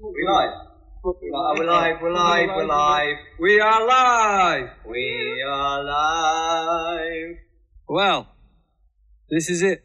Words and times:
We 0.00 0.24
live. 0.28 0.52
We 1.02 1.30
are 1.34 1.66
live, 1.66 2.00
we're 2.00 2.12
live, 2.12 2.48
we're 2.54 2.66
live. 2.66 3.16
We 3.40 3.60
are 3.60 3.84
live. 3.84 4.70
We 4.86 5.42
are 5.44 5.82
live. 5.82 7.36
Well, 7.88 8.28
this 9.28 9.50
is 9.50 9.60
it. 9.62 9.82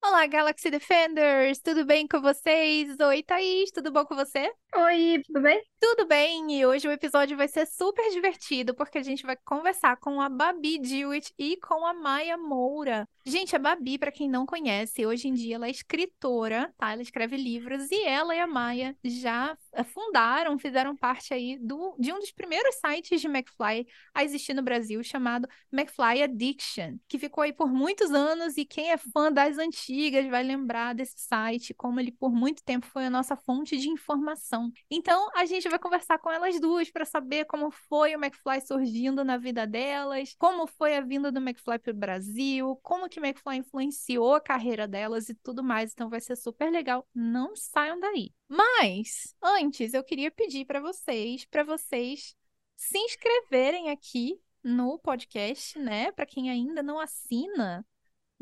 Olá, 0.00 0.26
Galaxy 0.28 0.70
Defenders! 0.70 1.58
Tudo 1.58 1.84
bem 1.84 2.06
com 2.06 2.20
vocês? 2.20 3.00
Oi, 3.00 3.22
Thaís, 3.24 3.72
tudo 3.72 3.90
bom 3.90 4.04
com 4.04 4.14
você? 4.14 4.48
Oi, 4.74 5.22
tudo 5.26 5.42
bem? 5.42 5.62
Tudo 5.80 6.06
bem, 6.06 6.58
e 6.58 6.64
hoje 6.64 6.88
o 6.88 6.92
episódio 6.92 7.36
vai 7.36 7.46
ser 7.48 7.66
super 7.66 8.08
divertido, 8.10 8.74
porque 8.74 8.98
a 8.98 9.02
gente 9.02 9.24
vai 9.26 9.36
conversar 9.44 9.96
com 9.96 10.20
a 10.20 10.28
Babi 10.28 10.78
Dewitt 10.78 11.32
e 11.38 11.56
com 11.58 11.84
a 11.84 11.92
Maia 11.92 12.38
Moura. 12.38 13.06
Gente, 13.26 13.54
a 13.54 13.58
Babi, 13.58 13.98
para 13.98 14.12
quem 14.12 14.28
não 14.28 14.46
conhece, 14.46 15.04
hoje 15.04 15.28
em 15.28 15.34
dia 15.34 15.56
ela 15.56 15.66
é 15.66 15.70
escritora, 15.70 16.72
tá? 16.78 16.92
Ela 16.92 17.02
escreve 17.02 17.36
livros 17.36 17.90
e 17.90 18.04
ela 18.04 18.34
e 18.34 18.40
a 18.40 18.46
Maia 18.46 18.96
já 19.04 19.56
eh, 19.72 19.84
fundaram, 19.84 20.58
fizeram 20.58 20.96
parte 20.96 21.34
aí 21.34 21.58
do, 21.58 21.94
de 21.98 22.12
um 22.12 22.18
dos 22.18 22.32
primeiros 22.32 22.76
sites 22.76 23.20
de 23.20 23.26
McFly 23.26 23.86
a 24.14 24.24
existir 24.24 24.54
no 24.54 24.62
Brasil, 24.62 25.02
chamado 25.04 25.48
McFly 25.72 26.22
Addiction, 26.22 26.96
que 27.08 27.18
ficou 27.18 27.42
aí 27.42 27.52
por 27.52 27.72
muitos 27.72 28.10
anos 28.12 28.56
e 28.56 28.64
quem 28.64 28.90
é 28.90 28.96
fã 28.96 29.30
das 29.32 29.58
antigas 29.58 30.26
vai 30.28 30.42
lembrar 30.42 30.94
desse 30.94 31.18
site, 31.18 31.74
como 31.74 32.00
ele 32.00 32.12
por 32.12 32.32
muito 32.32 32.62
tempo 32.64 32.86
foi 32.86 33.06
a 33.06 33.10
nossa 33.10 33.36
fonte 33.36 33.76
de 33.76 33.88
informação. 33.88 34.61
Então, 34.90 35.30
a 35.34 35.44
gente 35.46 35.68
vai 35.68 35.78
conversar 35.78 36.18
com 36.18 36.30
elas 36.30 36.60
duas 36.60 36.90
para 36.90 37.04
saber 37.04 37.44
como 37.46 37.70
foi 37.70 38.14
o 38.14 38.18
McFly 38.18 38.60
surgindo 38.66 39.24
na 39.24 39.36
vida 39.36 39.66
delas, 39.66 40.34
como 40.38 40.66
foi 40.66 40.96
a 40.96 41.00
vinda 41.00 41.32
do 41.32 41.40
McFly 41.40 41.78
para 41.78 41.92
o 41.92 41.96
Brasil, 41.96 42.76
como 42.82 43.08
que 43.08 43.20
o 43.20 43.24
McFly 43.24 43.58
influenciou 43.58 44.34
a 44.34 44.40
carreira 44.40 44.86
delas 44.86 45.28
e 45.28 45.34
tudo 45.34 45.62
mais. 45.62 45.92
Então, 45.92 46.08
vai 46.08 46.20
ser 46.20 46.36
super 46.36 46.70
legal. 46.70 47.06
Não 47.14 47.54
saiam 47.56 47.98
daí. 47.98 48.32
Mas, 48.48 49.34
antes, 49.42 49.94
eu 49.94 50.04
queria 50.04 50.30
pedir 50.30 50.64
para 50.66 50.80
vocês, 50.80 51.44
para 51.46 51.64
vocês 51.64 52.36
se 52.76 52.98
inscreverem 52.98 53.90
aqui 53.90 54.40
no 54.62 54.98
podcast, 54.98 55.78
né? 55.78 56.12
Para 56.12 56.26
quem 56.26 56.50
ainda 56.50 56.82
não 56.82 56.98
assina, 56.98 57.84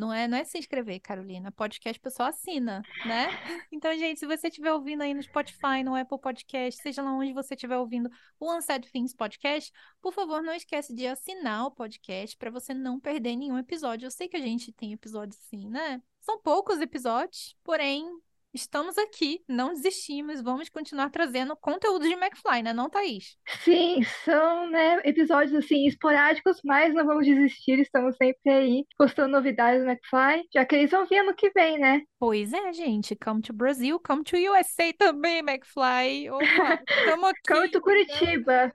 não 0.01 0.13
é, 0.13 0.27
não 0.27 0.39
é 0.39 0.45
se 0.45 0.59
inscrever, 0.59 0.99
Carolina. 0.99 1.53
Podcast 1.53 2.01
pessoal 2.01 2.31
assina, 2.31 2.83
né? 3.05 3.29
Então, 3.71 3.97
gente, 3.97 4.19
se 4.19 4.27
você 4.27 4.49
estiver 4.49 4.73
ouvindo 4.73 5.03
aí 5.03 5.13
no 5.15 5.23
Spotify, 5.23 5.85
no 5.85 5.95
Apple 5.95 6.19
Podcast, 6.19 6.83
seja 6.83 7.03
lá 7.03 7.13
onde 7.13 7.33
você 7.33 7.55
estiver 7.55 7.77
ouvindo 7.77 8.11
o 8.39 8.53
Unsaid 8.53 8.91
Things 8.91 9.15
Podcast, 9.15 9.71
por 10.01 10.13
favor, 10.13 10.43
não 10.43 10.55
esquece 10.55 10.95
de 10.95 11.07
assinar 11.07 11.67
o 11.67 11.71
podcast 11.71 12.37
para 12.37 12.51
você 12.51 12.73
não 12.73 12.99
perder 12.99 13.37
nenhum 13.37 13.59
episódio. 13.59 14.07
Eu 14.07 14.11
sei 14.11 14.29
que 14.29 14.37
a 14.37 14.41
gente 14.41 14.73
tem 14.73 14.93
episódios 14.93 15.39
assim, 15.39 15.69
né? 15.69 16.03
São 16.21 16.41
poucos 16.41 16.81
episódios, 16.81 17.57
porém, 17.63 18.07
estamos 18.53 18.99
aqui, 18.99 19.43
não 19.49 19.73
desistimos, 19.73 20.41
vamos 20.43 20.69
continuar 20.69 21.11
trazendo 21.11 21.57
conteúdo 21.57 22.07
de 22.07 22.15
McFly, 22.15 22.63
né, 22.63 22.73
não, 22.73 22.91
Thaís? 22.91 23.37
Sim, 23.63 24.03
são, 24.25 24.69
né, 24.71 25.01
episódios 25.05 25.55
assim 25.55 25.87
esporádicos, 25.87 26.61
mas 26.65 26.95
não 26.95 27.07
vamos 27.07 27.27
desistir, 27.27 27.79
estamos 27.79 28.17
sempre 28.17 28.53
aí 28.53 28.85
postando 28.99 29.29
novidades 29.29 29.83
do 29.83 29.91
McFly, 29.91 30.45
já 30.53 30.65
que 30.65 30.75
eles 30.75 30.91
vão 30.91 31.07
vir 31.07 31.19
ano 31.19 31.35
que 31.35 31.51
vem, 31.51 31.79
né? 31.79 32.03
Pois 32.19 32.53
é, 32.53 32.73
gente, 32.73 33.17
come 33.17 33.41
to 33.43 33.53
Brasil, 33.53 34.01
come 34.01 34.25
to 34.25 34.37
USA 34.37 34.93
também, 34.93 35.39
McFly. 35.39 36.31
Opa, 36.31 36.41
tamo 37.05 37.27
aqui. 37.27 37.41
Come 37.49 37.71
to 37.71 37.81
Curitiba. 37.81 38.73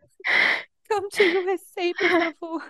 Come 0.90 1.10
to 1.10 1.24
USA, 1.24 1.94
por 1.98 2.10
favor. 2.10 2.70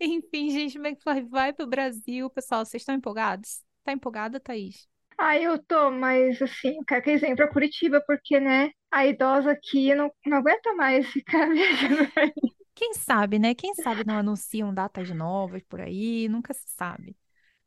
Enfim, 0.00 0.50
gente, 0.50 0.78
McFly 0.78 1.22
vai 1.22 1.52
pro 1.52 1.66
Brasil. 1.66 2.28
Pessoal, 2.30 2.64
vocês 2.64 2.82
estão 2.82 2.94
empolgados? 2.94 3.62
Tá 3.84 3.92
empolgada, 3.92 4.40
Thaís? 4.40 4.91
Ah, 5.24 5.38
eu 5.38 5.56
tô, 5.56 5.88
mas 5.92 6.42
assim, 6.42 6.76
eu 6.78 6.84
quero 6.84 7.00
que 7.00 7.10
eles 7.10 7.20
venham 7.20 7.36
pra 7.36 7.46
Curitiba, 7.46 8.02
porque, 8.04 8.40
né, 8.40 8.72
a 8.90 9.06
idosa 9.06 9.52
aqui 9.52 9.94
não, 9.94 10.12
não 10.26 10.38
aguenta 10.38 10.74
mais 10.74 11.06
ficar 11.06 11.46
viajando 11.54 12.10
aí. 12.16 12.32
Quem 12.74 12.92
sabe, 12.94 13.38
né? 13.38 13.54
Quem 13.54 13.72
sabe 13.72 14.04
não 14.04 14.16
anunciam 14.16 14.74
datas 14.74 15.08
novas 15.10 15.62
por 15.68 15.80
aí, 15.80 16.28
nunca 16.28 16.52
se 16.52 16.64
sabe. 16.76 17.16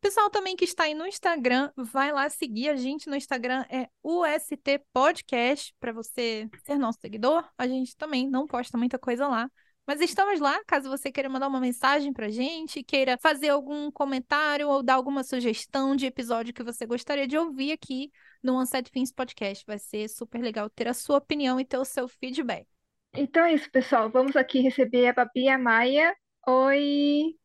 Pessoal 0.02 0.30
também 0.30 0.58
que 0.58 0.66
está 0.66 0.84
aí 0.84 0.94
no 0.94 1.08
Instagram, 1.08 1.72
vai 1.78 2.12
lá 2.12 2.30
seguir 2.30 2.68
a 2.68 2.76
gente 2.76 3.10
no 3.10 3.16
Instagram, 3.16 3.66
é 3.70 3.88
UST 4.04 4.82
Podcast, 4.92 5.74
para 5.80 5.94
você 5.94 6.50
ser 6.66 6.78
nosso 6.78 7.00
seguidor. 7.00 7.50
A 7.58 7.66
gente 7.66 7.96
também 7.96 8.30
não 8.30 8.46
posta 8.46 8.78
muita 8.78 9.00
coisa 9.00 9.30
lá. 9.30 9.50
Mas 9.88 10.02
estamos 10.02 10.40
lá, 10.40 10.64
caso 10.66 10.90
você 10.90 11.12
queira 11.12 11.30
mandar 11.30 11.48
uma 11.48 11.60
mensagem 11.60 12.12
pra 12.12 12.28
gente, 12.28 12.84
queira 12.84 13.20
fazer 13.20 13.50
algum 13.50 13.92
comentário 13.92 14.68
ou 14.68 14.82
dar 14.82 14.96
alguma 14.96 15.24
sugestão 15.24 15.96
de 15.96 16.08
episódio 16.08 16.54
que 16.54 16.64
você 16.64 16.88
gostaria 16.88 17.28
de 17.28 17.38
ouvir 17.38 17.72
aqui 17.72 18.12
no 18.42 18.60
Unset 18.60 18.90
Fins 18.90 19.12
Podcast. 19.12 19.64
Vai 19.68 19.78
ser 19.78 20.08
super 20.10 20.42
legal 20.42 20.72
ter 20.72 20.88
a 20.88 20.94
sua 20.94 21.18
opinião 21.18 21.60
e 21.60 21.66
ter 21.66 21.78
o 21.78 21.86
seu 21.86 22.08
feedback. 22.08 22.66
Então 23.14 23.46
é 23.46 23.54
isso, 23.54 23.70
pessoal. 23.70 24.10
Vamos 24.10 24.36
aqui 24.36 24.60
receber 24.60 25.08
a 25.08 25.14
Babi 25.14 25.44
e 25.44 25.50
a 25.50 25.58
Maia. 25.58 26.16
Oi! 26.48 27.36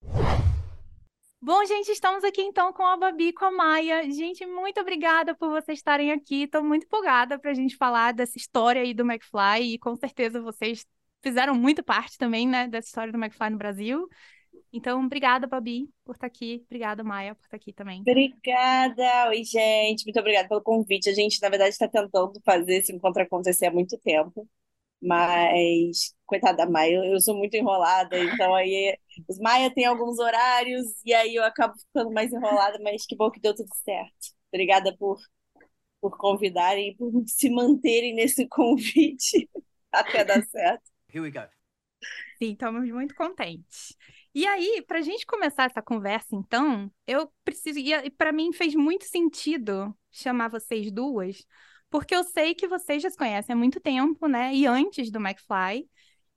Bom, 1.42 1.64
gente, 1.66 1.90
estamos 1.90 2.24
aqui 2.24 2.40
então 2.40 2.72
com 2.72 2.86
a 2.86 2.96
Babi 2.96 3.28
e 3.28 3.32
com 3.34 3.44
a 3.44 3.50
Maia. 3.50 4.10
Gente, 4.10 4.46
muito 4.46 4.80
obrigada 4.80 5.34
por 5.34 5.50
vocês 5.50 5.78
estarem 5.78 6.10
aqui. 6.10 6.44
Estou 6.44 6.64
muito 6.64 6.84
empolgada 6.84 7.38
para 7.38 7.50
a 7.50 7.54
gente 7.54 7.76
falar 7.76 8.12
dessa 8.12 8.38
história 8.38 8.80
aí 8.80 8.94
do 8.94 9.02
McFly 9.02 9.74
e 9.74 9.78
com 9.78 9.94
certeza 9.94 10.40
vocês 10.40 10.86
fizeram 11.22 11.54
muito 11.54 11.82
parte 11.82 12.16
também, 12.18 12.46
né, 12.48 12.68
dessa 12.68 12.88
história 12.88 13.12
do 13.12 13.18
McFly 13.18 13.50
no 13.50 13.58
Brasil. 13.58 14.08
Então, 14.72 15.04
obrigada, 15.04 15.46
Babi, 15.46 15.88
por 16.04 16.14
estar 16.14 16.26
aqui. 16.26 16.62
Obrigada, 16.66 17.02
Maia, 17.02 17.34
por 17.34 17.44
estar 17.44 17.56
aqui 17.56 17.72
também. 17.72 18.00
Obrigada! 18.00 19.28
Oi, 19.28 19.42
gente. 19.44 20.04
Muito 20.04 20.20
obrigada 20.20 20.48
pelo 20.48 20.62
convite. 20.62 21.08
A 21.08 21.14
gente, 21.14 21.40
na 21.42 21.48
verdade, 21.48 21.70
está 21.70 21.88
tentando 21.88 22.40
fazer 22.44 22.76
esse 22.76 22.92
encontro 22.94 23.22
acontecer 23.22 23.66
há 23.66 23.72
muito 23.72 23.98
tempo. 23.98 24.48
Mas, 25.02 26.14
coitada 26.26 26.58
da 26.58 26.70
Maia, 26.70 27.02
eu, 27.04 27.18
sou 27.20 27.36
muito 27.36 27.54
enrolada, 27.56 28.18
então 28.18 28.54
aí 28.54 28.94
os 29.26 29.38
Maia 29.38 29.72
tem 29.72 29.86
alguns 29.86 30.18
horários 30.18 30.86
e 31.06 31.14
aí 31.14 31.34
eu 31.34 31.42
acabo 31.44 31.74
ficando 31.78 32.12
mais 32.12 32.30
enrolada, 32.32 32.78
mas 32.82 33.06
que 33.06 33.16
bom 33.16 33.30
que 33.30 33.40
deu 33.40 33.54
tudo 33.54 33.70
certo. 33.82 34.34
Obrigada 34.52 34.94
por, 34.98 35.18
por 36.00 36.18
convidarem 36.18 36.94
por 36.96 37.10
se 37.26 37.50
manterem 37.50 38.14
nesse 38.14 38.46
convite 38.48 39.48
até 39.92 40.24
dar 40.24 40.42
certo. 40.44 40.89
Here 41.12 41.20
we 41.20 41.30
go. 41.30 41.40
Sim, 42.38 42.52
estamos 42.52 42.88
muito 42.90 43.14
contentes. 43.14 43.96
E 44.34 44.46
aí, 44.46 44.82
para 44.86 44.98
a 44.98 45.02
gente 45.02 45.26
começar 45.26 45.64
essa 45.64 45.82
conversa, 45.82 46.34
então, 46.34 46.90
eu 47.06 47.30
preciso. 47.44 47.78
E 47.78 48.10
para 48.10 48.32
mim 48.32 48.52
fez 48.52 48.74
muito 48.74 49.04
sentido 49.04 49.94
chamar 50.10 50.48
vocês 50.48 50.90
duas, 50.90 51.44
porque 51.90 52.14
eu 52.14 52.24
sei 52.24 52.54
que 52.54 52.68
vocês 52.68 53.02
já 53.02 53.10
se 53.10 53.16
conhecem 53.16 53.52
há 53.52 53.56
muito 53.56 53.80
tempo, 53.80 54.26
né? 54.26 54.54
E 54.54 54.66
antes 54.66 55.10
do 55.10 55.18
McFly. 55.18 55.88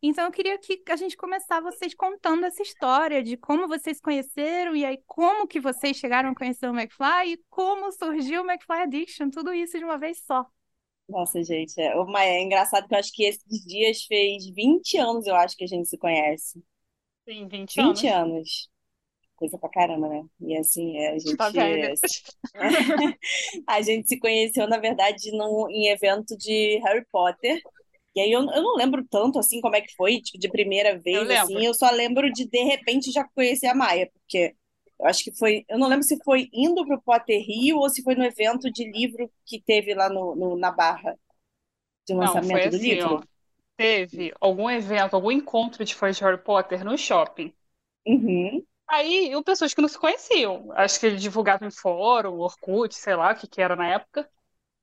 Então, 0.01 0.25
eu 0.25 0.31
queria 0.31 0.57
que 0.57 0.83
a 0.89 0.97
gente 0.97 1.15
começasse 1.15 1.61
vocês 1.61 1.93
contando 1.93 2.45
essa 2.45 2.61
história 2.61 3.23
de 3.23 3.37
como 3.37 3.69
vocês 3.69 4.01
conheceram 4.01 4.75
e 4.75 4.83
aí 4.83 5.01
como 5.05 5.47
que 5.47 5.61
vocês 5.61 5.95
chegaram 5.95 6.31
a 6.31 6.35
conhecer 6.35 6.67
o 6.67 6.77
McFly 6.77 7.33
e 7.33 7.43
como 7.49 7.89
surgiu 7.91 8.41
o 8.41 8.45
McFly 8.45 8.81
Addiction, 8.81 9.29
tudo 9.29 9.53
isso 9.53 9.77
de 9.77 9.85
uma 9.85 9.97
vez 9.97 10.21
só. 10.25 10.45
Nossa, 11.07 11.43
gente, 11.43 11.79
é, 11.79 11.93
é 11.93 12.41
engraçado 12.41 12.87
que 12.87 12.93
eu 12.93 12.99
acho 12.99 13.11
que 13.13 13.23
esses 13.23 13.65
dias 13.65 14.03
fez 14.05 14.49
20 14.49 14.97
anos, 14.97 15.27
eu 15.27 15.35
acho 15.35 15.55
que 15.55 15.63
a 15.63 15.67
gente 15.67 15.87
se 15.87 15.97
conhece. 15.97 16.63
Sim, 17.27 17.47
20 17.47 17.75
20 17.75 18.07
anos. 18.07 18.31
anos. 18.33 18.69
Coisa 19.35 19.57
pra 19.57 19.69
caramba, 19.69 20.07
né? 20.07 20.23
E 20.41 20.57
assim, 20.57 20.97
é, 20.97 21.09
a 21.09 21.19
gente, 21.19 21.35
Tá 21.35 21.49
velha. 21.49 21.93
a 23.67 23.81
gente 23.81 24.07
se 24.07 24.17
conheceu, 24.19 24.67
na 24.67 24.77
verdade, 24.77 25.31
num, 25.31 25.69
em 25.69 25.89
evento 25.89 26.37
de 26.37 26.79
Harry 26.85 27.05
Potter. 27.11 27.59
E 28.15 28.21
aí 28.21 28.31
eu, 28.31 28.41
eu 28.41 28.61
não 28.61 28.75
lembro 28.75 29.03
tanto 29.09 29.39
assim 29.39 29.59
como 29.59 29.75
é 29.75 29.81
que 29.81 29.95
foi, 29.95 30.21
tipo, 30.21 30.37
de 30.39 30.49
primeira 30.49 30.99
vez, 30.99 31.29
Eu 31.29 31.41
assim, 31.41 31.65
eu 31.65 31.73
só 31.73 31.89
lembro 31.89 32.31
de 32.31 32.47
de 32.47 32.63
repente 32.63 33.11
já 33.11 33.23
conhecer 33.35 33.67
a 33.67 33.75
Maia, 33.75 34.09
porque 34.13 34.55
eu 34.99 35.07
acho 35.07 35.23
que 35.23 35.31
foi, 35.37 35.65
eu 35.69 35.77
não 35.79 35.87
lembro 35.89 36.03
se 36.03 36.17
foi 36.23 36.49
indo 36.53 36.85
pro 36.85 37.01
Potter 37.01 37.41
Rio 37.45 37.77
ou 37.79 37.89
se 37.89 38.03
foi 38.03 38.15
no 38.15 38.23
evento 38.23 38.71
de 38.71 38.89
livro 38.91 39.31
que 39.45 39.61
teve 39.61 39.93
lá 39.95 40.09
no, 40.09 40.35
no- 40.35 40.57
na 40.57 40.71
Barra 40.71 41.17
de 42.07 42.13
Não, 42.17 42.41
lançamento 42.41 42.41
foi 42.41 42.67
do 42.69 42.77
assim, 42.77 43.01
livro. 43.01 43.03
ó. 43.03 43.23
Teve 43.77 44.33
algum 44.41 44.69
evento, 44.69 45.15
algum 45.15 45.31
encontro 45.31 45.85
de 45.85 45.95
fãs 45.95 46.17
de 46.17 46.23
Harry 46.23 46.37
Potter 46.43 46.83
no 46.85 46.97
shopping. 46.97 47.53
Uhum. 48.07 48.65
Aí, 48.87 49.31
eu, 49.31 49.43
pessoas 49.43 49.73
que 49.73 49.81
não 49.81 49.89
se 49.89 49.97
conheciam. 49.97 50.71
Acho 50.73 50.99
que 50.99 51.05
ele 51.07 51.17
divulgava 51.17 51.65
em 51.65 51.71
fórum, 51.71 52.39
Orkut, 52.39 52.93
sei 52.95 53.15
lá 53.15 53.31
o 53.33 53.35
que 53.35 53.47
que 53.47 53.61
era 53.61 53.75
na 53.75 53.87
época. 53.87 54.29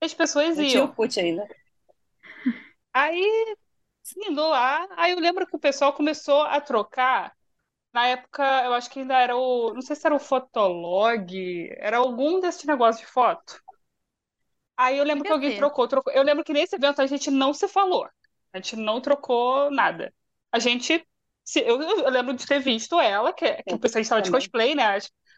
As 0.02 0.14
pessoas 0.14 0.58
Não 0.58 0.64
tinha 0.64 0.84
iam. 0.84 0.84
Orkut 0.84 1.18
ainda. 1.18 1.44
Aí, 2.92 3.56
indo 4.28 4.42
lá, 4.48 4.86
aí 4.96 5.12
eu 5.12 5.20
lembro 5.20 5.46
que 5.46 5.56
o 5.56 5.60
pessoal 5.60 5.92
começou 5.94 6.42
a 6.42 6.60
trocar. 6.60 7.36
Na 7.92 8.06
época, 8.08 8.42
eu 8.64 8.72
acho 8.74 8.90
que 8.90 9.00
ainda 9.00 9.16
era 9.18 9.36
o. 9.36 9.72
Não 9.74 9.82
sei 9.82 9.96
se 9.96 10.06
era 10.06 10.14
o 10.14 10.18
Fotolog, 10.20 11.68
era 11.78 11.98
algum 11.98 12.40
desse 12.40 12.66
negócio 12.66 13.04
de 13.04 13.10
foto. 13.12 13.60
Aí 14.76 14.98
eu 14.98 15.04
lembro 15.04 15.24
que 15.24 15.32
alguém 15.32 15.52
trocou, 15.52 15.86
trocou. 15.88 16.12
Eu 16.12 16.22
lembro 16.22 16.44
que 16.44 16.52
nesse 16.52 16.76
evento 16.76 17.00
a 17.02 17.06
gente 17.06 17.30
não 17.30 17.52
se 17.52 17.68
falou. 17.68 18.08
A 18.52 18.56
gente 18.58 18.76
não 18.76 19.00
trocou 19.00 19.70
nada. 19.70 20.12
A 20.52 20.58
gente. 20.58 21.06
se- 21.44 21.60
eu, 21.60 21.80
eu 21.82 22.10
lembro 22.10 22.34
de 22.34 22.46
ter 22.46 22.60
visto 22.60 22.98
ela, 23.00 23.32
que, 23.32 23.62
que 23.64 23.74
Eu 23.74 23.76
o 23.76 23.78
pessoal 23.78 24.00
estava 24.02 24.22
de 24.22 24.30
cosplay, 24.30 24.74
né? 24.74 24.84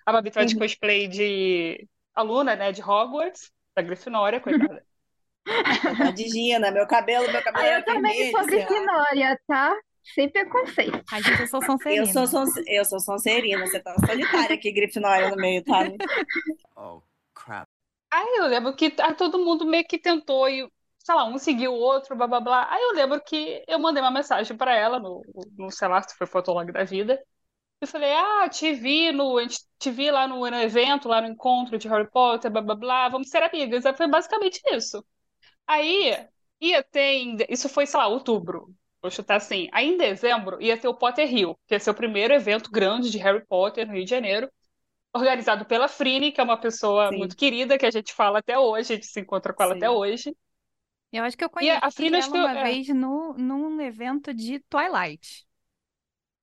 A 0.07 0.13
Babi 0.13 0.29
estava 0.29 0.47
de 0.47 0.55
Uhum. 0.55 0.57
cosplay 0.57 1.09
de 1.09 1.89
aluna, 2.15 2.55
né? 2.57 2.73
De 2.73 2.83
Hogwarts, 2.83 3.51
da 3.75 3.83
Grifinória, 3.83 4.41
coitada. 4.41 4.85
Tadinha, 5.99 6.59
né? 6.59 6.71
Meu 6.71 6.87
cabelo, 6.87 7.31
meu 7.31 7.43
cabelo 7.43 7.65
Ah, 7.65 7.79
eu 7.79 7.85
também 7.85 8.25
sou. 8.25 8.41
Grifinória, 8.47 9.39
tá? 9.47 9.75
Sem 10.03 10.29
preconceito. 10.31 11.03
A 11.11 11.21
gente, 11.21 11.41
eu 11.41 11.47
sou 11.47 11.63
Eu 11.89 12.07
Sonserina. 12.07 12.07
sou, 12.07 12.27
Sonse- 12.27 12.63
eu 12.67 12.85
sou 12.85 13.01
Sonserina, 13.01 13.67
você 13.67 13.81
tá 13.81 13.95
solitária 14.07 14.57
aqui, 14.57 14.73
Grifinória 14.73 15.29
no 15.29 15.37
meio, 15.37 15.65
tá? 15.65 15.85
Oh, 16.77 17.03
crap. 17.35 17.69
Aí 18.11 18.37
eu 18.39 18.47
lembro 18.47 18.75
que 18.77 18.91
todo 19.17 19.39
mundo 19.39 19.65
meio 19.67 19.87
que 19.87 19.99
tentou 19.99 20.49
e, 20.49 20.71
sei 20.99 21.15
lá, 21.15 21.25
um 21.25 21.39
seguiu 21.39 21.73
o 21.73 21.77
outro, 21.79 22.15
blá 22.17 22.27
blá 22.27 22.41
blá. 22.41 22.71
Aí 22.73 22.83
eu 22.83 22.93
lembro 22.95 23.21
que 23.23 23.65
eu 23.67 23.79
mandei 23.79 24.03
uma 24.03 24.11
mensagem 24.11 24.57
pra 24.57 24.75
ela 24.75 24.99
no, 24.99 25.23
no 25.57 25.71
sei 25.71 25.89
lá, 25.89 26.03
se 26.03 26.17
foi 26.17 26.27
Fotolog 26.27 26.71
da 26.73 26.85
vida. 26.85 27.23
Eu 27.81 27.89
falei, 27.89 28.13
ah, 28.15 28.49
te 28.51 28.75
vi 28.75 29.13
no, 29.13 29.39
a 29.39 29.43
gente 29.43 29.61
te 29.79 29.91
vi 29.91 30.11
lá 30.11 30.29
no, 30.29 30.39
no 30.41 30.57
evento, 30.63 31.09
lá 31.09 31.21
no 31.23 31.29
encontro 31.29 31.79
de 31.79 31.89
Harry 31.89 32.11
Potter, 32.11 32.51
blá 32.51 32.63
blá 32.63 32.75
blá, 32.77 33.09
vamos 33.11 33.31
ser 33.31 33.43
amigas. 33.43 33.87
Aí 33.87 33.95
foi 33.97 34.09
basicamente 34.09 34.61
isso. 34.75 35.05
Aí 35.67 36.17
ia 36.61 36.83
ter, 36.85 37.01
em- 37.17 37.37
isso 37.49 37.69
foi, 37.69 37.87
sei 37.87 37.99
lá, 38.01 38.09
outubro. 38.09 38.75
Vou 39.03 39.11
chutar 39.11 39.37
assim. 39.37 39.69
Aí 39.73 39.87
em 39.89 39.97
dezembro 39.99 40.63
ia 40.63 40.79
ter 40.79 40.89
o 40.89 40.95
Potter 40.95 41.29
Rio, 41.29 41.57
que 41.67 41.75
ia 41.75 41.81
ser 41.81 41.91
o 41.91 41.95
primeiro 41.95 42.33
evento 42.35 42.71
grande 42.71 43.11
de 43.11 43.19
Harry 43.19 43.45
Potter 43.47 43.87
no 43.87 43.93
Rio 43.95 44.05
de 44.05 44.11
Janeiro 44.11 44.51
organizado 45.15 45.65
pela 45.67 45.89
Frine, 45.89 46.33
que 46.33 46.41
é 46.41 46.45
uma 46.45 46.61
pessoa 46.61 47.13
Sim. 47.13 47.17
muito 47.17 47.37
querida, 47.37 47.79
que 47.79 47.87
a 47.87 47.91
gente 47.91 48.13
fala 48.15 48.41
até 48.41 48.59
hoje, 48.59 48.93
a 48.93 48.97
gente 48.97 49.07
se 49.07 49.21
encontra 49.21 49.53
com 49.55 49.63
ela 49.63 49.75
Sim. 49.75 49.77
até 49.77 49.91
hoje. 49.91 50.37
Eu 51.13 51.25
acho 51.25 51.37
que 51.37 51.45
eu 51.45 51.51
a 51.81 51.91
conheci 51.91 51.91
Frida, 51.91 52.19
acho 52.19 52.31
ela 52.31 52.39
eu- 52.39 52.47
uma 52.47 52.55
é. 52.61 52.63
vez 52.63 52.89
no, 52.89 53.35
num 53.35 53.81
evento 53.81 54.33
de 54.35 54.61
Twilight. 54.61 55.47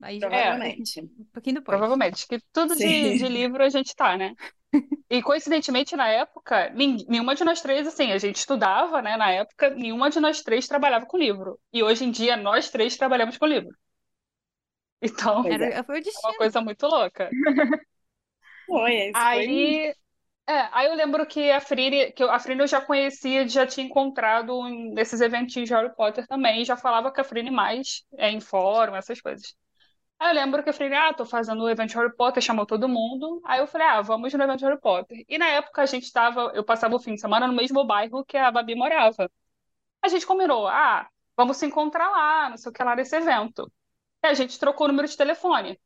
Aí 0.01 0.19
já 0.19 0.27
É. 0.29 0.29
Provavelmente. 0.29 1.01
um 1.01 1.25
pouquinho 1.33 1.55
depois. 1.57 1.77
Provavelmente, 1.77 2.27
que 2.27 2.39
tudo 2.51 2.75
de, 2.75 3.13
de 3.13 3.27
livro 3.27 3.63
a 3.63 3.69
gente 3.69 3.95
tá, 3.95 4.17
né? 4.17 4.35
E 5.09 5.21
coincidentemente, 5.23 5.95
na 5.95 6.07
época, 6.07 6.69
nenhuma 6.71 7.33
de 7.35 7.44
nós 7.44 7.61
três, 7.61 7.88
assim, 7.88 8.11
a 8.11 8.17
gente 8.19 8.38
estudava, 8.38 9.01
né? 9.01 9.17
Na 9.17 9.31
época, 9.31 9.69
nenhuma 9.71 10.09
de 10.09 10.19
nós 10.19 10.41
três 10.41 10.67
trabalhava 10.67 11.06
com 11.06 11.17
livro. 11.17 11.59
E 11.73 11.81
hoje 11.83 12.06
em 12.06 12.11
dia, 12.11 12.38
nós 12.38 12.69
três 12.69 12.95
trabalhamos 12.97 13.38
com 13.38 13.45
livro. 13.47 13.75
Então, 15.01 15.44
Era, 15.44 15.65
é. 15.65 15.83
foi 15.83 16.00
o 16.00 16.03
é 16.15 16.19
destino. 16.19 16.27
uma 16.27 16.35
coisa 16.35 16.61
muito 16.61 16.85
louca. 16.88 17.35
Foi, 18.65 19.09
isso 19.09 19.27
foi. 19.29 19.47
Aí, 19.47 19.89
é, 20.47 20.53
aí 20.73 20.88
eu 20.88 20.95
lembro 20.95 21.25
que 21.27 21.51
a 21.51 21.62
Frine, 21.62 22.12
que 22.13 22.23
eu- 22.23 22.31
a 22.31 22.39
Frine 22.39 22.62
eu 22.62 22.67
já 22.67 22.81
conhecia, 22.81 23.47
já 23.47 23.65
tinha 23.67 23.85
encontrado 23.88 24.63
nesses 24.94 25.21
eventinhos 25.21 25.69
de 25.69 25.75
Harry 25.75 25.95
Potter 25.95 26.27
também, 26.27 26.62
e 26.62 26.65
já 26.65 26.77
falava 26.77 27.12
com 27.13 27.21
a 27.21 27.23
Frine 27.23 27.51
mais 27.51 28.03
é, 28.17 28.29
em 28.31 28.41
fórum, 28.41 28.95
essas 28.95 29.21
coisas. 29.21 29.55
Aí 30.19 30.30
eu 30.30 30.33
lembro 30.36 30.63
que 30.63 30.69
a 30.69 30.74
Frine, 30.74 30.95
ah, 30.95 31.13
tô 31.13 31.25
fazendo 31.25 31.63
o 31.63 31.69
evento 31.69 31.94
Harry 31.98 32.13
Potter, 32.16 32.44
chamou 32.44 32.66
todo 32.66 32.89
mundo. 32.89 33.42
Aí 33.45 33.60
eu 33.60 33.68
falei, 33.68 33.88
ah, 33.88 34.01
vamos 34.01 34.33
no 34.33 34.44
evento 34.44 34.66
Harry 34.66 34.80
Potter. 34.80 35.24
E 35.30 35.38
na 35.38 35.48
época 35.48 35.81
a 35.81 35.86
gente 35.86 36.12
tava, 36.12 36.51
eu 36.54 36.63
passava 36.63 36.95
o 36.95 37.00
fim 37.00 37.16
de 37.16 37.21
semana 37.21 37.48
no 37.48 37.54
mesmo 37.54 37.86
bairro 37.86 38.25
que 38.25 38.36
a 38.38 38.51
Babi 38.51 38.75
morava. 38.75 39.31
A 40.04 40.10
gente 40.10 40.25
combinou, 40.27 40.68
ah, 40.68 41.10
vamos 41.38 41.57
se 41.57 41.66
encontrar 41.66 42.10
lá, 42.10 42.50
não 42.51 42.57
sei 42.57 42.69
o 42.71 42.74
que 42.74 42.83
lá 42.83 42.95
nesse 42.95 43.16
evento. 43.16 43.71
E 44.24 44.27
a 44.27 44.33
gente 44.33 44.60
trocou 44.60 44.86
o 44.88 44.89
número 44.89 45.07
de 45.07 45.18
telefone. 45.18 45.80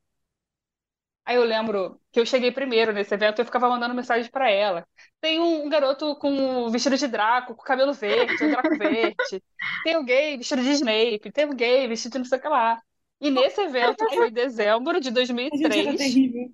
Aí 1.26 1.38
eu 1.38 1.44
lembro 1.46 2.02
que 2.12 2.20
eu 2.20 2.26
cheguei 2.26 2.52
primeiro 2.52 2.92
nesse 2.92 3.14
evento, 3.14 3.40
eu 3.40 3.46
ficava 3.46 3.70
mandando 3.70 3.96
mensagem 3.96 4.30
pra 4.30 4.50
ela. 4.52 4.86
Tem 5.22 5.40
um 5.40 5.70
garoto 5.70 6.16
com 6.18 6.70
vestido 6.70 6.98
de 6.98 7.08
Draco, 7.08 7.56
com 7.56 7.64
cabelo 7.64 7.94
verde, 7.94 8.44
um 8.44 8.50
Draco 8.52 8.76
verde. 8.78 9.42
Tem 9.84 10.04
gay 10.06 10.38
vestido 10.38 10.62
de 10.62 10.72
Snape, 10.72 11.32
tem 11.32 11.50
gay 11.56 11.88
vestido 11.88 12.14
de 12.14 12.18
não 12.20 12.26
sei 12.26 12.40
o 12.40 12.42
que 12.42 12.48
lá. 12.50 12.82
E 13.24 13.32
nesse 13.32 13.62
evento, 13.62 14.06
que 14.06 14.16
foi 14.16 14.30
em 14.30 14.34
dezembro 14.34 15.00
de 15.00 15.10
A 15.10 15.12
gente 15.26 15.30
era 15.66 15.74
2003, 15.84 15.98
terrível. 15.98 16.52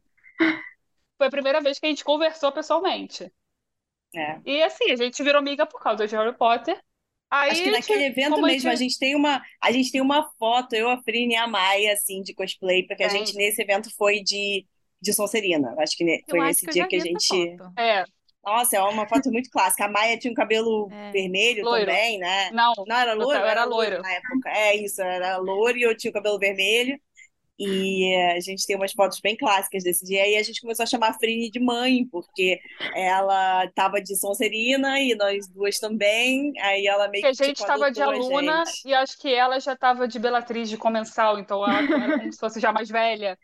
foi 1.17 1.27
a 1.27 1.31
primeira 1.31 1.61
vez 1.61 1.79
que 1.79 1.85
a 1.85 1.89
gente 1.89 2.03
conversou 2.03 2.51
pessoalmente. 2.51 3.31
É. 4.15 4.39
E 4.45 4.61
assim, 4.63 4.91
a 4.91 4.95
gente 4.95 5.21
virou 5.21 5.39
amiga 5.39 5.65
por 5.65 5.81
causa 5.81 6.07
de 6.07 6.15
Harry 6.15 6.35
Potter. 6.37 6.79
Aí, 7.31 7.51
Acho 7.51 7.61
que 7.63 7.69
a 7.69 7.73
gente- 7.73 7.81
naquele 7.81 8.05
evento 8.05 8.33
como 8.33 8.45
a 8.45 8.49
mesmo, 8.49 8.69
a 8.69 8.75
gente- 8.75 8.89
gente 8.91 8.99
tem 8.99 9.15
uma, 9.15 9.43
a 9.61 9.71
gente 9.71 9.91
tem 9.91 10.01
uma 10.01 10.27
foto, 10.39 10.73
eu, 10.73 10.89
a 10.89 10.99
Frine 11.03 11.35
e 11.35 11.37
a 11.37 11.45
Maia, 11.47 11.93
assim, 11.93 12.21
de 12.23 12.33
cosplay, 12.33 12.87
porque 12.87 13.03
a 13.03 13.09
Tem. 13.09 13.19
gente 13.23 13.35
nesse 13.37 13.61
evento 13.61 13.89
foi 13.95 14.21
de, 14.23 14.65
de 14.99 15.13
Sonserina. 15.13 15.75
Acho 15.77 15.95
que 15.95 16.03
ne- 16.03 16.23
foi 16.27 16.39
acho 16.39 16.47
nesse 16.47 16.65
que 16.65 16.71
dia 16.71 16.87
que 16.87 16.95
a 16.95 16.99
gente. 16.99 17.27
foto. 17.57 17.73
É, 17.79 18.03
Nossa, 18.43 18.77
é 18.77 18.81
uma 18.81 19.07
foto 19.07 19.31
muito 19.31 19.49
clássica. 19.51 19.85
A 19.85 19.89
Maia 19.91 20.17
tinha 20.17 20.31
um 20.31 20.35
cabelo 20.35 20.91
É. 20.91 21.11
vermelho 21.11 21.63
Loiro. 21.63 21.85
também, 21.91 22.17
né? 22.19 22.51
não, 22.51 22.73
Não, 22.85 22.95
era 22.97 23.13
loiro? 23.13 23.45
era 23.45 23.45
Era 23.45 23.65
loiro 23.65 23.97
loiro. 23.97 24.01
na 24.01 24.11
época. 24.11 24.49
É 24.49 24.75
isso, 24.75 25.01
era 25.01 25.37
loiro 25.37 25.77
e 25.77 25.83
eu 25.83 25.95
tinha 25.97 26.11
o 26.11 26.13
cabelo 26.13 26.39
vermelho. 26.39 26.99
E 27.59 28.15
a 28.37 28.39
gente 28.41 28.65
tem 28.67 28.75
umas 28.75 28.93
fotos 28.93 29.19
bem 29.21 29.37
clássicas 29.37 29.83
desse 29.83 30.05
dia. 30.05 30.27
E 30.27 30.37
a 30.37 30.43
gente 30.43 30.61
começou 30.61 30.83
a 30.83 30.87
chamar 30.87 31.09
a 31.09 31.13
Frine 31.19 31.51
de 31.51 31.59
mãe, 31.59 32.05
porque 32.11 32.59
ela 32.95 33.65
estava 33.65 34.01
de 34.01 34.15
Sonserina 34.17 34.99
e 35.01 35.15
nós 35.15 35.47
duas 35.49 35.79
também. 35.79 36.53
Aí 36.61 36.87
ela 36.87 37.07
meio 37.09 37.23
Porque 37.23 37.27
a 37.27 37.35
que 37.35 37.35
gente 37.35 37.57
tipo, 37.57 37.61
estava 37.61 37.91
de 37.91 38.01
aluna 38.01 38.63
e 38.85 38.93
acho 38.93 39.17
que 39.19 39.33
ela 39.33 39.59
já 39.59 39.73
estava 39.73 40.07
de 40.07 40.19
Bellatrix 40.19 40.69
de 40.69 40.77
comensal, 40.77 41.37
então 41.39 41.63
ela 41.65 41.89
era 41.97 42.13
como 42.15 42.31
se 42.31 42.39
fosse 42.39 42.59
já 42.59 42.71
mais 42.71 42.89
velha. 42.89 43.37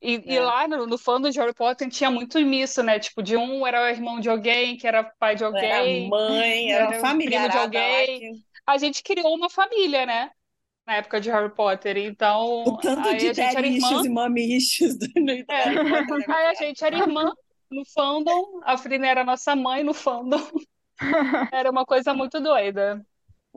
E, 0.00 0.22
e 0.34 0.36
É. 0.36 0.40
lá 0.40 0.68
no, 0.68 0.86
no 0.86 0.96
fandom 0.98 1.28
de 1.30 1.38
Harry 1.40 1.54
Potter 1.54 1.88
tinha 1.90 2.10
muito 2.10 2.38
isso, 2.38 2.82
né? 2.82 2.98
Tipo, 3.00 3.22
de 3.22 3.36
um 3.36 3.66
era 3.66 3.82
o 3.84 3.88
irmão 3.88 4.20
de 4.20 4.28
alguém, 4.28 4.76
que 4.76 4.86
era 4.86 5.02
pai 5.04 5.34
de 5.34 5.44
Era 5.44 5.46
alguém. 5.46 6.08
mãe, 6.08 6.70
era 6.72 6.88
era 6.88 7.00
familiarada 7.00 7.68
primo 7.68 7.70
de 7.70 7.78
alguém. 7.78 8.18
que- 8.18 8.44
A 8.66 8.78
gente 8.78 9.02
criou 9.02 9.34
uma 9.34 9.50
família, 9.50 10.06
né? 10.06 10.30
Na 10.86 10.96
época 10.96 11.20
de 11.20 11.30
Harry 11.30 11.54
Potter. 11.54 11.96
Então, 11.98 12.64
O 12.64 12.76
tanto 12.78 13.08
aí 13.08 13.16
de 13.16 13.30
a 13.30 13.32
gente 13.34 13.56
era 13.56 13.66
daddy 13.66 13.78
e 14.06 14.08
mommy 14.08 14.56
issues 14.56 14.96
do, 14.98 15.06
É. 15.48 15.70
Né? 15.74 16.26
Aí 16.28 16.46
a 16.46 16.54
gente 16.54 16.84
era 16.84 16.96
irmã 16.96 17.32
no 17.70 17.84
fandom, 17.86 18.60
a 18.64 18.76
Frina 18.78 19.06
era 19.06 19.24
nossa 19.24 19.54
mãe 19.56 19.82
no 19.84 19.94
fandom. 19.94 20.38
Era 21.50 21.70
uma 21.70 21.84
coisa 21.86 22.14
muito 22.14 22.40
doida. 22.40 23.04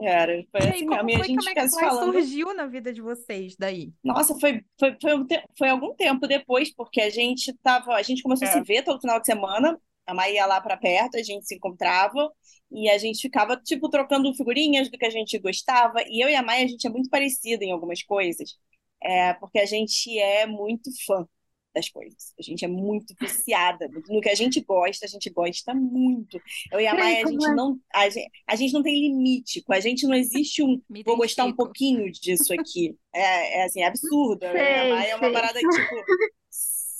Era, 0.03 0.43
foi 0.51 0.61
E 0.61 0.69
assim 0.69 0.85
mesmo. 0.87 1.09
E 1.09 1.15
a 1.15 1.19
a 1.19 1.23
gente 1.23 1.47
fica 1.49 1.67
se 1.67 1.79
falando. 1.79 2.13
surgiu 2.13 2.53
na 2.55 2.65
vida 2.67 2.91
de 2.91 3.01
vocês 3.01 3.55
daí? 3.57 3.93
Nossa, 4.03 4.37
foi, 4.39 4.63
foi, 4.79 4.97
foi, 5.01 5.13
um 5.15 5.25
te- 5.27 5.43
foi 5.57 5.69
algum 5.69 5.93
tempo 5.95 6.27
depois, 6.27 6.73
porque 6.73 7.01
a 7.01 7.09
gente 7.09 7.53
tava, 7.61 7.93
a 7.95 8.01
gente 8.01 8.23
começou 8.23 8.47
a 8.47 8.51
É. 8.51 8.53
se 8.53 8.61
ver 8.61 8.83
todo 8.83 8.99
final 8.99 9.19
de 9.19 9.25
semana. 9.25 9.79
A 10.07 10.13
Maia 10.13 10.33
ia 10.33 10.45
lá 10.47 10.59
pra 10.59 10.75
perto, 10.77 11.15
a 11.17 11.23
gente 11.23 11.45
se 11.47 11.55
encontrava 11.55 12.29
e 12.71 12.89
a 12.89 12.97
gente 12.97 13.21
ficava, 13.21 13.55
tipo, 13.57 13.87
trocando 13.89 14.33
figurinhas 14.33 14.89
do 14.89 14.97
que 14.97 15.05
a 15.05 15.09
gente 15.11 15.37
gostava. 15.39 16.01
E 16.07 16.23
eu 16.23 16.29
e 16.29 16.35
a 16.35 16.41
Maia, 16.41 16.65
a 16.65 16.67
gente 16.67 16.85
é 16.87 16.89
muito 16.89 17.09
parecida 17.09 17.63
em 17.63 17.71
algumas 17.71 18.01
coisas, 18.03 18.57
é, 19.03 19.33
porque 19.35 19.59
a 19.59 19.65
gente 19.65 20.17
é 20.19 20.45
muito 20.47 20.89
fã 21.05 21.25
das 21.73 21.89
coisas. 21.89 22.33
A 22.39 22.41
gente 22.41 22.65
é 22.65 22.67
muito 22.67 23.13
viciada 23.19 23.87
no 24.09 24.21
que 24.21 24.29
a 24.29 24.35
gente 24.35 24.59
gosta, 24.61 25.05
a 25.05 25.09
gente 25.09 25.29
gosta 25.29 25.73
muito. 25.73 26.39
Eu 26.71 26.79
e 26.79 26.87
a 26.87 26.93
Maia, 26.93 27.23
a 27.25 27.29
gente 27.29 27.45
é. 27.45 27.53
não, 27.53 27.79
a 27.93 28.09
gente, 28.09 28.31
a 28.47 28.55
gente 28.55 28.73
não 28.73 28.83
tem 28.83 28.93
limite. 28.93 29.61
Com 29.63 29.73
a 29.73 29.79
gente 29.79 30.05
não 30.05 30.15
existe 30.15 30.63
um 30.63 30.81
vou 31.05 31.17
gostar 31.17 31.45
um 31.45 31.55
pouquinho 31.55 32.11
disso 32.11 32.53
aqui. 32.53 32.95
É, 33.13 33.59
é 33.59 33.63
assim, 33.63 33.81
é 33.81 33.87
absurdo. 33.87 34.41
Sei, 34.41 34.53
né? 34.53 34.89
Mas 34.89 35.09
é 35.09 35.15
uma 35.15 35.31
parada 35.31 35.59
tipo, 35.59 36.05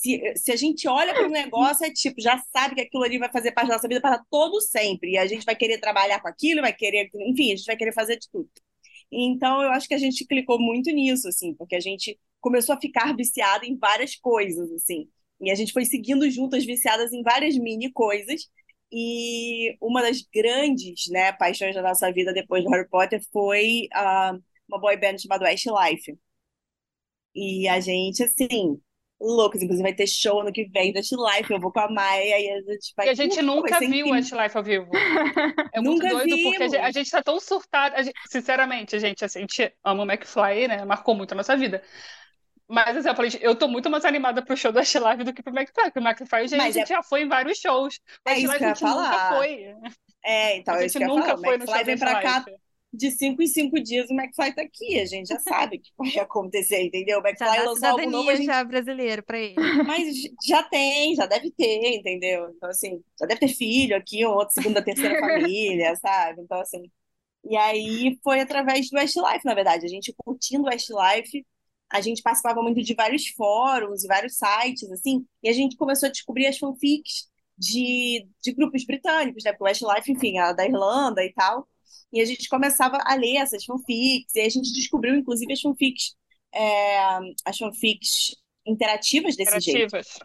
se, 0.02 0.20
se 0.36 0.52
a 0.52 0.56
gente 0.56 0.88
olha 0.88 1.14
para 1.14 1.26
um 1.26 1.30
negócio, 1.30 1.86
é 1.86 1.90
tipo, 1.90 2.20
já 2.20 2.36
sabe 2.52 2.74
que 2.74 2.80
aquilo 2.80 3.04
ali 3.04 3.18
vai 3.18 3.30
fazer 3.30 3.52
parte 3.52 3.68
da 3.68 3.74
nossa 3.74 3.88
vida 3.88 4.00
para 4.00 4.22
todo 4.30 4.60
sempre. 4.60 5.12
E 5.12 5.18
a 5.18 5.26
gente 5.26 5.44
vai 5.44 5.54
querer 5.54 5.78
trabalhar 5.78 6.20
com 6.20 6.28
aquilo, 6.28 6.60
vai 6.60 6.72
querer, 6.72 7.08
enfim, 7.14 7.52
a 7.52 7.56
gente 7.56 7.66
vai 7.66 7.76
querer 7.76 7.92
fazer 7.92 8.18
de 8.18 8.28
tudo. 8.30 8.48
Então, 9.12 9.62
eu 9.62 9.70
acho 9.70 9.86
que 9.86 9.94
a 9.94 9.98
gente 9.98 10.24
clicou 10.26 10.58
muito 10.58 10.90
nisso, 10.90 11.28
assim, 11.28 11.54
porque 11.54 11.76
a 11.76 11.80
gente 11.80 12.18
começou 12.42 12.76
a 12.76 12.80
ficar 12.80 13.16
viciada 13.16 13.66
em 13.66 13.78
várias 13.78 14.16
coisas, 14.16 14.70
assim. 14.72 15.08
E 15.40 15.52
a 15.52 15.56
gente 15.56 15.72
foi 15.74 15.86
seguindo 15.86 16.30
juntas, 16.30 16.66
viciadas 16.66 17.12
em 17.14 17.22
várias 17.24 17.56
mini 17.58 17.92
coisas. 17.92 18.50
E 18.92 19.76
uma 19.82 20.02
das 20.02 20.22
grandes, 20.34 21.08
né, 21.10 21.32
paixões 21.32 21.74
da 21.76 21.82
nossa 21.82 22.12
vida 22.12 22.34
depois 22.34 22.64
do 22.64 22.70
Harry 22.70 22.88
Potter 22.88 23.22
foi 23.32 23.88
ah, 23.94 24.34
uma 24.68 24.80
boy 24.80 24.96
band 24.98 25.18
chamada 25.18 25.46
Westlife. 25.46 26.18
E 27.34 27.68
a 27.68 27.80
gente, 27.80 28.22
assim, 28.22 28.80
loucos, 29.20 29.62
inclusive 29.62 29.82
vai 29.82 29.94
ter 29.94 30.06
show 30.06 30.40
ano 30.40 30.52
que 30.52 30.66
vem 30.68 30.92
do 30.92 30.96
Westlife, 30.98 31.52
eu 31.52 31.60
vou 31.60 31.72
com 31.72 31.80
a 31.80 31.90
Maia 31.90 32.38
e 32.40 32.50
a 32.50 32.60
gente 32.62 32.92
vai 32.96 33.06
E 33.06 33.08
a 33.08 33.14
gente 33.14 33.42
nunca 33.42 33.80
viu 33.80 34.06
o. 34.08 34.10
Westlife 34.10 34.56
ao 34.56 34.62
vivo. 34.62 34.90
É 35.72 35.80
muito 35.80 36.04
Nunca 36.04 36.08
doido, 36.08 36.38
porque 36.40 36.62
a 36.64 36.68
gente, 36.68 36.80
a 36.80 36.90
vimos. 36.90 36.92
gente 36.92 37.10
tá 37.10 37.22
tão 37.22 37.40
surtada. 37.40 38.02
gente- 38.02 38.18
sinceramente, 38.28 38.94
a 38.96 38.98
gente, 38.98 39.24
assim, 39.24 39.38
a 39.40 39.42
gente 39.42 39.74
ama 39.84 40.02
o 40.04 40.06
McFly, 40.10 40.68
né? 40.68 40.84
Marcou 40.84 41.14
muito 41.14 41.32
a 41.32 41.34
nossa 41.36 41.56
vida. 41.56 41.82
Mas, 42.72 42.96
assim, 42.96 43.08
eu 43.08 43.14
falei, 43.16 43.30
eu 43.40 43.54
tô 43.56 43.68
muito 43.68 43.90
mais 43.90 44.04
animada 44.04 44.42
pro 44.44 44.56
show 44.56 44.72
do 44.72 44.78
Westlife 44.78 45.24
do 45.24 45.32
que 45.34 45.42
pro 45.42 45.52
McFly, 45.54 45.84
porque 45.92 45.98
o 45.98 46.02
McFly 46.02 46.48
já- 46.48 46.64
a 46.64 46.70
gente 46.70 46.88
é- 46.88 46.88
já 46.88 47.02
foi 47.02 47.22
em 47.22 47.28
vários 47.28 47.58
shows. 47.58 48.00
O 48.26 48.30
É 48.30 48.38
isso 48.38 48.56
Westlife 48.56 48.56
que 48.56 48.64
eu 48.64 48.66
a 48.66 48.68
ia 48.68 48.74
gente 48.74 48.84
nunca 48.84 49.18
falar. 49.18 49.20
foi. 49.20 49.74
É, 50.24 50.56
então, 50.56 50.74
A 50.74 50.76
é 50.76 50.86
isso 50.86 50.98
gente 50.98 51.04
nunca 51.04 51.36
foi 51.36 51.56
no 51.58 51.66
show 51.66 51.84
vem 51.84 51.98
pra 51.98 52.16
cá 52.16 52.46
de 52.92 53.10
cinco 53.10 53.42
em 53.42 53.46
cinco 53.46 53.80
dias, 53.82 54.10
o 54.10 54.14
McFly 54.14 54.54
tá 54.54 54.62
aqui. 54.62 55.00
A 55.00 55.06
gente 55.06 55.28
já 55.28 55.38
sabe 55.40 55.76
o 55.78 55.80
que 55.82 55.92
vai 55.98 56.18
acontecer, 56.24 56.82
entendeu? 56.84 57.20
O 57.20 57.26
Já 57.38 57.50
McFly 57.50 57.62
dá 57.62 57.62
lançou 57.62 57.90
algo 57.90 58.10
novo, 58.10 58.30
a 58.30 58.34
gente 58.34 58.46
já 58.46 58.64
brasileira 58.64 59.22
pra 59.22 59.38
ele. 59.38 59.70
Mas 59.84 60.14
já 60.46 60.62
tem, 60.62 61.14
já 61.16 61.26
deve 61.26 61.50
ter, 61.50 61.96
entendeu? 61.96 62.50
Então, 62.50 62.68
assim, 62.70 63.02
já 63.18 63.26
deve 63.26 63.40
ter 63.40 63.48
filho 63.48 63.96
aqui, 63.96 64.24
ou 64.24 64.34
outra, 64.34 64.52
segunda, 64.54 64.82
terceira 64.84 65.16
família, 65.18 65.96
sabe? 65.96 66.42
Então, 66.42 66.60
assim, 66.60 66.82
E 67.44 67.56
aí 67.56 68.18
foi 68.24 68.40
através 68.40 68.90
do 68.90 68.96
Westlife, 68.98 69.44
na 69.46 69.54
verdade. 69.54 69.86
A 69.86 69.88
gente 69.88 70.14
curtindo 70.18 70.64
o 70.64 70.68
Westlife, 70.68 71.46
a 71.92 72.00
gente 72.00 72.22
participava 72.22 72.62
muito 72.62 72.82
de 72.82 72.94
vários 72.94 73.28
fóruns 73.28 74.02
e 74.02 74.08
vários 74.08 74.36
sites, 74.36 74.90
assim, 74.90 75.26
e 75.42 75.48
a 75.48 75.52
gente 75.52 75.76
começou 75.76 76.08
a 76.08 76.12
descobrir 76.12 76.46
as 76.46 76.58
fanfics 76.58 77.30
de, 77.56 78.26
de 78.42 78.52
grupos 78.52 78.84
britânicos, 78.84 79.44
né? 79.44 79.52
Porque 79.52 79.64
Westlife, 79.64 80.10
enfim, 80.10 80.38
a 80.38 80.52
da 80.52 80.64
Irlanda 80.64 81.22
e 81.22 81.32
tal. 81.32 81.68
E 82.10 82.20
a 82.20 82.24
gente 82.24 82.48
começava 82.48 82.98
a 83.04 83.14
ler 83.14 83.36
essas 83.36 83.64
fanfics, 83.64 84.34
e 84.34 84.40
a 84.40 84.48
gente 84.48 84.72
descobriu, 84.72 85.14
inclusive, 85.14 85.52
as 85.52 85.60
fanfics, 85.60 86.14
é, 86.54 87.18
as 87.44 87.58
fanfics 87.58 88.36
interativas 88.66 89.36
desse 89.36 89.60
jeito. 89.60 89.86
Interativas. 89.86 90.18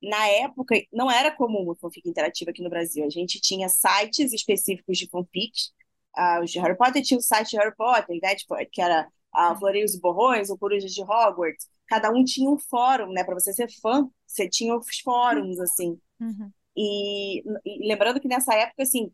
Na 0.00 0.28
época, 0.28 0.80
não 0.92 1.10
era 1.10 1.30
comum 1.30 1.70
a 1.70 1.76
fanfic 1.76 2.08
interativa 2.08 2.50
aqui 2.50 2.62
no 2.62 2.70
Brasil. 2.70 3.04
A 3.04 3.10
gente 3.10 3.40
tinha 3.40 3.68
sites 3.68 4.32
específicos 4.32 4.98
de 4.98 5.08
fanfics. 5.08 5.72
Ah, 6.14 6.40
os 6.42 6.50
de 6.50 6.58
Harry 6.60 6.76
Potter 6.76 7.02
tinha 7.02 7.18
o 7.18 7.22
site 7.22 7.50
de 7.50 7.56
Harry 7.56 7.74
Potter, 7.74 8.18
né? 8.22 8.34
Tipo, 8.34 8.56
que 8.70 8.82
era 8.82 9.08
a 9.32 9.54
Floreios 9.56 9.94
e 9.94 10.00
Borrões, 10.00 10.50
ou 10.50 10.58
Corujas 10.58 10.92
de 10.92 11.02
Hogwarts. 11.02 11.68
Cada 11.88 12.10
um 12.12 12.24
tinha 12.24 12.48
um 12.50 12.58
fórum, 12.58 13.12
né? 13.12 13.24
Para 13.24 13.34
você 13.34 13.52
ser 13.52 13.68
fã, 13.80 14.08
você 14.26 14.48
tinha 14.48 14.76
os 14.76 14.98
fóruns, 15.00 15.58
assim. 15.60 15.98
Uhum. 16.20 16.52
E, 16.76 17.40
e 17.66 17.88
lembrando 17.88 18.20
que 18.20 18.28
nessa 18.28 18.54
época, 18.54 18.82
assim, 18.82 19.12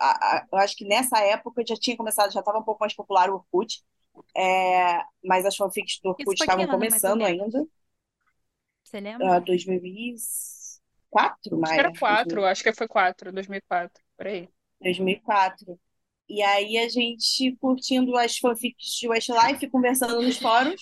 a- 0.00 0.36
a- 0.38 0.46
eu 0.52 0.58
acho 0.58 0.76
que 0.76 0.84
nessa 0.86 1.18
época 1.20 1.62
já 1.66 1.74
tinha 1.76 1.96
começado, 1.96 2.32
já 2.32 2.40
estava 2.40 2.58
um 2.58 2.62
pouco 2.64 2.80
mais 2.80 2.94
popular 2.94 3.30
o 3.30 3.34
Orkut, 3.36 3.82
é, 4.36 5.00
mas 5.24 5.44
as 5.46 5.56
fanfics 5.56 6.00
do 6.02 6.10
Orkut 6.10 6.38
estavam 6.40 6.64
mais 6.66 6.68
começando 6.68 7.24
ainda, 7.24 7.64
Você 8.82 9.00
lembra? 9.00 9.20
ah, 9.20 9.40
2004, 9.40 11.62
Acho 11.62 11.74
que 11.74 11.80
era 11.80 11.92
quatro, 11.92 12.44
acho 12.44 12.62
que 12.62 12.72
foi 12.72 12.88
quatro, 12.88 13.32
2004, 13.32 14.02
por 14.16 14.26
aí. 14.26 14.48
2004. 14.80 15.78
E 16.28 16.42
aí 16.42 16.78
a 16.78 16.88
gente 16.88 17.54
curtindo 17.60 18.16
as 18.16 18.38
fanfics 18.38 18.96
de 18.98 19.08
Westlife, 19.08 19.68
conversando 19.70 20.22
nos 20.22 20.38
fóruns, 20.38 20.80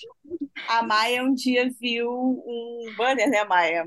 a 0.69 0.83
Maia 0.83 1.23
um 1.23 1.33
dia 1.33 1.69
viu 1.79 2.09
um 2.09 2.93
banner, 2.97 3.29
né, 3.29 3.43
Maia? 3.43 3.85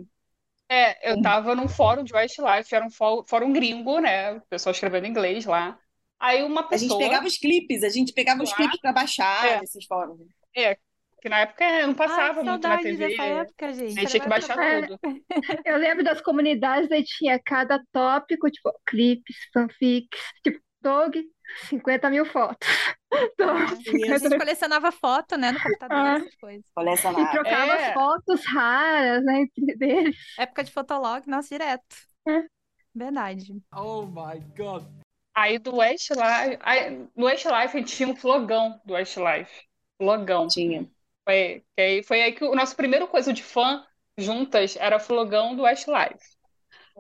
É, 0.69 1.13
eu 1.13 1.23
tava 1.23 1.55
num 1.55 1.69
fórum 1.69 2.03
de 2.03 2.13
Westlife, 2.13 2.75
era 2.75 2.85
um 2.85 2.91
fó- 2.91 3.25
fórum 3.27 3.53
gringo, 3.53 4.01
né? 4.01 4.33
O 4.33 4.41
pessoal 4.43 4.73
escrevendo 4.73 5.07
em 5.07 5.11
inglês 5.11 5.45
lá. 5.47 5.79
Aí 6.19 6.43
uma 6.43 6.67
A 6.71 6.77
gente 6.77 6.89
pessoa, 6.89 6.99
pegava 6.99 7.27
os 7.27 7.39
clipes, 7.39 7.83
a 7.85 7.89
gente 7.89 8.13
pegava 8.13 8.43
os 8.43 8.51
Lá. 8.51 8.57
clipes 8.57 8.81
para 8.81 8.93
baixar 8.93 9.47
É. 9.47 9.61
nesses 9.61 9.85
fóruns. 9.87 10.21
é, 10.57 10.77
que 11.21 11.29
na 11.29 11.41
época 11.41 11.87
não 11.87 11.95
passava 11.95 12.39
Ai, 12.41 12.45
muito 12.45 12.67
na 12.69 12.79
TV, 12.79 13.09
dessa 13.09 13.23
época, 13.25 13.73
gente. 13.75 13.99
a 13.99 14.01
gente 14.01 14.11
tinha 14.11 14.21
que 14.23 14.29
baixar 14.29 14.59
É. 14.63 14.81
tudo. 14.87 14.99
Eu 15.67 15.77
lembro 15.77 16.03
das 16.05 16.21
comunidades, 16.21 16.89
daí 16.89 17.05
tinha 17.05 17.39
cada 17.45 17.81
tópico, 17.93 18.51
tipo, 18.51 18.73
clipes, 18.87 19.37
fanfics, 19.53 20.21
tipo, 20.43 20.61
dog, 20.81 21.23
50 21.69 22.11
mil 22.11 22.25
fotos. 22.27 22.69
Dog, 23.39 23.63
A 23.63 23.69
50 23.77 24.19
gente 24.19 24.29
mil... 24.31 24.39
colecionava 24.39 24.93
foto, 24.93 25.37
né, 25.37 25.53
no 25.53 25.61
computador, 25.63 25.97
Ah. 25.97 26.17
essas 26.17 26.35
coisas. 26.37 26.65
E 27.19 27.31
trocava 27.31 27.73
É. 27.73 27.95
fotos 27.95 28.45
raras, 28.47 29.25
né, 29.25 29.41
entre 29.43 29.77
deles. 29.77 30.17
Época 30.39 30.65
de 30.65 30.71
Fotolog, 30.73 31.27
nossa, 31.29 31.49
direto. 31.49 31.97
É. 32.29 32.45
Verdade. 32.95 33.53
Oh 33.75 34.03
my 34.07 34.41
god. 34.57 34.85
Aí 35.35 35.59
do 35.59 35.77
Westlife, 35.77 36.59
aí, 36.61 37.07
no 37.15 37.27
Westlife 37.27 37.77
a 37.77 37.81
gente 37.81 37.95
tinha 37.95 38.09
um 38.09 38.17
flogão 38.17 38.81
do 38.87 38.95
Westlife. 38.95 39.65
Flogão. 39.99 40.49
Tinha. 40.49 40.89
Foi, 41.25 41.63
aí, 41.79 42.03
foi 42.03 42.23
aí 42.23 42.33
que 42.33 42.45
o 42.45 42.55
nosso 42.55 42.75
primeiro 42.77 43.07
coisa 43.07 43.33
de 43.33 43.43
fã 43.43 43.85
juntas 44.17 44.77
era 44.77 44.99
flogão 44.99 45.55
do 45.55 45.63
Westlife. 45.65 46.37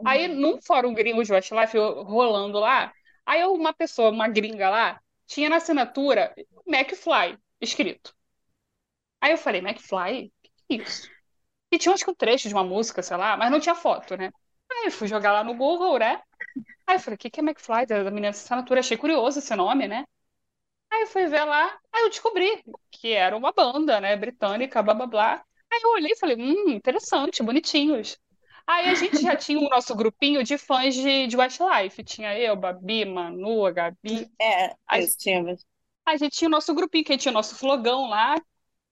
Aí, 0.04 0.28
num 0.28 0.60
fórum 0.60 0.92
gringo 0.92 1.24
de 1.24 1.32
Westlife, 1.32 1.78
rolando 1.78 2.58
lá, 2.58 2.92
aí 3.26 3.44
uma 3.44 3.74
pessoa, 3.74 4.10
uma 4.10 4.28
gringa 4.28 4.70
lá, 4.70 5.00
tinha 5.26 5.50
na 5.50 5.56
assinatura 5.56 6.34
McFly 6.66 7.38
escrito. 7.60 8.14
Aí 9.20 9.32
eu 9.32 9.38
falei, 9.38 9.60
McFly? 9.60 10.32
Que 10.42 10.50
que 10.68 10.74
é 10.74 10.82
isso? 10.82 11.10
E 11.72 11.78
tinha 11.78 11.94
acho 11.94 12.04
que 12.04 12.10
um 12.10 12.14
trecho 12.14 12.48
de 12.48 12.54
uma 12.54 12.64
música, 12.64 13.02
sei 13.02 13.16
lá, 13.16 13.36
mas 13.36 13.50
não 13.50 13.60
tinha 13.60 13.74
foto, 13.74 14.16
né? 14.16 14.30
Aí 14.70 14.86
eu 14.86 14.92
fui 14.92 15.08
jogar 15.08 15.32
lá 15.32 15.44
no 15.44 15.54
Google, 15.56 15.98
né? 15.98 16.22
Aí 16.86 16.96
eu 16.96 17.00
falei, 17.00 17.16
o 17.16 17.18
que 17.18 17.30
que 17.30 17.40
é 17.40 17.42
McFly 17.44 17.86
da, 17.86 18.04
menina 18.04 18.28
dessa 18.28 18.44
assinatura? 18.44 18.80
Achei 18.80 18.96
curioso 18.96 19.38
esse 19.40 19.54
nome, 19.56 19.88
né? 19.88 20.06
Aí 20.90 21.02
eu 21.02 21.06
fui 21.08 21.26
ver 21.26 21.44
lá, 21.44 21.78
aí 21.92 22.04
eu 22.04 22.10
descobri 22.10 22.64
que 22.90 23.12
era 23.12 23.36
uma 23.36 23.52
banda, 23.52 24.00
né, 24.00 24.16
britânica, 24.16 24.82
blá 24.82 24.94
blá 24.94 25.06
blá. 25.06 25.46
Aí 25.70 25.80
eu 25.82 25.90
olhei 25.92 26.12
e 26.12 26.16
falei, 26.16 26.36
hum, 26.36 26.70
interessante, 26.70 27.42
bonitinhos. 27.42 28.18
Aí 28.66 28.88
a 28.88 28.94
gente 28.94 29.20
já 29.22 29.36
tinha 29.36 29.58
o 29.58 29.68
nosso 29.68 29.94
grupinho 29.94 30.42
de 30.42 30.58
fãs 30.58 30.94
de, 30.94 31.26
de 31.28 31.36
Westlife. 31.36 32.02
Tinha 32.02 32.36
eu, 32.38 32.56
Babi, 32.56 33.04
Manu, 33.04 33.64
a 33.64 33.70
Gabi. 33.70 34.30
É, 34.40 34.74
Aí- 34.86 35.04
isso 35.04 35.16
tinha. 35.18 35.56
A 36.04 36.16
gente 36.16 36.36
tinha 36.36 36.48
o 36.48 36.50
nosso 36.50 36.74
grupinho, 36.74 37.04
que 37.04 37.12
a 37.12 37.14
gente 37.14 37.22
tinha 37.22 37.32
o 37.32 37.34
nosso 37.34 37.56
flogão 37.56 38.08
lá 38.08 38.36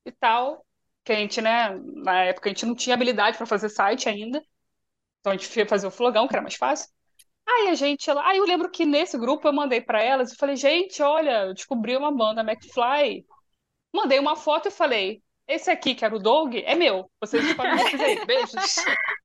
e 0.04 0.12
tal. 0.12 0.64
Que 1.04 1.12
a 1.12 1.16
gente, 1.16 1.40
né, 1.40 1.70
na 1.96 2.24
época 2.24 2.48
a 2.48 2.52
gente 2.52 2.66
não 2.66 2.74
tinha 2.74 2.94
habilidade 2.94 3.36
para 3.36 3.46
fazer 3.46 3.68
site 3.68 4.08
ainda. 4.08 4.42
Então 5.20 5.32
a 5.32 5.36
gente 5.36 5.56
ia 5.58 5.66
fazer 5.66 5.86
o 5.86 5.90
flogão, 5.90 6.28
que 6.28 6.34
era 6.34 6.42
mais 6.42 6.54
fácil. 6.56 6.88
Aí 7.46 7.68
a 7.68 7.74
gente 7.74 8.10
lá, 8.12 8.28
aí 8.28 8.38
eu 8.38 8.44
lembro 8.46 8.70
que 8.70 8.86
nesse 8.86 9.18
grupo 9.18 9.46
eu 9.48 9.52
mandei 9.52 9.80
para 9.80 10.02
elas 10.02 10.32
e 10.32 10.36
falei, 10.36 10.56
gente, 10.56 11.02
olha, 11.02 11.46
eu 11.46 11.54
descobri 11.54 11.96
uma 11.96 12.12
banda 12.12 12.42
McFly. 12.42 13.26
Mandei 13.94 14.18
uma 14.18 14.36
foto 14.36 14.68
e 14.68 14.70
falei, 14.70 15.22
esse 15.46 15.70
aqui, 15.70 15.94
que 15.94 16.04
era 16.04 16.14
o 16.14 16.18
Doug, 16.18 16.54
é 16.54 16.74
meu. 16.74 17.10
Vocês 17.20 17.44
que 17.44 17.54
quiser. 17.90 18.24
Beijos. 18.26 18.76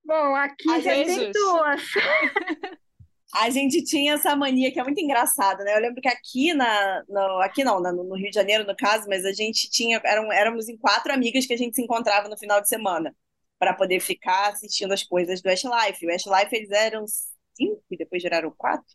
Bom, 0.03 0.35
aqui 0.35 0.69
Às 0.71 0.83
já 0.83 0.93
tem 0.93 1.05
vezes- 1.05 1.31
duas. 1.33 1.81
A 3.35 3.49
gente 3.51 3.83
tinha 3.83 4.13
essa 4.15 4.35
mania 4.35 4.71
que 4.71 4.79
é 4.79 4.83
muito 4.83 4.99
engraçada, 4.99 5.63
né? 5.63 5.75
Eu 5.75 5.81
lembro 5.81 6.01
que 6.01 6.07
aqui 6.07 6.51
na, 6.53 7.03
no, 7.07 7.39
aqui 7.41 7.63
não, 7.63 7.79
na- 7.79 7.91
no 7.91 8.15
Rio 8.15 8.29
de 8.31 8.35
Janeiro, 8.35 8.65
no 8.65 8.75
caso, 8.75 9.05
mas 9.07 9.23
a 9.23 9.31
gente 9.31 9.69
tinha, 9.69 10.01
eram, 10.03 10.31
éramos 10.31 10.67
em 10.67 10.75
quatro 10.75 11.13
amigas 11.13 11.45
que 11.45 11.53
a 11.53 11.57
gente 11.57 11.75
se 11.75 11.81
encontrava 11.83 12.27
no 12.27 12.37
final 12.37 12.59
de 12.59 12.67
semana 12.67 13.15
para 13.59 13.73
poder 13.75 13.99
ficar 13.99 14.49
assistindo 14.49 14.91
as 14.93 15.03
coisas 15.03 15.41
do 15.43 15.47
Westlife. 15.49 16.05
O 16.05 16.09
Westlife 16.09 16.55
eles 16.55 16.71
eram 16.71 17.05
cinco 17.55 17.83
e 17.91 17.97
depois 17.97 18.23
viraram 18.23 18.51
quatro, 18.57 18.87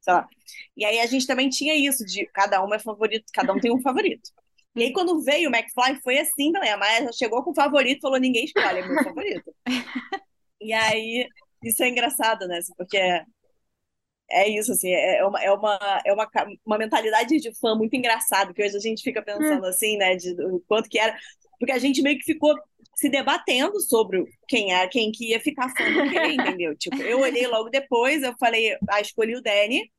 sei 0.00 0.12
lá. 0.12 0.28
E 0.76 0.84
aí 0.84 1.00
a 1.00 1.06
gente 1.06 1.26
também 1.26 1.48
tinha 1.48 1.74
isso 1.74 2.04
de 2.06 2.24
cada 2.26 2.64
um 2.64 2.72
é 2.72 2.78
favorito, 2.78 3.24
cada 3.34 3.52
um 3.52 3.58
tem 3.58 3.72
um 3.72 3.82
favorito. 3.82 4.30
E 4.74 4.82
aí 4.84 4.92
quando 4.92 5.22
veio 5.22 5.50
o 5.50 5.54
McFly 5.54 6.00
foi 6.02 6.18
assim 6.18 6.52
também. 6.52 6.70
A 6.70 6.76
Maia 6.76 7.04
já 7.04 7.12
chegou 7.12 7.42
com 7.42 7.50
o 7.50 7.54
favorito, 7.54 8.00
falou 8.00 8.18
ninguém 8.18 8.44
escolhe, 8.44 8.80
é 8.80 8.86
meu 8.86 9.02
favorito. 9.04 9.54
E 10.64 10.72
aí 10.72 11.28
isso 11.62 11.82
é 11.82 11.88
engraçado, 11.88 12.46
né? 12.46 12.58
assim, 12.58 12.72
Porque 12.76 12.96
é, 12.96 13.24
é 14.30 14.48
isso, 14.48 14.72
assim, 14.72 14.90
é 14.90 15.24
uma, 15.24 15.42
é 15.42 15.52
uma, 15.52 16.00
é 16.06 16.12
uma, 16.12 16.28
uma 16.64 16.78
mentalidade 16.78 17.38
de 17.38 17.54
fã 17.58 17.74
muito 17.74 17.94
engraçada, 17.94 18.52
que 18.54 18.62
hoje 18.64 18.76
a 18.76 18.80
gente 18.80 19.02
fica 19.02 19.22
pensando 19.22 19.66
assim, 19.66 19.96
né, 19.98 20.16
de 20.16 20.32
o 20.44 20.60
quanto 20.66 20.88
que 20.88 20.98
era, 20.98 21.14
porque 21.58 21.72
a 21.72 21.78
gente 21.78 22.00
meio 22.02 22.18
que 22.18 22.24
ficou 22.24 22.54
se 22.96 23.10
debatendo 23.10 23.78
sobre 23.80 24.24
quem 24.48 24.72
era, 24.72 24.88
quem 24.88 25.12
que 25.12 25.30
ia 25.30 25.40
ficar 25.40 25.68
fã 25.76 25.84
do 25.92 26.10
quê, 26.10 26.18
entendeu? 26.32 26.76
Tipo, 26.76 26.96
eu 27.02 27.20
olhei 27.20 27.46
logo 27.46 27.68
depois, 27.68 28.22
eu 28.22 28.34
falei, 28.38 28.76
ah, 28.88 29.00
escolhi 29.00 29.36
o 29.36 29.42
Danny, 29.42 29.90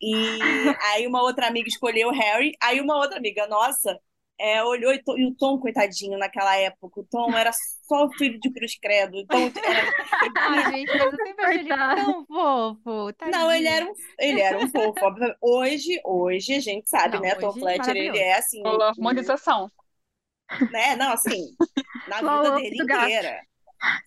e 0.00 0.76
aí 0.80 1.06
uma 1.06 1.22
outra 1.22 1.46
amiga 1.48 1.68
escolheu 1.68 2.08
o 2.08 2.12
Harry, 2.12 2.52
aí 2.62 2.80
uma 2.80 2.96
outra 2.96 3.18
amiga 3.18 3.46
nossa 3.46 3.98
é, 4.38 4.62
olhou 4.62 4.92
e, 4.92 5.02
to- 5.02 5.18
e 5.18 5.26
o 5.26 5.34
Tom, 5.36 5.58
coitadinho, 5.58 6.18
naquela 6.18 6.56
época, 6.56 7.00
o 7.00 7.04
Tom 7.06 7.36
era 7.36 7.50
só 7.52 8.04
o 8.06 8.12
filho 8.16 8.38
de 8.40 8.52
cruz 8.52 8.78
credo, 8.78 9.16
então 9.16 9.50
era, 9.64 9.88
Ai, 10.38 10.64
gente, 10.64 10.94
mas 10.96 11.12
eu 11.12 11.20
sempre 11.20 11.44
achei 11.44 11.60
ele 11.72 11.86
tão 11.94 12.26
fofo. 12.26 13.12
Não, 13.24 13.50
ele 13.52 13.66
tadinho. 13.66 13.68
era 13.68 13.86
um, 13.86 13.94
ele 14.18 14.40
era 14.40 14.58
um 14.58 14.66
fofo. 14.68 14.98
Hoje, 15.40 16.00
hoje 16.04 16.54
a 16.54 16.60
gente 16.60 16.88
sabe, 16.88 17.18
Não, 17.18 17.22
né? 17.22 17.34
Tom 17.34 17.52
Fletcher, 17.58 17.96
ele 17.96 18.16
é 18.18 18.34
assim, 18.34 18.62
harmonização. 18.82 19.70
né? 20.68 20.96
Não, 20.96 21.12
assim, 21.12 21.56
na 22.06 22.22
vida 22.22 22.50
dele 22.52 22.78
inteira. 22.78 23.40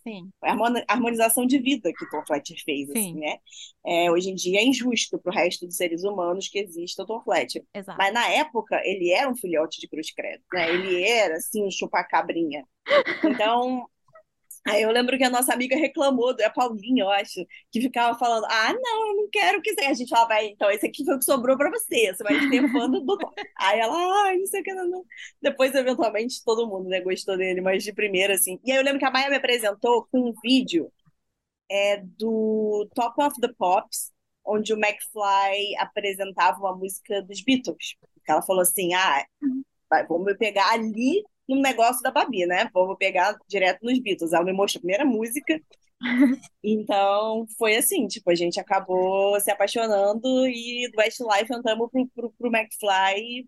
Sim, 0.03 0.31
A 0.41 0.51
harmoni- 0.51 0.83
harmonização 0.87 1.45
de 1.45 1.59
vida 1.59 1.91
que 1.93 2.09
Tom 2.09 2.23
Fletcher 2.25 2.57
fez, 2.63 2.89
assim, 2.89 3.13
Sim. 3.13 3.19
né? 3.19 3.37
É, 3.85 4.11
hoje 4.11 4.29
em 4.29 4.35
dia 4.35 4.59
é 4.59 4.63
injusto 4.63 5.19
pro 5.19 5.31
resto 5.33 5.65
dos 5.65 5.75
seres 5.75 6.03
humanos 6.03 6.47
que 6.47 6.59
exista 6.59 7.03
o 7.03 7.05
Tom 7.05 7.21
Fletcher. 7.23 7.63
exato. 7.73 7.97
Mas 7.97 8.13
na 8.13 8.27
época, 8.29 8.81
ele 8.85 9.11
era 9.11 9.29
um 9.29 9.35
filhote 9.35 9.79
de 9.81 9.87
cruz 9.87 10.11
credo, 10.13 10.43
né? 10.53 10.69
Ele 10.69 11.03
era, 11.03 11.35
assim, 11.35 11.65
um 11.65 11.71
chupacabrinha. 11.71 12.65
Então, 13.23 13.87
aí 14.67 14.81
eu 14.83 14.91
lembro 14.91 15.17
que 15.17 15.23
a 15.23 15.29
nossa 15.29 15.53
amiga 15.53 15.75
reclamou, 15.75 16.35
a 16.43 16.49
Paulinha, 16.49 17.03
eu 17.03 17.09
acho, 17.09 17.45
que 17.71 17.81
ficava 17.81 18.17
falando, 18.17 18.45
ah, 18.45 18.73
não, 18.73 19.09
eu 19.09 19.15
não 19.17 19.29
quero 19.31 19.61
que 19.61 19.73
seja. 19.73 19.89
A 19.89 19.93
gente 19.93 20.09
falava, 20.09 20.29
"Vai, 20.29 20.47
então, 20.47 20.69
esse 20.71 20.85
aqui 20.85 21.03
foi 21.05 21.15
o 21.15 21.19
que 21.19 21.25
sobrou 21.25 21.57
pra 21.57 21.69
você, 21.69 22.13
você 22.13 22.23
vai 22.23 22.49
ter 22.49 22.71
fã 22.71 22.89
do. 22.89 22.99
Aí 23.57 23.79
ela, 23.79 23.95
ai, 24.25 24.37
não 24.37 24.45
sei 24.45 24.61
o 24.61 24.63
que, 24.63 24.73
não, 24.73 24.87
não. 24.89 25.05
Depois, 25.41 25.73
eventualmente, 25.75 26.43
todo 26.43 26.67
mundo, 26.67 26.89
né, 26.89 27.01
gostou 27.01 27.37
dele, 27.37 27.61
mas 27.61 27.83
de 27.83 27.93
primeira, 27.93 28.33
assim. 28.35 28.59
E 28.63 28.71
aí 28.71 28.77
eu 28.77 28.83
lembro 28.83 28.99
que 28.99 29.05
a 29.05 29.11
Maia 29.11 29.29
me 29.29 29.35
apresentou 29.37 30.07
com 30.11 30.29
um 30.29 30.33
vídeo 30.43 30.91
é, 31.69 31.97
do 32.17 32.87
Top 32.95 33.21
of 33.21 33.39
the 33.41 33.49
Pops, 33.57 34.11
onde 34.45 34.73
o 34.73 34.77
McFly 34.77 35.75
apresentava 35.77 36.59
uma 36.59 36.75
música 36.75 37.21
dos 37.21 37.41
Beatles. 37.43 37.95
Ela 38.27 38.41
falou 38.41 38.61
assim: 38.61 38.93
ah, 38.93 39.25
vai, 39.89 40.05
vamos 40.07 40.35
pegar 40.37 40.71
ali 40.71 41.23
no 41.49 41.61
negócio 41.61 42.01
da 42.01 42.11
Babi, 42.11 42.45
né? 42.45 42.69
Vamos 42.73 42.97
pegar 42.97 43.35
direto 43.47 43.83
nos 43.83 43.99
Beatles. 43.99 44.33
Ela 44.33 44.45
me 44.45 44.53
mostrou 44.53 44.79
a 44.79 44.81
primeira 44.81 45.05
música, 45.05 45.59
Então, 46.63 47.45
foi 47.57 47.75
assim, 47.75 48.07
tipo, 48.07 48.29
a 48.29 48.35
gente 48.35 48.59
acabou 48.59 49.39
se 49.39 49.51
apaixonando 49.51 50.47
e 50.47 50.89
do 50.91 50.99
Westlife 50.99 51.53
entramos 51.53 51.89
pro, 51.91 52.07
pro, 52.07 52.31
pro 52.31 52.51
McFly. 52.55 53.47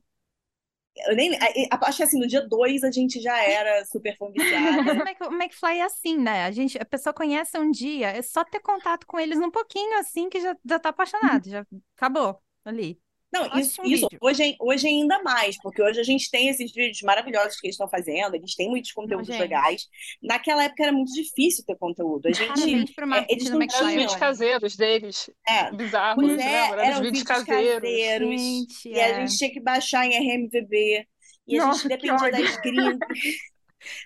Eu 1.08 1.16
nem, 1.16 1.32
acho 1.72 1.98
que 1.98 2.04
assim, 2.04 2.20
no 2.20 2.28
dia 2.28 2.46
2 2.46 2.84
a 2.84 2.92
gente 2.92 3.22
já 3.22 3.42
era 3.42 3.86
super 3.86 4.16
fã 4.18 4.26
o 5.30 5.34
McFly 5.34 5.78
é 5.78 5.84
assim, 5.84 6.18
né? 6.18 6.44
A 6.44 6.52
gente, 6.52 6.78
a 6.78 6.86
pessoa 6.86 7.14
conhece 7.14 7.58
um 7.58 7.72
dia, 7.72 8.10
é 8.10 8.22
só 8.22 8.44
ter 8.44 8.60
contato 8.60 9.08
com 9.08 9.18
eles 9.18 9.40
um 9.40 9.50
pouquinho 9.50 9.98
assim 10.00 10.30
que 10.30 10.42
já, 10.42 10.56
já 10.66 10.80
tá 10.80 10.90
apaixonado, 10.90 11.48
já 11.50 11.66
acabou 11.96 12.42
ali. 12.66 13.00
Não, 13.34 13.46
isso, 13.60 13.82
um 13.82 13.86
isso 13.86 14.08
hoje, 14.22 14.56
hoje 14.60 14.88
ainda 14.88 15.22
mais, 15.24 15.58
porque 15.62 15.82
hoje 15.82 16.00
a 16.00 16.04
gente 16.04 16.30
tem 16.30 16.50
esses 16.50 16.72
vídeos 16.74 17.02
maravilhosos 17.02 17.60
que 17.60 17.68
eles 17.68 17.76
estão 17.76 17.88
fazendo, 17.90 18.36
eles 18.36 18.56
têm 18.56 18.70
muitos 18.70 18.92
Não, 18.96 19.04
conteúdos 19.04 19.28
gente. 19.28 19.40
legais. 19.40 19.88
Naquela 20.22 20.64
época 20.66 20.84
era 20.84 20.92
muito 20.92 21.14
difícil 21.14 21.64
ter 21.66 21.78
conteúdo. 21.78 22.28
A 22.28 22.32
gente, 22.32 22.94
é, 23.14 23.26
eles 23.30 23.50
não 23.50 23.62
Eram 23.62 23.88
os 23.88 23.94
vídeos 23.94 24.14
tinham. 24.14 24.20
caseiros 24.20 24.76
deles, 24.76 25.30
É, 25.48 25.72
bizarros, 25.72 26.38
é, 26.38 26.72
Eram 26.72 26.88
os 26.88 26.96
eram 26.96 27.02
vídeos 27.02 27.24
vídeos 27.24 27.24
caseiros. 27.24 27.82
caseiros. 27.82 28.42
Gente, 28.42 28.90
E 28.90 29.00
a 29.00 29.08
é. 29.08 29.14
gente 29.16 29.38
tinha 29.38 29.52
que 29.52 29.60
baixar 29.62 30.06
em 30.06 30.14
RMVB. 30.18 31.08
E 31.48 31.58
a 31.58 31.62
gente 31.66 31.68
Nossa, 31.68 31.88
dependia 31.88 32.32
das 32.32 32.58
gringas. 32.58 32.98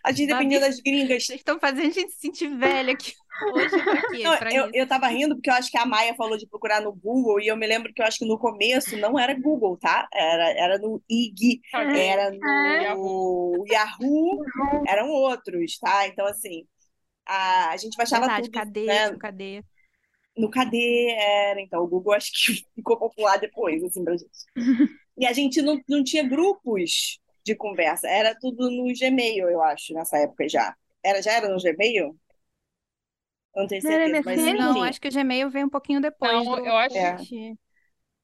A 0.05 0.12
gente 0.13 0.27
dependia 0.27 0.60
das 0.62 0.79
gringas. 0.79 1.25
vocês 1.25 1.39
estão 1.39 1.60
fazendo 1.60 1.88
a 1.89 1.91
gente 1.91 2.12
se 2.13 2.20
sentir 2.22 2.48
velha 2.48 2.94
aqui 2.94 3.13
hoje 3.39 3.83
pra 3.83 4.03
quê? 4.03 4.23
Não, 4.23 4.37
Pra 4.37 4.51
eu, 4.51 4.67
isso. 4.67 4.73
eu 4.73 4.87
tava 4.87 5.07
rindo 5.07 5.35
porque 5.35 5.49
eu 5.49 5.53
acho 5.53 5.69
que 5.71 5.77
a 5.77 5.85
Maia 5.85 6.15
falou 6.15 6.37
de 6.37 6.47
procurar 6.47 6.81
no 6.81 6.93
Google 6.93 7.39
e 7.41 7.47
eu 7.47 7.57
me 7.57 7.67
lembro 7.67 7.93
que 7.93 8.01
eu 8.01 8.05
acho 8.05 8.19
que 8.19 8.25
no 8.25 8.39
começo 8.39 8.97
não 8.97 9.19
era 9.19 9.33
Google, 9.39 9.77
tá? 9.77 10.07
Era, 10.13 10.49
era 10.51 10.79
no 10.79 11.01
IG, 11.09 11.61
Caguei. 11.71 12.07
era 12.09 12.31
no 12.31 13.65
Yahoo, 13.67 14.43
eram 14.87 15.09
outros, 15.09 15.77
tá? 15.79 16.07
Então, 16.07 16.25
assim, 16.27 16.65
a, 17.25 17.71
a 17.71 17.77
gente 17.77 17.97
baixava 17.97 18.27
Verdade, 18.27 18.47
tudo, 18.47 18.51
cadê? 18.51 18.85
né? 18.87 19.17
Cadê? 19.19 19.63
No 20.37 20.49
KD 20.51 21.11
era, 21.17 21.61
então 21.61 21.81
o 21.83 21.87
Google 21.87 22.13
acho 22.13 22.31
que 22.33 22.65
ficou 22.75 22.97
popular 22.97 23.37
depois, 23.39 23.81
assim, 23.83 24.03
pra 24.03 24.17
gente. 24.17 24.29
E 25.17 25.25
a 25.25 25.33
gente 25.33 25.61
não, 25.61 25.79
não 25.87 26.03
tinha 26.03 26.27
grupos 26.27 27.19
de 27.45 27.55
conversa, 27.55 28.07
era 28.07 28.35
tudo 28.39 28.69
no 28.71 28.85
Gmail, 28.93 29.49
eu 29.49 29.61
acho, 29.63 29.93
nessa 29.93 30.17
época 30.17 30.47
já. 30.49 30.75
Era, 31.03 31.21
já 31.21 31.33
era 31.33 31.49
no 31.49 31.61
Gmail? 31.61 32.17
Eu 33.55 33.62
não 33.62 33.67
tenho 33.67 33.81
certeza, 33.81 34.21
mas 34.25 34.41
MSN? 34.41 34.53
Não, 34.53 34.81
enfim. 34.81 34.81
acho 34.83 35.00
que 35.01 35.07
o 35.07 35.12
Gmail 35.12 35.50
veio 35.50 35.65
um 35.65 35.69
pouquinho 35.69 36.01
depois 36.01 36.31
Não, 36.31 36.43
do 36.50 36.62
eu 36.63 36.75
acho, 36.77 36.97
É. 36.97 37.07
Orkut. 37.07 37.57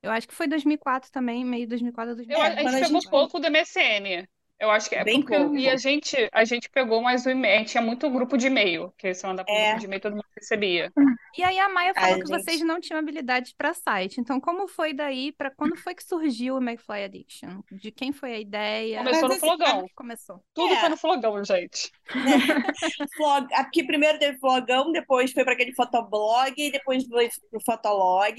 Eu 0.03 0.11
acho 0.11 0.27
que 0.27 0.33
foi 0.35 0.47
2004 0.47 1.11
também, 1.11 1.45
meio 1.45 1.67
2004 1.67 2.13
a 2.13 2.15
eu, 2.27 2.41
a 2.41 2.49
gente 2.49 2.61
quando 2.61 2.75
a 2.75 2.79
pegou 2.79 2.99
gente. 2.99 3.09
pouco 3.09 3.39
do 3.39 3.47
MSN. 3.47 4.27
Eu 4.61 4.71
acho 4.71 4.89
que 4.89 4.95
é 4.95 5.03
Bem 5.03 5.21
porque 5.21 5.33
e 5.53 5.69
a 5.69 5.77
pouco. 5.77 5.77
gente, 5.77 6.29
a 6.31 6.45
gente 6.45 6.69
pegou 6.69 7.01
mais 7.01 7.25
o 7.25 7.29
e-mail, 7.31 7.55
a 7.55 7.59
gente 7.59 7.71
tinha 7.71 7.81
muito 7.83 8.09
grupo 8.11 8.37
de 8.37 8.47
e-mail, 8.47 8.93
que 8.97 9.13
você 9.13 9.27
mandava 9.27 9.47
pro 9.47 9.57
grupo 9.57 9.75
É, 9.75 9.77
de 9.77 9.85
e-mail, 9.85 10.01
todo 10.01 10.13
mundo 10.15 10.25
recebia. 10.37 10.93
E 11.33 11.43
aí 11.43 11.59
a 11.59 11.69
Maia 11.69 11.95
a 11.95 11.95
falou 11.95 12.19
que 12.19 12.27
vocês 12.27 12.59
gente. 12.59 12.67
não 12.67 12.79
tinham 12.81 12.99
habilidade 12.99 13.55
para 13.57 13.73
site. 13.73 14.19
Então, 14.19 14.39
como 14.39 14.67
foi 14.67 14.93
daí 14.93 15.31
para 15.31 15.49
quando 15.51 15.77
foi 15.77 15.95
que 15.95 16.03
surgiu 16.03 16.55
o 16.57 16.61
McFly 16.61 17.03
Addiction? 17.05 17.61
De 17.71 17.91
quem 17.91 18.11
foi 18.11 18.33
a 18.33 18.39
ideia? 18.39 19.03
Começou 19.03 19.29
Mas 19.29 19.29
no 19.29 19.35
flogão. 19.37 19.89
começou? 19.95 20.43
Tudo 20.53 20.77
foi 20.77 20.87
é, 20.87 20.89
no 20.89 20.97
flogão, 20.97 21.43
gente. 21.43 21.91
Flog, 23.15 23.47
aqui 23.53 23.83
primeiro 23.85 24.19
teve 24.19 24.37
flogão, 24.39 24.91
depois 24.91 25.31
foi 25.31 25.43
para 25.43 25.53
aquele 25.53 25.73
fotoblog, 25.73 26.53
e 26.57 26.71
depois 26.71 27.05
foi 27.07 27.29
pro 27.49 27.61
fotolog. 27.65 28.35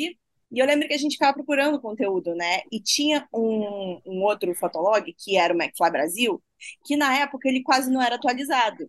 E 0.53 0.59
eu 0.59 0.67
lembro 0.67 0.87
que 0.87 0.95
a 0.95 0.99
gente 0.99 1.15
ficava 1.15 1.33
procurando 1.33 1.81
conteúdo, 1.81 2.35
né? 2.35 2.61
E 2.71 2.79
tinha 2.81 3.27
um, 3.33 4.01
um 4.05 4.23
outro 4.23 4.55
fotolog, 4.55 5.13
que 5.19 5.37
era 5.37 5.55
o 5.55 5.57
McFly 5.57 5.91
Brasil, 5.91 6.43
que 6.85 6.97
na 6.97 7.17
época 7.19 7.49
ele 7.49 7.63
quase 7.63 7.91
não 7.91 8.03
era 8.03 8.17
atualizado. 8.17 8.89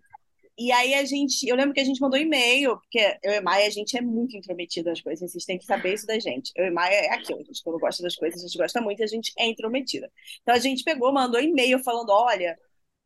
E 0.58 0.72
aí 0.72 0.93
a 0.93 1.03
gente, 1.03 1.48
eu 1.48 1.55
lembro 1.55 1.74
que 1.74 1.79
a 1.79 1.84
gente 1.84 2.00
mandou 2.00 2.20
e-mail, 2.20 2.77
porque 2.77 3.17
eu 3.24 3.34
e 3.34 3.41
Maia, 3.41 3.65
a 3.65 3.70
gente 3.72 3.98
é 3.98 4.01
muito 4.01 4.38
intrometida 4.38 4.91
nas 4.91 5.01
coisas, 5.01 5.32
vocês 5.32 5.46
têm 5.46 5.58
que 5.58 5.65
saber 5.65 5.93
isso 5.96 6.05
da 6.05 6.20
gente. 6.20 6.51
Eu 6.55 6.65
e 6.65 6.72
Maia 6.72 6.93
é 6.93 7.13
aquilo, 7.13 7.39
a 7.39 7.43
gente 7.43 7.63
quando 7.63 7.79
gosta 7.79 8.03
das 8.03 8.15
coisas, 8.15 8.39
a 8.39 8.48
gente 8.48 8.58
gosta 8.58 8.79
muito 8.79 9.03
a 9.03 9.08
gente 9.08 9.34
é 9.38 9.48
intrometida. 9.48 10.12
Então 10.41 10.53
a 10.53 10.60
gente 10.60 10.84
pegou, 10.84 11.12
mandou 11.12 11.41
e-mail 11.41 11.79
falando, 11.79 12.10
olha, 12.12 12.58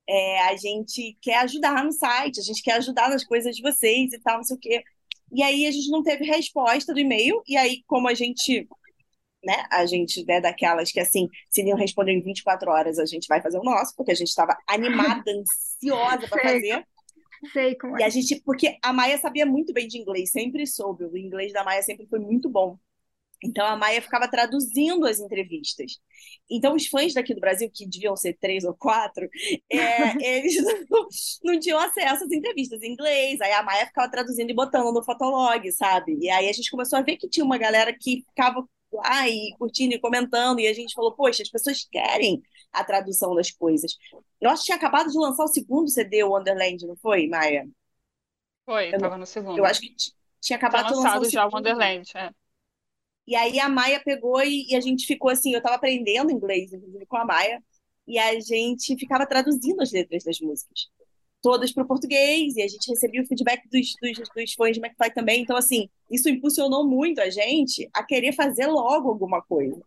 é, 0.08 0.42
a 0.42 0.56
gente 0.58 1.18
quer 1.22 1.40
ajudar 1.40 1.84
no 1.86 1.92
site, 1.92 2.40
a 2.40 2.44
gente 2.44 2.62
quer 2.62 2.74
ajudar 2.74 3.10
nas 3.10 3.24
coisas 3.24 3.56
de 3.56 3.62
vocês 3.62 4.14
e 4.14 4.20
tal, 4.20 4.38
não 4.38 4.44
sei 4.44 4.58
o 4.58 4.60
quê. 4.60 4.84
E 5.32 5.44
aí 5.44 5.66
a 5.66 5.72
gente 5.72 5.90
não 5.90 6.04
teve 6.04 6.26
resposta 6.26 6.94
do 6.94 7.00
e-mail, 7.00 7.42
e 7.48 7.58
aí 7.58 7.84
como 7.86 8.08
a 8.08 8.14
gente, 8.14 8.68
né, 9.44 9.66
a 9.72 9.86
gente 9.86 10.24
é 10.30 10.42
daquelas 10.42 10.92
que 10.92 11.00
assim, 11.00 11.28
se 11.50 11.64
não 11.64 11.76
responder 11.76 12.14
em 12.14 12.22
24 12.22 12.72
horas, 12.72 13.00
a 13.00 13.06
gente 13.06 13.28
vai 13.28 13.42
fazer 13.42 13.58
o 13.58 13.64
nosso, 13.64 13.94
porque 13.96 14.12
a 14.12 14.16
gente 14.16 14.30
estava 14.30 14.58
animada, 14.68 15.24
ansiosa 15.32 16.28
para 16.28 16.44
fazer. 16.44 16.86
sei 17.52 17.76
como 17.76 18.00
E 18.00 18.04
é. 18.04 18.06
a 18.06 18.10
gente, 18.10 18.42
porque 18.44 18.78
a 18.84 18.94
Maia 18.94 19.18
sabia 19.18 19.46
muito 19.46 19.74
bem 19.74 19.88
de 19.88 19.98
inglês, 19.98 20.32
sempre 20.32 20.66
soube, 20.66 21.06
o 21.06 21.18
inglês 21.18 21.54
da 21.54 21.64
Maia 21.64 21.82
sempre 21.82 22.08
foi 22.08 22.20
muito 22.20 22.50
bom. 22.50 22.78
Então 23.44 23.66
a 23.66 23.76
Maia 23.76 24.02
ficava 24.02 24.28
traduzindo 24.28 25.06
as 25.06 25.20
entrevistas. 25.20 26.00
Então 26.50 26.76
os 26.76 26.88
fãs 26.88 27.14
daqui 27.14 27.34
do 27.34 27.42
Brasil, 27.42 27.70
que 27.74 27.88
deviam 27.88 28.16
ser 28.16 28.38
três 28.40 28.64
ou 28.64 28.74
quatro, 28.74 29.28
é, 29.70 29.78
eles 30.38 30.56
não, 30.90 31.08
não 31.44 31.60
tinham 31.60 31.80
acesso 31.80 32.24
às 32.26 32.32
entrevistas 32.32 32.82
em 32.82 32.94
inglês. 32.94 33.40
Aí 33.42 33.52
a 33.54 33.64
Maia 33.64 33.86
ficava 33.86 34.10
traduzindo 34.10 34.50
e 34.50 34.56
botando 34.56 34.94
no 34.94 35.04
Fotolog, 35.04 35.72
sabe? 35.72 36.18
E 36.20 36.30
aí 36.30 36.50
a 36.50 36.54
gente 36.54 36.72
começou 36.72 36.98
a 37.00 37.02
ver 37.02 37.18
que 37.18 37.30
tinha 37.30 37.46
uma 37.46 37.58
galera 37.58 37.94
que 37.98 38.24
ficava 38.30 38.68
lá 38.92 39.28
e 39.30 39.54
curtindo 39.58 39.94
e 39.94 40.00
comentando. 40.00 40.60
E 40.60 40.68
a 40.68 40.74
gente 40.74 40.94
falou, 40.94 41.14
poxa, 41.14 41.44
as 41.44 41.50
pessoas 41.50 41.86
querem 41.92 42.42
a 42.72 42.84
tradução 42.84 43.36
das 43.36 43.52
coisas. 43.52 43.96
Eu 44.42 44.50
acho 44.50 44.62
que 44.62 44.66
tinha 44.68 44.78
acabado 44.78 45.12
de 45.12 45.18
lançar 45.18 45.44
o 45.44 45.48
segundo 45.48 45.90
CD, 45.90 46.24
o 46.24 46.32
Wonderland, 46.32 46.86
não 46.86 46.96
foi, 46.98 47.28
Maia? 47.28 47.68
Foi, 48.66 48.94
Eu, 48.94 49.00
tava 49.00 49.18
no 49.18 49.24
eu 49.24 49.28
segundo. 49.28 49.66
acho 49.66 49.82
que 49.82 49.96
tinha 50.42 50.58
acabado 50.58 50.88
de 50.88 50.96
lançar 50.96 51.18
o 51.18 51.22
lançado 51.22 51.30
já 51.30 51.46
o 51.46 51.50
segundo. 51.50 51.68
Wonderland. 51.70 52.12
É. 52.16 52.32
E 53.28 53.36
aí 53.36 53.60
a 53.60 53.68
Maia 53.68 54.02
pegou 54.04 54.42
e, 54.42 54.66
e 54.70 54.76
a 54.76 54.80
gente 54.80 55.06
ficou 55.06 55.30
assim, 55.30 55.54
eu 55.54 55.62
tava 55.62 55.76
aprendendo 55.76 56.32
inglês, 56.32 56.72
inclusive 56.72 57.06
com 57.06 57.18
a 57.18 57.26
Maia, 57.26 57.62
e 58.08 58.18
a 58.18 58.40
gente 58.40 58.96
ficava 58.96 59.26
traduzindo 59.28 59.82
as 59.82 59.92
letras 59.92 60.24
das 60.24 60.40
músicas, 60.40 60.88
todas 61.42 61.74
para 61.74 61.84
o 61.84 61.88
português, 61.88 62.56
e 62.56 62.62
a 62.62 62.68
gente 62.68 62.90
recebia 62.90 63.22
o 63.22 63.26
feedback 63.26 63.68
dos, 63.70 63.94
dos, 64.02 64.30
dos 64.34 64.54
fãs 64.54 64.74
de 64.74 64.80
McFly 64.80 65.14
também. 65.14 65.42
Então, 65.42 65.58
assim, 65.58 65.90
isso 66.10 66.30
impulsionou 66.30 66.88
muito 66.88 67.20
a 67.20 67.30
gente 67.30 67.90
a 67.94 68.02
querer 68.04 68.32
fazer 68.32 68.68
logo 68.68 69.10
alguma 69.10 69.42
coisa. 69.42 69.82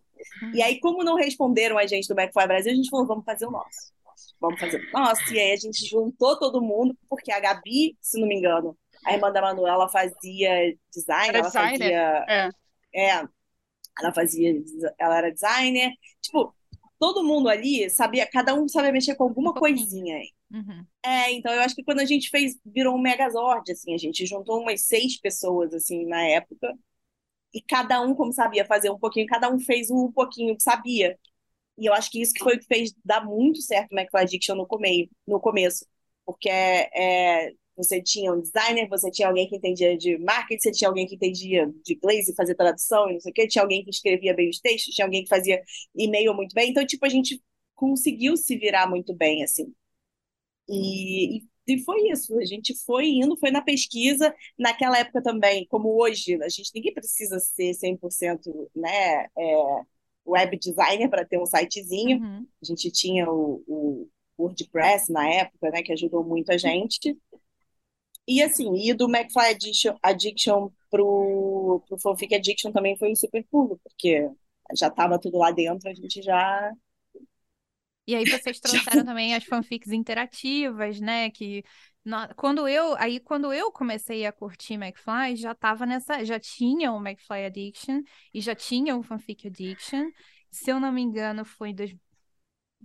E 0.55 0.62
aí, 0.62 0.79
como 0.79 1.03
não 1.03 1.16
responderam 1.16 1.79
a 1.79 1.87
gente 1.87 2.07
do 2.07 2.18
McFly 2.18 2.46
Brasil, 2.46 2.72
a 2.72 2.74
gente 2.74 2.90
falou, 2.90 3.07
vamos 3.07 3.24
fazer 3.24 3.46
o 3.46 3.50
nosso. 3.50 3.90
Vamos 4.38 4.61
fazer 4.61 4.83
o 4.83 4.92
nosso. 4.92 5.33
E 5.33 5.38
aí 5.38 5.53
a 5.53 5.57
gente 5.57 5.87
juntou 5.87 6.38
todo 6.38 6.61
mundo, 6.61 6.94
porque 7.09 7.33
a 7.33 7.40
Gabi, 7.40 7.96
se 8.03 8.20
não 8.20 8.29
me 8.29 8.37
engano, 8.37 8.76
a 9.05 9.14
irmã 9.14 9.33
da 9.33 9.40
Manuela 9.40 9.88
fazia 9.88 10.76
design, 10.94 11.29
Era 11.29 11.38
ela 11.38 11.46
designer? 11.46 11.79
fazia 11.79 12.24
É. 12.29 12.50
é, 12.94 13.22
ela 14.00 14.12
fazia, 14.14 14.55
ela 14.98 15.18
era 15.18 15.33
designer. 15.33 15.92
Tipo, 16.20 16.55
todo 16.98 17.24
mundo 17.24 17.48
ali 17.48 17.88
sabia, 17.90 18.26
cada 18.26 18.55
um 18.55 18.68
sabia 18.68 18.92
mexer 18.92 19.14
com 19.16 19.24
Um 19.24 19.29
alguma 19.29 19.55
coisinha. 19.55 20.16
aí. 20.16 20.33
Uhum. 20.53 20.87
É, 21.05 21.33
então 21.33 21.53
eu 21.53 21.61
acho 21.62 21.74
que 21.74 21.85
quando 21.85 22.00
a 22.00 22.05
gente 22.05 22.29
fez, 22.31 22.59
virou 22.64 22.94
um 22.96 23.00
Megazord, 23.00 23.70
assim, 23.72 23.94
a 23.94 23.98
gente 23.98 24.26
juntou 24.26 24.61
umas 24.61 24.83
seis 24.83 25.18
pessoas, 25.18 25.72
assim, 25.72 26.07
na 26.07 26.22
época, 26.22 26.74
e 27.53 27.61
cada 27.62 28.00
um, 28.03 28.14
como 28.14 28.33
sabia 28.33 28.64
fazer 28.64 28.90
um 28.90 28.98
pouquinho, 28.98 29.26
cada 29.26 29.50
um 29.50 29.59
fez 29.61 29.90
um 29.90 30.11
pouquinho 30.12 30.57
que 30.57 30.62
sabia. 30.62 31.18
E 31.79 31.87
eu 31.87 31.94
acho 31.94 32.11
que 32.11 32.20
isso 32.20 32.35
que 32.35 32.44
foi 32.44 32.57
o 32.57 32.61
que 32.61 32.66
fez 32.66 32.94
dar 33.05 33.24
muito 33.24 33.61
certo 33.62 33.92
o 33.92 33.98
McFly 33.98 34.22
Addiction 34.22 34.57
no, 34.57 34.66
come, 34.66 35.11
no 35.26 35.40
começo. 35.40 35.87
Porque 36.26 36.48
é, 36.50 37.53
você 37.83 38.03
tinha 38.03 38.33
um 38.33 38.40
designer, 38.40 38.88
você 38.88 39.11
tinha 39.11 39.29
alguém 39.29 39.49
que 39.49 39.57
entendia 39.57 39.97
de 39.97 40.19
marketing, 40.19 40.61
você 40.61 40.73
tinha 40.73 40.88
alguém 40.88 41.07
que 41.07 41.14
entendia 41.14 41.66
de 41.85 41.95
inglês 41.95 42.29
e 42.29 42.35
fazia 42.35 42.55
tradução 42.55 43.09
e 43.11 43.14
não 43.14 43.21
sei 43.21 43.31
o 43.31 43.35
quê, 43.35 43.47
tinha 43.49 43.62
alguém 43.62 43.85
que 43.85 43.90
escrevia 43.90 44.35
bem 44.35 44.49
os 44.51 44.61
textos, 44.61 44.95
tinha 44.95 45.07
alguém 45.07 45.23
que 45.23 45.29
fazia 45.29 45.62
e-mail 45.95 46.35
muito 46.35 46.55
bem. 46.55 46.71
Então, 46.71 46.85
tipo, 46.87 47.05
a 47.07 47.09
gente 47.09 47.43
conseguiu 47.75 48.37
se 48.37 48.57
virar 48.57 48.88
muito 48.88 49.14
bem, 49.14 49.43
assim. 49.43 49.73
E, 50.69 51.43
e, 51.66 51.85
foi 51.85 52.09
isso, 52.11 52.38
a 52.38 52.45
gente 52.45 52.75
foi 52.85 53.09
indo, 53.09 53.37
foi 53.37 53.51
na 53.51 53.62
pesquisa, 53.62 54.35
naquela 54.59 54.99
época 54.99 55.23
também, 55.23 55.66
como 55.66 56.01
hoje, 56.01 56.35
a 56.43 56.49
gente 56.49 56.71
ninguém 56.75 56.95
precisa 56.95 57.38
ser 57.40 57.75
100% 57.75 58.71
né, 58.75 59.27
é, 59.37 59.83
web 60.27 60.59
designer 60.59 61.09
para 61.09 61.25
ter 61.25 61.38
um 61.38 61.47
sitezinho, 61.47 62.19
Uhum. 62.19 62.47
a 62.62 62.64
gente 62.64 62.90
tinha 62.90 63.31
o, 63.31 63.62
o 63.66 64.09
WordPress 64.38 65.12
na 65.12 65.29
época, 65.29 65.71
né, 65.71 65.83
que 65.83 65.93
ajudou 65.93 66.25
muito 66.25 66.51
a 66.51 66.57
gente, 66.57 67.16
e 68.26 68.42
assim, 68.42 68.72
e 68.76 68.94
do 68.94 69.09
McFly 69.09 69.50
Addiction, 69.50 69.96
Addiction 70.02 70.70
pro, 70.90 71.83
pro 71.88 71.98
Fanfic 71.98 72.35
Addiction 72.35 72.72
também 72.72 72.96
foi 72.96 73.11
um 73.11 73.16
super 73.16 73.44
pulo, 73.50 73.80
porque 73.83 74.28
já 74.76 74.88
estava 74.88 75.18
tudo 75.18 75.38
lá 75.38 75.50
dentro, 75.50 75.88
a 75.88 75.94
gente 75.94 76.22
já... 76.22 76.72
E 78.06 78.14
aí 78.14 78.24
vocês 78.24 78.59
trouxeram 78.61 79.04
também 79.04 79.35
as 79.35 79.44
fanfics 79.44 79.92
interativas, 79.92 81.00
né? 81.00 81.30
Que 81.30 81.62
quando 82.37 82.66
eu 82.66 82.96
aí 82.96 83.20
quando 83.20 83.52
eu 83.52 83.70
comecei 83.70 84.24
a 84.26 84.33
curtir 84.33 84.74
McFly, 84.74 85.37
já 85.37 85.54
tava 85.54 85.85
nessa, 85.85 86.24
já 86.24 86.40
tinha 86.40 86.92
o 86.92 86.98
McFly 86.98 87.44
Addiction 87.44 88.00
e 88.33 88.40
já 88.40 88.54
tinha 88.54 88.96
o 88.96 89.02
Fanfic 89.02 89.46
Addiction. 89.46 90.11
Se 90.50 90.70
eu 90.70 90.80
não 90.80 90.90
me 90.90 91.02
engano, 91.02 91.44
foi 91.44 91.70
em 91.70 91.74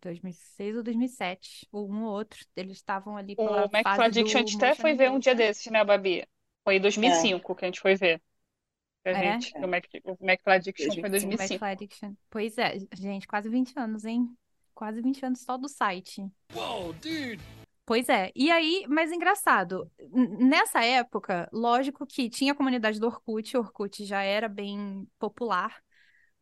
2006 0.06 0.78
ou 0.78 0.84
2007, 0.84 1.68
ou 1.72 1.92
um 1.92 2.04
ou 2.06 2.14
outro. 2.14 2.40
Eles 2.56 2.78
estavam 2.78 3.18
ali 3.18 3.34
O 3.34 3.36
pela 3.38 3.64
McFly 3.64 3.84
fase 3.84 4.02
Addiction 4.04 4.38
a 4.38 4.42
gente 4.42 4.56
até 4.58 4.76
foi 4.76 4.94
ver 4.96 5.12
um 5.12 5.20
dia 5.20 5.36
desses, 5.36 5.66
né, 5.72 5.84
Babi? 5.84 6.26
Foi 6.64 6.78
em 6.78 6.82
2005 6.82 7.56
que 7.56 7.66
a 7.66 7.68
gente 7.68 7.82
foi 7.82 7.96
ver. 7.96 8.22
A 9.06 9.10
É? 9.12 9.40
gente, 9.40 9.56
o 9.58 9.68
Mac, 9.68 9.86
o 10.04 10.12
McFly 10.20 10.54
Addiction 10.54 10.94
foi 10.94 11.08
em 11.08 11.12
2005. 11.12 11.12
2005. 11.12 11.54
McFly 11.54 11.70
Addiction. 11.72 12.14
Pois 12.30 12.58
é, 12.58 12.78
gente, 12.94 13.28
quase 13.28 13.50
20 13.50 13.74
anos, 13.78 14.06
hein? 14.06 14.28
Quase 14.74 15.02
20 15.02 15.26
anos 15.26 15.42
só 15.42 15.58
do 15.58 15.70
site. 15.70 16.26
Dude. 17.02 17.40
Pois 17.86 18.10
é. 18.10 18.32
E 18.36 18.50
aí, 18.50 18.84
mas 18.90 19.12
engraçado, 19.12 19.90
nessa 20.40 20.84
época, 20.84 21.48
lógico 21.54 22.04
que 22.08 22.30
tinha 22.32 22.54
a 22.54 22.56
comunidade 22.56 23.00
do 23.00 23.06
Orkut, 23.06 23.56
o 23.56 23.60
Orkut 23.60 24.04
já 24.06 24.24
era 24.24 24.50
bem 24.50 25.08
popular, 25.20 25.80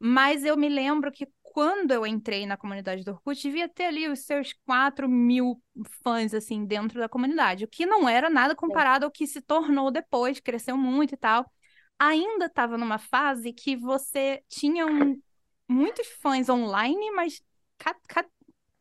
mas 0.03 0.43
eu 0.43 0.57
me 0.57 0.69
lembro 0.69 1.11
que 1.11 1.27
quando 1.43 1.91
eu 1.91 2.05
entrei 2.05 2.45
na 2.45 2.57
comunidade 2.57 3.03
do 3.03 3.11
Orkut, 3.11 3.41
devia 3.41 3.69
ter 3.69 3.85
ali 3.85 4.07
os 4.09 4.21
seus 4.25 4.53
4 4.65 5.07
mil 5.09 5.61
fãs, 6.03 6.33
assim, 6.33 6.65
dentro 6.65 6.99
da 6.99 7.07
comunidade, 7.09 7.63
o 7.65 7.67
que 7.67 7.85
não 7.85 8.09
era 8.09 8.29
nada 8.29 8.55
comparado 8.55 9.05
ao 9.05 9.11
que 9.11 9.27
se 9.27 9.41
tornou 9.41 9.91
depois, 9.91 10.39
cresceu 10.39 10.77
muito 10.77 11.13
e 11.13 11.17
tal. 11.17 11.45
Ainda 11.99 12.45
estava 12.47 12.77
numa 12.77 12.97
fase 12.99 13.53
que 13.53 13.75
você 13.77 14.43
tinha 14.49 14.87
um- 14.87 15.21
muitos 15.69 16.07
fãs 16.21 16.49
online, 16.49 17.11
mas 17.11 17.41
ca- 17.77 17.95
ca- 18.07 18.25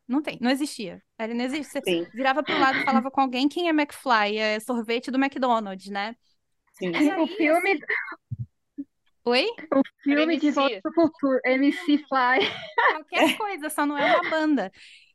não 0.07 0.21
tem, 0.21 0.37
não 0.41 0.51
existia. 0.51 1.01
Era 1.17 1.33
não 1.33 1.45
existe. 1.45 1.71
Você 1.71 1.83
Sim, 1.83 2.07
virava 2.13 2.43
pro 2.43 2.57
lado 2.57 2.79
e 2.79 2.81
falava 2.83 3.11
com 3.11 3.21
alguém, 3.21 3.47
quem 3.49 3.67
é 3.67 3.71
McFly? 3.71 4.37
É 4.37 4.59
sorvete 4.59 5.11
do 5.11 5.17
McDonald's, 5.17 5.89
né? 5.91 6.15
sim. 6.73 6.99
E 6.99 7.09
O 7.15 7.27
aí, 7.27 7.27
filme, 7.27 7.77
assim... 7.77 7.83
Oi? 9.25 9.45
o 9.73 9.81
filme 10.03 10.37
de. 10.37 10.51
Volta 10.51 10.77
pro 10.81 10.93
Futuro, 10.93 11.39
MC 11.45 11.97
Fly. 12.07 12.39
Qualquer 12.89 13.29
coisa, 13.37 13.69
só 13.69 13.85
não 13.85 13.97
é 13.97 14.05
uma 14.05 14.29
banda. 14.29 14.71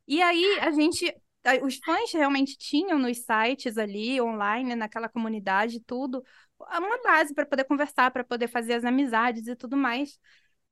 E 0.06 0.22
aí 0.22 0.58
a 0.60 0.70
gente, 0.70 1.06
a- 1.44 1.64
os 1.64 1.76
fãs 1.84 2.12
realmente 2.12 2.56
tinham 2.56 2.98
nos 2.98 3.18
sites 3.24 3.76
ali, 3.78 4.20
online, 4.20 4.74
naquela 4.74 5.08
comunidade, 5.08 5.80
tudo, 5.80 6.22
uma 6.60 7.02
base 7.02 7.34
para 7.34 7.46
poder 7.46 7.64
conversar, 7.64 8.10
para 8.10 8.24
poder 8.24 8.48
fazer 8.48 8.74
as 8.74 8.84
amizades 8.84 9.46
e 9.46 9.56
tudo 9.56 9.76
mais. 9.76 10.18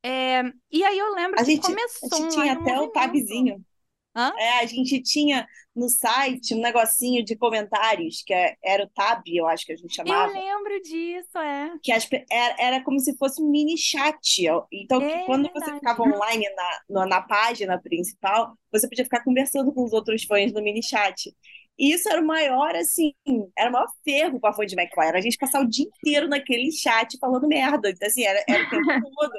É, 0.05 0.43
e 0.71 0.85
aí 0.85 0.99
eu 0.99 1.15
lembro 1.15 1.41
A 1.41 1.43
que 1.43 1.51
gente, 1.51 1.71
a 1.71 1.75
começou 1.75 2.09
gente 2.09 2.27
um 2.27 2.29
tinha 2.29 2.53
um 2.53 2.55
até 2.55 2.79
o 2.81 2.89
movimento. 2.89 2.91
tabzinho. 2.91 3.65
Hã? 4.17 4.33
É, 4.37 4.61
a 4.61 4.67
gente 4.67 5.03
tinha 5.03 5.47
no 5.75 5.89
site 5.89 6.55
um 6.55 6.61
negocinho 6.61 7.25
de 7.25 7.37
comentários, 7.37 8.23
que 8.25 8.33
é- 8.35 8.57
era 8.65 8.85
o 8.85 8.89
tab, 8.91 9.23
eu 9.29 9.47
acho 9.47 9.65
que 9.67 9.73
a 9.73 9.77
gente 9.77 9.95
Eu 10.05 10.25
chamava, 10.25 10.33
lembro 10.33 10.81
disso, 10.83 11.37
é. 11.39 11.79
que 11.83 11.93
as 11.93 12.09
era, 12.31 12.57
era 12.59 12.85
como 12.85 12.99
se 12.99 13.17
fosse 13.17 13.41
um 13.43 13.51
mini 13.51 13.77
chat. 13.79 14.43
Então, 14.73 15.07
É 15.09 15.23
quando 15.25 15.49
você 15.55 15.73
verdade. 15.73 15.75
ficava 15.75 16.03
online 16.03 16.45
na, 16.55 16.81
na, 17.01 17.07
na 17.07 17.21
página 17.23 17.81
principal, 17.81 18.55
você 18.73 18.89
podia 18.89 19.05
ficar 19.05 19.23
conversando 19.23 19.73
com 19.73 19.85
os 19.85 19.93
outros 19.93 20.25
fãs 20.25 20.53
no 20.53 20.63
mini 20.63 20.83
chat. 20.83 21.33
E 21.79 21.93
isso 21.95 22.09
era 22.09 22.21
o 22.23 22.27
maior, 22.27 22.75
assim, 22.75 23.13
era 23.57 23.69
o 23.71 23.73
maior 23.73 23.87
ferro 24.05 24.41
para 24.41 24.53
fã 24.55 24.65
de 24.67 24.75
McFly. 24.75 25.07
Era 25.09 25.19
a 25.19 25.21
gente 25.21 25.37
passar 25.39 25.61
o 25.63 25.69
dia 25.69 25.85
inteiro 25.87 26.27
naquele 26.29 26.73
chat 26.73 27.17
falando 27.21 27.47
merda. 27.47 27.91
Então, 27.91 28.09
assim, 28.09 28.25
era, 28.25 28.43
era 28.49 28.65
o 28.65 28.69
tempo 28.69 28.91
todo. 29.15 29.33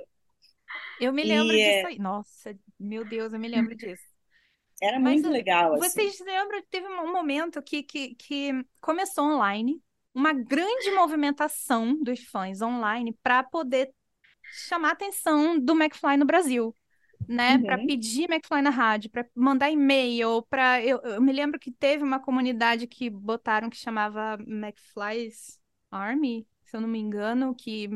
Eu 0.97 1.13
me 1.13 1.23
lembro 1.23 1.57
E 1.57 1.59
disso 1.59 1.85
é, 1.85 1.87
aí. 1.87 1.97
Nossa, 1.99 2.57
meu 2.79 3.03
Deus, 3.05 3.33
eu 3.33 3.39
me 3.39 3.47
lembro 3.47 3.75
disso. 3.75 4.05
Era 4.81 4.99
Mas 4.99 5.21
muito 5.21 5.29
legal, 5.29 5.73
assim. 5.75 6.01
vocês 6.01 6.19
lembram 6.19 6.61
que 6.61 6.67
teve 6.69 6.87
um 6.87 7.11
momento 7.11 7.61
que, 7.61 7.83
que, 7.83 8.15
que 8.15 8.51
começou 8.81 9.25
online, 9.25 9.81
uma 10.13 10.33
grande 10.33 10.91
movimentação 10.91 12.01
dos 12.03 12.19
fãs 12.25 12.61
online 12.61 13.13
para 13.23 13.43
poder 13.43 13.93
chamar 14.49 14.89
a 14.89 14.91
atenção 14.93 15.59
do 15.59 15.73
McFly 15.73 16.17
no 16.17 16.25
Brasil, 16.25 16.75
né? 17.27 17.59
Para 17.59 17.77
Uhum. 17.77 17.79
pedir 17.79 18.25
McFly 18.31 18.61
na 18.61 18.69
rádio, 18.71 19.09
para 19.11 19.25
mandar 19.35 19.71
e-mail, 19.71 20.43
para 20.49 20.81
eu, 20.83 20.99
eu 21.03 21.21
me 21.21 21.33
lembro 21.33 21.59
que 21.59 21.71
teve 21.71 22.03
uma 22.03 22.19
comunidade 22.19 22.87
que 22.87 23.09
botaram 23.09 23.69
que 23.69 23.77
chamava 23.77 24.37
McFly's 24.47 25.59
Army, 25.91 26.47
se 26.65 26.77
eu 26.77 26.81
não 26.81 26.89
me 26.89 26.99
engano, 26.99 27.55
que 27.55 27.89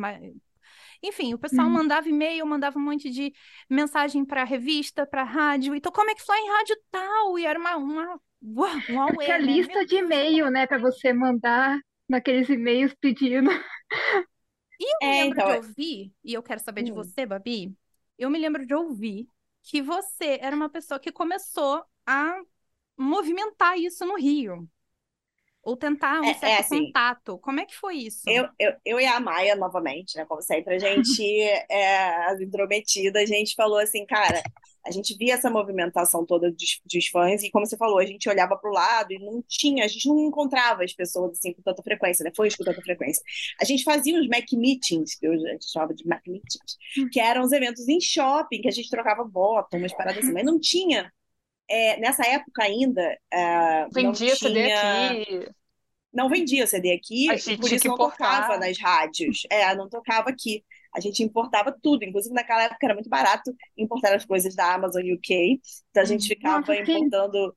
enfim, 1.03 1.33
o 1.33 1.39
pessoal 1.39 1.69
Uhum. 1.69 1.71
mandava 1.71 2.07
e-mail, 2.09 2.45
mandava 2.45 2.77
um 2.79 2.81
monte 2.83 3.09
de 3.09 3.33
mensagem 3.69 4.25
para 4.25 4.43
revista, 4.43 5.05
para 5.05 5.23
rádio, 5.23 5.75
então 5.75 5.91
como 5.91 6.09
é 6.11 6.15
que 6.15 6.21
fly 6.23 6.37
em 6.37 6.49
rádio 6.49 6.75
tal? 6.91 7.39
E 7.39 7.45
era 7.45 7.59
uma, 7.59 7.75
uma, 7.77 8.19
uau, 8.43 8.83
um 8.87 8.99
Acho 9.07 9.19
que 9.23 9.31
auê, 9.31 9.33
a 9.33 9.37
né? 9.37 9.61
lista 9.61 9.61
Meu 9.61 9.85
de 9.85 9.95
e-mail, 9.97 10.49
né, 10.49 10.65
para 10.67 10.77
você 10.79 11.13
mandar 11.13 11.79
naqueles 12.09 12.49
e-mails 12.49 12.93
pedindo. 12.99 13.49
E 14.79 14.83
eu 14.97 15.05
me 15.05 15.13
É, 15.13 15.23
lembro 15.23 15.41
então, 15.41 15.43
de 15.43 15.51
é- 15.51 15.59
ouvir, 15.59 16.13
e 16.23 16.33
eu 16.33 16.41
quero 16.43 16.59
saber 16.59 16.83
de 16.83 16.91
hum. 16.91 16.91
você, 16.91 17.25
Babi, 17.25 17.75
eu 18.17 18.29
me 18.29 18.39
lembro 18.39 18.65
de 18.65 18.73
ouvir 18.73 19.27
que 19.63 19.81
você 19.81 20.39
era 20.41 20.55
uma 20.55 20.69
pessoa 20.69 20.99
que 20.99 21.11
começou 21.11 21.83
a 22.05 22.41
movimentar 22.97 23.77
isso 23.79 24.05
no 24.05 24.15
Rio, 24.17 24.69
ou 25.63 25.77
tentar 25.77 26.21
um 26.21 26.25
É, 26.25 26.31
é 26.31 26.33
certo 26.33 26.59
assim, 26.59 26.85
contato. 26.85 27.37
Como 27.39 27.59
é 27.59 27.65
que 27.65 27.75
foi 27.75 27.95
isso? 27.97 28.23
Eu, 28.27 28.47
eu, 28.59 28.73
eu 28.83 28.99
e 28.99 29.05
a 29.05 29.19
Maia, 29.19 29.55
novamente, 29.55 30.17
né? 30.17 30.25
Como 30.25 30.41
sempre, 30.41 30.75
a 30.75 30.79
gente, 30.79 31.21
é, 31.69 32.25
as 32.25 32.39
intrometidas, 32.41 33.21
a 33.21 33.25
gente 33.25 33.53
falou 33.55 33.77
assim, 33.77 34.05
cara, 34.05 34.41
a 34.85 34.91
gente 34.91 35.15
via 35.15 35.35
essa 35.35 35.49
movimentação 35.49 36.25
toda 36.25 36.51
dos, 36.51 36.81
dos 36.91 37.07
fãs, 37.07 37.43
e 37.43 37.51
como 37.51 37.65
você 37.65 37.77
falou, 37.77 37.99
a 37.99 38.05
gente 38.05 38.27
olhava 38.27 38.57
para 38.57 38.69
o 38.69 38.73
lado 38.73 39.13
e 39.13 39.19
não 39.19 39.43
tinha, 39.47 39.85
a 39.85 39.87
gente 39.87 40.07
não 40.07 40.19
encontrava 40.19 40.83
as 40.83 40.93
pessoas 40.93 41.33
assim 41.37 41.53
com 41.53 41.61
tanta 41.61 41.83
frequência, 41.83 42.23
né? 42.23 42.31
Fãs 42.35 42.55
com 42.55 42.63
tanta 42.63 42.81
frequência. 42.81 43.21
A 43.59 43.65
gente 43.65 43.83
fazia 43.83 44.19
uns 44.19 44.27
Mac 44.27 44.51
Meetings, 44.51 45.15
que 45.15 45.27
eu, 45.27 45.33
a 45.33 45.51
gente 45.51 45.71
chamava 45.71 45.93
de 45.93 46.07
Mac 46.07 46.25
Meetings, 46.27 46.77
que 47.11 47.19
eram 47.19 47.43
os 47.43 47.51
eventos 47.51 47.87
em 47.87 48.01
shopping, 48.01 48.61
que 48.61 48.67
a 48.67 48.71
gente 48.71 48.89
trocava 48.89 49.23
voto, 49.23 49.77
umas 49.77 49.93
paradas 49.93 50.23
assim, 50.23 50.33
mas 50.33 50.43
não 50.45 50.59
tinha. 50.59 51.11
É, 51.69 51.99
nessa 51.99 52.25
época 52.27 52.63
ainda, 52.63 53.01
é, 53.31 53.87
não 53.97 54.15
Vendia 54.15 54.35
CD 54.35 54.65
tinha. 54.65 54.67
aqui, 54.67 55.47
Não 56.13 56.29
vendia 56.29 56.67
CD 56.67 56.93
aqui 56.93 57.33
a 57.33 57.37
gente 57.37 57.57
por 57.59 57.71
isso 57.71 57.87
não 57.87 57.97
tocava 57.97 58.57
nas 58.57 58.77
rádios. 58.79 59.43
É, 59.49 59.73
não 59.75 59.89
tocava 59.89 60.29
aqui. 60.29 60.63
A 60.93 60.99
gente 60.99 61.23
importava 61.23 61.71
tudo. 61.81 62.03
Inclusive, 62.03 62.35
naquela 62.35 62.63
época 62.63 62.79
era 62.85 62.93
muito 62.93 63.09
barato 63.09 63.53
importar 63.77 64.13
as 64.13 64.25
coisas 64.25 64.53
da 64.55 64.73
Amazon 64.75 65.03
UK. 65.03 65.59
Então 65.89 66.03
a 66.03 66.05
gente 66.05 66.27
Uhum. 66.27 66.27
ficava 66.27 66.75
Nossa, 66.75 66.75
importando. 66.75 67.55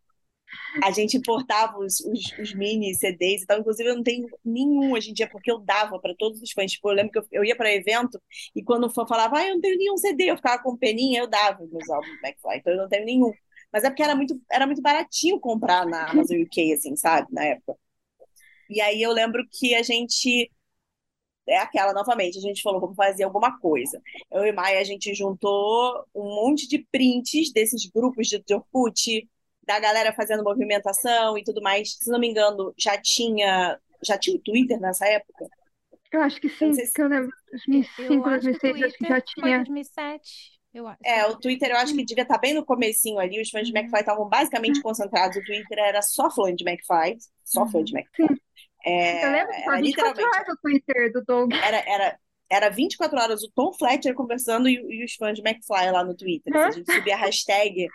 A 0.82 0.90
gente 0.90 1.16
importava 1.16 1.78
os, 1.78 2.00
os, 2.00 2.38
os 2.38 2.54
mini 2.54 2.94
CDs 2.94 3.42
e 3.42 3.46
tal. 3.46 3.58
Inclusive, 3.60 3.88
eu 3.90 3.96
não 3.96 4.02
tenho 4.04 4.28
nenhum 4.44 4.92
hoje 4.92 5.10
em 5.10 5.14
dia, 5.14 5.28
porque 5.28 5.50
eu 5.50 5.58
dava 5.60 5.98
para 6.00 6.14
todos 6.16 6.40
os 6.42 6.52
fãs. 6.52 6.72
Tipo, 6.72 6.90
eu 6.90 6.94
lembro 6.94 7.12
que 7.12 7.18
eu, 7.18 7.26
eu 7.32 7.44
ia 7.44 7.56
para 7.56 7.72
evento 7.74 8.20
e 8.54 8.62
quando 8.62 8.86
o 8.86 8.90
fã 8.90 9.06
falava, 9.06 9.38
ah, 9.38 9.46
eu 9.48 9.54
não 9.54 9.60
tenho 9.60 9.78
nenhum 9.78 9.96
CD, 9.96 10.30
eu 10.30 10.36
ficava 10.36 10.62
com 10.62 10.76
peninha, 10.76 11.20
eu 11.20 11.28
dava 11.28 11.66
meus 11.66 11.88
álbuns 11.90 12.16
do 12.20 12.26
McFly. 12.26 12.58
Então 12.58 12.72
eu 12.72 12.78
não 12.80 12.88
tenho 12.88 13.04
nenhum. 13.06 13.32
Mas 13.74 13.82
é 13.82 13.90
porque 13.90 14.04
era 14.04 14.14
muito, 14.14 14.40
era 14.52 14.66
muito 14.66 14.80
baratinho 14.80 15.40
comprar 15.40 15.84
na 15.84 16.08
Amazon 16.08 16.40
UK, 16.42 16.74
assim, 16.74 16.94
sabe? 16.94 17.26
Na 17.32 17.44
época. 17.44 17.76
E 18.70 18.80
aí 18.80 19.02
eu 19.02 19.12
lembro 19.12 19.44
que 19.50 19.74
a 19.74 19.82
gente. 19.82 20.48
É 21.48 21.58
aquela, 21.58 21.92
novamente, 21.92 22.38
a 22.38 22.40
gente 22.40 22.62
falou 22.62 22.80
como 22.80 22.94
fazer 22.94 23.24
alguma 23.24 23.58
coisa. 23.58 24.00
Eu 24.32 24.46
e 24.46 24.52
Maia, 24.52 24.80
a 24.80 24.84
gente 24.84 25.12
juntou 25.12 26.06
um 26.14 26.22
monte 26.22 26.68
de 26.68 26.86
prints 26.92 27.52
desses 27.52 27.84
grupos 27.90 28.28
de 28.28 28.38
de 28.38 28.54
Orkut, 28.54 29.28
da 29.66 29.80
galera 29.80 30.14
fazendo 30.14 30.44
movimentação 30.44 31.36
e 31.36 31.42
tudo 31.44 31.60
mais. 31.60 31.96
Se 32.00 32.10
não 32.10 32.20
me 32.20 32.28
engano, 32.28 32.72
já 32.78 32.96
tinha, 33.00 33.78
já 34.02 34.16
tinha 34.16 34.36
o 34.36 34.40
Twitter 34.40 34.80
nessa 34.80 35.06
época. 35.06 35.46
Eu 36.12 36.22
acho 36.22 36.40
que 36.40 36.48
Eu 36.62 36.72
sim, 36.72 36.72
se. 36.72 36.92
que 36.92 37.02
eu 37.02 37.08
lembro. 37.08 37.30
Eu 38.08 38.22
2005, 38.22 38.28
acho 38.28 38.52
que 38.54 38.70
o 38.70 38.70
2006, 38.70 38.82
acho 38.82 38.96
que 38.96 39.06
já 39.06 39.20
tinha. 39.20 39.56
2007, 39.56 40.53
eu 40.74 40.86
acho. 40.88 40.98
É, 41.04 41.26
o 41.26 41.36
Twitter 41.38 41.70
eu 41.70 41.76
acho 41.76 41.94
que 41.94 42.04
devia 42.04 42.22
estar 42.22 42.38
bem 42.38 42.52
no 42.54 42.64
comecinho 42.64 43.18
ali. 43.18 43.40
Os 43.40 43.48
fãs 43.50 43.66
de 43.66 43.72
Uhum. 43.72 43.78
McFly 43.78 44.00
estavam 44.00 44.28
basicamente 44.28 44.82
concentrados. 44.82 45.36
O 45.36 45.44
Twitter 45.44 45.78
era 45.78 46.02
só 46.02 46.30
fã 46.30 46.54
de 46.54 46.64
McFly, 46.68 47.16
só 47.44 47.66
fã 47.66 47.78
Uhum. 47.78 47.84
de 47.84 47.96
McFly. 47.96 48.40
É, 48.86 49.24
Eu 49.24 49.30
lembro 49.32 49.48
que 49.48 49.54
era 49.56 49.64
foi 49.64 49.80
24 49.82 49.82
literalmente. 49.82 50.36
horas 50.36 50.48
o 50.48 50.60
Twitter 50.60 51.12
do 51.12 51.24
Doug. 51.24 51.52
era, 51.54 51.78
era, 51.88 52.18
era 52.50 52.68
24 52.70 53.18
horas 53.18 53.42
o 53.42 53.50
Tom 53.54 53.72
Fletcher 53.72 54.14
conversando 54.14 54.68
e, 54.68 54.74
e 54.74 55.04
os 55.04 55.14
fãs 55.14 55.34
de 55.38 55.42
McFly 55.46 55.90
lá 55.90 56.04
no 56.04 56.14
Twitter. 56.14 56.52
Se 56.52 56.58
a 56.58 56.70
gente 56.70 56.92
subia 56.92 57.14
a 57.14 57.18
hashtag, 57.18 57.84
é, 57.84 57.88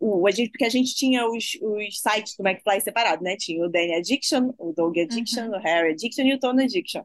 o, 0.00 0.26
a 0.26 0.30
gente, 0.32 0.50
porque 0.50 0.64
a 0.64 0.68
gente 0.70 0.94
tinha 0.94 1.24
os, 1.28 1.56
os 1.62 2.00
sites 2.00 2.34
do 2.36 2.44
McFly 2.46 2.80
separados, 2.80 3.22
né? 3.22 3.36
Tinha 3.36 3.64
o 3.64 3.68
Danny 3.68 3.94
Addiction, 3.94 4.52
o 4.58 4.72
Doug 4.72 4.98
Addiction, 4.98 5.44
Uhum. 5.50 5.56
o 5.56 5.60
Harry 5.60 5.90
Addiction 5.92 6.24
e 6.24 6.34
o 6.34 6.40
Tony 6.40 6.64
Addiction. 6.64 7.02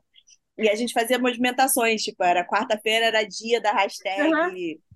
E 0.58 0.70
a 0.70 0.76
gente 0.76 0.94
fazia 0.94 1.18
movimentações, 1.20 2.02
tipo, 2.04 2.24
era 2.24 2.46
quarta-feira, 2.46 3.08
era 3.08 3.24
dia 3.24 3.60
da 3.62 3.72
hashtag. 3.74 4.22
É, 4.22 4.93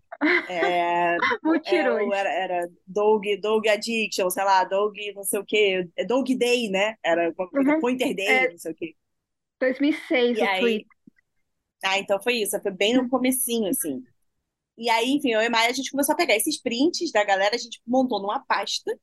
é, 0.48 1.18
Mutirões. 1.44 2.08
o- 2.08 2.14
era, 2.14 2.30
era 2.32 2.70
Doug, 2.86 3.26
Doug 3.42 3.68
Addiction, 3.68 4.30
sei 4.30 4.44
lá, 4.44 4.64
Doug 4.64 4.96
não 5.16 5.24
sei 5.24 5.40
o 5.40 5.46
quê, 5.46 5.90
é 5.98 6.06
Doug 6.06 6.28
Day, 6.38 6.70
né? 6.70 6.96
Era 7.04 7.34
Uhum. 7.54 7.80
Pointer 7.80 8.16
Day, 8.16 8.48
É. 8.48 8.52
não 8.52 8.58
sei 8.58 8.72
o 8.72 8.76
quê. 8.76 8.96
2006 9.60 10.40
E 10.40 10.42
o 10.42 10.48
aí, 10.48 10.86
ah, 11.86 11.98
então 12.00 12.22
foi 12.22 12.36
isso, 12.42 12.60
foi 12.62 12.72
bem 12.72 12.96
no 12.96 13.10
comecinho, 13.10 13.70
assim. 13.70 14.04
E 14.78 14.90
aí, 14.90 15.12
enfim, 15.12 15.32
eu 15.32 15.42
e 15.42 15.50
Maia, 15.50 15.70
a 15.72 15.74
gente 15.74 15.92
começou 15.92 16.14
a 16.14 16.18
pegar 16.18 16.36
esses 16.36 16.62
prints 16.62 17.12
da 17.12 17.24
galera, 17.24 17.56
a 17.56 17.60
gente 17.60 17.82
montou 17.88 18.22
numa 18.22 18.40
pasta, 18.46 19.00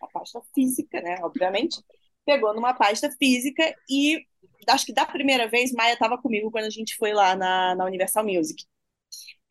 uma 0.00 0.10
pasta 0.10 0.40
física, 0.54 1.00
né, 1.02 1.18
obviamente, 1.22 1.82
pegou 2.26 2.54
numa 2.54 2.74
pasta 2.74 3.10
física 3.18 3.62
e 3.90 4.24
acho 4.68 4.86
que 4.86 4.94
da 4.94 5.06
primeira 5.06 5.48
vez, 5.48 5.72
Maia 5.72 5.94
estava 5.94 6.18
comigo 6.18 6.50
quando 6.50 6.66
a 6.66 6.70
gente 6.70 6.96
foi 6.96 7.12
lá 7.14 7.36
na, 7.36 7.74
na 7.76 7.84
Universal 7.86 8.24
Music. 8.24 8.64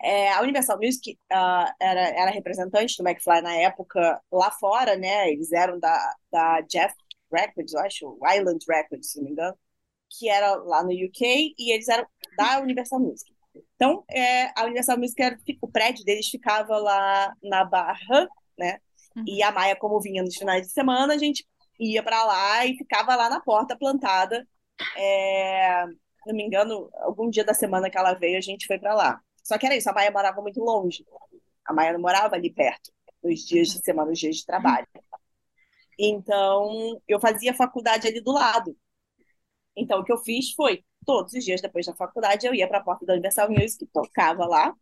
É, 0.01 0.31
a 0.33 0.41
Universal 0.41 0.77
Music 0.77 1.17
ah, 1.31 1.73
era, 1.79 2.01
era 2.09 2.31
representante 2.31 2.97
do 2.97 3.07
McFly 3.07 3.41
na 3.41 3.55
época 3.55 4.21
lá 4.31 4.51
fora, 4.51 4.95
né? 4.95 5.29
Eles 5.31 5.51
eram 5.51 5.79
da, 5.79 6.15
da 6.31 6.61
Jeff 6.61 6.93
Records, 7.31 7.73
eu 7.73 7.79
acho, 7.81 8.19
Island 8.35 8.63
Records, 8.69 9.11
se 9.11 9.17
não 9.17 9.25
me 9.25 9.31
engano. 9.31 9.57
que 10.09 10.29
era 10.29 10.55
lá 10.55 10.83
no 10.83 10.91
UK, 10.91 11.55
e 11.57 11.73
eles 11.73 11.87
eram 11.89 12.07
da 12.37 12.59
Universal 12.61 12.99
Music. 12.99 13.33
Então, 13.75 14.03
é, 14.09 14.47
a 14.59 14.65
Universal 14.65 14.97
Music, 14.97 15.21
era, 15.21 15.37
o 15.61 15.67
prédio 15.67 16.05
deles 16.05 16.27
ficava 16.29 16.77
lá 16.77 17.33
na 17.43 17.63
Barra, 17.65 18.27
né? 18.57 18.79
E 19.25 19.41
a 19.43 19.51
Maia, 19.51 19.75
como 19.75 19.99
vinha 20.01 20.23
nos 20.23 20.35
finais 20.35 20.67
de 20.67 20.73
semana, 20.73 21.13
a 21.13 21.17
gente 21.17 21.45
ia 21.79 22.03
para 22.03 22.23
lá 22.25 22.65
e 22.65 22.77
ficava 22.77 23.15
lá 23.15 23.29
na 23.29 23.39
porta 23.41 23.77
plantada. 23.77 24.47
É, 24.97 25.85
não 26.25 26.35
me 26.35 26.43
engano, 26.43 26.89
algum 26.95 27.29
dia 27.29 27.43
da 27.45 27.53
semana 27.53 27.89
que 27.89 27.97
ela 27.97 28.13
veio, 28.13 28.37
a 28.37 28.41
gente 28.41 28.67
foi 28.67 28.77
para 28.79 28.93
lá. 28.93 29.21
Só 29.45 29.59
que 29.59 29.65
era 29.67 29.75
isso, 29.75 29.87
a 29.87 29.93
Maia 29.93 30.09
morava 30.09 30.41
muito 30.41 30.59
longe. 30.59 31.05
A 31.63 31.71
Maia 31.71 31.93
não 31.93 31.99
morava 31.99 32.35
ali 32.35 32.51
perto, 32.51 32.91
nos 33.23 33.41
dias 33.41 33.67
de 33.67 33.77
semana, 33.79 34.09
nos 34.09 34.19
dias 34.19 34.37
de 34.37 34.45
trabalho. 34.45 34.87
Então, 35.99 36.99
eu 37.07 37.19
fazia 37.19 37.53
faculdade 37.53 38.07
ali 38.07 38.19
do 38.19 38.31
lado. 38.31 38.75
Então, 39.77 39.99
o 39.99 40.03
que 40.03 40.11
eu 40.11 40.17
fiz 40.17 40.51
foi, 40.53 40.83
todos 41.05 41.33
os 41.33 41.45
dias 41.45 41.61
depois 41.61 41.85
da 41.85 41.93
faculdade, 41.93 42.47
eu 42.47 42.55
ia 42.55 42.67
para 42.67 42.79
a 42.79 42.83
porta 42.83 43.05
da 43.05 43.13
Universal 43.13 43.51
Music, 43.51 43.85
tocava 43.93 44.47
lá 44.47 44.73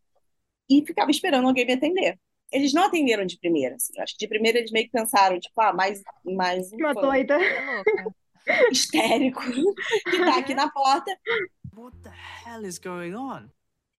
e 0.70 0.84
ficava 0.86 1.12
esperando 1.12 1.46
alguém 1.46 1.66
me 1.66 1.74
atender. 1.74 2.18
Eles 2.50 2.74
não 2.74 2.86
atenderam 2.86 3.26
de 3.26 3.38
primeira. 3.38 3.76
Assim. 3.76 4.00
Acho 4.00 4.14
que 4.14 4.20
de 4.20 4.30
primeira 4.30 4.60
eles 4.60 4.72
meio 4.72 4.86
que 4.86 4.92
pensaram, 4.92 5.38
tipo, 5.40 5.60
ah, 5.60 5.74
mais, 5.74 6.02
mais 6.24 6.72
um 6.72 6.78
Uma 6.78 6.94
doida. 6.94 7.38
É 8.46 8.72
histérico 8.72 9.42
que 10.10 10.18
tá 10.20 10.38
aqui 10.38 10.54
na 10.54 10.70
porta. 10.70 11.12
What 11.76 11.98
the 12.04 12.12
hell 12.46 12.66
is 12.66 12.78
going 12.78 13.14
on? 13.14 13.50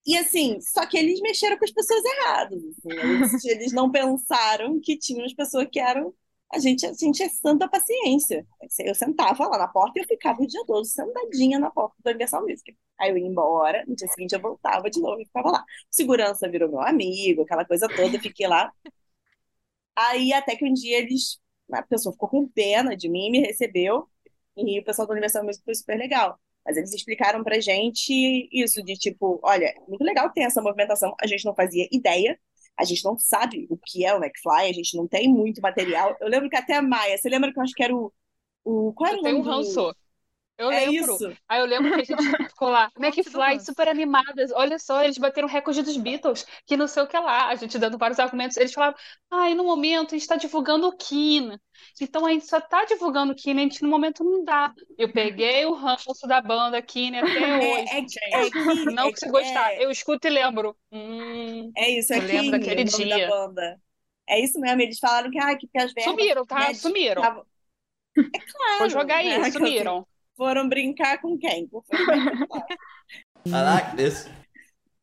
E 0.07 0.17
assim, 0.19 0.61
só 0.61 0.87
que 0.87 0.99
eles 0.99 1.21
mexeram 1.21 1.59
com 1.59 1.65
as 1.65 1.71
pessoas 1.73 2.03
erradas. 2.05 2.63
assim. 2.63 2.91
Eles, 2.91 3.45
eles 3.45 3.73
não 3.73 3.91
pensaram 3.91 4.81
que 4.81 4.99
tinham 4.99 5.25
as 5.25 5.33
pessoas 5.35 5.67
que 5.71 5.81
eram. 5.81 6.15
A 6.53 6.59
gente, 6.59 6.87
a 6.87 6.93
gente 6.93 7.23
é 7.23 7.29
santa 7.29 7.69
paciência. 7.69 8.47
Eu 8.81 8.95
sentava 8.95 9.49
lá 9.49 9.59
na 9.59 9.69
porta 9.69 9.99
e 9.99 10.03
eu 10.03 10.07
ficava 10.07 10.41
o 10.43 10.47
dia 10.47 10.63
todo 10.67 10.85
sentadinha 10.85 11.59
na 11.59 11.71
porta 11.71 11.97
do 11.99 12.11
Universal 12.11 12.43
Music. 12.43 12.77
Aí 13.01 13.11
eu 13.11 13.19
ia 13.19 13.27
embora, 13.27 13.85
no 13.89 13.97
dia 13.97 14.07
seguinte 14.09 14.35
eu 14.35 14.41
voltava 14.41 14.89
de 14.91 15.01
novo 15.01 15.21
e 15.21 15.25
ficava 15.27 15.51
lá. 15.51 15.65
Segurança 15.91 16.49
virou 16.49 16.69
meu 16.69 16.81
amigo, 16.81 17.43
aquela 17.43 17.65
coisa 17.65 17.89
toda, 17.89 18.21
fiquei 18.21 18.47
lá. 18.47 18.73
Aí 19.97 20.33
até 20.33 20.57
que 20.57 20.65
um 20.65 20.73
dia 20.73 20.99
eles. 20.99 21.41
A 21.73 21.83
pessoa 21.83 22.13
ficou 22.13 22.29
com 22.29 22.47
pena 22.49 22.97
de 22.97 23.09
mim, 23.09 23.31
me 23.31 23.41
recebeu, 23.41 24.09
e 24.57 24.79
o 24.81 24.85
pessoal 24.85 25.07
do 25.07 25.13
Universal 25.13 25.45
Music 25.45 25.65
foi 25.65 25.75
super 25.75 25.97
legal. 25.99 26.39
Mas 26.67 26.77
eles 26.77 26.93
explicaram 26.95 27.43
pra 27.45 27.61
gente 27.61 28.49
isso, 28.53 28.83
de 28.83 28.95
tipo, 28.95 29.41
olha, 29.43 29.73
muito 29.89 30.03
legal 30.05 30.31
ter 30.33 30.43
essa 30.43 30.63
movimentação, 30.63 31.15
a 31.21 31.27
gente 31.27 31.45
não 31.45 31.55
fazia 31.55 31.87
ideia, 31.93 32.39
a 32.79 32.85
gente 32.85 33.05
não 33.05 33.19
sabe 33.19 33.67
o 33.71 33.77
que 33.79 34.05
é 34.05 34.15
o 34.15 34.19
McFly, 34.23 34.71
a 34.71 34.73
gente 34.73 34.97
não 34.97 35.07
tem 35.07 35.29
muito 35.29 35.61
material. 35.61 36.17
Eu 36.21 36.29
lembro 36.29 36.49
que 36.51 36.57
até 36.57 36.75
a 36.77 36.83
Maia, 36.83 37.17
você 37.19 37.29
lembra 37.29 37.53
que 37.53 37.59
eu 37.59 37.63
acho 37.63 37.75
que 37.75 37.83
era 37.85 37.95
o. 37.95 38.13
o 38.65 38.93
qual 38.95 39.09
era 39.11 39.19
Eu 39.19 39.21
o 39.21 39.23
tenho 39.23 39.37
um 39.39 39.43
nome 39.43 39.51
do- 39.51 39.51
ranço. 39.51 39.95
Eu 40.57 40.71
É 40.71 40.85
lembro. 40.85 40.85
isso. 40.85 41.37
Aí 41.49 41.61
eu 41.61 41.67
lembro 41.67 41.93
que 41.93 42.01
a 42.01 42.05
gente 42.05 42.17
ficou 42.49 42.69
lá, 42.71 42.91
McFly, 42.99 43.59
super 43.61 43.89
animadas. 43.89 44.53
Olha 44.53 44.79
só, 44.79 45.03
eles 45.03 45.19
bateram 45.19 45.49
recorde 45.49 45.83
dos 45.83 45.97
Beatles, 45.97 46.47
que 46.67 46.77
não 46.77 46.87
sei 46.89 47.03
o 47.03 47.07
que 47.09 47.19
lá. 47.19 47.49
A 47.49 47.55
gente 47.57 47.79
dando 47.79 47.99
vários 47.99 48.19
argumentos. 48.21 48.57
Eles 48.57 48.73
falavam, 48.73 48.99
ai, 49.31 49.55
no 49.55 49.65
momento 49.65 50.09
a 50.09 50.19
gente 50.19 50.23
está 50.23 50.37
divulgando 50.37 50.87
o 50.89 50.97
Kina. 50.97 51.61
Então 52.01 52.25
a 52.27 52.31
gente 52.33 52.47
só 52.47 52.61
tá 52.61 52.85
divulgando 52.85 53.33
o 53.33 53.37
Kina, 53.37 53.61
a 53.61 53.65
gente 53.65 53.83
no 53.83 53.89
momento 53.89 54.23
não 54.25 54.45
dá. 54.45 54.73
Eu 54.97 55.13
peguei 55.13 55.67
o 55.67 55.75
ranço 55.75 56.27
da 56.29 56.41
banda 56.41 56.81
Kina 56.83 57.23
até 57.23 57.57
É, 57.61 57.65
hoje, 57.67 57.99
é, 57.99 58.01
gente. 58.01 58.19
é. 58.33 58.51
Não 58.85 59.11
é, 59.11 59.13
que 59.13 59.19
se 59.19 59.29
gostar. 59.29 59.75
é, 59.75 59.85
Eu 59.85 59.91
escuto 59.91 60.27
e 60.29 60.31
lembro. 60.31 60.77
Hum, 60.93 61.73
é 61.77 61.91
isso, 61.91 62.13
é 62.13 62.21
eu 62.21 62.23
lembro 62.23 62.51
King, 62.51 62.51
daquele 62.53 62.85
nome 62.91 63.09
da 63.09 63.19
dia. 63.19 63.27
banda. 63.27 63.81
É 64.29 64.41
isso 64.41 64.59
mesmo, 64.61 64.81
eles 64.83 64.99
falaram 64.99 65.31
que, 65.31 65.39
ah, 65.39 65.57
que 65.57 65.69
as 65.79 65.93
verbas, 65.93 66.29
Sumiram, 66.29 66.47
tá? 66.47 66.73
né, 66.73 66.75
Sumiram. 66.75 67.21
tavam- 67.21 67.45
É 68.35 68.39
claro, 68.41 68.79
Vou 68.79 68.89
jogar 68.89 69.17
aí, 69.19 69.37
né, 69.39 69.45
sumiram. 69.45 70.07
Foram 70.37 70.69
brincar 70.69 71.21
com 71.21 71.39
quem? 71.39 71.67
Com 71.69 71.79
o 71.79 71.85
McFly. 71.91 72.77
I 73.47 73.51
like 73.51 73.97
this. 73.97 74.29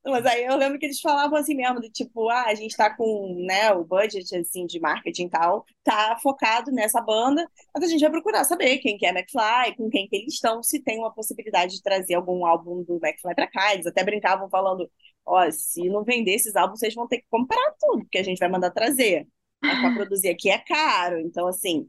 Mas 0.04 0.26
aí 0.26 0.44
eu 0.44 0.56
lembro 0.56 0.80
que 0.80 0.86
eles 0.88 1.00
falavam 1.00 1.38
assim 1.38 1.54
mesmo, 1.54 1.80
de 1.80 1.88
tipo, 1.92 2.28
ah, 2.28 2.46
a 2.48 2.56
gente 2.56 2.76
tá 2.76 2.90
com, 2.90 3.36
né, 3.46 3.72
o 3.72 3.84
budget, 3.84 4.36
assim, 4.36 4.66
de 4.66 4.80
marketing 4.80 5.26
e 5.26 5.30
tal, 5.30 5.64
tá 5.84 6.18
focado 6.24 6.72
nessa 6.72 7.00
banda, 7.00 7.48
mas 7.72 7.84
a 7.84 7.88
gente 7.88 8.02
vai 8.02 8.10
procurar 8.10 8.44
saber 8.44 8.80
quem 8.80 8.98
que 8.98 9.06
é 9.06 9.10
McFly, 9.10 9.76
com 9.78 9.92
quem 9.92 10.08
que 10.08 10.16
eles 10.16 10.34
estão, 10.34 10.64
se 10.64 10.80
tem 10.80 10.98
uma 10.98 11.14
possibilidade 11.14 11.76
de 11.76 11.84
trazer 11.84 12.16
algum 12.16 12.44
álbum 12.48 12.82
do 12.84 12.96
McFly 12.96 13.36
pra 13.36 13.46
cá. 13.46 13.76
Eles 13.76 13.86
até 13.86 14.04
brincavam 14.04 14.50
falando, 14.50 14.90
ó, 15.24 15.52
se 15.52 15.88
não 15.88 16.04
vender 16.04 16.34
esses 16.34 16.56
álbuns, 16.56 16.80
vocês 16.80 16.96
vão 16.96 17.08
ter 17.08 17.20
que 17.20 17.28
comprar 17.30 17.76
tudo, 17.80 18.04
que 18.12 18.18
a 18.18 18.24
gente 18.24 18.40
vai 18.40 18.50
mandar 18.50 18.72
trazer. 18.72 19.28
Mas 19.62 19.80
pra 19.82 19.94
produzir 19.94 20.30
aqui 20.30 20.50
é 20.50 20.58
caro, 20.58 21.20
então 21.20 21.48
assim... 21.48 21.88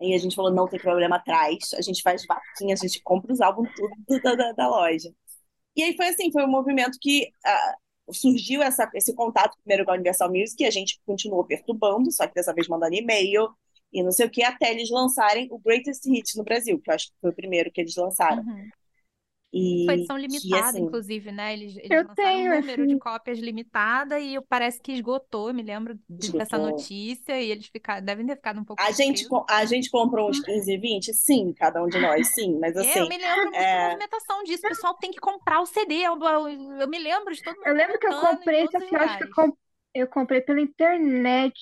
E 0.00 0.14
a 0.14 0.18
gente 0.18 0.36
falou, 0.36 0.52
não 0.52 0.68
tem 0.68 0.78
problema, 0.78 1.16
atrás. 1.16 1.74
A 1.74 1.82
gente 1.82 2.02
faz 2.02 2.24
vaquinha, 2.26 2.74
a 2.74 2.76
gente 2.76 3.00
compra 3.02 3.32
os 3.32 3.40
álbuns 3.40 3.68
tudo 3.74 4.22
da, 4.22 4.34
da, 4.34 4.52
da 4.52 4.68
loja. 4.68 5.12
E 5.76 5.82
aí 5.82 5.96
foi 5.96 6.08
assim, 6.08 6.30
foi 6.30 6.44
um 6.44 6.50
movimento 6.50 6.98
que 7.00 7.30
ah, 7.44 7.74
surgiu 8.12 8.62
essa, 8.62 8.88
esse 8.94 9.14
contato 9.14 9.56
primeiro 9.62 9.84
com 9.84 9.90
a 9.90 9.94
Universal 9.94 10.30
Music, 10.30 10.62
e 10.62 10.66
a 10.66 10.70
gente 10.70 11.00
continuou 11.04 11.44
perturbando, 11.44 12.10
só 12.10 12.26
que 12.26 12.34
dessa 12.34 12.54
vez 12.54 12.68
mandando 12.68 12.94
e-mail 12.94 13.48
e 13.92 14.02
não 14.02 14.12
sei 14.12 14.26
o 14.26 14.30
que, 14.30 14.42
até 14.42 14.70
eles 14.70 14.90
lançarem 14.90 15.48
o 15.50 15.58
Greatest 15.58 16.04
Hits 16.06 16.34
no 16.36 16.44
Brasil, 16.44 16.78
que 16.78 16.90
eu 16.90 16.94
acho 16.94 17.06
que 17.06 17.14
foi 17.20 17.30
o 17.30 17.34
primeiro 17.34 17.70
que 17.70 17.80
eles 17.80 17.96
lançaram. 17.96 18.42
Uhum. 18.42 18.68
E 19.52 19.62
Foi 19.84 19.94
edição 19.94 20.18
que, 20.36 20.56
limitada, 20.56 20.78
assim, 20.78 20.78
inclusive, 20.78 21.32
né? 21.32 21.52
Eles, 21.54 21.76
eles 21.78 22.00
Eu 22.00 22.04
tenho 22.14 22.42
um 22.42 22.46
número 22.46 22.86
de 22.86 22.94
esse. 22.94 22.98
cópias 22.98 23.38
limitada 23.38 24.20
e 24.20 24.40
parece 24.42 24.80
que 24.80 24.92
esgotou. 24.92 25.48
Eu 25.48 25.54
me 25.54 25.62
lembro 25.62 25.98
de- 26.08 26.32
dessa 26.34 26.58
esgotou. 26.58 26.58
notícia 26.58 27.40
e 27.40 27.50
eles 27.50 27.66
ficaram, 27.68 28.04
devem 28.04 28.26
ter 28.26 28.36
ficado 28.36 28.60
um 28.60 28.64
pouco 28.64 28.84
A 28.86 28.90
gente, 28.92 29.26
a 29.50 29.64
gente 29.66 29.90
comprou 29.90 30.28
uns 30.30 30.40
15, 30.40 30.76
20? 30.78 31.12
Sim, 31.12 31.52
cada 31.52 31.82
um 31.82 31.88
de 31.88 31.98
nós, 31.98 32.32
sim, 32.34 32.58
mas 32.58 32.76
É, 32.80 33.00
eu 33.00 33.06
assim, 33.06 33.08
me 33.08 33.18
lembro 33.18 33.50
muito 33.52 33.70
da 33.72 33.78
é, 33.78 33.80
movimentação 33.80 34.42
disso. 34.44 34.64
O 34.64 34.68
pessoal 34.68 34.94
tem 34.94 35.10
que 35.10 35.18
comprar 35.20 35.60
o 35.60 35.66
CD. 35.66 35.94
Eu, 36.06 36.18
eu, 36.20 36.48
eu 36.80 36.88
me 36.88 36.98
lembro 36.98 37.34
de 37.34 37.42
todo 37.42 37.56
mundo 37.60 37.66
Eu 37.66 37.74
lembro 37.74 37.98
que 37.98 38.06
eu 38.06 38.14
comprei 38.16 38.64
esse 38.64 38.82
eu 38.92 39.00
acho 39.00 39.16
que 39.16 39.24
eu, 39.24 39.28
lugares. 39.28 39.34
com- 39.34 39.56
eu 39.94 40.08
comprei 40.08 40.40
pela 40.40 40.60
internet, 40.60 41.54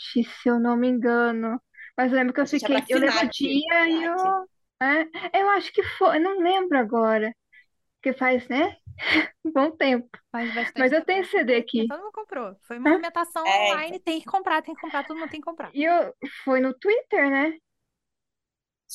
se 0.42 0.48
eu 0.48 0.58
não 0.60 0.76
me 0.76 0.88
engano. 0.88 1.60
Mas 1.96 2.12
eu 2.12 2.18
lembro 2.18 2.34
que 2.34 2.40
eu 2.40 2.46
é 2.52 2.58
fiquei, 2.58 2.84
eu 2.88 2.98
lembro 2.98 3.24
o 3.24 3.28
dia 3.28 3.88
e 3.88 4.02
eu, 4.04 4.48
é, 4.82 5.40
eu 5.40 5.48
acho 5.50 5.72
que 5.72 5.82
foi, 5.82 6.16
eu 6.18 6.20
não 6.22 6.38
lembro 6.40 6.78
agora, 6.78 7.34
porque 8.00 8.18
faz, 8.18 8.48
né, 8.48 8.76
bom 9.54 9.70
tempo. 9.76 10.08
Faz 10.32 10.52
bastante 10.54 10.74
Mas 10.76 10.92
eu 10.92 11.04
tempo. 11.04 11.04
tenho 11.04 11.24
Mas 11.24 11.30
CD 11.30 11.56
aqui. 11.56 11.86
todo 11.88 12.00
mundo 12.02 12.12
comprou. 12.12 12.56
Foi 12.66 12.78
movimentação 12.78 13.44
É, 13.44 13.52
online. 13.54 14.00
Tem 14.00 14.20
que 14.20 14.26
comprar, 14.26 14.62
tem 14.62 14.74
que 14.74 14.80
comprar. 14.80 15.04
Todo 15.04 15.18
mundo 15.18 15.30
tem 15.30 15.40
que 15.40 15.46
comprar. 15.46 15.70
E 15.74 15.84
eu, 15.84 16.14
foi 16.44 16.60
no 16.60 16.74
Twitter, 16.78 17.30
né? 17.30 17.58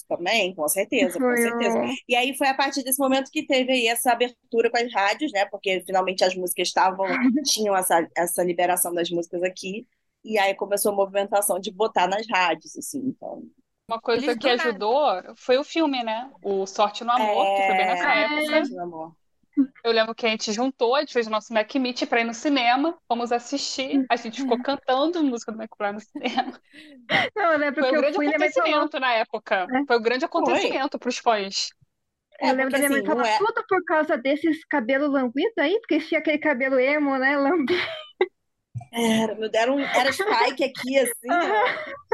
Também, 0.07 0.55
com 0.55 0.67
certeza, 0.69 1.19
com 1.21 1.35
Foi 1.35 1.37
certeza. 1.37 1.77
o... 1.79 1.97
E 2.07 2.15
aí 2.15 2.35
foi 2.37 2.47
a 2.47 2.53
partir 2.55 2.81
desse 2.83 2.99
momento 2.99 3.29
que 3.29 3.45
teve 3.45 3.71
aí 3.73 3.87
essa 3.87 4.11
abertura 4.13 4.69
com 4.71 4.77
as 4.77 4.91
rádios, 4.93 5.31
né? 5.33 5.45
Porque 5.47 5.81
finalmente 5.85 6.23
as 6.23 6.33
músicas 6.35 6.69
estavam, 6.69 7.05
tinham 7.45 7.75
essa, 7.75 8.07
essa 8.15 8.43
liberação 8.43 8.93
das 8.93 9.09
músicas 9.09 9.43
aqui. 9.43 9.85
E 10.23 10.37
aí 10.37 10.55
começou 10.55 10.91
a 10.93 10.95
movimentação 10.95 11.59
de 11.59 11.71
botar 11.71 12.07
nas 12.07 12.25
rádios, 12.29 12.75
assim. 12.77 12.99
Então, 12.99 13.43
Uma 13.87 13.99
coisa 13.99 14.25
Eles 14.25 14.37
que 14.37 14.55
nada. 14.55 14.69
ajudou 14.69 15.35
foi 15.35 15.57
o 15.57 15.63
filme, 15.63 16.03
né? 16.03 16.29
O 16.41 16.65
Sorte 16.65 17.03
no 17.03 17.11
Amor, 17.11 17.55
que 17.55 17.67
foi 17.67 17.75
bem 17.75 17.85
nessa 17.85 18.09
é, 18.09 18.23
época. 18.23 18.45
Sorte 18.45 18.71
no 18.73 18.83
Amor. 18.83 19.15
Eu 19.83 19.91
lembro 19.91 20.15
que 20.15 20.25
a 20.25 20.29
gente 20.29 20.51
juntou, 20.53 20.95
a 20.95 21.01
gente 21.01 21.13
fez 21.13 21.27
o 21.27 21.29
nosso 21.29 21.53
Mac 21.53 21.73
Meet 21.75 22.05
pra 22.05 22.21
ir 22.21 22.23
no 22.23 22.33
cinema, 22.33 22.97
fomos 23.07 23.31
assistir, 23.31 24.05
a 24.09 24.15
gente 24.15 24.41
ficou 24.41 24.57
cantando 24.63 25.21
música 25.23 25.51
do 25.51 25.61
McFly 25.61 25.91
no 25.91 25.99
cinema. 25.99 26.59
Não, 27.35 27.51
eu 27.51 27.59
lembro 27.59 27.81
Foi 27.81 27.89
que 27.89 27.95
um 27.95 27.95
eu 27.95 28.01
grande 28.01 28.15
fui 28.15 28.27
acontecimento 28.27 28.99
na 28.99 29.13
época. 29.13 29.67
né? 29.67 29.83
Foi 29.85 29.97
um 29.97 30.01
grande 30.01 30.25
Foi. 30.25 30.27
acontecimento 30.27 30.97
pros 30.97 31.17
fãs. 31.17 31.69
É, 32.39 32.49
Eu 32.49 32.55
lembro 32.55 32.71
porque 32.71 32.71
da 32.71 32.77
minha 32.79 32.89
mãe 32.89 32.99
assim, 32.99 33.07
falar 33.07 33.27
é. 33.27 33.37
tudo 33.37 33.65
por 33.67 33.83
causa 33.85 34.17
desses 34.17 34.65
cabelos 34.65 35.11
lambidos 35.11 35.57
aí, 35.59 35.77
porque 35.81 35.99
tinha 35.99 36.19
aquele 36.19 36.39
cabelo 36.39 36.79
emo, 36.79 37.17
né? 37.17 37.37
Lambido. 37.37 37.79
Era, 38.93 39.35
meu, 39.35 39.49
era, 39.53 39.71
um, 39.71 39.79
era 39.79 40.11
Spike 40.11 40.63
aqui, 40.63 40.97
assim, 40.97 41.37
ó, 41.49 41.69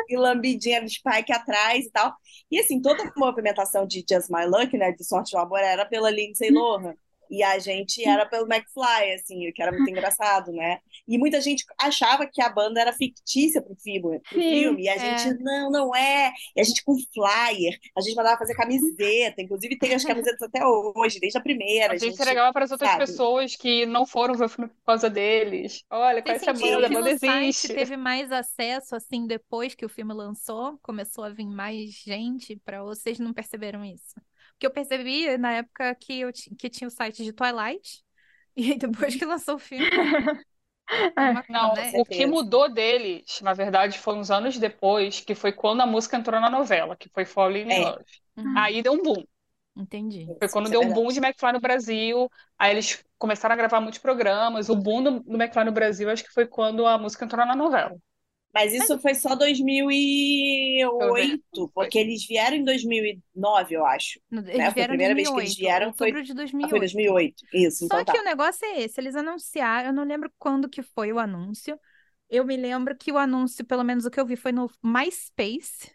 e 0.08 0.18
lambidinha 0.18 0.82
de 0.84 0.90
Spike 0.92 1.32
atrás 1.34 1.86
e 1.86 1.92
tal. 1.92 2.16
E 2.52 2.60
assim, 2.60 2.82
toda 2.82 3.04
a 3.04 3.12
movimentação 3.18 3.88
de 3.88 4.06
Just 4.10 4.30
My 4.30 4.46
Luck, 4.46 4.78
né, 4.78 4.92
de 4.92 5.04
Sorte 5.04 5.34
no 5.36 5.42
Amor, 5.42 5.60
era 5.60 5.86
pela 5.86 6.12
Lindsay 6.12 6.52
Lohan. 6.52 6.96
E 7.30 7.44
a 7.44 7.60
gente 7.60 8.04
era 8.04 8.26
pelo 8.26 8.52
McFly, 8.52 9.14
assim, 9.16 9.50
o 9.50 9.54
que 9.54 9.62
era 9.62 9.72
muito 9.72 9.90
engraçado, 9.90 10.52
né? 10.52 10.80
E 11.08 11.18
muita 11.18 11.40
gente 11.40 11.66
achava 11.80 12.26
que 12.26 12.42
a 12.42 12.50
banda 12.50 12.82
era 12.82 12.94
fictícia 12.94 13.62
pro 13.62 13.76
filme, 13.76 14.20
pro 14.20 14.42
Sim, 14.42 14.50
filme. 14.50 14.84
E 14.84 14.90
a 14.90 14.96
é. 14.96 15.18
gente, 15.18 15.44
não, 15.44 15.70
não 15.70 15.96
é. 15.96 16.32
E 16.56 16.62
a 16.62 16.64
gente 16.64 16.84
com 16.84 16.96
flyer, 17.14 17.78
a 17.98 18.02
gente 18.02 18.16
mandava 18.16 18.38
fazer 18.38 18.56
camiseta. 18.56 19.42
Inclusive 19.42 19.78
tem 19.78 19.94
as 19.94 20.04
camisetas 20.04 20.42
até 20.42 20.66
hoje, 20.66 21.20
desde 21.20 21.38
a 21.38 21.42
primeira. 21.42 21.94
A 21.94 21.98
gente 21.98 22.08
gente, 22.12 22.22
entregava 22.22 22.52
para 22.54 22.66
as 22.66 22.72
outras 22.72 22.90
sabe? 22.92 23.06
pessoas 23.06 23.56
que 23.56 23.86
não 23.86 24.06
foram 24.06 24.36
ver 24.36 24.46
o 24.46 24.50
filme 24.50 24.70
por 24.70 24.86
causa 24.86 25.10
deles. 25.10 25.84
Olha, 25.90 26.22
Vocês 26.22 26.44
conhece 26.44 26.50
a 26.50 26.54
banda, 26.54 26.88
a 26.88 26.90
banda 26.90 27.18
site 27.18 27.48
existe. 27.48 27.74
teve 27.74 27.98
mais 27.98 28.32
acesso, 28.32 28.96
assim, 28.96 29.28
depois 29.28 29.76
que 29.76 29.86
o 29.86 29.90
filme 29.90 30.14
lançou? 30.14 30.78
Começou 30.82 31.24
a 31.24 31.30
vir 31.30 31.48
mais 31.48 31.92
gente 31.92 32.56
para 32.58 32.84
vocês 32.84 33.20
não 33.20 33.34
perceberam 33.34 33.84
isso? 33.86 34.16
Porque 34.58 34.66
eu 34.66 34.72
percebi 34.72 35.38
na 35.38 35.54
época 35.54 35.94
que, 35.96 36.22
eu 36.22 36.32
que 36.58 36.70
tinha 36.70 36.88
o 36.88 36.92
site 36.92 37.24
de 37.24 37.32
Twilight, 37.32 38.04
e 38.58 38.72
aí 38.72 38.78
depois 38.78 39.16
que 39.16 39.24
lançou 39.26 39.56
o 39.56 39.60
filme, 39.60 39.86
É. 40.90 41.52
Não, 41.52 41.74
né? 41.74 41.92
o 41.96 42.06
que 42.06 42.26
mudou 42.26 42.72
deles, 42.72 43.42
na 43.42 43.54
verdade, 43.54 44.00
foi 44.00 44.16
uns 44.16 44.32
anos 44.32 44.58
depois, 44.58 45.20
que 45.20 45.36
foi 45.36 45.52
quando 45.52 45.82
a 45.82 45.86
música 45.86 46.16
entrou 46.16 46.40
na 46.40 46.50
novela, 46.50 46.96
que 46.96 47.10
foi 47.10 47.26
Falling 47.26 47.64
in 47.64 47.74
É. 47.74 47.80
Love. 47.82 48.06
Uhum. 48.38 48.58
Aí 48.58 48.82
deu 48.82 48.94
um 48.94 49.04
boom. 49.04 49.24
Entendi. 49.76 50.26
Foi 50.40 50.50
quando 50.50 50.66
Isso 50.66 50.72
deu 50.72 50.84
é 50.84 50.86
um 50.86 50.94
boom 50.94 51.10
de 51.10 51.20
McFly 51.20 51.52
no 51.52 51.60
Brasil. 51.60 52.30
Aí 52.58 52.72
eles 52.72 53.04
começaram 53.18 53.54
a 53.54 53.58
gravar 53.58 53.82
muitos 53.82 54.00
programas. 54.00 54.70
O 54.70 54.76
boom 54.76 55.04
do, 55.04 55.20
do 55.20 55.36
McFly 55.36 55.66
no 55.66 55.72
Brasil, 55.72 56.10
acho 56.10 56.24
que 56.24 56.32
foi 56.32 56.48
quando 56.48 56.86
a 56.86 56.98
música 56.98 57.26
entrou 57.26 57.46
na 57.46 57.56
novela. 57.56 57.96
Mas 58.58 58.74
isso 58.74 59.00
foi 59.00 59.14
só 59.14 59.36
2008, 59.36 61.44
Foi. 61.76 61.76
porque 61.76 62.00
eles 62.00 62.26
vieram 62.26 62.58
em 62.58 62.64
2009, 62.64 63.76
eu 63.76 63.86
acho. 63.86 64.20
Né? 64.32 64.42
Eles 64.48 64.74
Foi 64.74 64.82
a 64.82 64.88
primeira 64.88 65.14
vez 65.14 65.30
que 65.30 65.36
eles 65.40 65.56
2008, 65.56 65.56
vieram, 65.56 65.94
foi, 65.94 66.12
de 66.12 66.32
ah, 66.62 66.68
foi 66.68 66.80
2008. 66.80 66.80
2008. 66.80 67.46
Isso, 67.54 67.88
Só 67.88 67.88
então 67.88 68.04
que 68.04 68.14
tá. 68.14 68.20
o 68.20 68.26
negócio 68.26 68.66
é 68.66 68.82
esse, 68.82 69.00
eles 69.00 69.16
anunciaram, 69.16 69.90
eu 69.90 69.94
não 69.94 70.04
lembro 70.04 70.32
quando 70.40 70.68
que 70.68 70.82
foi 70.82 71.14
o 71.14 71.20
anúncio. 71.20 71.80
Eu 72.30 72.44
me 72.46 72.58
lembro 72.58 72.98
que 72.98 73.12
o 73.12 73.18
anúncio, 73.18 73.64
pelo 73.64 73.84
menos 73.84 74.06
o 74.06 74.12
que 74.12 74.20
eu 74.20 74.26
vi, 74.26 74.36
foi 74.36 74.52
no 74.52 74.70
MySpace, 74.84 75.92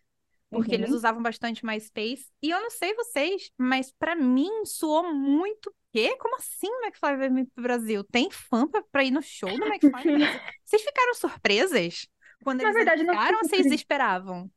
porque 0.49 0.75
eles 0.75 0.91
Uhum. 0.91 0.97
usavam 0.97 1.23
bastante 1.23 1.67
MySpace. 1.67 2.27
E 2.41 2.51
eu 2.51 2.61
não 2.61 2.71
sei 2.71 2.95
vocês, 2.95 3.51
mas 3.59 3.93
pra 3.99 4.15
mim 4.15 4.65
soou 4.65 5.13
muito. 5.13 5.75
Quê? 5.93 6.17
Como 6.17 6.37
assim 6.37 6.69
o 6.69 6.85
McFly 6.87 7.17
vai 7.17 7.29
vir 7.29 7.47
pro 7.55 7.65
Brasil? 7.65 8.05
Tem 8.05 8.31
fã 8.31 8.67
pra, 8.69 8.83
pra 8.91 9.05
ir 9.05 9.11
no 9.11 9.21
show 9.21 9.51
do 9.51 9.67
McFly? 9.67 9.83
Vocês 10.65 10.83
ficaram 10.83 11.15
surpresas 11.15 12.07
quando 12.43 12.63
Na 12.63 12.65
eles 12.65 12.77
verdade, 12.77 13.03
não 13.05 13.15
anunciaram 13.15 13.39
vocês 13.39 13.67
esperavam? 13.67 14.51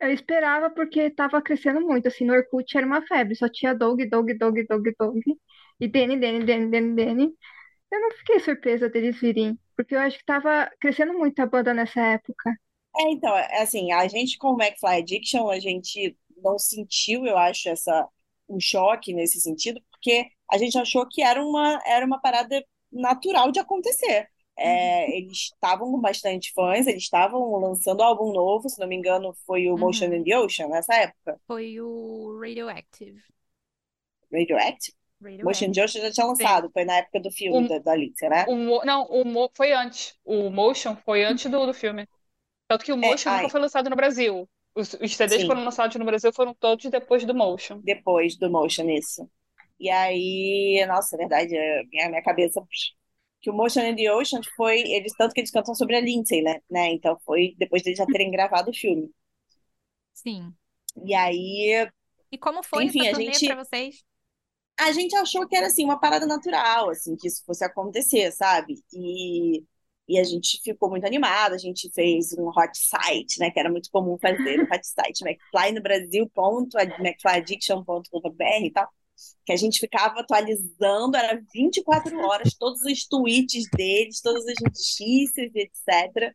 Eu 0.00 0.12
esperava 0.12 0.70
porque 0.70 1.10
tava 1.10 1.40
crescendo 1.40 1.80
muito, 1.80 2.08
assim, 2.08 2.24
no 2.24 2.34
Orkut 2.34 2.76
era 2.76 2.86
uma 2.86 3.00
febre, 3.06 3.34
só 3.36 3.48
tinha 3.48 3.74
Doug, 3.74 4.02
Doug, 4.02 4.30
Doug, 4.32 4.58
Doug, 4.68 4.86
Doug, 4.98 5.16
e 5.80 5.88
Danny, 5.88 6.18
Danny, 6.18 6.44
Danny, 6.44 6.70
Danny, 6.70 6.94
Danny. 6.94 7.34
Eu 7.90 8.00
não 8.00 8.10
fiquei 8.12 8.40
surpresa 8.40 8.88
deles 8.88 9.18
virem, 9.20 9.58
porque 9.76 9.94
eu 9.94 10.00
acho 10.00 10.18
que 10.18 10.24
tava 10.24 10.70
crescendo 10.80 11.14
muito 11.14 11.38
a 11.40 11.46
banda 11.46 11.72
nessa 11.72 12.00
época. 12.00 12.50
É, 12.96 13.10
então, 13.10 13.36
é 13.36 13.62
assim, 13.62 13.92
a 13.92 14.06
gente 14.08 14.38
com 14.38 14.52
o 14.52 14.60
McFly 14.60 14.98
Addiction, 14.98 15.48
a 15.48 15.58
gente 15.58 16.16
não 16.36 16.58
sentiu, 16.58 17.26
eu 17.26 17.36
acho, 17.38 17.68
essa, 17.68 18.08
um 18.48 18.60
choque 18.60 19.12
nesse 19.12 19.40
sentido, 19.40 19.80
porque 19.90 20.26
a 20.50 20.58
gente 20.58 20.78
achou 20.78 21.06
que 21.08 21.22
era 21.22 21.42
uma, 21.42 21.80
era 21.86 22.04
uma 22.06 22.20
parada 22.20 22.62
natural 22.92 23.50
de 23.50 23.58
acontecer. 23.58 24.28
É, 24.56 25.16
eles 25.18 25.32
estavam 25.52 25.90
com 25.92 26.00
bastante 26.00 26.52
fãs, 26.54 26.86
eles 26.86 27.04
estavam 27.04 27.56
lançando 27.60 28.02
álbum 28.02 28.32
novo, 28.32 28.68
se 28.68 28.80
não 28.80 28.86
me 28.88 28.96
engano, 28.96 29.34
foi 29.46 29.68
o 29.70 29.76
Motion 29.78 30.06
Uhum. 30.06 30.14
in 30.14 30.24
the 30.24 30.38
Ocean 30.38 30.68
nessa 30.68 30.94
época. 30.94 31.40
Foi 31.46 31.80
o 31.80 32.38
Radioactive. 32.38 33.22
Radioactive? 34.30 34.94
Motion 35.42 35.66
in 35.66 35.72
Radioactive. 35.72 35.74
the 35.74 35.82
Ocean 35.84 36.02
já 36.02 36.10
tinha 36.12 36.26
lançado, 36.26 36.70
foi 36.72 36.84
na 36.84 36.96
época 36.96 37.20
do 37.20 37.30
filme 37.30 37.64
O, 37.64 37.68
da, 37.68 37.78
da 37.78 37.94
Lindsay, 37.94 38.28
né? 38.28 38.46
o, 38.46 38.84
não, 38.84 39.04
o 39.06 39.24
Mo, 39.24 39.50
foi 39.56 39.72
antes. 39.72 40.18
O 40.24 40.50
Motion 40.50 40.96
foi 40.96 41.24
antes 41.24 41.50
do, 41.50 41.66
do 41.66 41.74
filme. 41.74 42.08
Tanto 42.68 42.84
que 42.84 42.92
o 42.92 42.96
É, 43.00 43.10
Motion 43.10 43.30
nunca 43.32 43.48
ai, 43.48 43.50
foi 43.50 43.60
lançado 43.60 43.90
no 43.90 43.96
Brasil. 43.96 44.48
Os, 44.74 44.94
os 44.94 45.16
CDs 45.16 45.42
que 45.42 45.46
sim, 45.46 45.48
foram 45.48 45.64
lançados 45.64 45.96
no 45.96 46.04
Brasil 46.06 46.32
foram 46.32 46.54
todos 46.54 46.86
depois 46.90 47.24
do 47.26 47.34
Motion. 47.34 47.82
depois 47.82 48.36
do 48.38 48.50
Motion, 48.50 48.88
isso. 48.90 49.28
E 49.80 49.90
aí, 49.90 50.84
nossa, 50.88 51.16
é 51.16 51.18
verdade, 51.18 51.56
é, 51.56 51.84
minha, 51.86 52.08
minha 52.10 52.22
cabeça. 52.22 52.60
Que 53.44 53.50
o 53.50 53.52
Motion 53.54 53.82
in 53.82 53.94
the 53.94 54.10
Ocean 54.10 54.40
foi. 54.56 54.80
Eles, 54.80 55.12
tanto 55.18 55.34
que 55.34 55.40
eles 55.40 55.50
cantam 55.50 55.74
sobre 55.74 55.96
a 55.96 56.00
Lindsay, 56.00 56.40
né? 56.40 56.60
né? 56.70 56.92
Então 56.94 57.18
foi 57.26 57.54
depois 57.58 57.82
deles 57.82 57.98
já 57.98 58.06
terem 58.06 58.30
gravado 58.30 58.70
o 58.70 58.74
filme. 58.74 59.10
Sim. 60.14 60.50
E 61.04 61.14
aí, 61.14 61.86
E 62.32 62.38
como 62.38 62.62
foi 62.62 62.84
enfim, 62.84 63.06
essa 63.06 63.20
a 63.20 63.22
gente. 63.22 63.46
pra 63.46 63.62
vocês? 63.62 64.02
A 64.80 64.92
gente 64.92 65.14
achou 65.16 65.46
que 65.46 65.54
era 65.54 65.66
assim, 65.66 65.84
uma 65.84 66.00
parada 66.00 66.26
natural, 66.26 66.88
assim, 66.88 67.14
que 67.16 67.28
isso 67.28 67.44
fosse 67.44 67.62
acontecer, 67.62 68.32
sabe? 68.32 68.82
E, 68.94 69.62
e 70.08 70.18
a 70.18 70.24
gente 70.24 70.58
ficou 70.64 70.88
muito 70.88 71.06
animada, 71.06 71.54
a 71.54 71.58
gente 71.58 71.90
fez 71.92 72.32
um 72.38 72.48
hot 72.48 72.72
site, 72.72 73.38
né? 73.40 73.50
Que 73.50 73.60
era 73.60 73.70
muito 73.70 73.90
comum 73.90 74.16
fazer, 74.18 74.58
um 74.58 74.64
hot 74.64 74.86
site, 74.86 75.20
McFly 75.28 75.72
no 75.72 75.82
Brasil, 75.82 76.30
ponto, 76.34 76.78
McFlyAddiction.com.br 76.78 78.64
e 78.64 78.72
tal. 78.72 78.88
Que 79.44 79.52
a 79.52 79.56
gente 79.56 79.78
ficava 79.80 80.20
atualizando, 80.20 81.16
era 81.16 81.40
24 81.52 82.18
horas, 82.18 82.54
todos 82.54 82.80
os 82.82 83.06
tweets 83.06 83.68
deles, 83.76 84.20
todas 84.20 84.46
as 84.46 84.56
notícias, 84.62 85.50
etc. 85.54 86.34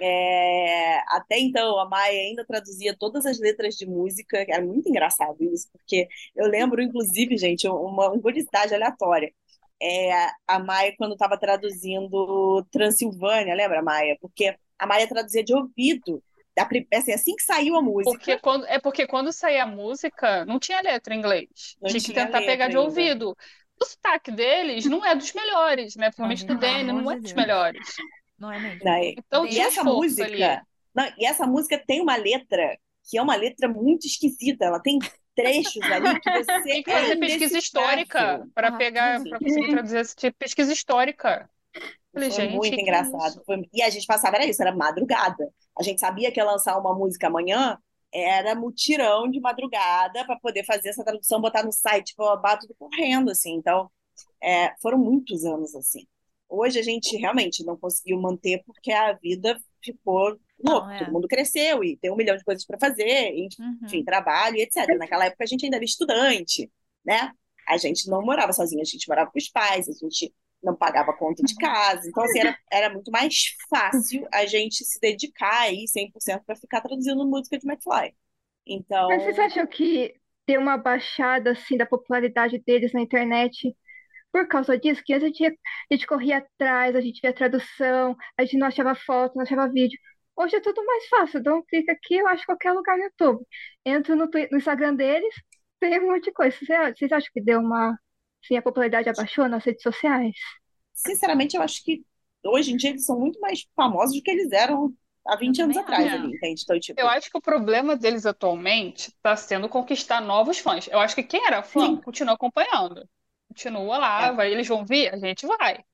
É, 0.00 0.98
até 1.16 1.38
então, 1.38 1.78
a 1.78 1.88
Maia 1.88 2.20
ainda 2.20 2.44
traduzia 2.44 2.96
todas 2.98 3.24
as 3.26 3.38
letras 3.38 3.76
de 3.76 3.86
música, 3.86 4.44
era 4.48 4.64
muito 4.64 4.88
engraçado 4.88 5.36
isso, 5.42 5.68
porque 5.72 6.08
eu 6.34 6.46
lembro, 6.48 6.82
inclusive, 6.82 7.36
gente, 7.36 7.66
uma, 7.68 8.10
uma 8.10 8.20
curiosidade 8.20 8.74
aleatória. 8.74 9.32
É, 9.80 10.28
a 10.46 10.58
Maia, 10.58 10.94
quando 10.96 11.12
estava 11.12 11.38
traduzindo 11.38 12.64
Transilvânia, 12.70 13.54
lembra, 13.54 13.82
Maia? 13.82 14.16
Porque 14.20 14.56
a 14.78 14.86
Maia 14.86 15.08
traduzia 15.08 15.44
de 15.44 15.54
ouvido. 15.54 16.22
Assim, 16.92 17.12
assim 17.12 17.36
que 17.36 17.42
saiu 17.42 17.76
a 17.76 17.82
Porque 18.02 18.36
música, 18.36 18.38
quando, 18.38 18.66
é 18.66 18.78
porque 18.78 19.06
quando 19.06 19.32
saía 19.32 19.64
a 19.64 19.66
música, 19.66 20.44
não 20.44 20.58
tinha 20.58 20.80
letra 20.82 21.14
em 21.14 21.18
inglês. 21.18 21.76
não 21.80 21.94
Tinha 21.94 22.02
que 22.02 22.10
tinha 22.10 22.12
tentar 22.12 22.42
pegar 22.42 22.68
de 22.68 22.76
ainda. 22.76 22.78
ouvido. 22.78 23.36
O 23.80 23.84
sotaque 23.84 24.30
deles 24.30 24.86
não 24.86 25.04
é 25.04 25.14
dos 25.16 25.32
melhores, 25.32 25.96
né? 25.96 26.06
Principalmente 26.06 26.46
do 26.46 26.54
Danny, 26.58 26.92
não 26.92 27.10
é 27.10 27.16
dos 27.18 27.32
Deus. 27.32 27.34
melhores. 27.34 28.02
Não 28.38 28.52
é 28.52 28.60
mesmo? 28.60 28.84
Né? 28.84 29.14
Então 29.16 29.46
E 29.50 29.58
essa 29.60 29.82
ali. 29.82 29.84
música, 29.84 30.62
não, 30.94 31.04
e 31.18 31.26
essa 31.26 31.46
música 31.46 31.78
tem 31.86 32.00
uma 32.00 32.16
letra 32.16 32.78
que 33.08 33.18
é 33.18 33.22
uma 33.22 33.36
letra 33.36 33.68
muito 33.68 34.06
esquisita. 34.06 34.64
Ela 34.66 34.80
tem 34.80 34.98
trechos 35.34 35.90
ali 35.90 36.18
que 36.20 36.30
você 36.30 36.52
Tem 36.68 36.82
que 36.82 36.90
é 36.90 36.92
fazer 36.92 37.16
pesquisa 37.16 37.58
histórica 37.58 38.42
para 38.54 38.70
Ah, 38.70 38.72
pegar, 38.72 39.26
para 39.26 39.40
conseguir 39.40 39.68
traduzir 39.68 39.98
esse 39.98 40.14
tipo 40.16 40.32
de 40.32 40.38
pesquisa 40.38 40.72
histórica. 40.72 41.48
Falei, 42.14 42.30
Foi 42.30 42.44
gente, 42.44 42.54
muito 42.56 42.80
engraçado. 42.80 43.42
Foi- 43.44 43.68
E 43.72 43.82
a 43.82 43.90
gente 43.90 44.06
passava, 44.06 44.36
era 44.36 44.46
isso, 44.46 44.62
era 44.62 44.74
madrugada. 44.74 45.52
A 45.78 45.82
gente 45.82 46.00
sabia 46.00 46.30
que 46.32 46.40
ia 46.40 46.44
lançar 46.44 46.78
uma 46.78 46.94
música 46.94 47.26
amanhã, 47.26 47.76
era 48.12 48.54
mutirão 48.54 49.28
de 49.28 49.40
madrugada 49.40 50.24
para 50.24 50.38
poder 50.38 50.64
fazer 50.64 50.90
essa 50.90 51.04
tradução, 51.04 51.40
botar 51.40 51.64
no 51.64 51.72
site, 51.72 52.14
babá, 52.16 52.56
tudo 52.56 52.74
correndo, 52.78 53.30
assim. 53.30 53.54
Então, 53.54 53.90
é, 54.40 54.72
foram 54.80 54.98
muitos 54.98 55.44
anos 55.44 55.74
assim. 55.74 56.06
Hoje 56.48 56.78
a 56.78 56.82
gente 56.82 57.16
realmente 57.16 57.64
não 57.64 57.76
conseguiu 57.76 58.20
manter 58.20 58.62
porque 58.64 58.92
a 58.92 59.12
vida 59.14 59.58
ficou 59.82 60.38
louca. 60.64 60.94
é. 60.94 60.98
Todo 61.00 61.12
mundo 61.12 61.26
cresceu 61.26 61.82
e 61.82 61.96
tem 61.96 62.12
um 62.12 62.16
milhão 62.16 62.36
de 62.36 62.44
coisas 62.44 62.64
para 62.64 62.78
fazer, 62.78 63.32
enfim, 63.34 63.98
Uhum. 63.98 64.04
trabalho 64.04 64.56
e 64.56 64.62
etc. 64.62 64.86
Naquela 64.96 65.24
época 65.26 65.42
a 65.42 65.46
gente 65.46 65.64
ainda 65.64 65.76
era 65.76 65.84
estudante, 65.84 66.70
né? 67.04 67.32
A 67.66 67.76
gente 67.76 68.08
não 68.08 68.22
morava 68.22 68.52
sozinha, 68.52 68.82
a 68.82 68.84
gente 68.84 69.08
morava 69.08 69.30
com 69.30 69.38
os 69.38 69.48
pais, 69.48 69.88
a 69.88 69.92
gente 69.92 70.32
não 70.64 70.76
pagava 70.76 71.12
conta 71.14 71.42
de 71.44 71.54
Uhum. 71.54 71.58
casa. 71.60 72.08
Então, 72.08 72.24
assim, 72.24 72.40
era, 72.40 72.58
era 72.72 72.90
muito 72.90 73.10
mais 73.10 73.34
fácil 73.70 74.26
a 74.32 74.46
gente 74.46 74.84
se 74.84 74.98
dedicar 75.00 75.62
aí 75.62 75.86
100% 75.88 76.44
para 76.44 76.56
ficar 76.56 76.80
traduzindo 76.80 77.26
música 77.26 77.58
de 77.58 77.66
McFly. 77.68 78.14
Então, 78.66 79.08
Mas 79.08 79.22
vocês 79.22 79.38
acham 79.38 79.66
que 79.66 80.14
deu 80.46 80.60
uma 80.60 80.76
baixada 80.76 81.52
assim 81.52 81.76
da 81.76 81.86
popularidade 81.86 82.58
deles 82.58 82.92
na 82.92 83.00
internet 83.00 83.74
por 84.32 84.48
causa 84.48 84.78
disso? 84.78 85.02
Que 85.04 85.14
antes 85.14 85.24
a 85.24 85.28
gente, 85.28 85.46
a 85.46 85.94
gente 85.94 86.06
corria 86.06 86.38
atrás, 86.38 86.96
a 86.96 87.00
gente 87.00 87.20
via 87.22 87.32
tradução, 87.34 88.16
a 88.38 88.44
gente 88.44 88.58
não 88.58 88.66
achava 88.68 88.94
foto, 88.94 89.36
não 89.36 89.42
achava 89.42 89.68
vídeo. 89.70 89.98
Hoje 90.36 90.56
é 90.56 90.60
tudo 90.60 90.84
mais 90.86 91.06
fácil. 91.08 91.42
Dou 91.42 91.58
um 91.58 91.62
clique 91.64 91.90
aqui, 91.90 92.16
eu 92.16 92.28
acho 92.28 92.46
qualquer 92.46 92.72
lugar 92.72 92.96
no 92.98 93.04
YouTube. 93.04 93.44
Entro 93.84 94.16
no, 94.16 94.26
no 94.52 94.58
Instagram 94.58 94.94
deles, 94.96 95.34
tem 95.80 96.00
um 96.00 96.12
monte 96.12 96.24
de 96.26 96.32
coisa. 96.32 96.56
Vocês, 96.56 96.98
vocês 96.98 97.12
acham 97.12 97.30
que 97.32 97.40
deu 97.42 97.60
uma. 97.60 97.98
Assim, 98.44 98.56
a 98.56 98.62
popularidade 98.62 99.08
abaixou 99.08 99.48
nas 99.48 99.64
redes 99.64 99.82
sociais? 99.82 100.36
sinceramente, 100.94 101.56
eu 101.56 101.62
acho 101.62 101.82
que 101.82 102.02
hoje 102.44 102.72
em 102.72 102.76
dia 102.76 102.90
eles 102.90 103.04
são 103.04 103.18
muito 103.18 103.40
mais 103.40 103.66
famosos 103.74 104.16
do 104.16 104.22
que 104.22 104.30
eles 104.30 104.52
eram 104.52 104.94
há 105.26 105.36
20 105.36 105.58
Eu 105.58 105.64
anos 105.64 105.76
atrás 105.76 106.12
ali, 106.12 106.34
entende? 106.34 106.62
Então, 106.62 106.78
tipo, 106.78 107.00
Eu 107.00 107.08
acho 107.08 107.30
que 107.30 107.38
o 107.38 107.42
problema 107.42 107.96
deles 107.96 108.26
atualmente 108.26 109.08
está 109.08 109.36
sendo 109.36 109.68
conquistar 109.68 110.20
novos 110.20 110.58
fãs. 110.58 110.86
Eu 110.88 111.00
acho 111.00 111.14
que 111.14 111.22
quem 111.22 111.44
era 111.46 111.62
fã 111.62 111.86
sim, 111.86 111.96
continua 112.00 112.34
acompanhando. 112.34 113.08
Continua 113.48 113.98
lá, 113.98 114.26
é. 114.26 114.32
vai, 114.32 114.52
eles 114.52 114.66
vão 114.68 114.84
vir, 114.84 115.12
a 115.12 115.18
gente 115.18 115.46
vai. 115.46 115.84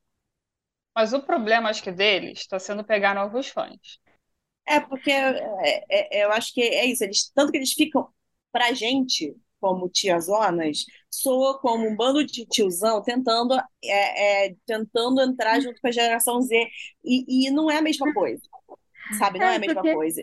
Mas 0.95 1.13
o 1.13 1.23
problema, 1.23 1.71
acho 1.71 1.83
que 1.83 1.93
deles, 1.93 2.41
está 2.41 2.59
sendo 2.59 2.85
pegar 2.85 3.15
novos 3.15 3.49
fãs. 3.49 4.01
É, 4.67 4.81
porque 4.81 5.11
é, 5.11 6.21
é, 6.21 6.25
eu 6.25 6.33
acho 6.33 6.53
que 6.53 6.63
é 6.63 6.87
isso. 6.87 7.05
Eles, 7.05 7.31
tanto 7.35 7.53
que 7.53 7.59
eles 7.59 7.73
ficam, 7.73 8.09
pra 8.53 8.73
gente, 8.73 9.37
como 9.61 9.89
tiazonas, 9.89 10.85
soa 11.11 11.59
como 11.61 11.89
um 11.89 11.97
bando 11.97 12.25
de 12.25 12.47
tiozão 12.47 13.03
tentando, 13.03 13.55
é, 13.85 14.47
é, 14.49 14.57
tentando 14.67 15.21
entrar 15.23 15.61
junto 15.61 15.81
com 15.81 15.89
a 15.89 15.93
geração 15.93 16.41
Z. 16.43 16.57
E, 17.05 17.47
e 17.49 17.51
não 17.51 17.71
é 17.71 17.79
a 17.79 17.83
mesma 17.83 18.11
coisa, 18.13 18.43
sabe? 19.11 19.41
Não 19.41 19.49
é 19.49 19.55
É, 19.55 19.59
a 19.59 19.61
mesma 19.61 19.85
porque 19.85 19.91
coisa. 19.91 20.23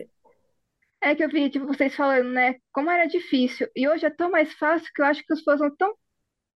é 1.00 1.14
que 1.14 1.24
eu 1.24 1.28
vi 1.28 1.50
tipo, 1.50 1.66
vocês 1.66 1.94
falando, 1.94 2.30
né? 2.32 2.56
Como 2.72 2.90
era 2.90 3.06
difícil. 3.06 3.68
E 3.76 3.88
hoje 3.88 4.06
é 4.06 4.10
tão 4.10 4.30
mais 4.30 4.52
fácil 4.54 4.90
que 4.94 5.00
eu 5.02 5.06
acho 5.06 5.22
que 5.24 5.32
os 5.32 5.42
fãs 5.42 5.60
não 5.60 5.68
estão 5.68 5.94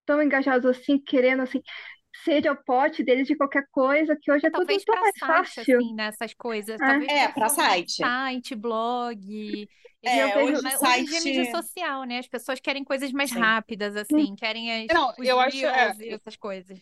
tão 0.05 0.21
engajados 0.23 0.65
assim, 0.67 0.99
querendo 0.99 1.43
assim, 1.43 1.61
seja 2.23 2.51
o 2.51 2.63
pote 2.63 3.03
deles 3.03 3.27
de 3.27 3.35
qualquer 3.35 3.67
coisa, 3.71 4.15
que 4.19 4.31
hoje 4.31 4.47
é 4.47 4.51
tudo 4.51 4.67
Talvez 4.67 4.83
tão 4.85 4.99
para 4.99 4.99
mais 4.99 5.17
site, 5.19 5.59
fácil. 5.59 5.61
assim, 5.61 5.93
nessas 5.93 6.33
coisas. 6.33 6.81
É. 6.81 6.83
Talvez 6.83 7.13
É, 7.23 7.27
pra 7.29 7.49
pessoas 7.49 7.49
site. 7.49 8.03
site, 8.03 8.55
blog. 8.55 9.19
E 9.31 9.69
Eles 10.01 10.17
eu 10.17 10.29
É, 10.29 10.31
vejo. 10.31 10.61
hoje 10.61 10.61
Mas 10.61 10.81
hoje 10.81 10.99
em 11.01 11.05
dia 11.05 11.17
é 11.19 11.21
mídia 11.21 11.45
site. 11.45 11.45
social, 11.45 12.03
né? 12.05 12.19
As 12.19 12.27
pessoas 12.27 12.59
querem 12.59 12.83
coisas 12.83 13.11
mais 13.11 13.31
Sim. 13.31 13.33
rápidas, 13.33 13.95
assim, 13.95 14.35
querem 14.35 14.85
as, 14.85 14.91
Não, 14.91 15.13
os 15.17 15.29
eu 15.29 15.39
acho, 15.39 15.65
é, 15.65 15.95
e 15.99 16.09
essas 16.13 16.35
coisas. 16.37 16.79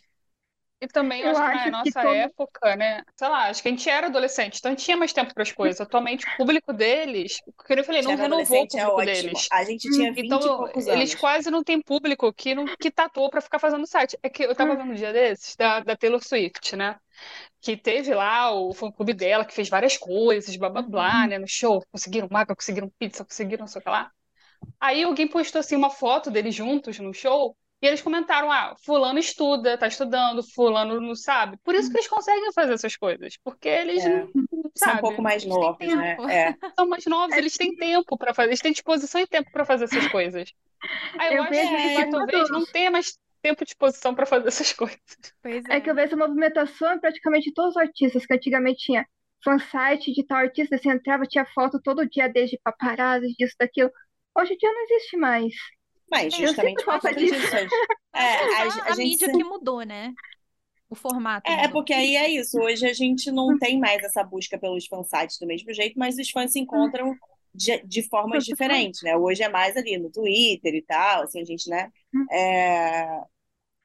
E 0.82 0.88
também 0.88 1.22
eu 1.22 1.28
Eu 1.28 1.38
acho 1.38 1.40
que 1.42 1.46
na 1.48 1.54
acho 1.54 1.64
que 1.64 1.70
nossa 1.72 2.02
todo- 2.02 2.16
época, 2.16 2.76
né? 2.76 3.04
Sei 3.16 3.28
lá, 3.28 3.50
acho 3.50 3.62
que 3.62 3.68
a 3.68 3.72
gente 3.72 3.88
era 3.90 4.08
adolescente, 4.08 4.58
então 4.58 4.72
a 4.72 4.74
gente 4.76 4.84
tinha 4.84 4.98
mais 4.98 5.14
tempo 5.14 5.34
para 5.34 5.44
as 5.44 5.52
coisas. 5.52 5.80
Atualmente, 5.80 6.26
o 6.26 6.38
público 6.38 6.74
deles, 6.74 7.40
como 7.56 7.80
eu 7.80 7.84
falei, 7.84 8.02
não 8.02 8.16
renovou 8.16 8.64
o 8.64 8.64
é 8.64 8.68
público 8.68 8.92
ótimo. 8.92 9.06
deles. 9.06 9.48
A 9.52 9.64
gente 9.64 9.90
tinha 9.92 10.12
20 10.12 10.24
e 10.24 10.26
Então, 10.26 10.68
eles 10.88 11.14
quase 11.14 11.52
não 11.52 11.64
têm 11.64 11.80
público 11.82 12.34
que 12.34 12.56
não 12.56 12.66
que 12.66 12.90
tatuou 12.90 13.30
pra 13.30 13.42
ficar 13.42 13.60
fazendo 13.60 13.86
site. 13.86 14.18
É 14.24 14.30
que 14.30 14.44
eu 14.44 14.56
tava 14.56 14.76
vendo 14.76 14.92
um 14.92 14.96
dia 14.96 15.14
desses 15.14 15.56
da, 15.56 15.82
da 15.82 15.96
Taylor 15.96 16.22
Swift, 16.24 16.76
né? 16.76 16.98
Que 17.62 17.78
teve 17.78 18.14
lá 18.14 18.52
o 18.52 18.74
fã-clube 18.74 19.14
dela, 19.14 19.46
que 19.46 19.54
fez 19.54 19.70
várias 19.70 19.98
coisas, 19.98 20.56
blá 20.56 20.70
blá 20.70 20.82
blá, 20.82 21.28
né? 21.28 21.38
No 21.38 21.48
show. 21.48 21.84
Conseguiram 21.92 22.28
maca, 22.32 22.56
conseguiram 22.56 22.90
pizza, 22.98 23.24
conseguiram 23.24 23.62
não 23.62 23.68
sei 23.68 23.80
o 23.82 23.84
que 23.84 23.90
lá. 23.90 24.12
Aí 24.80 25.04
alguém 25.04 25.28
postou 25.28 25.60
assim 25.60 25.76
uma 25.76 25.90
foto 25.90 26.32
deles 26.32 26.56
juntos 26.56 26.98
no 27.00 27.14
show. 27.14 27.56
E 27.82 27.88
eles 27.88 28.02
comentaram: 28.02 28.52
ah, 28.52 28.76
fulano 28.86 29.18
estuda, 29.20 29.78
tá 29.78 29.88
estudando, 29.88 30.44
fulano 30.54 31.00
não 31.02 31.16
sabe. 31.16 31.58
Por 31.64 31.74
isso 31.76 31.90
que 31.90 31.98
eles 31.98 32.08
conseguem 32.08 32.52
fazer 32.54 32.74
essas 32.74 32.96
coisas. 32.96 33.38
Porque 33.44 33.68
eles 33.68 34.04
É. 34.06 34.20
não, 34.20 34.30
não 34.36 34.72
São 34.76 34.94
um 34.96 34.98
pouco 35.00 35.22
mais 35.22 35.44
Eles 35.44 35.54
têm 35.56 35.64
novos, 35.64 35.88
né? 35.96 36.16
tempo. 36.16 36.30
É. 36.30 36.56
São 36.80 36.88
mais 36.88 37.06
novos, 37.06 37.36
eles 37.36 37.58
têm 37.58 37.76
tempo 37.76 38.18
para 38.18 38.34
fazer, 38.34 38.50
eles 38.50 38.62
têm 38.62 38.72
disposição 38.72 39.22
e 39.22 39.28
tempo 39.28 39.52
para 39.52 39.66
fazer 39.66 39.86
essas 39.86 40.08
coisas. 40.08 40.54
Aí 41.20 41.30
eu, 41.30 41.38
Eu 41.38 41.44
acho 41.44 41.52
vejo 41.52 41.70
que 41.78 41.94
quando- 41.96 42.12
talvez 42.12 42.50
não 42.50 42.66
tenha 42.66 42.92
mais 42.92 43.18
tempo 43.42 43.64
e 43.64 43.66
disposição 43.66 44.14
para 44.14 44.26
fazer 44.26 44.48
essas 44.48 44.72
coisas. 44.74 45.00
Pois 45.42 45.66
É 45.70 45.82
que 45.82 45.90
eu 45.90 45.96
vejo 45.96 46.16
movimentação 46.16 46.94
em 46.94 47.00
praticamente 47.00 47.52
todos 47.54 47.76
os 47.76 47.82
artistas, 47.82 48.26
que 48.26 48.34
antigamente 48.34 48.84
tinha 48.86 49.06
fansite 49.44 50.12
de 50.14 50.24
tal 50.26 50.38
artista, 50.38 50.78
você 50.78 50.90
entrava, 50.90 51.24
tinha 51.26 51.46
foto 51.46 51.82
todo 51.84 52.08
dia, 52.08 52.30
desde 52.30 52.60
paparazzi, 52.64 53.34
disso, 53.38 53.56
daquilo. 53.60 53.90
Hoje 54.38 54.54
em 54.54 54.58
dia 54.58 54.72
não 54.72 54.84
existe 54.84 55.18
mais. 55.18 55.54
Mas 56.12 56.36
Eu 56.38 56.54
justamente 56.54 56.84
por 56.84 56.86
falta 56.86 57.02
conta 57.02 57.14
disso. 57.14 57.56
É, 58.14 58.22
É 58.54 58.64
a, 58.64 58.92
a 58.92 58.94
a 58.94 58.96
gente 58.96 59.18
mídia 59.18 59.30
se- 59.30 59.32
que 59.32 59.44
mudou, 59.44 59.84
né? 59.84 60.16
O 60.90 60.96
formato 60.96 61.54
É, 61.54 61.66
é 61.66 61.68
porque 61.68 61.94
aí 61.94 62.16
é 62.16 62.30
isso. 62.30 62.60
Hoje 62.60 62.86
a 62.86 62.94
gente 62.94 63.32
não 63.32 63.58
tem 63.58 63.80
mais 63.80 64.04
essa 64.04 64.24
busca 64.24 64.58
pelos 64.60 64.86
fansites 64.88 65.38
do 65.40 65.48
mesmo 65.48 65.74
jeito, 65.74 65.98
mas 65.98 66.18
os 66.18 66.30
fãs 66.30 66.52
se 66.52 66.60
encontram 66.60 67.18
de, 67.54 67.80
de 67.86 68.04
formas 68.10 68.46
diferentes, 68.46 69.02
né? 69.04 69.18
Hoje 69.18 69.44
é 69.44 69.50
mais 69.50 69.76
ali 69.76 69.98
no 69.98 70.12
Twitter 70.12 70.74
e 70.76 70.82
tal, 70.84 71.24
assim, 71.24 71.42
a 71.42 71.46
gente, 71.46 71.70
né? 71.70 71.92
é, 72.32 73.22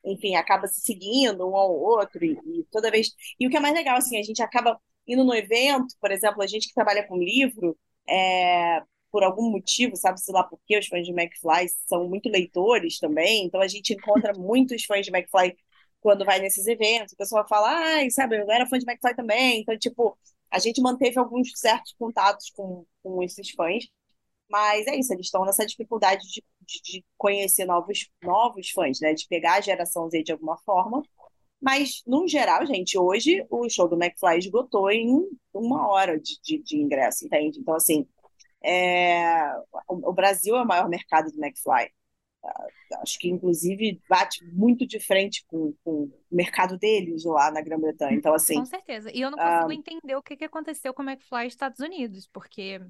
enfim, 0.04 0.36
acaba 0.36 0.66
se 0.68 0.80
seguindo 0.82 1.48
um 1.48 1.56
ao 1.56 1.72
outro 1.72 2.24
e, 2.24 2.40
e 2.60 2.64
toda 2.70 2.90
vez. 2.90 3.08
E 3.40 3.46
o 3.46 3.50
que 3.50 3.56
é 3.56 3.60
mais 3.60 3.74
legal, 3.74 3.96
assim, 3.98 4.18
a 4.18 4.22
gente 4.22 4.42
acaba 4.42 4.80
indo 5.06 5.24
no 5.24 5.34
evento, 5.34 5.94
por 6.00 6.10
exemplo, 6.12 6.42
a 6.42 6.46
gente 6.46 6.68
que 6.68 6.74
trabalha 6.74 7.06
com 7.06 7.18
livro, 7.18 7.78
é, 8.08 8.82
por 9.16 9.24
algum 9.24 9.50
motivo, 9.50 9.96
sabe-se 9.96 10.30
lá 10.30 10.44
por 10.44 10.60
quê, 10.66 10.78
os 10.78 10.88
fãs 10.88 11.06
de 11.06 11.10
McFly 11.10 11.70
são 11.88 12.06
muito 12.06 12.28
leitores 12.28 12.98
também, 12.98 13.46
então 13.46 13.62
a 13.62 13.66
gente 13.66 13.94
encontra 13.94 14.34
muitos 14.36 14.84
fãs 14.84 15.06
de 15.06 15.10
McFly 15.10 15.56
quando 16.00 16.22
vai 16.22 16.38
nesses 16.38 16.66
eventos, 16.66 17.14
o 17.14 17.16
pessoal 17.16 17.48
fala, 17.48 17.70
ai, 17.70 18.10
sabe, 18.10 18.36
eu 18.36 18.50
era 18.50 18.66
fã 18.66 18.78
de 18.78 18.84
McFly 18.86 19.16
também, 19.16 19.62
então, 19.62 19.74
tipo, 19.78 20.18
a 20.50 20.58
gente 20.58 20.82
manteve 20.82 21.18
alguns 21.18 21.50
certos 21.58 21.94
contatos 21.98 22.50
com, 22.50 22.84
com 23.02 23.22
esses 23.22 23.52
fãs, 23.52 23.86
mas 24.50 24.86
é 24.86 24.96
isso, 24.96 25.14
eles 25.14 25.28
estão 25.28 25.46
nessa 25.46 25.64
dificuldade 25.64 26.22
de, 26.28 26.44
de, 26.60 26.82
de 26.82 27.04
conhecer 27.16 27.64
novos, 27.64 28.10
novos 28.22 28.68
fãs, 28.68 29.00
né, 29.00 29.14
de 29.14 29.26
pegar 29.28 29.54
a 29.54 29.60
geração 29.62 30.10
Z 30.10 30.22
de 30.24 30.32
alguma 30.32 30.58
forma, 30.58 31.02
mas, 31.60 32.02
no 32.06 32.28
geral, 32.28 32.66
gente, 32.66 32.98
hoje 32.98 33.44
o 33.50 33.68
show 33.68 33.88
do 33.88 33.96
McFly 33.96 34.38
esgotou 34.38 34.90
em 34.90 35.26
uma 35.54 35.88
hora 35.88 36.20
de, 36.20 36.38
de, 36.42 36.62
de 36.62 36.76
ingresso, 36.76 37.24
entende? 37.24 37.58
Então, 37.58 37.74
assim, 37.74 38.06
é, 38.66 39.52
o, 39.88 40.10
o 40.10 40.12
Brasil 40.12 40.56
é 40.56 40.62
o 40.62 40.66
maior 40.66 40.88
mercado 40.88 41.30
do 41.30 41.38
McFly. 41.44 41.90
Ah, 42.44 42.66
Acho 43.02 43.18
que, 43.18 43.28
inclusive, 43.28 44.00
bate 44.08 44.44
muito 44.52 44.86
de 44.86 45.00
frente 45.00 45.44
com, 45.48 45.74
com 45.84 46.04
o 46.04 46.12
mercado 46.30 46.78
deles 46.78 47.24
lá 47.24 47.50
na 47.50 47.60
Grã-Bretanha. 47.60 48.16
Então, 48.16 48.34
assim, 48.34 48.54
Com 48.54 48.64
certeza. 48.66 49.10
E 49.12 49.20
eu 49.20 49.30
não 49.30 49.38
Ah. 49.40 49.62
consigo 49.62 49.80
entender 49.80 50.14
o 50.16 50.22
que 50.22 50.36
que 50.36 50.44
aconteceu 50.44 50.94
com 50.94 51.02
o 51.02 51.10
McFly 51.10 51.44
nos 51.44 51.52
Estados 51.54 51.80
Unidos, 51.80 52.28
porque 52.32 52.80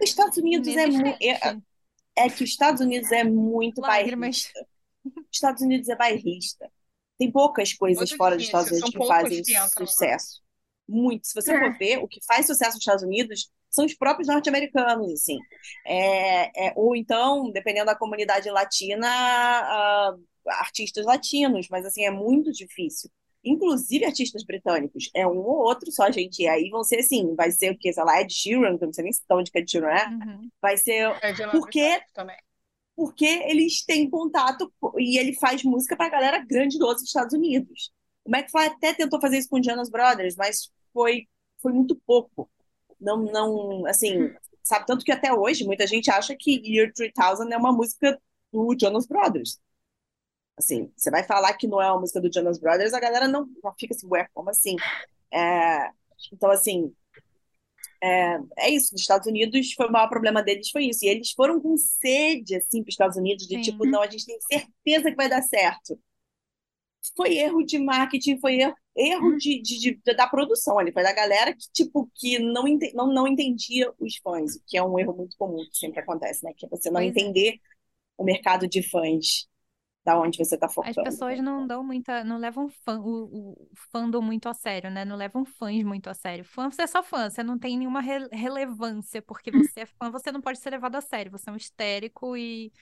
os 0.00 0.08
Estados 0.10 0.36
Unidos 0.38 0.68
é, 0.68 0.84
é, 1.28 1.56
é 2.16 2.28
que 2.30 2.44
os 2.44 2.50
Estados 2.50 2.80
Unidos 2.80 3.10
é 3.12 3.24
muito 3.24 3.80
Lágrimas. 3.80 4.52
bairrista. 4.52 4.66
Os 5.04 5.12
Estados 5.32 5.62
Unidos 5.62 5.88
é 5.88 5.96
bairrista. 5.96 6.70
Tem 7.18 7.30
poucas 7.30 7.72
coisas 7.72 8.10
Muito 8.10 8.16
fora 8.16 8.36
dos 8.36 8.44
Estados 8.44 8.70
Unidos 8.70 8.90
são 8.90 9.00
que 9.00 9.06
fazem 9.06 9.42
que 9.42 9.52
entram 9.52 9.62
lá. 9.62 9.86
sucesso. 9.86 10.42
Muito. 10.88 11.26
Se 11.26 11.34
você 11.34 11.52
É. 11.54 11.58
for 11.58 11.78
ver, 11.78 11.98
o 11.98 12.08
que 12.08 12.20
faz 12.26 12.46
sucesso 12.46 12.72
nos 12.72 12.80
Estados 12.82 13.02
Unidos 13.04 13.50
são 13.76 13.84
os 13.86 13.94
próprios 13.94 14.28
norte-americanos, 14.28 15.12
assim. 15.12 15.38
É, 15.86 16.68
é, 16.68 16.72
ou 16.76 16.96
então, 16.96 17.50
dependendo 17.52 17.86
da 17.86 17.96
comunidade 17.96 18.50
latina, 18.50 19.08
ah, 19.08 20.16
artistas 20.48 21.04
latinos, 21.06 21.68
mas 21.70 21.84
assim, 21.86 22.04
é 22.04 22.10
muito 22.10 22.52
difícil. 22.52 23.10
Inclusive 23.44 24.04
artistas 24.04 24.44
britânicos. 24.44 25.10
É 25.14 25.26
um 25.26 25.38
ou 25.38 25.58
outro 25.68 25.90
só, 25.92 26.10
gente. 26.10 26.42
E 26.42 26.48
aí 26.48 26.68
vão 26.70 26.82
ser 26.84 26.98
assim, 27.00 27.34
vai 27.36 27.50
ser 27.52 27.70
o 27.72 27.78
quê? 27.78 27.92
Sei 27.92 28.02
lá, 28.04 28.20
Ed 28.20 28.32
Sheeran, 28.34 28.76
que 28.78 28.84
eu 28.84 28.86
não 28.88 28.92
sei 28.92 29.04
nem 29.04 29.12
de 29.12 29.18
onde 29.30 29.50
que 29.52 29.58
Ed 29.60 29.70
Sheeran 29.70 29.88
é. 29.90 30.08
Uhum. 30.08 30.50
Vai 30.60 30.76
ser 30.76 31.16
É 31.22 31.32
de 31.32 31.44
lá 31.44 31.52
Por 31.52 31.68
quê? 31.68 31.80
britânico 31.80 32.12
também. 32.14 32.36
porque 32.94 33.26
eles 33.26 33.84
têm 33.84 34.08
contato 34.10 34.72
e 34.98 35.18
ele 35.18 35.34
faz 35.34 35.62
música 35.64 35.96
pra 35.96 36.08
galera 36.08 36.44
grande 36.44 36.78
dos 36.78 37.02
Estados 37.02 37.34
Unidos. 37.34 37.92
O 38.24 38.34
McFly 38.34 38.66
até 38.66 38.94
tentou 38.94 39.20
fazer 39.20 39.38
isso 39.38 39.48
com 39.48 39.58
o 39.60 39.62
Jonas 39.62 39.90
Brothers, 39.90 40.34
mas 40.36 40.70
foi, 40.92 41.28
foi 41.62 41.72
muito 41.72 41.94
pouco. 42.06 42.50
Não, 43.00 43.24
não, 43.24 43.86
assim, 43.86 44.32
sabe? 44.62 44.86
Tanto 44.86 45.04
que 45.04 45.12
até 45.12 45.32
hoje 45.32 45.64
muita 45.64 45.86
gente 45.86 46.10
acha 46.10 46.34
que 46.38 46.62
Year 46.64 46.92
3000 46.92 47.52
é 47.52 47.56
uma 47.56 47.72
música 47.72 48.20
do 48.52 48.76
Jonas 48.78 49.06
Brothers. 49.06 49.60
Assim, 50.56 50.90
você 50.96 51.10
vai 51.10 51.22
falar 51.22 51.52
que 51.54 51.68
não 51.68 51.80
é 51.80 51.90
uma 51.90 52.00
música 52.00 52.20
do 52.20 52.32
Jonas 52.32 52.58
Brothers, 52.58 52.94
a 52.94 53.00
galera 53.00 53.28
não, 53.28 53.46
não 53.62 53.74
fica 53.78 53.94
assim, 53.94 54.06
ué, 54.08 54.26
como 54.32 54.48
assim? 54.48 54.76
É, 55.30 55.90
então, 56.32 56.50
assim, 56.50 56.94
é, 58.02 58.38
é 58.58 58.70
isso, 58.70 58.92
nos 58.92 59.02
Estados 59.02 59.26
Unidos 59.26 59.72
foi 59.72 59.86
o 59.86 59.92
maior 59.92 60.08
problema 60.08 60.42
deles 60.42 60.70
foi 60.70 60.84
isso. 60.86 61.04
E 61.04 61.08
eles 61.08 61.30
foram 61.32 61.60
com 61.60 61.76
sede, 61.76 62.56
assim, 62.56 62.82
para 62.82 62.88
os 62.88 62.94
Estados 62.94 63.16
Unidos, 63.16 63.46
de 63.46 63.56
Sim. 63.56 63.62
tipo, 63.62 63.86
não, 63.86 64.02
a 64.02 64.06
gente 64.06 64.26
tem 64.26 64.38
certeza 64.40 65.10
que 65.10 65.16
vai 65.16 65.28
dar 65.28 65.42
certo. 65.42 65.98
Foi 67.16 67.36
erro 67.36 67.62
de 67.62 67.78
marketing, 67.78 68.38
foi 68.38 68.56
erro, 68.56 68.74
erro 68.96 69.34
de, 69.36 69.60
de- 69.62 70.00
de- 70.04 70.14
da 70.16 70.26
produção 70.28 70.78
ali, 70.78 70.92
foi 70.92 71.02
da 71.02 71.12
galera 71.12 71.54
que, 71.54 71.66
tipo, 71.72 72.10
que 72.14 72.38
não, 72.38 72.66
ente- 72.68 72.92
não, 72.94 73.06
não 73.12 73.26
entendia 73.28 73.92
os 74.00 74.16
fãs, 74.18 74.56
o 74.56 74.62
que 74.66 74.76
é 74.78 74.82
um 74.82 74.98
erro 74.98 75.14
muito 75.16 75.36
comum 75.38 75.58
que 75.70 75.76
sempre 75.78 76.00
acontece, 76.00 76.44
né? 76.44 76.52
Que 76.56 76.66
é 76.66 76.68
você 76.68 76.90
não 76.90 77.00
Pois 77.00 77.22
é. 77.22 77.26
entender 77.26 77.60
o 78.18 78.24
mercado 78.24 78.68
de 78.68 78.82
fãs 78.88 79.48
da 80.04 80.20
onde 80.20 80.38
você 80.38 80.56
está 80.56 80.68
As 80.82 80.96
focando. 80.96 80.98
pessoas 80.98 81.40
não 81.40 81.66
dão 81.66 81.82
muita, 81.82 82.22
não 82.22 82.38
levam 82.38 82.68
fã, 82.68 83.00
o, 83.00 83.52
o 83.54 83.68
fandom 83.90 84.20
muito 84.22 84.48
a 84.48 84.54
sério, 84.54 84.88
né? 84.90 85.04
Não 85.04 85.16
levam 85.16 85.44
fãs 85.44 85.82
muito 85.82 86.08
a 86.08 86.14
sério. 86.14 86.44
Fã, 86.44 86.70
você 86.70 86.82
é 86.82 86.86
só 86.86 87.02
fã, 87.02 87.28
você 87.28 87.42
não 87.42 87.58
tem 87.58 87.76
nenhuma 87.76 88.00
re- 88.00 88.28
relevância, 88.30 89.20
porque 89.22 89.50
você 89.50 89.80
é 89.80 89.86
fã, 89.86 90.10
você 90.10 90.30
não 90.30 90.40
pode 90.40 90.60
ser 90.60 90.70
levado 90.70 90.94
a 90.96 91.00
sério, 91.00 91.32
você 91.32 91.50
é 91.50 91.52
um 91.52 91.56
histérico 91.56 92.36
e, 92.36 92.72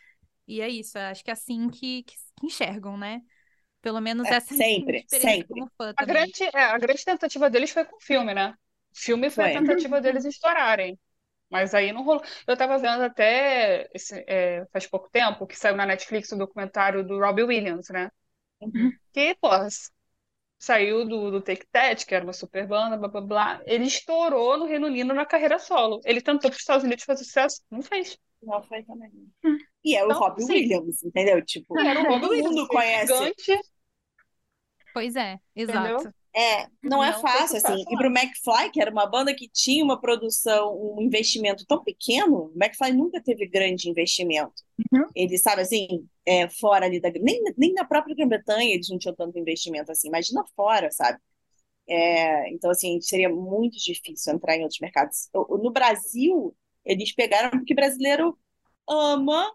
e 0.48 0.60
é 0.60 0.68
isso. 0.68 0.98
Acho 0.98 1.24
que 1.24 1.30
é 1.30 1.34
assim 1.34 1.70
que, 1.70 2.02
que, 2.04 2.14
que 2.36 2.46
enxergam, 2.46 2.96
né? 2.98 3.22
Pelo 3.84 4.00
menos 4.00 4.30
É, 4.30 4.32
essa 4.32 4.54
é 4.54 4.58
a 4.58 4.64
sempre, 4.66 5.04
sempre. 5.08 5.44
como 5.48 5.70
fã 5.78 5.94
A 5.96 6.04
grande, 6.04 6.44
é, 6.54 6.62
a 6.64 6.78
grande 6.78 7.04
tentativa 7.04 7.50
deles 7.50 7.70
foi 7.70 7.84
com 7.84 7.96
o 7.96 8.00
filme, 8.00 8.34
né? 8.34 8.50
O 8.92 8.98
filme 8.98 9.30
foi 9.30 9.44
a 9.46 9.50
Foi. 9.50 9.52
tentativa 9.52 10.00
deles 10.00 10.24
estourarem. 10.26 10.98
Mas 11.50 11.74
aí 11.74 11.92
não 11.92 12.04
rolou. 12.04 12.22
Eu 12.46 12.56
tava 12.56 12.78
vendo 12.78 13.02
até 13.04 13.88
esse- 13.94 14.24
é, 14.28 14.66
faz 14.72 14.86
pouco 14.86 15.10
tempo 15.10 15.46
que 15.46 15.56
saiu 15.58 15.76
na 15.76 15.86
Netflix 15.86 16.32
o 16.32 16.38
documentário 16.38 17.04
do 17.06 17.18
Robbie 17.20 17.44
Williams, 17.44 17.88
né? 17.90 18.10
Uhum. 18.60 18.98
Que, 19.12 19.34
pô, 19.36 19.48
saiu 20.58 21.06
do, 21.08 21.30
do 21.30 21.40
Take 21.42 21.66
That, 21.72 22.06
que 22.06 22.14
era 22.14 22.24
uma 22.24 22.32
super 22.32 22.66
banda, 22.66 22.96
blá 22.96 23.08
blá 23.08 23.20
blá. 23.20 23.62
Ele 23.66 23.84
estourou 23.84 24.56
no 24.58 24.66
Reino 24.66 24.86
Unido 24.86 25.14
na 25.14 25.26
carreira 25.26 25.58
solo. 25.58 26.00
Ele 26.04 26.20
tentou 26.20 26.50
para 26.50 26.56
os 26.56 26.60
Estados 26.62 26.84
Unidos 26.84 27.04
fazer 27.04 27.24
sucesso, 27.24 27.62
não 27.70 27.82
fez. 27.82 28.18
Não 28.42 28.62
foi 28.62 28.82
também. 28.84 29.10
E 29.84 29.96
é 29.96 30.04
o 30.04 30.12
Então, 30.12 30.20
Robbie 30.20 30.44
sim. 30.46 30.62
Williams, 30.62 31.02
entendeu? 31.04 31.44
Tipo, 31.44 31.82
Era 31.88 32.00
o 32.00 32.04
Robbie 32.06 32.28
todo 32.28 32.36
Williams, 32.36 32.48
mundo 32.48 32.66
é 32.70 32.78
conhece. 32.78 33.34
gigante, 33.38 33.52
Pois 34.94 35.16
é, 35.16 35.38
entendeu? 35.54 35.98
exato. 35.98 36.14
É, 36.36 36.66
não 36.82 37.02
é 37.04 37.12
Não 37.12 37.20
foi 37.20 37.30
fácil, 37.30 37.58
assim. 37.58 37.84
E 37.88 37.92
não. 37.92 37.98
pro 37.98 38.08
McFly, 38.08 38.70
que 38.72 38.80
era 38.80 38.90
uma 38.90 39.06
banda 39.06 39.34
que 39.34 39.48
tinha 39.48 39.84
uma 39.84 40.00
produção, 40.00 40.76
um 40.96 41.00
investimento 41.02 41.64
tão 41.66 41.82
pequeno, 41.84 42.52
o 42.52 42.52
McFly 42.56 42.92
nunca 42.92 43.22
teve 43.22 43.46
grande 43.46 43.88
investimento. 43.88 44.62
Uhum. 44.92 45.06
Ele, 45.14 45.38
sabe, 45.38 45.62
assim, 45.62 46.08
é, 46.26 46.48
fora 46.48 46.86
ali 46.86 47.00
da... 47.00 47.10
Nem, 47.10 47.42
nem 47.56 47.72
na 47.74 47.84
própria 47.84 48.14
Grã-Bretanha 48.16 48.74
eles 48.74 48.88
não 48.90 48.98
tinham 48.98 49.14
tanto 49.14 49.38
investimento 49.38 49.92
assim. 49.92 50.08
Imagina 50.08 50.44
fora, 50.56 50.90
sabe? 50.90 51.18
É, 51.88 52.50
então, 52.52 52.70
assim, 52.70 53.00
seria 53.00 53.28
muito 53.28 53.76
difícil 53.78 54.34
entrar 54.34 54.56
em 54.56 54.62
outros 54.62 54.80
mercados. 54.80 55.28
O- 55.34 55.56
o- 55.56 55.58
No 55.58 55.72
Brasil, 55.72 56.56
eles 56.84 57.14
pegaram 57.14 57.50
porque 57.50 57.74
brasileiro 57.74 58.38
ama 58.88 59.52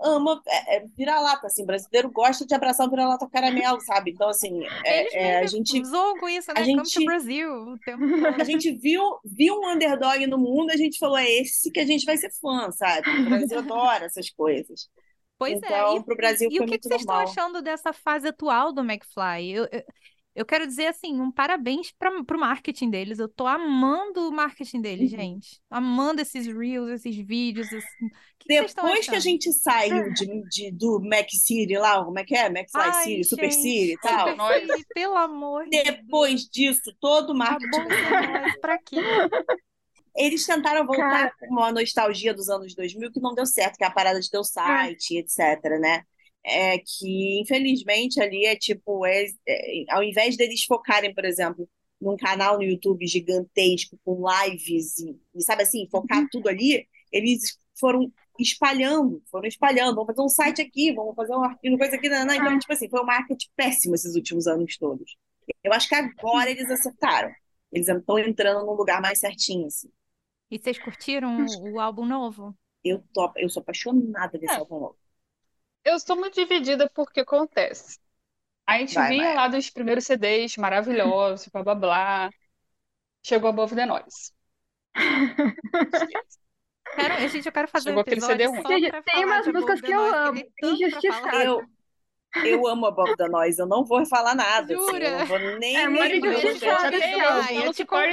ama 0.00 0.42
é, 0.46 0.76
é, 0.76 0.86
vira-lata, 0.96 1.46
assim, 1.46 1.64
brasileiro 1.64 2.10
gosta 2.10 2.44
de 2.44 2.54
abraçar 2.54 2.86
o 2.86 2.90
vira-lata 2.90 3.28
caramelo, 3.28 3.80
sabe? 3.80 4.10
Então, 4.10 4.28
assim, 4.28 4.64
é, 4.84 5.18
é, 5.18 5.38
a 5.38 5.46
gente 5.46 5.84
zoam 5.84 6.18
com 6.18 6.28
isso, 6.28 6.50
a 6.50 6.54
né? 6.54 6.60
To 6.62 6.84
gente- 6.84 7.04
Brasil 7.04 7.76
a 8.40 8.44
gente 8.44 8.72
viu, 8.72 9.00
viu 9.24 9.54
um 9.60 9.70
underdog 9.70 10.26
no 10.26 10.38
mundo, 10.38 10.70
a 10.70 10.76
gente 10.76 10.98
falou, 10.98 11.16
é 11.16 11.30
esse 11.30 11.70
que 11.70 11.80
a 11.80 11.86
gente 11.86 12.04
vai 12.04 12.16
ser 12.16 12.30
fã, 12.40 12.70
sabe? 12.72 13.08
O 13.08 13.24
Brasil 13.28 13.58
adora 13.58 14.06
essas 14.06 14.30
coisas. 14.30 14.88
Pois 15.38 15.54
é, 15.54 15.56
Então, 15.56 15.96
e, 15.96 16.04
pro 16.04 16.16
Brasil 16.16 16.48
e 16.50 16.60
o 16.60 16.66
que, 16.66 16.78
que 16.78 16.88
vocês 16.88 17.00
estão 17.00 17.16
normal. 17.16 17.32
achando 17.32 17.62
dessa 17.62 17.92
fase 17.92 18.28
atual 18.28 18.72
do 18.72 18.80
McFly? 18.82 19.50
Eu, 19.52 19.68
eu, 19.72 19.82
eu 20.34 20.46
quero 20.46 20.66
dizer 20.66 20.86
assim, 20.86 21.20
um 21.20 21.30
parabéns 21.30 21.92
para 21.92 22.22
pro 22.24 22.38
marketing 22.38 22.90
deles. 22.90 23.18
Eu 23.18 23.28
tô 23.28 23.46
amando 23.46 24.28
o 24.28 24.32
marketing 24.32 24.80
deles, 24.80 25.12
Uhum. 25.12 25.18
gente. 25.18 25.60
Amando 25.70 26.20
esses 26.22 26.46
reels, 26.46 26.90
esses 26.90 27.16
vídeos. 27.16 27.72
Assim. 27.72 28.08
Que, 28.38 28.50
que 28.50 28.74
Depois 28.82 29.08
que 29.08 29.14
a 29.16 29.18
achando? 29.18 29.20
gente 29.20 29.52
saiu 29.52 30.10
de, 30.12 30.26
de- 30.48 30.70
do 30.72 31.00
Mac 31.00 31.28
City 31.30 31.76
lá, 31.78 32.04
como 32.04 32.18
é 32.18 32.24
que 32.24 32.34
é? 32.34 32.46
McFly 32.46 32.92
Ai, 32.92 32.92
City, 32.92 33.24
Super 33.24 33.50
gente, 33.50 33.54
City 33.54 33.92
e 33.94 33.98
tal. 33.98 34.18
Super 34.30 34.36
Nós. 34.36 34.62
City, 34.66 34.86
pelo 34.92 35.16
amor 35.16 35.68
de 35.68 35.82
Deus. 35.82 35.98
Depois 35.98 36.48
disso, 36.48 36.94
todo 37.00 37.30
o 37.30 37.34
marketing 37.34 37.68
Acabou 37.68 37.92
ser 37.92 38.20
nós, 38.20 38.56
pra 38.60 38.78
quê? 38.78 38.96
Eles 40.16 40.44
tentaram 40.46 40.86
voltar 40.86 41.30
Cara. 41.30 41.34
com 41.38 41.46
uma 41.54 41.72
nostalgia 41.72 42.34
dos 42.34 42.48
anos 42.48 42.74
2000 42.74 43.10
que 43.12 43.20
não 43.20 43.34
deu 43.34 43.46
certo, 43.46 43.76
que 43.78 43.84
é 43.84 43.86
a 43.86 43.90
parada 43.90 44.20
de 44.20 44.30
ter 44.30 44.38
o 44.38 44.44
site, 44.44 45.16
etc, 45.18 45.62
né? 45.80 46.04
É 46.44 46.78
que, 46.78 47.40
infelizmente, 47.40 48.20
ali 48.20 48.46
é 48.46 48.56
tipo, 48.56 49.06
eles, 49.06 49.32
é, 49.46 49.84
ao 49.90 50.02
invés 50.02 50.36
deles 50.36 50.64
focarem, 50.64 51.14
por 51.14 51.24
exemplo, 51.24 51.68
num 52.00 52.16
canal 52.16 52.56
no 52.58 52.64
YouTube 52.64 53.06
gigantesco, 53.06 53.98
com 54.04 54.24
lives, 54.28 54.98
e, 54.98 55.16
e, 55.34 55.42
sabe 55.42 55.62
assim, 55.62 55.88
focar 55.90 56.26
tudo 56.30 56.48
ali, 56.48 56.86
eles 57.12 57.58
foram 57.78 58.12
espalhando, 58.40 59.22
foram 59.30 59.46
espalhando, 59.46 59.94
vamos 59.94 60.08
fazer 60.08 60.22
um 60.22 60.28
site 60.28 60.62
aqui, 60.62 60.92
vamos 60.92 61.14
fazer 61.14 61.32
uma 61.34 61.56
uma 61.64 61.78
coisa 61.78 61.96
aqui, 61.96 62.08
não, 62.08 62.24
não. 62.26 62.34
então, 62.34 62.58
tipo 62.58 62.72
assim, 62.72 62.88
foi 62.88 63.00
um 63.00 63.06
marketing 63.06 63.48
péssimo 63.54 63.94
esses 63.94 64.14
últimos 64.16 64.46
anos 64.48 64.76
todos. 64.76 65.16
Eu 65.62 65.72
acho 65.72 65.88
que 65.88 65.94
agora 65.94 66.50
eles 66.50 66.68
acertaram. 66.70 67.30
Eles 67.70 67.88
estão 67.88 68.18
entrando 68.18 68.66
num 68.66 68.72
lugar 68.72 69.00
mais 69.00 69.18
certinho, 69.18 69.66
assim. 69.66 69.88
E 70.50 70.58
vocês 70.58 70.78
curtiram 70.78 71.46
o, 71.46 71.72
o 71.72 71.80
álbum 71.80 72.04
novo? 72.04 72.54
Eu, 72.84 73.02
tô, 73.14 73.32
eu 73.36 73.48
sou 73.48 73.62
apaixonada 73.62 74.38
desse 74.38 74.54
É. 74.54 74.58
álbum 74.58 74.80
novo. 74.80 74.96
Eu 75.84 75.96
estou 75.96 76.16
muito 76.16 76.34
dividida 76.34 76.88
porque 76.94 77.20
acontece. 77.20 77.98
A 78.66 78.78
gente 78.78 78.94
Vai, 78.94 79.08
via 79.08 79.22
Maia. 79.24 79.34
lá 79.34 79.48
dos 79.48 79.70
primeiros 79.70 80.04
CDs 80.04 80.56
maravilhosos, 80.56 81.48
blá 81.48 81.62
blá 81.62 81.74
blá. 81.74 82.30
Chegou 83.24 83.50
Above 83.50 83.74
the 83.74 83.86
Noise. 83.86 84.32
Quero, 86.94 87.28
gente, 87.28 87.46
eu 87.46 87.52
quero 87.52 87.68
fazer 87.68 87.90
um 87.90 87.92
Chegou 87.92 88.02
aquele 88.02 88.20
episódio 88.20 88.50
CD 88.50 88.58
ruim. 88.58 88.90
tem 89.04 89.24
umas 89.24 89.46
músicas 89.46 89.80
que 89.80 89.92
eu 89.92 90.00
amo, 90.00 90.42
falar. 91.08 91.44
Eu, 91.44 91.62
eu 92.44 92.66
amo 92.66 92.86
a 92.86 92.90
Bob 92.90 93.16
da 93.16 93.28
Noise, 93.28 93.60
eu 93.60 93.66
não 93.66 93.84
vou 93.84 94.04
falar 94.06 94.34
nada, 94.34 94.74
assim, 94.74 94.74
eu 94.74 94.90
Jura? 94.90 95.18
não 95.18 95.26
vou 95.26 95.38
nem 95.58 95.76
É 95.76 95.88
muito 95.88 96.14
injustiçado. 96.26 96.86
até 96.96 97.14
eu 97.14 97.72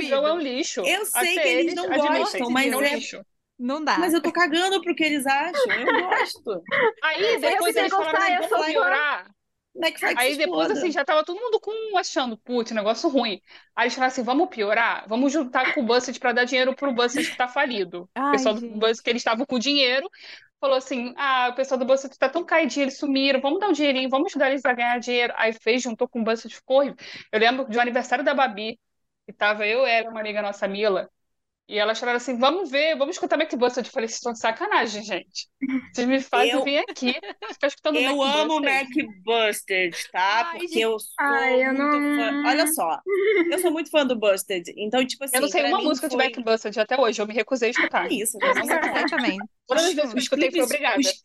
eu 0.09 0.25
é 0.25 0.33
um 0.33 0.37
convido. 0.37 0.37
lixo. 0.37 0.81
Eu 0.81 1.05
sei 1.05 1.31
Até 1.33 1.41
que 1.41 1.47
eles 1.49 1.75
não 1.75 1.85
admitem 1.85 2.17
gostam, 2.19 2.47
que 2.47 2.53
mas 2.53 2.71
é 2.71 2.77
um 2.77 2.81
é- 2.81 2.95
lixo. 2.95 3.25
Não 3.59 3.83
dá. 3.83 3.99
Mas 3.99 4.13
eu 4.13 4.21
tô 4.21 4.31
cagando 4.31 4.81
pro 4.81 4.95
que 4.95 5.03
eles 5.03 5.25
acham, 5.27 5.77
eu 5.79 5.91
gosto. 5.91 6.67
Aí 7.01 7.21
Eu 7.25 7.39
depois 7.39 7.75
eles 7.75 7.91
gostar, 7.91 8.21
falaram, 8.21 8.21
assim, 8.21 8.37
vamos 8.37 8.65
piorar. 8.65 9.31
Como 9.73 9.85
é 9.85 9.91
que 9.91 9.99
Aí 10.15 10.35
depois, 10.35 10.69
exploda? 10.69 10.73
assim, 10.79 10.91
já 10.91 11.05
tava 11.05 11.23
todo 11.23 11.39
mundo 11.39 11.59
com 11.59 11.97
achando, 11.97 12.37
putz, 12.37 12.71
negócio 12.71 13.09
ruim. 13.09 13.41
Aí 13.75 13.85
eles 13.85 13.93
falaram 13.95 14.11
assim, 14.11 14.23
vamos 14.23 14.49
piorar? 14.49 15.07
Vamos 15.07 15.31
juntar 15.31 15.73
com 15.73 15.81
o 15.81 15.85
Buzzfeed 15.85 16.19
pra 16.19 16.33
dar 16.33 16.45
dinheiro 16.45 16.75
pro 16.75 16.93
Buzzfeed 16.93 17.29
que 17.29 17.35
tá 17.37 17.47
falido. 17.47 18.03
O 18.03 18.09
Ai, 18.15 18.31
pessoal 18.31 18.55
do 18.55 18.61
gente. 18.61 18.79
Buzzfeed, 18.79 19.03
que 19.03 19.09
eles 19.11 19.21
estavam 19.21 19.45
com 19.45 19.59
dinheiro, 19.59 20.09
falou 20.59 20.77
assim, 20.77 21.13
ah, 21.17 21.49
o 21.51 21.55
pessoal 21.55 21.79
do 21.79 21.85
Buzzfeed 21.85 22.17
tá 22.17 22.29
tão 22.29 22.45
caidinho, 22.45 22.85
eles 22.85 22.97
sumiram, 22.97 23.39
vamos 23.41 23.59
dar 23.59 23.69
um 23.69 23.71
dinheirinho, 23.73 24.09
vamos 24.09 24.27
ajudar 24.31 24.49
eles 24.51 24.65
a 24.65 24.73
ganhar 24.73 24.99
dinheiro. 24.99 25.33
Aí 25.37 25.53
fez, 25.53 25.81
juntou 25.83 26.07
com 26.07 26.21
o 26.21 26.23
Buzzfeed, 26.23 26.55
ficou 26.55 26.77
horrível. 26.79 26.97
Eu 27.31 27.39
lembro 27.39 27.69
de 27.69 27.77
um 27.77 27.81
aniversário 27.81 28.23
da 28.25 28.33
Babi, 28.33 28.79
que 29.25 29.33
tava 29.33 29.65
eu, 29.67 29.85
ela, 29.85 30.09
uma 30.09 30.19
amiga 30.19 30.41
nossa, 30.41 30.67
Mila, 30.67 31.09
e 31.69 31.77
elas 31.77 31.99
falaram 31.99 32.17
assim, 32.17 32.35
vamos 32.37 32.71
ver, 32.71 32.97
vamos 32.97 33.15
escutar 33.15 33.37
Mac 33.37 33.53
Buzzfeed. 33.53 33.87
Eu 33.87 33.93
falei, 33.93 34.07
vocês 34.07 34.17
estão 34.17 34.33
de 34.33 34.39
sacanagem, 34.39 35.03
gente. 35.03 35.47
Vocês 35.93 36.07
me 36.07 36.19
fazem 36.19 36.51
Eu- 36.53 36.63
vir 36.63 36.79
aqui, 36.79 37.13
ficar 37.53 37.67
escutando 37.67 37.97
Eu 37.97 38.17
Mac 38.17 38.35
amo 38.35 38.59
Buzzfeed. 38.59 39.05
Mac 39.05 39.23
Busted, 39.23 39.95
tá? 40.11 40.49
Ai, 40.51 40.57
Porque 40.59 40.79
eu 40.79 40.99
sou 40.99 41.09
Ai, 41.19 41.61
eu 41.61 41.67
muito 41.67 41.81
não- 41.81 42.15
fã. 42.43 42.49
Olha 42.49 42.67
só, 42.73 42.99
eu 43.51 43.59
sou 43.59 43.71
muito 43.71 43.91
fã 43.91 44.05
do 44.05 44.19
Busted. 44.19 44.73
Então, 44.75 45.05
tipo 45.05 45.23
assim, 45.23 45.37
Eu 45.37 45.41
não 45.43 45.47
sei 45.47 45.61
pra 45.61 45.69
uma 45.69 45.81
música 45.83 46.09
foi... 46.09 46.17
de 46.27 46.37
Mac 46.37 46.43
Buzzfeed 46.45 46.79
até 46.79 46.99
hoje, 46.99 47.21
eu 47.21 47.27
me 47.27 47.33
recusei 47.35 47.67
a 47.69 47.71
escutar. 47.71 48.11
É 48.11 48.13
isso, 48.15 48.37
Eu 48.41 48.47
não 48.47 48.55
mas 48.55 48.67
sei. 48.67 48.93
Sei 48.93 49.05
também. 49.17 49.37
Todas 49.67 49.83
as 49.85 49.93
vezes 49.93 50.09
que 50.11 50.17
eu 50.17 50.21
escutei, 50.23 50.49
clipes, 50.49 50.65
obrigada. 50.65 50.99
os, 50.99 51.21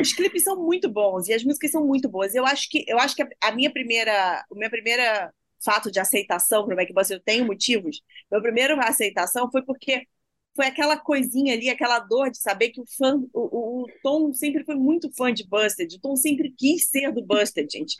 os 0.00 0.12
clipes 0.12 0.44
são 0.44 0.56
muito 0.56 0.88
bons 0.88 1.26
e 1.28 1.34
as 1.34 1.42
músicas 1.42 1.72
são 1.72 1.84
muito 1.84 2.08
boas. 2.08 2.32
Eu 2.34 2.46
acho 2.46 2.68
que 2.70 2.84
eu 2.86 2.98
acho 2.98 3.16
que 3.16 3.22
a, 3.22 3.28
a 3.42 3.50
minha 3.52 3.70
primeira, 3.72 4.44
o 4.48 4.54
meu 4.54 4.70
primeiro 4.70 5.02
fato 5.64 5.90
de 5.90 6.00
aceitação 6.00 6.64
para 6.64 6.74
o 6.74 6.76
Mac 6.76 6.88
Buster, 6.92 7.16
eu 7.18 7.22
tenho 7.22 7.46
motivos. 7.46 8.00
Meu 8.30 8.42
primeiro 8.42 8.80
aceitação 8.80 9.50
foi 9.50 9.62
porque 9.64 10.06
foi 10.56 10.66
aquela 10.66 10.98
coisinha 10.98 11.54
ali, 11.54 11.70
aquela 11.70 12.00
dor 12.00 12.30
de 12.30 12.38
saber 12.38 12.70
que 12.70 12.80
o 12.80 12.84
fã, 12.98 13.16
o, 13.32 13.82
o, 13.82 13.84
o 13.84 13.86
Tom 14.02 14.32
sempre 14.32 14.64
foi 14.64 14.74
muito 14.74 15.08
fã 15.16 15.32
de 15.32 15.46
Busted. 15.48 15.94
O 15.96 16.00
Tom 16.00 16.16
sempre 16.16 16.52
quis 16.58 16.88
ser 16.90 17.12
do 17.12 17.24
Busted, 17.24 17.68
gente. 17.70 17.94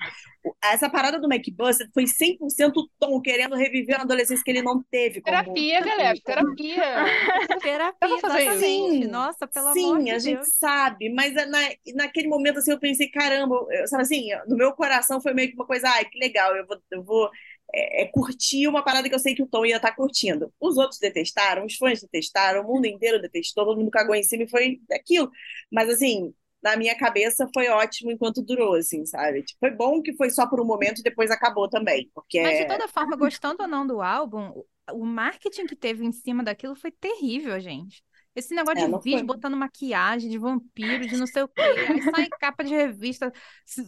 Essa 0.63 0.91
parada 0.91 1.19
do 1.21 1.29
Mac 1.29 1.43
Busted 1.53 1.91
foi 1.95 2.07
100% 2.07 2.79
o 2.81 2.91
Tom 2.99 3.21
querendo 3.21 3.55
reviver 3.55 3.97
uma 3.97 4.05
adolescência 4.05 4.43
que 4.45 4.51
ele 4.51 4.63
não 4.63 4.83
teve. 4.91 5.21
Como, 5.21 5.65
Terapia, 5.65 5.81
galera, 5.83 6.19
como- 6.25 6.25
terapia. 6.25 7.05
Terapia, 7.63 8.09
vou 8.09 8.19
fazer. 8.21 8.59
Sim, 8.59 9.07
Nossa, 9.09 9.47
pelo 9.47 9.69
Sim, 9.69 9.69
amor 9.69 10.05
de 10.05 10.17
a 10.17 10.19
gente 10.19 10.45
Deus. 10.45 10.49
sabe, 10.49 11.11
mas 11.13 11.37
é 11.37 11.47
na, 11.47 11.59
naquele 11.95 12.29
momento 12.29 12.59
assim 12.59 12.73
eu 12.73 12.79
pensei, 12.81 13.09
caramba, 13.11 13.55
eu, 13.71 13.87
sabe 13.89 14.03
assim, 14.03 14.29
no 14.49 14.57
meu 14.57 14.73
coração 14.75 15.21
foi 15.21 15.35
meio 15.35 15.49
que 15.51 15.55
uma 15.55 15.67
coisa, 15.67 15.89
ai, 15.91 16.05
que 16.07 16.19
legal, 16.19 16.57
eu 16.57 16.67
vou, 16.67 16.79
eu 16.91 17.05
vou 17.05 17.31
é, 17.75 18.03
é, 18.03 18.07
curtir 18.07 18.67
uma 18.69 18.83
parada 18.85 19.09
que 19.09 19.15
eu 19.15 19.19
sei 19.19 19.35
que 19.35 19.43
o 19.43 19.47
Tom 19.47 19.65
ia 19.67 19.77
estar 19.77 19.95
curtindo. 19.95 20.53
Os 20.61 20.77
outros 20.77 20.99
detestaram, 20.99 21.65
os 21.67 21.77
fãs 21.77 22.01
detestaram, 22.01 22.63
o 22.63 22.67
mundo 22.69 22.87
inteiro 22.87 23.21
detestou, 23.21 23.65
todo 23.65 23.79
mundo 23.79 23.91
cagou 23.91 24.15
em 24.15 24.23
cima 24.23 24.45
e 24.45 24.49
foi 24.51 24.81
aquilo. 24.93 25.31
Mas 25.71 25.89
assim, 25.89 26.35
na 26.63 26.77
minha 26.77 26.97
cabeça 26.97 27.49
foi 27.55 27.69
ótimo 27.69 28.11
enquanto 28.11 28.43
durou, 28.43 28.75
assim, 28.75 29.05
sabe? 29.07 29.43
Tipo, 29.43 29.59
foi 29.61 29.71
bom 29.71 30.03
que 30.03 30.15
foi 30.17 30.31
só 30.31 30.49
por 30.49 30.61
um 30.61 30.65
momento 30.65 31.01
e 31.01 31.03
depois 31.03 31.31
acabou 31.31 31.69
também, 31.69 32.11
porque 32.15 32.39
Mas 32.39 32.57
de 32.59 32.65
é- 32.65 32.67
toda 32.67 32.89
forma, 32.89 33.17
gostando 33.17 33.63
ou 33.63 33.69
não 33.69 33.87
do 33.87 34.01
álbum, 34.01 34.65
o 34.93 35.05
marketing 35.05 35.67
que 35.67 35.77
teve 35.77 36.05
em 36.05 36.13
cima 36.13 36.43
daquilo 36.43 36.75
foi 36.75 36.91
terrível, 36.91 37.59
gente. 37.61 38.03
Esse 38.35 38.55
negócio 38.55 38.79
É, 38.79 38.87
de 38.87 38.93
vídeo 39.03 39.19
foi. 39.19 39.23
botando 39.27 39.57
maquiagem 39.57 40.31
de 40.31 40.39
vampiro, 40.39 41.07
de 41.07 41.17
não 41.17 41.27
sei 41.27 41.43
o 41.43 41.49
quê, 41.49 41.61
aí 41.63 42.01
sai 42.03 42.29
capa 42.41 42.63
de 42.63 42.75
revista, 42.75 43.33
se- 43.67 43.83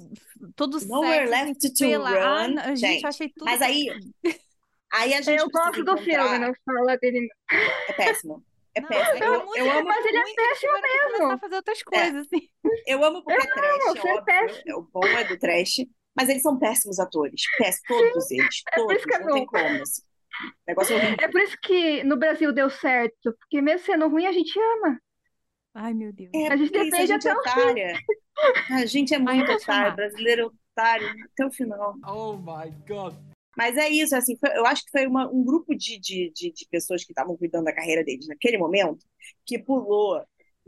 todo 0.56 0.78
Nowhere 0.86 1.28
sexy, 1.28 1.44
Left 1.44 1.74
to. 1.74 2.02
Ah, 2.06 2.42
Run, 2.46 2.54
não, 2.54 2.62
gente, 2.64 2.76
gente, 2.80 3.02
eu 3.04 3.08
achei 3.08 3.28
tudo 3.28 3.44
mas 3.44 3.62
aí- 3.62 3.86
péssimo. 3.86 4.14
aí 4.92 5.14
a 5.14 5.20
gente 5.22 5.40
Eu 5.40 5.48
gosto 5.48 5.84
do 5.84 5.96
filme, 5.98 6.12
encontrar- 6.14 6.38
não 6.40 6.52
fala 6.64 6.96
dele. 6.98 7.28
É 7.88 7.92
péssimo. 7.92 8.44
É 8.74 8.80
Não, 8.80 8.88
péssimo. 8.88 9.16
é 9.22 9.26
Eu, 9.26 9.32
eu 9.34 9.44
música 9.44 9.78
amo 9.78 9.88
Mas 9.88 10.04
ele 10.06 10.16
é 10.18 10.22
péssimo 10.34 10.72
que 10.72 10.80
começar 10.80 11.06
a 11.24 11.26
mesmo. 11.26 11.38
fazer 11.40 11.54
outras 11.56 11.82
coisas, 11.82 12.26
assim. 12.26 12.48
Eu 12.86 13.04
amo 13.04 13.22
porque 13.22 13.42
é 13.46 13.46
trash, 13.52 13.84
você 13.84 13.98
é 13.98 14.10
é 14.10 14.14
óbvio. 14.14 14.24
péssimo. 14.24 14.62
É, 14.66 14.74
o 14.74 14.82
bom 14.82 15.04
é 15.06 15.24
do 15.24 15.38
trash. 15.38 15.76
Mas 16.16 16.28
eles 16.28 16.42
são 16.42 16.58
péssimos 16.58 16.98
atores. 16.98 17.42
Péssimos, 17.58 17.86
todos 17.86 18.30
eles. 18.30 18.62
é 18.72 18.76
Todos. 18.76 19.02
é 19.02 19.18
Não 19.20 19.32
tem 19.34 19.46
como. 19.46 19.82
Assim. 19.82 20.02
Negócio 20.66 20.96
horrível. 20.96 21.16
É 21.20 21.28
por 21.28 21.40
isso 21.40 21.56
que 21.62 22.02
no 22.04 22.16
Brasil 22.16 22.52
deu 22.52 22.70
certo. 22.70 23.32
Porque 23.38 23.60
mesmo 23.60 23.84
sendo 23.86 24.08
ruim, 24.08 24.26
a 24.26 24.32
gente 24.32 24.58
ama. 24.58 25.00
Ai, 25.74 25.94
meu 25.94 26.12
Deus. 26.12 26.30
É, 26.34 26.48
A 26.48 26.56
gente 26.56 26.70
isso, 26.74 26.80
a 26.80 26.84
defende 26.84 27.06
gente 27.12 27.28
é 27.28 27.30
até 27.30 27.34
o 27.34 27.40
otária. 27.40 27.98
A 28.70 28.86
gente 28.86 29.14
é 29.14 29.16
Ai, 29.16 29.22
muito 29.22 29.46
vou 29.46 29.56
otário. 29.56 29.60
chamar. 29.64 29.96
Brasileiro 29.96 30.42
é 30.42 30.46
otário 30.46 31.08
até 31.32 31.46
o 31.46 31.50
final. 31.50 31.94
Oh 32.06 32.36
my 32.36 32.70
god. 32.88 33.14
Mas 33.56 33.76
é 33.76 33.88
isso, 33.90 34.16
assim, 34.16 34.34
foi- 34.38 34.56
eu 34.56 34.64
acho 34.66 34.82
que 34.84 34.90
foi 34.90 35.06
uma- 35.06 35.28
um 35.30 35.44
grupo 35.44 35.74
de, 35.74 35.98
de, 35.98 36.32
de, 36.34 36.50
de 36.52 36.66
pessoas 36.70 37.04
que 37.04 37.12
estavam 37.12 37.36
cuidando 37.36 37.64
da 37.64 37.74
carreira 37.74 38.02
deles 38.02 38.26
naquele 38.26 38.56
momento 38.56 39.04
que 39.44 39.58
pulou 39.58 40.24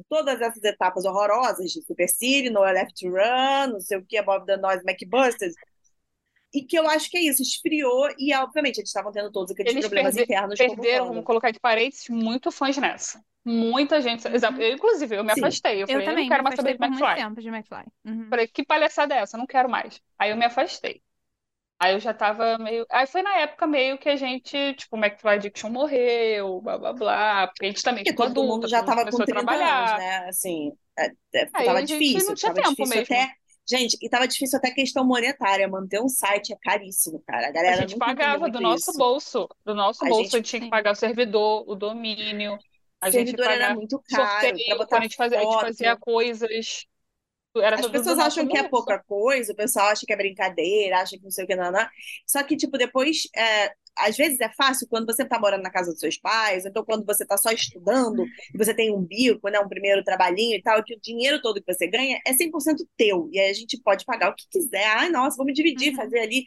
todas 0.08 0.38
essas 0.40 0.62
etapas 0.62 1.04
horrorosas 1.06 1.70
de 1.70 1.80
Super 1.82 2.08
City, 2.08 2.50
No 2.50 2.60
Left 2.60 2.92
to 3.00 3.08
Run, 3.08 3.72
não 3.72 3.80
sei 3.80 3.96
o 3.96 4.04
que, 4.04 4.20
Bob 4.22 4.44
the 4.44 4.56
Noise, 4.58 4.82
McBusters, 4.86 5.54
e 6.55 6.64
que 6.64 6.78
eu 6.78 6.88
acho 6.88 7.11
que 7.11 7.18
é 7.18 7.22
isso, 7.22 7.42
esfriou 7.42 8.09
e, 8.18 8.32
obviamente, 8.34 8.78
eles 8.78 8.88
estavam 8.90 9.12
tendo 9.12 9.30
todos 9.32 9.50
aqueles 9.52 9.72
Eles 9.72 9.86
problemas 9.86 10.14
perde- 10.14 10.22
internos 10.32 10.59
Perderam, 10.59 11.09
vamos 11.09 11.24
colocar 11.24 11.50
de 11.50 11.61
parênteses, 11.61 12.09
muito 12.09 12.50
fãs 12.52 12.76
nessa. 12.78 13.22
Muita 13.44 14.00
gente. 14.00 14.26
Exato. 14.28 14.61
Eu, 14.61 14.74
inclusive, 14.74 15.16
eu 15.16 15.24
me 15.24 15.32
Sim. 15.32 15.40
afastei. 15.40 15.82
Eu 15.82 15.88
Eu 15.88 15.88
falei, 15.88 16.07
eu 16.09 16.12
também 16.12 16.28
não 16.28 16.28
quero 16.28 16.42
me 16.42 16.44
mais 16.44 16.57
saber 16.57 16.78
de 16.78 16.78
McFly. 16.84 17.14
tempo 17.14 17.40
de 17.42 17.48
McFly. 17.48 17.84
Uhum. 18.05 18.28
Falei, 18.30 18.48
que 18.48 18.64
palhaçada 18.64 19.14
é 19.14 19.18
essa? 19.18 19.36
Eu 19.36 19.40
não 19.40 19.46
quero 19.46 19.68
mais. 19.68 20.00
Aí 20.18 20.30
eu 20.30 20.36
me 20.36 20.44
afastei. 20.46 21.02
Aí 21.78 21.94
eu 21.94 22.00
já 22.00 22.14
tava 22.14 22.59
meio. 22.59 22.86
Aí 22.90 23.07
foi 23.07 23.22
na 23.22 23.36
época 23.38 23.66
meio 23.66 23.98
que 23.98 24.09
a 24.09 24.16
gente, 24.16 24.74
tipo, 24.74 24.96
o 24.96 25.00
McFly 25.05 25.30
Addiction 25.34 25.70
morreu, 25.70 26.61
blá 26.62 26.78
blá 26.78 26.92
blá. 26.92 27.46
Porque 27.48 27.66
a 27.66 27.68
gente 27.68 27.82
também 27.82 28.05
Porque 28.05 28.12
ficou 28.12 28.30
todo 28.32 28.44
mundo 28.44 28.68
já 28.68 28.80
todo 28.80 28.84
mundo 28.84 28.92
estava 28.92 29.07
com 29.07 29.11
começou 29.11 29.24
a 29.24 29.26
30 29.26 29.57
anos, 29.57 29.92
trabalhar. 29.92 29.94
né? 29.94 30.28
Assim, 30.28 30.72
é, 30.98 31.07
é, 31.34 31.50
Aí 31.52 31.64
tava 31.64 31.80
a 31.80 31.84
gente 31.84 31.98
difícil, 31.98 32.26
não 32.26 32.34
tinha 32.34 32.52
tava 32.52 32.55
tempo 32.55 32.62
difícil 32.62 32.86
mesmo. 32.86 33.16
até. 33.16 33.34
Gente, 33.68 33.96
e 34.02 34.08
tava 34.08 34.28
difícil 34.28 34.58
até 34.58 34.70
questão 34.70 35.04
monetária. 35.06 35.66
Manter 35.66 36.00
um 36.00 36.08
site 36.08 36.52
é 36.52 36.56
caríssimo, 36.60 37.22
cara. 37.26 37.46
A 37.46 37.48
A 37.48 37.52
galera 37.52 37.76
gente 37.82 37.92
nunca 37.92 38.06
entendeu 38.12 38.24
pagava 38.26 38.50
do 38.50 38.60
nosso 38.60 38.90
isso. 38.90 38.98
bolso. 38.98 39.48
Do 39.64 39.74
nosso 39.74 40.04
A 40.04 40.08
bolso 40.08 40.24
gente- 40.24 40.34
a 40.34 40.36
gente 40.38 40.48
tinha 40.50 40.60
que 40.62 40.70
pagar 40.70 40.92
o 40.92 40.94
servidor, 40.94 41.64
o 41.66 41.74
domínio. 41.74 42.58
A 43.00 43.08
O 43.08 43.10
gente 43.10 43.28
servidor 43.30 43.50
era 43.50 43.74
muito 43.74 44.02
caro 44.08 44.40
sorteio, 44.46 44.78
botar 44.78 44.86
quando 44.86 45.00
a 45.00 45.02
gente 45.02 45.16
fazia, 45.16 45.38
a 45.38 45.42
gente 45.42 45.60
fazia 45.60 45.96
coisas. 45.96 46.86
Era 47.57 47.76
As 47.78 47.86
pessoas 47.88 48.18
acham 48.18 48.48
que 48.48 48.57
é 48.59 48.68
pouca 48.68 48.98
coisa, 48.98 49.52
o 49.52 49.57
pessoal 49.57 49.86
acha 49.88 50.05
que 50.07 50.12
é 50.12 50.16
brincadeira, 50.16 50.98
acha 51.00 51.16
que 51.16 51.22
não 51.22 51.30
sei 51.30 51.44
o 51.44 51.46
que, 51.46 51.55
não, 51.57 51.70
não. 51.70 51.86
Só 52.26 52.42
que, 52.42 52.57
tipo, 52.57 52.76
depois, 52.76 53.28
é, 53.36 53.72
às 53.96 54.16
vezes 54.16 54.40
é 54.40 54.50
fácil 54.52 54.88
quando 54.88 55.07
você 55.07 55.22
está 55.22 55.38
morando 55.38 55.62
na 55.62 55.70
casa 55.70 55.92
dos 55.92 56.00
seus 56.00 56.18
pais, 56.18 56.66
então 56.66 56.84
quando 56.84 57.05
você 57.07 57.22
está 57.22 57.36
só 57.36 57.50
estudando, 57.52 58.28
e 58.52 58.59
você 58.59 58.74
tem 58.74 58.92
um 58.92 59.00
bico, 59.02 59.48
né, 59.48 59.61
um 59.61 59.68
primeiro 59.68 60.02
trabalhinho 60.02 60.57
e 60.57 60.62
tal, 60.62 60.82
que 60.82 60.94
o 60.94 61.00
dinheiro 61.00 61.40
todo 61.40 61.62
que 61.62 61.72
você 61.72 61.86
ganha 61.86 62.20
é 62.26 62.32
100% 62.32 62.84
teu. 62.96 63.28
E 63.32 63.38
aí 63.38 63.50
a 63.50 63.55
gente 63.55 63.78
pode 63.82 64.05
pagar 64.05 64.30
o 64.30 64.34
que 64.34 64.46
quiser. 64.50 64.84
Ai, 64.86 65.11
nossa, 65.11 65.36
vamos 65.36 65.55
dividir, 65.55 65.92
Uhum. 65.92 65.96
fazer 65.96 66.18
ali. 66.20 66.44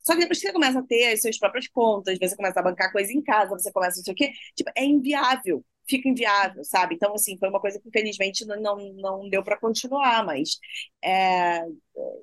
Só 0.00 0.14
que 0.14 0.20
depois 0.20 0.40
que 0.40 0.46
você 0.46 0.52
começa 0.52 0.78
a 0.78 0.82
ter 0.82 1.12
as 1.12 1.20
suas 1.22 1.38
próprias 1.38 1.68
contas, 1.68 2.18
você 2.18 2.34
começa 2.36 2.60
a 2.60 2.62
bancar 2.62 2.90
coisa 2.92 3.12
em 3.12 3.22
casa, 3.22 3.50
você 3.50 3.70
começa 3.72 3.98
não 3.98 4.04
sei 4.04 4.12
o 4.14 4.16
quê, 4.16 4.32
tipo, 4.56 4.70
é 4.76 4.84
inviável. 4.84 5.64
Fica 5.88 6.08
inviável, 6.08 6.62
sabe? 6.64 6.94
Então, 6.94 7.14
assim, 7.14 7.38
foi 7.38 7.48
uma 7.48 7.60
coisa 7.60 7.80
que 7.80 7.88
infelizmente 7.88 8.44
não, 8.44 8.60
não, 8.60 8.92
não 8.94 9.28
deu 9.28 9.42
para 9.42 9.58
continuar, 9.58 10.24
mas 10.24 10.58
é, 11.02 11.62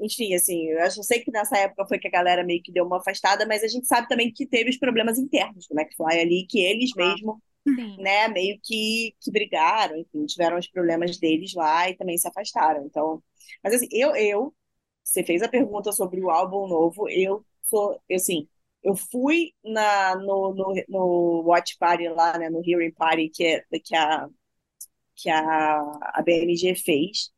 enfim, 0.02 0.34
assim, 0.36 0.68
eu 0.70 0.92
sei 1.04 1.20
que 1.22 1.32
nessa 1.32 1.58
época 1.58 1.88
foi 1.88 2.00
que 2.00 2.08
a 2.08 2.12
galera 2.12 2.44
meio 2.44 2.62
que 2.62 2.72
deu 2.72 2.86
uma 2.86 2.98
afastada, 2.98 3.46
mas 3.46 3.64
a 3.64 3.68
gente 3.68 3.88
sabe 3.88 4.08
também 4.08 4.32
que 4.32 4.46
teve 4.46 4.70
os 4.70 4.78
problemas 4.78 5.18
internos 5.18 5.68
do 5.68 5.80
McFly 5.80 6.20
ali, 6.20 6.48
que 6.48 6.60
eles 6.60 6.92
mesmo, 6.96 7.42
Sim. 7.68 7.98
né, 8.02 8.28
meio 8.28 8.60
que, 8.64 9.16
que 9.22 9.32
brigaram, 9.32 9.98
enfim, 9.98 10.26
tiveram 10.26 10.58
os 10.58 10.68
problemas 10.68 11.18
deles 11.18 11.54
lá 11.54 11.90
e 11.90 11.96
também 11.96 12.18
se 12.18 12.28
afastaram. 12.28 12.86
Então, 12.86 13.24
mas 13.64 13.74
assim, 13.74 13.88
eu, 13.92 14.16
eu, 14.16 14.54
você 15.04 15.24
fez 15.24 15.42
a 15.42 15.50
pergunta 15.50 15.92
sobre 15.92 16.22
o 16.22 16.30
álbum 16.30 16.68
novo, 16.68 17.10
eu 17.10 17.46
sou, 17.64 18.00
eu, 18.10 18.16
assim, 18.18 18.48
eu 18.86 18.96
fui 18.96 19.52
na, 19.64 20.16
no, 20.16 20.54
no, 20.54 20.74
no 20.88 21.42
Watch 21.48 21.76
Party 21.80 22.08
lá, 22.10 22.38
né, 22.38 22.50
no 22.52 22.62
Hearing 22.64 22.94
Party 22.94 23.30
que, 23.30 23.44
é, 23.44 23.64
que, 23.84 23.96
a, 23.96 24.28
que 25.16 25.30
a, 25.30 25.80
a 26.14 26.22
BMG 26.24 26.76
fez, 26.76 27.32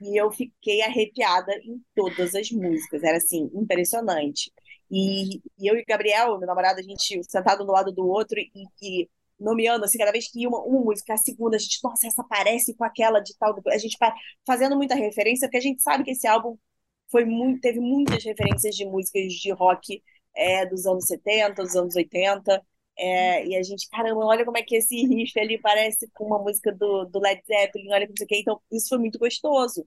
e 0.00 0.16
eu 0.20 0.30
fiquei 0.30 0.82
arrepiada 0.82 1.52
em 1.64 1.82
todas 1.94 2.34
as 2.34 2.50
músicas. 2.50 3.02
Era 3.02 3.18
assim, 3.18 3.50
impressionante. 3.54 4.52
E, 4.90 5.36
e 5.58 5.66
eu 5.70 5.76
e 5.76 5.82
o 5.82 5.84
Gabriel, 5.86 6.38
meu 6.38 6.46
namorado, 6.46 6.80
a 6.80 6.82
gente 6.82 7.20
sentado 7.28 7.62
um 7.62 7.66
do 7.66 7.72
lado 7.72 7.92
do 7.92 8.06
outro 8.06 8.38
e, 8.38 8.50
e 8.82 9.08
nomeando, 9.38 9.84
assim, 9.84 9.98
cada 9.98 10.12
vez 10.12 10.30
que 10.30 10.40
ia 10.40 10.48
uma, 10.48 10.62
uma 10.62 10.80
música, 10.80 11.14
a 11.14 11.16
segunda, 11.18 11.56
a 11.56 11.58
gente, 11.58 11.78
nossa, 11.84 12.06
essa 12.06 12.24
parece 12.24 12.74
com 12.74 12.84
aquela 12.84 13.20
de 13.20 13.36
tal. 13.38 13.54
A 13.68 13.78
gente 13.78 13.96
fazendo 14.46 14.76
muita 14.76 14.94
referência, 14.94 15.46
porque 15.48 15.58
a 15.58 15.60
gente 15.60 15.82
sabe 15.82 16.04
que 16.04 16.12
esse 16.12 16.26
álbum 16.26 16.56
foi 17.10 17.24
muito, 17.24 17.60
teve 17.60 17.80
muitas 17.80 18.24
referências 18.24 18.74
de 18.74 18.84
músicas 18.86 19.32
de 19.32 19.52
rock 19.52 20.02
é, 20.36 20.66
dos 20.66 20.86
anos 20.86 21.06
70, 21.06 21.62
dos 21.64 21.76
anos 21.76 21.96
80. 21.96 22.62
É, 22.98 23.46
e 23.46 23.56
a 23.56 23.62
gente, 23.62 23.88
caramba, 23.90 24.24
olha 24.24 24.44
como 24.44 24.58
é 24.58 24.62
que 24.62 24.76
esse 24.76 24.96
riff 25.06 25.38
ali 25.40 25.58
parece 25.60 26.08
com 26.14 26.24
uma 26.26 26.38
música 26.38 26.72
do, 26.74 27.04
do 27.06 27.20
Led 27.20 27.42
Zeppelin, 27.46 27.92
olha 27.92 28.06
que 28.06 28.12
não 28.12 28.16
sei 28.18 28.24
o 28.26 28.28
quê. 28.28 28.38
Então, 28.40 28.62
isso 28.72 28.88
foi 28.88 28.98
muito 28.98 29.18
gostoso, 29.18 29.86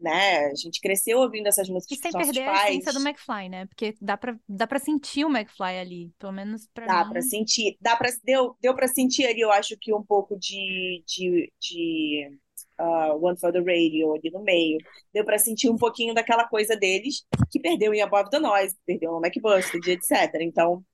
né? 0.00 0.46
A 0.46 0.54
gente 0.56 0.80
cresceu 0.80 1.20
ouvindo 1.20 1.48
essas 1.48 1.68
E 1.90 1.96
músicas 1.96 2.00
com 2.00 2.10
sem 2.10 2.14
perder 2.14 2.48
a 2.48 2.52
pais. 2.52 2.58
essência 2.58 2.92
do 2.92 2.98
McFly, 3.00 3.48
né? 3.48 3.66
Porque 3.66 3.94
dá 4.00 4.16
pra, 4.16 4.38
dá 4.48 4.66
pra 4.66 4.78
sentir 4.78 5.24
o 5.24 5.30
McFly 5.30 5.78
ali. 5.78 6.10
Pelo 6.18 6.32
menos 6.32 6.66
pra 6.74 6.86
Dá 6.86 7.04
mim. 7.04 7.04
pra 7.04 7.22
sentir, 7.22 7.76
dá 7.80 7.96
para 7.96 8.10
deu, 8.24 8.56
deu 8.60 8.74
para 8.74 8.88
sentir 8.88 9.24
ali, 9.26 9.40
eu 9.40 9.52
acho 9.52 9.76
que 9.78 9.94
um 9.94 10.02
pouco 10.02 10.36
de, 10.38 11.02
de, 11.06 11.52
de 11.60 12.38
ah, 12.78 13.14
One 13.14 13.38
for 13.38 13.52
the 13.52 13.60
Radio 13.60 14.14
ali 14.14 14.30
no 14.30 14.42
meio. 14.42 14.78
Deu 15.12 15.24
pra 15.24 15.38
sentir 15.38 15.70
um 15.70 15.76
pouquinho 15.76 16.14
daquela 16.14 16.46
coisa 16.48 16.76
deles 16.76 17.24
que 17.50 17.60
perdeu 17.60 17.92
em 17.94 18.02
Above 18.02 18.30
the 18.30 18.38
Noise, 18.38 18.76
perdeu 18.86 19.12
no 19.12 19.24
McBusted, 19.24 19.90
etc. 19.90 20.34
Então, 20.40 20.84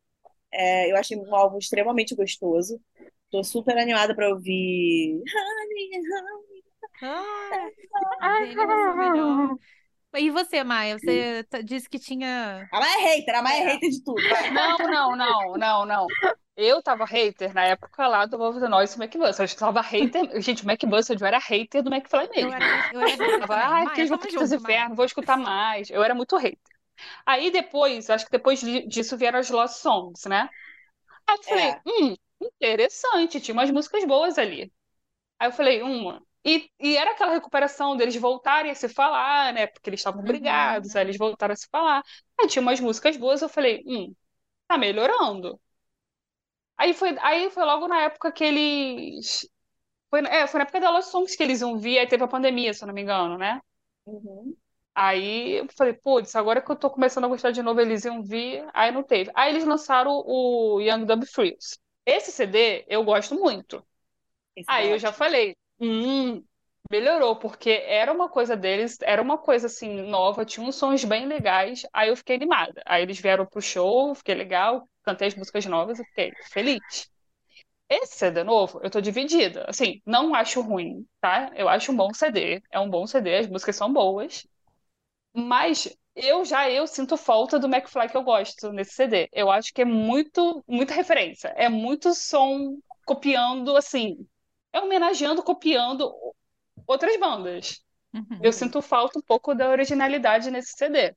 é, 0.53 0.91
eu 0.91 0.97
achei 0.97 1.17
um 1.17 1.35
álbum 1.35 1.59
extremamente 1.59 2.15
gostoso. 2.15 2.81
Tô 3.31 3.45
super 3.45 3.77
animada 3.77 4.15
pra 4.15 4.29
ouvir 4.31 5.21
Honey, 5.21 5.91
Honey. 7.03 7.59
Ah, 8.21 8.41
melhor. 8.97 9.57
E 10.17 10.31
você, 10.31 10.65
Maia? 10.65 10.99
Você 10.99 11.45
disse 11.65 11.89
que 11.89 11.99
tinha. 11.99 12.67
A 12.73 12.81
Maia 12.81 12.97
é 12.99 13.17
hater, 13.17 13.35
a 13.37 13.43
Maia 13.43 13.63
é 13.63 13.73
hater 13.75 13.91
de 13.91 14.03
tudo. 14.03 14.27
vai. 14.29 14.51
Não, 14.51 14.79
não, 14.79 15.17
não, 15.17 15.53
não, 15.57 15.87
não. 15.87 16.07
Eu 16.59 16.83
tava 16.83 17.05
hater 17.07 17.55
na 17.55 17.65
época 17.65 18.07
lá 18.09 18.27
do 18.27 18.37
Love 18.37 18.61
the 18.61 18.69
Noise 18.69 18.97
e 18.99 19.03
McBus. 19.03 19.39
Eu 19.39 19.57
tava 19.57 19.81
hater. 19.81 20.41
Gente, 20.43 20.65
o 20.65 20.69
McBus, 20.71 21.09
eu 21.09 21.27
era 21.27 21.39
hater 21.39 21.83
do 21.83 21.91
McFly 21.95 22.29
Eu 22.37 22.53
mesmo. 22.53 22.53
era, 22.53 22.85
eu 22.91 23.01
era 23.01 23.29
Eu 23.29 23.37
tava, 23.39 23.57
também. 23.57 23.77
ai, 23.77 23.89
Maia, 23.89 23.91
que 23.91 24.01
eles 24.01 24.11
vão 24.11 24.19
Maia. 24.61 24.85
inferno, 24.85 24.95
vou 24.95 25.05
escutar 25.05 25.37
mais. 25.37 25.91
Eu 25.91 26.03
era 26.03 26.15
muito 26.15 26.37
hater. 26.37 26.59
Aí 27.27 27.51
depois, 27.51 28.11
acho 28.11 28.27
que 28.27 28.33
depois 28.33 28.61
di- 28.61 28.87
disso 28.89 29.17
vieram 29.17 29.39
as 29.41 29.51
Lost 29.51 29.77
Songs, 29.81 30.25
né? 30.29 30.51
Aí 31.27 31.37
eu 31.39 31.43
falei, 31.45 31.77
É. 31.77 31.83
hum, 31.87 32.17
interessante, 32.43 33.41
tinha 33.41 33.55
umas 33.55 33.71
músicas 33.71 34.05
boas 34.07 34.39
ali. 34.39 34.73
Aí 35.39 35.49
eu 35.49 35.53
falei, 35.53 35.83
uma. 35.83 36.23
E, 36.45 36.71
e 36.81 36.97
era 36.97 37.13
aquela 37.13 37.33
recuperação 37.35 37.97
deles 37.97 38.17
voltarem 38.17 38.71
a 38.73 38.75
se 38.75 38.89
falar, 38.89 39.53
né? 39.55 39.67
Porque 39.69 39.91
eles 39.91 40.01
estavam 40.01 40.23
Uhum. 40.23 40.25
brigados, 40.25 40.97
aí 40.97 41.05
eles 41.05 41.19
voltaram 41.19 41.53
a 41.55 41.57
se 41.57 41.69
falar. 41.71 42.03
Aí 42.41 42.49
tinha 42.49 42.63
umas 42.63 42.81
músicas 42.81 43.17
boas, 43.17 43.43
eu 43.43 43.49
falei, 43.49 43.83
hum, 43.87 44.15
tá 44.69 44.79
melhorando. 44.79 45.61
Aí 46.79 46.95
foi, 46.95 47.17
aí 47.21 47.51
foi 47.51 47.65
logo 47.65 47.89
na 47.89 48.03
época 48.03 48.31
que 48.31 48.45
eles. 48.45 49.49
Foi, 50.09 50.21
é, 50.21 50.47
foi 50.47 50.59
na 50.59 50.63
época 50.63 50.81
da 50.81 50.91
Lost 50.91 51.11
Songs 51.11 51.37
que 51.37 51.43
eles 51.43 51.61
iam 51.61 51.79
vir, 51.79 51.99
aí 51.99 52.07
teve 52.07 52.25
a 52.25 52.29
pandemia, 52.29 52.73
se 52.73 52.85
eu 52.85 52.87
não 52.87 52.95
me 52.95 53.03
engano, 53.03 53.37
né? 53.37 53.61
Uhum. 54.07 54.57
Aí 54.95 55.59
eu 55.59 55.67
falei, 55.77 55.93
putz, 55.93 56.35
agora 56.35 56.63
que 56.63 56.71
eu 56.71 56.77
tô 56.77 56.91
começando 56.91 57.25
a 57.25 57.29
gostar 57.29 57.51
de 57.51 57.63
novo, 57.63 57.81
eles 57.81 58.05
iam 58.05 58.23
vir, 58.23 58.67
aí 58.73 58.91
não 58.91 59.03
teve. 59.03 59.31
Aí 59.35 59.53
eles 59.53 59.65
lançaram 59.65 60.11
o 60.27 60.81
Young 60.81 61.05
Dumb 61.05 61.27
Thrills. 61.27 61.79
Esse 62.07 62.33
CD 62.33 62.85
eu 62.89 63.05
gosto 63.05 63.35
muito. 63.35 63.85
Esse 64.57 64.71
é 64.71 64.75
Aí 64.75 64.91
eu 64.91 64.99
já 64.99 65.13
falei, 65.13 65.57
hum, 65.81 66.43
melhorou, 66.91 67.37
porque 67.37 67.71
era 67.71 68.13
uma 68.13 68.29
coisa 68.29 68.57
deles, 68.57 68.99
era 69.03 69.21
uma 69.23 69.39
coisa 69.39 69.67
assim, 69.67 70.03
nova, 70.03 70.45
tinha 70.45 70.67
uns 70.67 70.77
sons 70.77 71.05
bem 71.05 71.27
legais, 71.27 71.87
aí 71.93 72.09
eu 72.09 72.17
fiquei 72.17 72.37
animada. 72.37 72.83
Aí 72.87 73.03
eles 73.03 73.21
vieram 73.21 73.47
pro 73.47 73.61
show, 73.61 74.15
fiquei 74.15 74.35
legal, 74.35 74.89
cantei 75.09 75.29
as 75.29 75.35
músicas 75.35 75.65
novas 75.65 75.99
e 75.99 76.05
fiquei 76.05 76.33
feliz. 76.53 77.11
Esse 77.89 78.19
CD 78.19 78.45
novo, 78.45 78.81
eu 78.83 78.91
tô 78.91 79.01
dividida. 79.01 79.65
Assim, 79.67 80.03
não 80.05 80.35
acho 80.35 80.61
ruim, 80.61 81.07
tá? 81.21 81.51
Eu 81.55 81.69
acho 81.69 81.91
um 81.91 81.97
bom 81.97 82.13
CD, 82.13 82.63
é 82.71 82.79
um 82.79 82.91
bom 82.91 83.07
CD, 83.07 83.37
as 83.37 83.49
músicas 83.49 83.77
são 83.77 83.91
boas. 83.91 84.47
Mas 85.33 85.89
eu 86.15 86.45
já 86.45 86.71
eu 86.71 86.87
sinto 86.87 87.17
falta 87.17 87.59
do 87.59 87.67
McFly 87.67 88.09
que 88.09 88.17
eu 88.17 88.23
gosto 88.23 88.71
nesse 88.73 88.93
CD. 88.93 89.29
Eu 89.33 89.51
acho 89.51 89.73
que 89.73 89.83
é 89.83 89.85
muito, 89.87 90.63
muita 90.69 90.93
referência. 90.93 91.49
É 91.57 91.69
muito 91.69 92.13
som 92.13 92.79
copiando, 93.07 93.75
assim, 93.75 94.27
é 94.71 94.81
homenageando, 94.81 95.43
copiando 95.43 96.13
outras 96.87 97.19
bandas. 97.19 97.83
Uhum. 98.13 98.41
Eu 98.43 98.53
sinto 98.53 98.83
falta 98.83 99.19
um 99.19 99.23
pouco 99.23 99.55
da 99.55 99.71
originalidade 99.71 100.51
nesse 100.51 100.73
CD. 100.77 101.15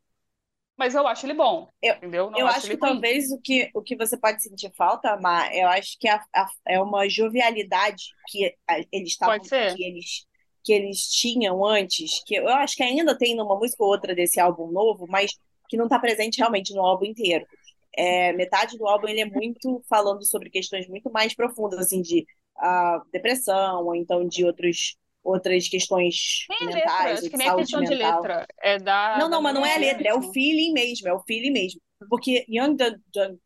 Mas 0.82 0.96
eu 0.96 1.08
acho 1.08 1.28
ele 1.28 1.36
bom, 1.36 1.68
Eu- 1.80 1.94
entendeu? 1.96 2.32
Não 2.32 2.40
Eu 2.40 2.48
acho 2.48 2.58
acho 2.58 2.68
que 2.72 2.74
ruim. 2.74 2.80
talvez 2.80 3.32
o 3.32 3.40
que, 3.40 3.70
o 3.76 3.84
que 3.84 3.96
você 3.96 4.18
pode 4.18 4.42
sentir 4.42 4.72
falta, 4.76 5.16
Mar, 5.18 5.54
eu 5.56 5.68
acho 5.68 5.96
que 6.00 6.08
a- 6.08 6.20
a- 6.34 6.50
é 6.68 6.82
uma 6.82 7.08
jovialidade 7.08 8.04
que 8.28 8.52
eles 8.92 9.10
estavam, 9.10 9.40
que 9.40 9.84
eles, 9.84 10.26
que 10.64 10.74
eles 10.74 10.98
tinham 11.08 11.64
antes, 11.64 12.24
que 12.26 12.34
eu 12.34 12.50
acho 12.50 12.76
que 12.76 12.82
ainda 12.82 13.16
tem 13.16 13.36
numa 13.36 13.56
música 13.56 13.84
ou 13.84 13.90
outra 13.92 14.16
desse 14.16 14.40
álbum 14.40 14.72
novo, 14.72 15.06
mas 15.08 15.32
que 15.70 15.78
não 15.78 15.86
está 15.86 16.00
presente 16.00 16.40
realmente 16.40 16.74
no 16.74 16.82
álbum 16.84 17.06
inteiro. 17.06 17.46
É, 17.96 18.34
metade 18.34 18.76
do 18.78 18.88
álbum 18.88 19.08
ele 19.08 19.22
é 19.22 19.26
muito 19.26 19.84
falando 19.88 20.26
sobre 20.26 20.50
questões 20.50 20.88
muito 20.88 21.12
mais 21.12 21.36
profundas, 21.36 21.78
assim, 21.78 22.02
de 22.02 22.26
ah, 22.58 23.04
depressão, 23.14 23.86
ou 23.86 23.94
então 23.96 24.28
de 24.28 24.44
outros, 24.46 24.96
outras 25.24 25.68
questões 25.70 26.50
Nem 26.50 26.60
a 26.68 26.72
letra, 26.72 27.14
mentais, 27.14 27.20
acho 27.20 27.30
que 27.30 27.36
de 27.36 27.38
nem 27.38 27.48
a 27.50 27.54
saúde 27.54 27.56
questão 27.56 27.82
de 27.84 27.96
mental. 27.96 27.96
letra. 27.96 28.46
É 28.62 28.78
da, 28.80 29.16
Não, 29.16 29.30
da 29.30 29.30
não, 29.30 29.42
mas 29.42 29.54
não 29.56 29.66
é 29.66 29.76
a 29.76 29.80
letra, 29.80 30.10
é 30.10 30.14
o 30.16 30.22
mesmo. 30.22 30.34
feeling 30.34 30.74
mesmo, 30.74 31.08
é 31.08 31.14
o 31.14 31.24
feeling 31.24 31.52
mesmo. 31.52 31.82
Porque 32.10 32.46
Young 32.50 32.76
Dun, 32.78 33.40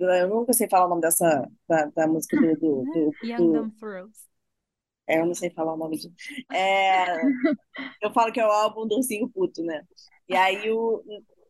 eu 0.00 0.28
nunca 0.28 0.52
sei 0.52 0.68
falar 0.68 0.86
o 0.86 0.88
nome 0.90 1.00
dessa 1.02 1.48
da, 1.68 1.86
da 1.86 2.06
música 2.06 2.36
do, 2.36 2.56
do, 2.56 2.88
do, 2.92 3.16
Young 3.22 3.50
do- 3.60 3.70
Dumb 3.70 3.72
Thrills. 3.78 4.28
é, 5.06 5.18
eu 5.20 5.26
não 5.26 5.34
sei 5.34 5.50
falar 5.50 5.74
o 5.74 5.76
nome 5.76 5.96
disso. 5.96 6.12
É, 6.52 7.22
eu 8.02 8.12
falo 8.12 8.32
que 8.32 8.40
é 8.40 8.46
o 8.46 8.50
álbum 8.50 8.86
do 8.88 8.96
ursinho 8.96 9.28
puto, 9.30 9.62
né? 9.64 9.82
E 10.28 10.36
aí 10.36 10.70
o, 10.72 11.02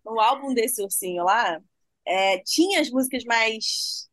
no 0.05 0.20
álbum 0.20 0.55
desse 0.55 0.83
ursinho 0.83 1.25
lá, 1.25 1.61
é, 2.07 2.39
tinha 2.41 2.81
as 2.81 2.91
músicas 2.91 3.25
mais 3.25 4.09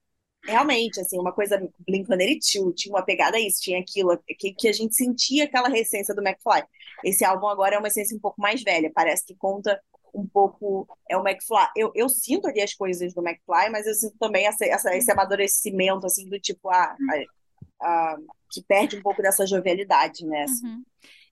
realmente, 0.46 1.00
assim, 1.00 1.20
uma 1.20 1.32
coisa 1.32 1.58
Blink-182, 1.88 2.74
tinha 2.76 2.94
uma 2.94 3.04
pegada 3.04 3.38
a 3.38 3.40
isso, 3.40 3.62
tinha 3.62 3.80
aquilo, 3.80 4.18
que, 4.38 4.54
que 4.54 4.68
a 4.68 4.74
gente 4.74 4.96
sentia 4.96 5.46
aquela 5.46 5.70
essência 5.78 6.14
do 6.16 6.22
McFly. 6.22 6.64
Esse 7.04 7.24
álbum 7.26 7.48
agora 7.48 7.76
é 7.76 7.80
uma 7.80 7.88
essência 7.88 8.16
um 8.16 8.20
pouco 8.20 8.42
mais 8.42 8.64
velha, 8.64 8.92
parece 8.94 9.26
que 9.26 9.36
conta 9.36 9.80
um 10.14 10.26
pouco, 10.26 10.88
é 11.10 11.16
o 11.16 11.28
McFly. 11.28 11.68
Eu, 11.76 11.92
eu 11.94 12.10
sinto 12.10 12.48
ali 12.48 12.62
as 12.62 12.74
coisas 12.74 13.14
do 13.14 13.22
McFly, 13.22 13.70
mas 13.72 13.86
eu 13.86 13.94
sinto 13.94 14.18
também 14.18 14.48
essa, 14.48 14.66
essa- 14.66 14.96
esse 14.96 15.12
amadurecimento, 15.12 16.06
assim, 16.06 16.28
do 16.28 16.40
tipo, 16.40 16.70
ah, 16.70 16.96
que 18.52 18.64
perde 18.64 18.98
um 18.98 19.02
pouco 19.02 19.22
dessa 19.22 19.46
jovialidade, 19.46 20.26
né? 20.26 20.44
assim. 20.44 20.68
Uhum. 20.68 20.84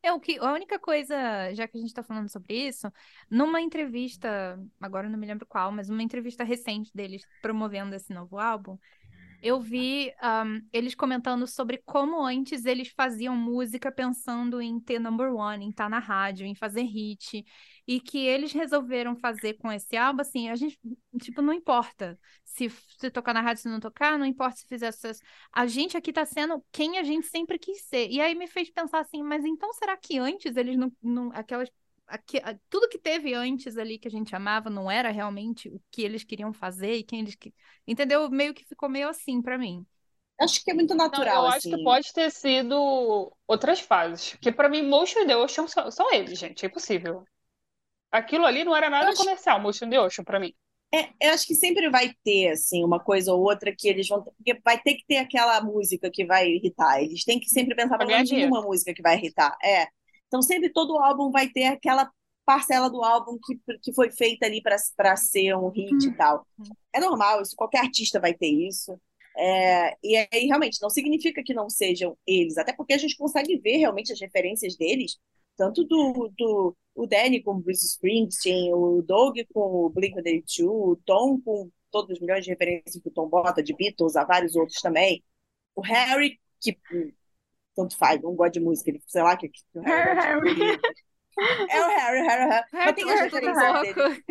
É 0.03 0.13
o 0.13 0.19
que 0.19 0.37
a 0.37 0.53
única 0.53 0.79
coisa, 0.79 1.15
já 1.53 1.67
que 1.67 1.77
a 1.77 1.79
gente 1.79 1.89
está 1.89 2.03
falando 2.03 2.29
sobre 2.29 2.67
isso, 2.67 2.91
numa 3.29 3.59
entrevista, 3.59 4.59
agora 4.79 5.09
não 5.09 5.17
me 5.19 5.25
lembro 5.27 5.45
qual, 5.45 5.71
mas 5.71 5.89
uma 5.89 6.03
entrevista 6.03 6.43
recente 6.43 6.91
deles 6.93 7.23
promovendo 7.41 7.95
esse 7.95 8.13
novo 8.13 8.37
álbum, 8.37 8.77
eu 9.41 9.59
vi 9.59 10.11
um, 10.23 10.61
eles 10.73 10.95
comentando 10.95 11.45
sobre 11.45 11.81
como 11.85 12.23
antes 12.23 12.65
eles 12.65 12.89
faziam 12.89 13.35
música 13.35 13.91
pensando 13.91 14.61
em 14.61 14.79
ter 14.79 14.99
number 14.99 15.33
one, 15.33 15.65
em 15.65 15.69
estar 15.69 15.89
na 15.89 15.99
rádio, 15.99 16.45
em 16.45 16.55
fazer 16.55 16.83
hit. 16.83 17.45
E 17.87 18.01
que 18.01 18.17
eles 18.27 18.51
resolveram 18.51 19.15
fazer 19.15 19.53
com 19.53 19.71
esse 19.71 19.95
álbum, 19.95 20.21
assim, 20.21 20.49
a 20.49 20.55
gente, 20.55 20.77
tipo, 21.21 21.41
não 21.41 21.53
importa 21.53 22.19
se, 22.43 22.69
se 22.69 23.09
tocar 23.09 23.33
na 23.33 23.41
rádio, 23.41 23.63
se 23.63 23.69
não 23.69 23.79
tocar, 23.79 24.19
não 24.19 24.25
importa 24.25 24.57
se 24.57 24.67
fizer 24.67 24.91
sucesso. 24.91 25.21
A 25.53 25.65
gente 25.67 25.95
aqui 25.95 26.11
tá 26.11 26.25
sendo 26.25 26.61
quem 26.71 26.97
a 26.97 27.03
gente 27.03 27.27
sempre 27.27 27.57
quis 27.57 27.81
ser. 27.83 28.09
E 28.09 28.19
aí 28.19 28.35
me 28.35 28.47
fez 28.47 28.69
pensar 28.69 28.99
assim, 28.99 29.23
mas 29.23 29.45
então 29.45 29.71
será 29.73 29.95
que 29.95 30.19
antes 30.19 30.57
eles 30.57 30.77
não. 30.77 30.91
não 31.01 31.31
aquelas 31.33 31.69
Aqui, 32.09 32.39
tudo 32.69 32.87
que 32.87 32.97
teve 32.97 33.33
antes 33.33 33.77
ali 33.77 33.99
que 33.99 34.07
a 34.07 34.11
gente 34.11 34.33
amava 34.33 34.69
não 34.69 34.89
era 34.89 35.09
realmente 35.11 35.67
o 35.67 35.81
que 35.91 36.03
eles 36.03 36.23
queriam 36.23 36.53
fazer 36.53 36.93
e 36.93 37.03
quem 37.03 37.19
eles 37.19 37.35
que 37.35 37.53
entendeu 37.85 38.29
meio 38.29 38.53
que 38.53 38.63
ficou 38.63 38.87
meio 38.87 39.09
assim 39.09 39.41
para 39.41 39.57
mim 39.57 39.85
acho 40.39 40.63
que 40.63 40.71
é 40.71 40.73
muito 40.73 40.95
natural 40.95 41.35
não, 41.35 41.43
eu 41.43 41.47
assim. 41.49 41.67
acho 41.69 41.77
que 41.77 41.83
pode 41.83 42.13
ter 42.13 42.31
sido 42.31 43.35
outras 43.45 43.81
fases 43.81 44.31
porque 44.31 44.53
para 44.53 44.69
mim 44.69 44.83
Motion 44.83 45.27
the 45.27 45.35
Ocean 45.35 45.67
são, 45.67 45.91
são 45.91 46.13
eles 46.13 46.39
gente 46.39 46.65
é 46.65 46.69
impossível 46.69 47.25
aquilo 48.11 48.45
ali 48.45 48.63
não 48.63 48.75
era 48.75 48.89
nada 48.89 49.09
acho... 49.09 49.17
comercial 49.17 49.59
Motion 49.59 49.89
the 49.89 49.99
Ocean 49.99 50.23
para 50.23 50.39
mim 50.39 50.53
é, 50.93 51.09
eu 51.21 51.33
acho 51.33 51.45
que 51.45 51.53
sempre 51.53 51.89
vai 51.89 52.13
ter, 52.23 52.49
assim, 52.49 52.83
uma 52.83 52.99
coisa 52.99 53.33
ou 53.33 53.41
outra 53.41 53.75
que 53.77 53.89
eles 53.89 54.07
vão. 54.07 54.23
Porque 54.23 54.59
vai 54.63 54.79
ter 54.79 54.95
que 54.95 55.05
ter 55.05 55.17
aquela 55.17 55.61
música 55.61 56.09
que 56.09 56.25
vai 56.25 56.47
irritar. 56.49 57.01
Eles 57.01 57.25
têm 57.25 57.39
que 57.39 57.49
sempre 57.49 57.75
pensar 57.75 57.97
pelo 57.97 58.09
menos 58.09 58.31
uma 58.31 58.61
música 58.61 58.93
que 58.93 59.01
vai 59.01 59.17
irritar. 59.17 59.57
É. 59.61 59.87
Então, 60.27 60.41
sempre 60.41 60.69
todo 60.69 60.97
álbum 60.97 61.29
vai 61.29 61.49
ter 61.49 61.65
aquela 61.65 62.09
parcela 62.45 62.89
do 62.89 63.03
álbum 63.03 63.37
que, 63.43 63.59
que 63.81 63.93
foi 63.93 64.09
feita 64.09 64.45
ali 64.45 64.61
para 64.61 65.17
ser 65.17 65.55
um 65.55 65.69
hit 65.69 66.07
e 66.07 66.15
tal. 66.15 66.47
É 66.93 66.99
normal, 67.01 67.41
isso, 67.41 67.55
qualquer 67.55 67.79
artista 67.79 68.19
vai 68.21 68.33
ter 68.33 68.47
isso. 68.47 68.97
É, 69.37 69.95
e 70.01 70.15
aí, 70.15 70.47
realmente, 70.47 70.81
não 70.81 70.89
significa 70.89 71.43
que 71.43 71.53
não 71.53 71.69
sejam 71.69 72.17
eles, 72.25 72.57
até 72.57 72.73
porque 72.73 72.93
a 72.93 72.97
gente 72.97 73.17
consegue 73.17 73.57
ver 73.57 73.77
realmente 73.77 74.13
as 74.13 74.19
referências 74.19 74.77
deles, 74.77 75.17
tanto 75.57 75.83
do, 75.83 76.31
do 76.37 76.77
o 76.95 77.05
Danny 77.05 77.43
com 77.43 77.51
o 77.51 77.59
Bruce 77.59 77.85
Springsteen, 77.85 78.73
o 78.73 79.01
Doug 79.01 79.37
com 79.53 79.85
o 79.85 79.89
Blink-182, 79.89 80.65
o 80.65 80.95
Tom 81.05 81.39
com 81.41 81.69
todos 81.91 82.11
os 82.11 82.19
milhões 82.19 82.43
de 82.43 82.51
referências 82.51 83.01
que 83.01 83.09
o 83.09 83.11
Tom 83.11 83.27
bota, 83.27 83.61
de 83.61 83.75
Beatles, 83.75 84.15
a 84.15 84.23
vários 84.23 84.55
outros 84.55 84.81
também. 84.81 85.23
O 85.75 85.81
Harry, 85.81 86.39
que 86.61 86.77
tanto 87.75 87.97
faz, 87.97 88.21
não 88.21 88.35
gosta 88.35 88.53
de 88.53 88.59
música, 88.59 88.89
ele, 88.89 89.01
sei 89.05 89.21
lá, 89.21 89.37
que, 89.37 89.49
que 89.49 89.63
o 89.75 89.81
Harry, 89.81 90.19
Harry. 90.19 90.79
É 91.69 91.81
o 91.81 91.87
Harry, 91.87 92.21
Harry, 92.21 92.49
Harry. 92.49 92.65
Mas 92.73 92.95
tem 92.95 93.11
as 93.11 93.19
referências 93.21 93.81
dele. 93.81 94.23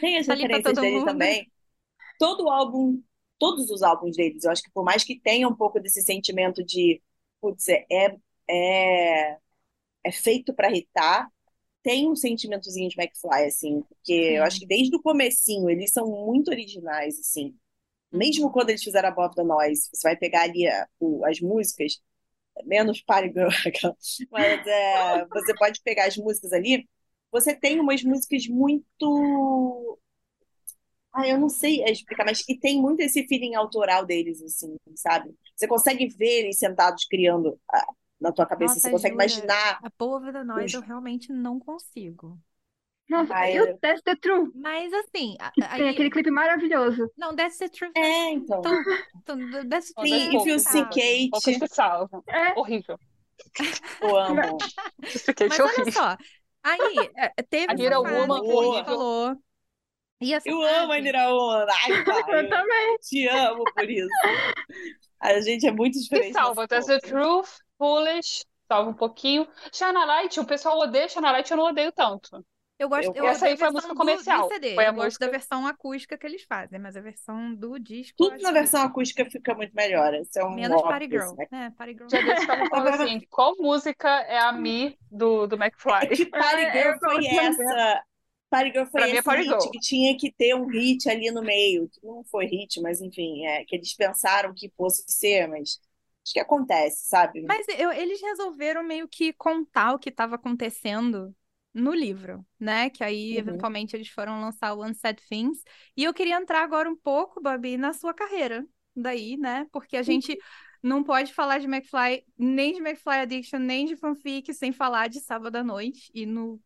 Tem 0.00 0.18
as 0.18 0.26
referências 0.28 0.78
dele 0.78 1.04
também. 1.04 1.52
Todo 2.18 2.48
álbum, 2.48 3.02
todos 3.38 3.68
os 3.70 3.82
álbuns 3.82 4.16
deles, 4.16 4.44
eu 4.44 4.50
acho 4.50 4.62
que 4.62 4.70
por 4.70 4.84
mais 4.84 5.02
que 5.02 5.18
tenha 5.18 5.48
um 5.48 5.54
pouco 5.54 5.80
desse 5.80 6.02
sentimento 6.02 6.64
de, 6.64 7.02
putz, 7.40 7.68
é, 7.68 7.84
é, 8.48 9.38
é 10.08 10.12
feito 10.12 10.54
para 10.54 10.70
irritar, 10.70 11.28
tem 11.82 12.10
um 12.10 12.16
sentimentozinho 12.16 12.88
de 12.88 13.00
McFly, 13.00 13.44
assim, 13.46 13.82
porque 13.82 14.14
Sim. 14.14 14.36
eu 14.36 14.42
acho 14.42 14.58
que 14.58 14.66
desde 14.66 14.96
o 14.96 15.02
comecinho 15.02 15.70
eles 15.70 15.92
são 15.92 16.08
muito 16.08 16.50
originais, 16.50 17.18
assim. 17.18 17.54
Mesmo 18.10 18.46
uhum. 18.46 18.52
quando 18.52 18.70
eles 18.70 18.82
fizeram 18.82 19.08
a 19.08 19.12
Bob 19.12 19.34
the 19.34 19.44
Noise, 19.44 19.88
você 19.92 20.08
vai 20.08 20.16
pegar 20.16 20.42
ali 20.42 20.66
a, 20.66 20.88
o, 20.98 21.24
as 21.26 21.40
músicas, 21.40 22.00
menos 22.64 23.02
Party 23.02 23.28
Girl, 23.32 23.48
mas 24.32 24.66
é, 24.66 25.26
você 25.26 25.54
pode 25.54 25.80
pegar 25.82 26.06
as 26.06 26.16
músicas 26.16 26.52
ali, 26.52 26.88
você 27.30 27.54
tem 27.54 27.78
umas 27.78 28.02
músicas 28.02 28.46
muito. 28.48 29.98
Ah, 31.12 31.28
eu 31.28 31.38
não 31.38 31.48
sei 31.48 31.82
explicar, 31.84 32.24
mas 32.24 32.42
que 32.44 32.58
tem 32.58 32.80
muito 32.80 33.00
esse 33.00 33.26
feeling 33.26 33.54
autoral 33.54 34.06
deles, 34.06 34.42
assim, 34.42 34.76
sabe? 34.94 35.34
Você 35.54 35.66
consegue 35.66 36.08
ver 36.08 36.44
eles 36.44 36.58
sentados 36.58 37.04
criando 37.06 37.58
ah, 37.70 37.86
na 38.20 38.32
tua 38.32 38.46
cabeça, 38.46 38.74
Nossa, 38.74 38.80
você 38.80 38.90
consegue 38.90 39.14
imaginar. 39.14 39.78
A 39.82 39.90
Povo 39.90 40.32
da 40.32 40.44
Nós 40.44 40.72
eu 40.72 40.80
realmente 40.80 41.32
não 41.32 41.58
consigo. 41.58 42.38
Nossa, 43.08 43.34
Ai, 43.34 43.56
e 43.56 43.60
o 43.60 43.78
That's 43.78 44.02
the 44.02 44.16
Truth? 44.16 44.52
Mas 44.54 44.92
assim. 44.92 45.36
Aí... 45.40 45.78
Tem 45.78 45.88
aquele 45.88 46.10
clipe 46.10 46.30
maravilhoso. 46.30 47.10
Não, 47.16 47.34
That's 47.34 47.56
the 47.56 47.68
Truth. 47.68 47.92
É, 47.96 48.32
então. 48.32 48.60
então, 48.60 49.38
então 49.38 49.68
That's 49.68 49.92
the 49.94 50.02
Sim, 50.02 50.32
You 50.46 50.58
See 50.58 50.84
Kate. 50.84 51.30
Poucas 51.30 51.56
que 51.56 51.68
salvam. 51.68 52.22
É. 52.28 52.52
Horrível. 52.58 52.98
Eu 54.02 54.16
amo. 54.16 54.58
Mas 55.00 55.60
olha 55.60 55.92
só. 55.92 56.16
Aí, 56.62 57.10
é, 57.16 57.42
teve 57.42 57.86
a 57.86 57.98
Woman 57.98 58.42
que 58.42 58.84
falou. 58.84 59.36
E 60.20 60.34
essa 60.34 60.48
eu 60.48 60.60
fase... 60.60 60.74
amo 60.74 60.92
a 60.92 60.98
Little 60.98 61.32
Woman. 61.32 61.66
Ai, 61.70 62.04
pai, 62.04 62.22
eu 62.28 62.48
também. 62.48 62.98
Te 62.98 63.28
amo 63.28 63.64
por 63.72 63.88
isso. 63.88 64.08
A 65.20 65.40
gente 65.40 65.66
é 65.66 65.70
muito 65.70 65.98
diferente. 65.98 66.28
Que 66.28 66.32
salva, 66.32 66.66
That's 66.66 66.86
the 66.86 66.98
Truth, 66.98 67.60
Foolish, 67.78 68.44
salva 68.66 68.90
um 68.90 68.94
pouquinho. 68.94 69.48
Shana 69.72 70.04
Light, 70.04 70.38
o 70.38 70.44
pessoal 70.44 70.78
odeia 70.78 71.08
Shana 71.08 71.30
Light, 71.30 71.50
eu 71.50 71.56
não 71.56 71.64
odeio 71.64 71.92
tanto. 71.92 72.44
Eu 72.78 72.88
gosto, 72.88 73.12
eu, 73.12 73.26
essa 73.26 73.46
aí 73.46 73.56
foi 73.56 73.66
a 73.66 73.72
música 73.72 73.92
comercial. 73.92 74.42
Do, 74.42 74.54
CD. 74.54 74.74
Foi 74.76 74.84
a 74.84 74.88
eu 74.88 74.92
música... 74.92 75.06
gosto 75.06 75.18
da 75.18 75.28
versão 75.28 75.66
acústica 75.66 76.16
que 76.16 76.24
eles 76.24 76.44
fazem, 76.44 76.78
mas 76.78 76.96
a 76.96 77.00
versão 77.00 77.52
do 77.52 77.76
disco. 77.76 78.16
Tudo 78.16 78.40
na 78.40 78.52
versão 78.52 78.82
acústica 78.82 79.24
fica 79.24 79.52
muito 79.52 79.74
melhor. 79.74 80.14
É 80.14 80.44
um 80.44 80.54
Menos 80.54 80.80
Party 80.82 81.06
Girl. 81.06 81.34
Né? 81.34 81.46
É, 81.50 81.70
Party 81.70 81.94
Girl. 81.94 82.08
Já 82.08 82.20
deixa 82.20 82.68
falando 82.68 82.88
assim: 82.88 83.20
qual 83.28 83.56
música 83.58 84.08
é 84.08 84.38
a 84.38 84.52
Mi 84.52 84.96
do, 85.10 85.48
do 85.48 85.56
McFly? 85.56 86.04
É 86.04 86.06
que 86.06 86.26
Party 86.30 86.62
é, 86.66 86.72
Girl 86.72 86.98
foi 87.00 87.26
essa. 87.26 88.04
Party 88.48 88.70
Girl 88.70 88.86
foi 88.86 89.10
esse 89.10 89.28
hit 89.28 89.44
Girl. 89.44 89.70
que 89.72 89.80
tinha 89.80 90.16
que 90.16 90.32
ter 90.32 90.54
um 90.54 90.66
hit 90.66 91.10
ali 91.10 91.32
no 91.32 91.42
meio. 91.42 91.88
Que 91.88 92.06
não 92.06 92.22
foi 92.30 92.46
hit, 92.46 92.80
mas 92.80 93.00
enfim, 93.00 93.44
é 93.44 93.64
que 93.64 93.74
eles 93.74 93.92
pensaram 93.92 94.54
que 94.54 94.72
fosse 94.76 95.04
ser, 95.08 95.48
mas 95.48 95.80
que 96.32 96.40
acontece, 96.40 97.08
sabe? 97.08 97.42
Mas 97.42 97.66
eu, 97.78 97.92
eles 97.92 98.20
resolveram 98.20 98.82
meio 98.82 99.08
que 99.08 99.32
contar 99.32 99.94
o 99.94 99.98
que 99.98 100.08
estava 100.08 100.36
acontecendo 100.36 101.34
no 101.72 101.94
livro, 101.94 102.44
né? 102.58 102.90
Que 102.90 103.04
aí, 103.04 103.32
uhum. 103.32 103.38
eventualmente, 103.38 103.96
eles 103.96 104.08
foram 104.08 104.40
lançar 104.40 104.74
o 104.74 104.84
Unsaid 104.84 105.22
Things. 105.28 105.62
E 105.96 106.04
eu 106.04 106.14
queria 106.14 106.36
entrar 106.36 106.62
agora 106.62 106.90
um 106.90 106.96
pouco, 106.96 107.40
Babi, 107.40 107.76
na 107.76 107.92
sua 107.92 108.12
carreira. 108.12 108.66
Daí, 108.94 109.36
né? 109.36 109.66
Porque 109.70 109.96
a 109.96 110.02
gente 110.02 110.36
não 110.82 111.04
pode 111.04 111.32
falar 111.32 111.58
de 111.58 111.66
McFly, 111.66 112.24
nem 112.36 112.72
de 112.72 112.80
McFly 112.80 113.20
Addiction, 113.20 113.58
nem 113.58 113.86
de 113.86 113.96
fanfic, 113.96 114.52
sem 114.52 114.72
falar 114.72 115.08
de 115.08 115.20
Sábado 115.20 115.56
à 115.56 115.64
Noite. 115.64 116.10
E 116.14 116.26
no 116.26 116.60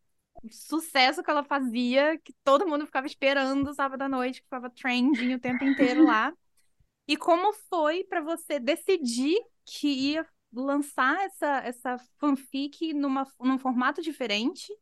sucesso 0.50 1.22
que 1.22 1.30
ela 1.30 1.44
fazia, 1.44 2.18
que 2.18 2.32
todo 2.42 2.66
mundo 2.66 2.86
ficava 2.86 3.06
esperando 3.06 3.74
Sábado 3.74 4.02
à 4.02 4.08
Noite, 4.08 4.40
que 4.40 4.46
ficava 4.46 4.70
trending 4.70 5.34
o 5.34 5.40
tempo 5.40 5.64
inteiro 5.64 6.04
lá. 6.04 6.32
E 7.04 7.16
como 7.16 7.52
foi 7.68 8.04
para 8.04 8.20
você 8.20 8.60
decidir 8.60 9.36
que 9.64 9.88
ia 9.88 10.26
lançar 10.52 11.24
essa, 11.24 11.58
essa 11.58 11.98
fanfic 12.18 12.92
numa, 12.92 13.26
num 13.40 13.58
formato 13.58 14.02
diferente 14.02 14.72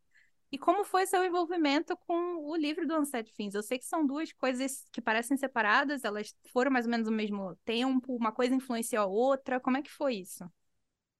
e 0.52 0.58
como 0.58 0.84
foi 0.84 1.06
seu 1.06 1.24
envolvimento 1.24 1.96
com 2.08 2.44
o 2.44 2.56
livro 2.56 2.86
do 2.86 2.98
Unset 2.98 3.30
Fins? 3.32 3.54
Eu 3.54 3.62
sei 3.62 3.78
que 3.78 3.84
são 3.84 4.04
duas 4.04 4.32
coisas 4.32 4.84
que 4.92 5.00
parecem 5.00 5.36
separadas, 5.36 6.02
elas 6.02 6.34
foram 6.52 6.72
mais 6.72 6.86
ou 6.86 6.90
menos 6.90 7.06
ao 7.06 7.14
mesmo 7.14 7.56
tempo, 7.64 8.16
uma 8.16 8.32
coisa 8.32 8.54
influenciou 8.54 9.04
a 9.04 9.06
outra. 9.06 9.60
Como 9.60 9.76
é 9.76 9.82
que 9.82 9.90
foi 9.90 10.16
isso? 10.16 10.44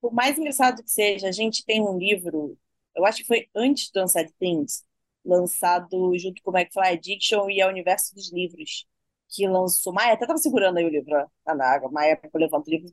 Por 0.01 0.13
mais 0.13 0.37
engraçado 0.37 0.83
que 0.83 0.91
seja, 0.91 1.29
a 1.29 1.33
gente 1.33 1.65
tem 1.65 1.81
um 1.81 1.97
livro, 1.97 2.59
eu 2.97 3.05
acho 3.05 3.19
que 3.19 3.27
foi 3.27 3.49
antes 3.55 3.91
do 3.93 4.03
Unset 4.03 4.33
Things, 4.39 4.85
lançado 5.25 6.13
junto 6.19 6.43
com 6.43 6.51
o 6.51 6.57
McFly 6.59 6.95
Addiction 6.95 7.49
e 7.51 7.61
a 7.61 7.69
Universo 7.69 8.15
dos 8.15 8.33
Livros, 8.33 8.87
que 9.29 9.47
lançou. 9.47 9.93
Maia 9.93 10.15
até 10.15 10.25
estava 10.25 10.39
segurando 10.39 10.79
aí 10.79 10.85
o 10.85 10.89
livro 10.89 11.15
ó, 11.47 11.55
na 11.55 11.67
água. 11.67 11.91
Maia, 11.91 12.19
levanta 12.35 12.69
o 12.69 12.73
livro. 12.73 12.93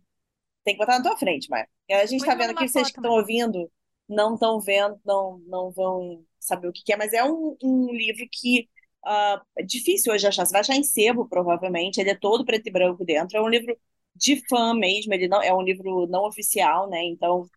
Tem 0.68 0.76
que 0.76 0.80
botar 0.80 0.98
na 0.98 1.04
tua 1.04 1.18
frente, 1.18 1.50
Maia. 1.50 1.66
A 1.90 2.06
gente 2.06 2.20
está 2.20 2.36
vendo 2.36 2.50
aqui, 2.50 2.68
vocês 2.68 2.92
que 2.92 3.00
estão 3.00 3.14
ouvindo 3.14 3.72
não 4.06 4.34
estão 4.34 4.60
vendo, 4.60 5.00
não, 5.06 5.38
não 5.48 5.72
vão 5.72 6.26
saber 6.38 6.68
o 6.68 6.74
que, 6.74 6.84
que 6.84 6.92
é, 6.92 6.98
mas 6.98 7.14
é 7.14 7.24
um, 7.24 7.56
um 7.64 7.90
livro 7.94 8.28
que 8.30 8.68
uh, 9.06 9.42
é 9.58 9.64
difícil 9.64 10.12
hoje 10.12 10.28
achar. 10.28 10.46
Você 10.46 10.52
vai 10.52 10.60
achar 10.60 10.76
em 10.76 10.84
sebo, 10.84 11.26
provavelmente. 11.26 12.02
Ele 12.02 12.10
é 12.10 12.16
todo 12.16 12.44
preto 12.44 12.68
e 12.68 12.72
branco 12.72 13.06
dentro. 13.06 13.38
É 13.38 13.42
um 13.42 13.48
livro 13.48 13.78
de 14.14 14.46
fã 14.50 14.74
mesmo. 14.74 15.14
Ele 15.14 15.30
não 15.30 15.42
é 15.42 15.54
um 15.54 15.62
livro 15.62 16.06
não 16.08 16.26
oficial, 16.26 16.90
né? 16.90 17.02
Então, 17.06 17.50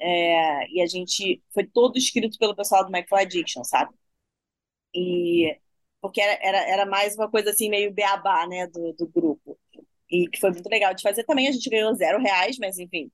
é, 0.00 0.68
e 0.68 0.82
a 0.82 0.86
gente 0.86 1.40
foi 1.54 1.64
todo 1.64 1.96
escrito 1.96 2.36
pelo 2.38 2.56
pessoal 2.56 2.84
do 2.84 2.90
McFly 2.92 3.20
Addiction, 3.22 3.62
sabe? 3.62 3.94
E 4.92 5.56
porque 6.00 6.20
era, 6.20 6.38
era, 6.42 6.58
era 6.68 6.86
mais 6.86 7.14
uma 7.14 7.30
coisa 7.30 7.50
assim 7.50 7.68
meio 7.68 7.92
beabá, 7.92 8.46
né, 8.48 8.66
do, 8.66 8.92
do 8.94 9.06
grupo. 9.06 9.56
E 10.10 10.28
que 10.28 10.40
foi 10.40 10.50
muito 10.50 10.68
legal 10.68 10.94
de 10.94 11.02
fazer 11.02 11.24
também. 11.24 11.48
A 11.48 11.52
gente 11.52 11.68
ganhou 11.70 11.94
zero 11.94 12.20
reais, 12.20 12.56
mas 12.58 12.78
enfim, 12.78 13.10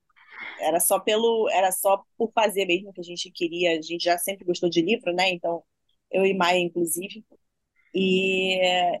era 0.59 0.79
só 0.79 0.99
pelo, 0.99 1.49
era 1.51 1.71
só 1.71 2.03
por 2.17 2.31
fazer 2.33 2.65
mesmo 2.65 2.93
que 2.93 3.01
a 3.01 3.03
gente 3.03 3.31
queria. 3.31 3.77
A 3.77 3.81
gente 3.81 4.03
já 4.03 4.17
sempre 4.17 4.45
gostou 4.45 4.69
de 4.69 4.81
livro, 4.81 5.13
né? 5.13 5.29
Então, 5.31 5.63
eu 6.11 6.25
e 6.25 6.33
Maia, 6.33 6.59
inclusive. 6.59 7.25
E, 7.93 8.57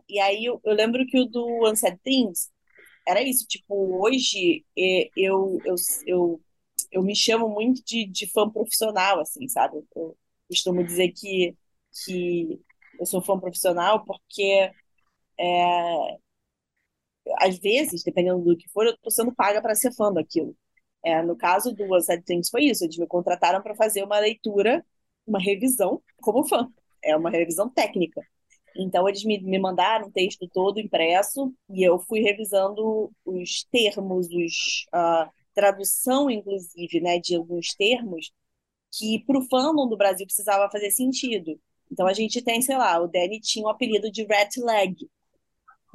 e 0.09 0.19
aí 0.19 0.45
eu, 0.45 0.61
eu 0.63 0.73
lembro 0.73 1.05
que 1.05 1.19
o 1.19 1.25
do 1.25 1.69
Unsaid 1.69 1.99
Things 2.03 2.49
era 3.07 3.21
isso, 3.23 3.45
tipo, 3.47 4.03
hoje 4.03 4.65
eu, 5.15 5.59
eu, 5.65 5.75
eu, 6.07 6.41
eu 6.91 7.03
me 7.03 7.15
chamo 7.15 7.49
muito 7.49 7.83
de, 7.85 8.05
de 8.07 8.27
fã 8.31 8.49
profissional, 8.49 9.19
assim, 9.21 9.47
sabe? 9.47 9.77
Eu 9.95 10.17
costumo 10.49 10.83
dizer 10.83 11.11
que, 11.11 11.55
que 12.05 12.59
eu 12.99 13.05
sou 13.05 13.21
fã 13.21 13.39
profissional 13.39 14.05
porque 14.05 14.71
é, 15.39 16.17
às 17.39 17.57
vezes, 17.57 18.03
dependendo 18.03 18.41
do 18.43 18.57
que 18.57 18.69
for, 18.69 18.85
eu 18.85 18.93
estou 18.93 19.11
sendo 19.11 19.33
paga 19.33 19.61
para 19.61 19.75
ser 19.75 19.93
fã 19.93 20.11
daquilo. 20.11 20.55
É, 21.03 21.21
no 21.21 21.35
caso 21.35 21.73
do 21.73 22.01
Sad 22.01 22.23
Things 22.23 22.49
foi 22.49 22.65
isso, 22.65 22.83
eles 22.83 22.97
me 22.97 23.07
contrataram 23.07 23.61
para 23.61 23.75
fazer 23.75 24.03
uma 24.03 24.19
leitura, 24.19 24.85
uma 25.25 25.39
revisão 25.39 26.01
como 26.21 26.47
fã. 26.47 26.67
É 27.03 27.15
uma 27.15 27.29
revisão 27.29 27.69
técnica. 27.69 28.21
Então, 28.77 29.07
eles 29.07 29.23
me, 29.23 29.39
me 29.41 29.59
mandaram 29.59 30.07
o 30.07 30.11
texto 30.11 30.49
todo 30.51 30.79
impresso 30.79 31.53
e 31.69 31.83
eu 31.83 31.99
fui 31.99 32.21
revisando 32.21 33.11
os 33.23 33.63
termos, 33.71 34.27
os, 34.29 34.85
tradução, 35.53 36.29
inclusive, 36.29 36.99
né, 36.99 37.19
de 37.19 37.35
alguns 37.35 37.73
termos 37.75 38.31
que 38.93 39.23
para 39.25 39.39
o 39.39 39.47
fandom 39.47 39.87
do 39.87 39.97
Brasil 39.97 40.25
precisava 40.25 40.69
fazer 40.71 40.91
sentido. 40.91 41.59
Então, 41.91 42.07
a 42.07 42.13
gente 42.13 42.41
tem, 42.43 42.61
sei 42.61 42.77
lá, 42.77 42.99
o 43.01 43.07
Danny 43.07 43.39
tinha 43.39 43.65
o 43.65 43.69
apelido 43.69 44.11
de 44.11 44.25
Rat 44.25 44.57
Leg, 44.57 44.95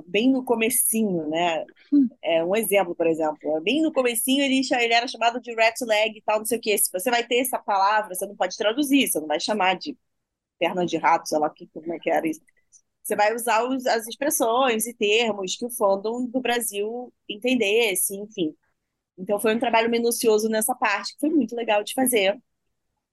bem 0.07 0.31
no 0.31 0.45
comecinho, 0.45 1.29
né? 1.29 1.65
É 2.23 2.45
um 2.45 2.57
exemplo, 2.57 2.95
por 2.95 3.07
exemplo. 3.07 3.61
Bem 3.63 3.83
no 3.83 3.93
comecinho 3.93 4.45
ele, 4.45 4.61
ele 4.81 4.95
era 4.95 5.09
chamado 5.09 5.41
de 5.41 5.55
rat 5.55 5.81
leg 5.83 6.19
e 6.19 6.23
tal, 6.23 6.39
não 6.39 6.47
sei 6.47 6.59
o 6.59 6.61
quê. 6.61 6.79
Se 6.79 6.91
você 6.93 7.11
vai 7.11 7.27
ter 7.27 7.41
essa 7.41 7.59
palavra, 7.59 8.15
você 8.15 8.27
não 8.27 8.37
pode 8.37 8.57
traduzir, 8.57 9.09
você 9.09 9.21
não 9.21 9.27
vai 9.29 9.41
chamar 9.41 9.77
de 9.77 9.97
perna 10.59 10.87
de 10.87 10.97
rato, 10.99 11.29
sei 11.29 11.39
lá 11.39 11.53
como 11.73 11.95
é 11.95 11.99
que 11.99 12.11
era 12.11 12.29
isso. 12.29 12.41
Você 13.03 13.17
vai 13.17 13.35
usar 13.35 13.65
os, 13.65 13.87
as 13.87 14.07
expressões 14.07 14.87
e 14.87 14.95
termos 14.95 15.57
que 15.57 15.65
o 15.67 15.71
fandom 15.71 16.27
do 16.27 16.41
Brasil 16.41 17.13
entendesse, 17.29 18.17
enfim. 18.17 18.55
Então 19.19 19.41
foi 19.41 19.55
um 19.55 19.59
trabalho 19.59 19.91
minucioso 19.91 20.49
nessa 20.49 20.75
parte, 20.75 21.15
que 21.15 21.21
foi 21.21 21.31
muito 21.31 21.55
legal 21.57 21.85
de 21.85 21.95
fazer. 21.95 22.39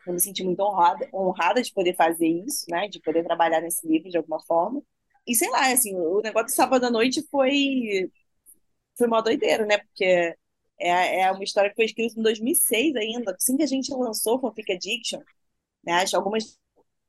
Eu 0.07 0.13
me 0.13 0.19
senti 0.21 0.43
muito 0.43 0.61
honrada, 0.61 1.09
honrada 1.13 1.61
de 1.61 1.73
poder 1.73 1.95
fazer 1.95 2.27
isso, 2.27 2.65
né? 2.69 2.87
De 2.87 2.99
poder 3.01 3.23
trabalhar 3.23 3.61
nesse 3.61 3.87
livro 3.87 4.09
de 4.09 4.17
alguma 4.17 4.41
forma. 4.45 4.81
E 5.27 5.35
sei 5.35 5.49
lá, 5.51 5.71
assim, 5.71 5.95
o 5.95 6.21
negócio 6.21 6.47
do 6.47 6.51
sábado 6.51 6.85
à 6.85 6.91
noite 6.91 7.21
foi 7.29 8.09
foi 8.97 9.07
uma 9.07 9.21
doideira, 9.21 9.65
né? 9.65 9.77
Porque 9.77 10.03
é, 10.79 11.21
é 11.21 11.31
uma 11.31 11.43
história 11.43 11.69
que 11.69 11.75
foi 11.75 11.85
escrita 11.85 12.19
em 12.19 12.23
2006 12.23 12.95
ainda, 12.95 13.33
assim 13.33 13.57
que 13.57 13.63
a 13.63 13.67
gente 13.67 13.93
lançou 13.93 14.39
Fanfic 14.39 14.71
Addiction, 14.71 15.19
né? 15.83 15.93
Acho 15.93 16.17
algumas 16.17 16.59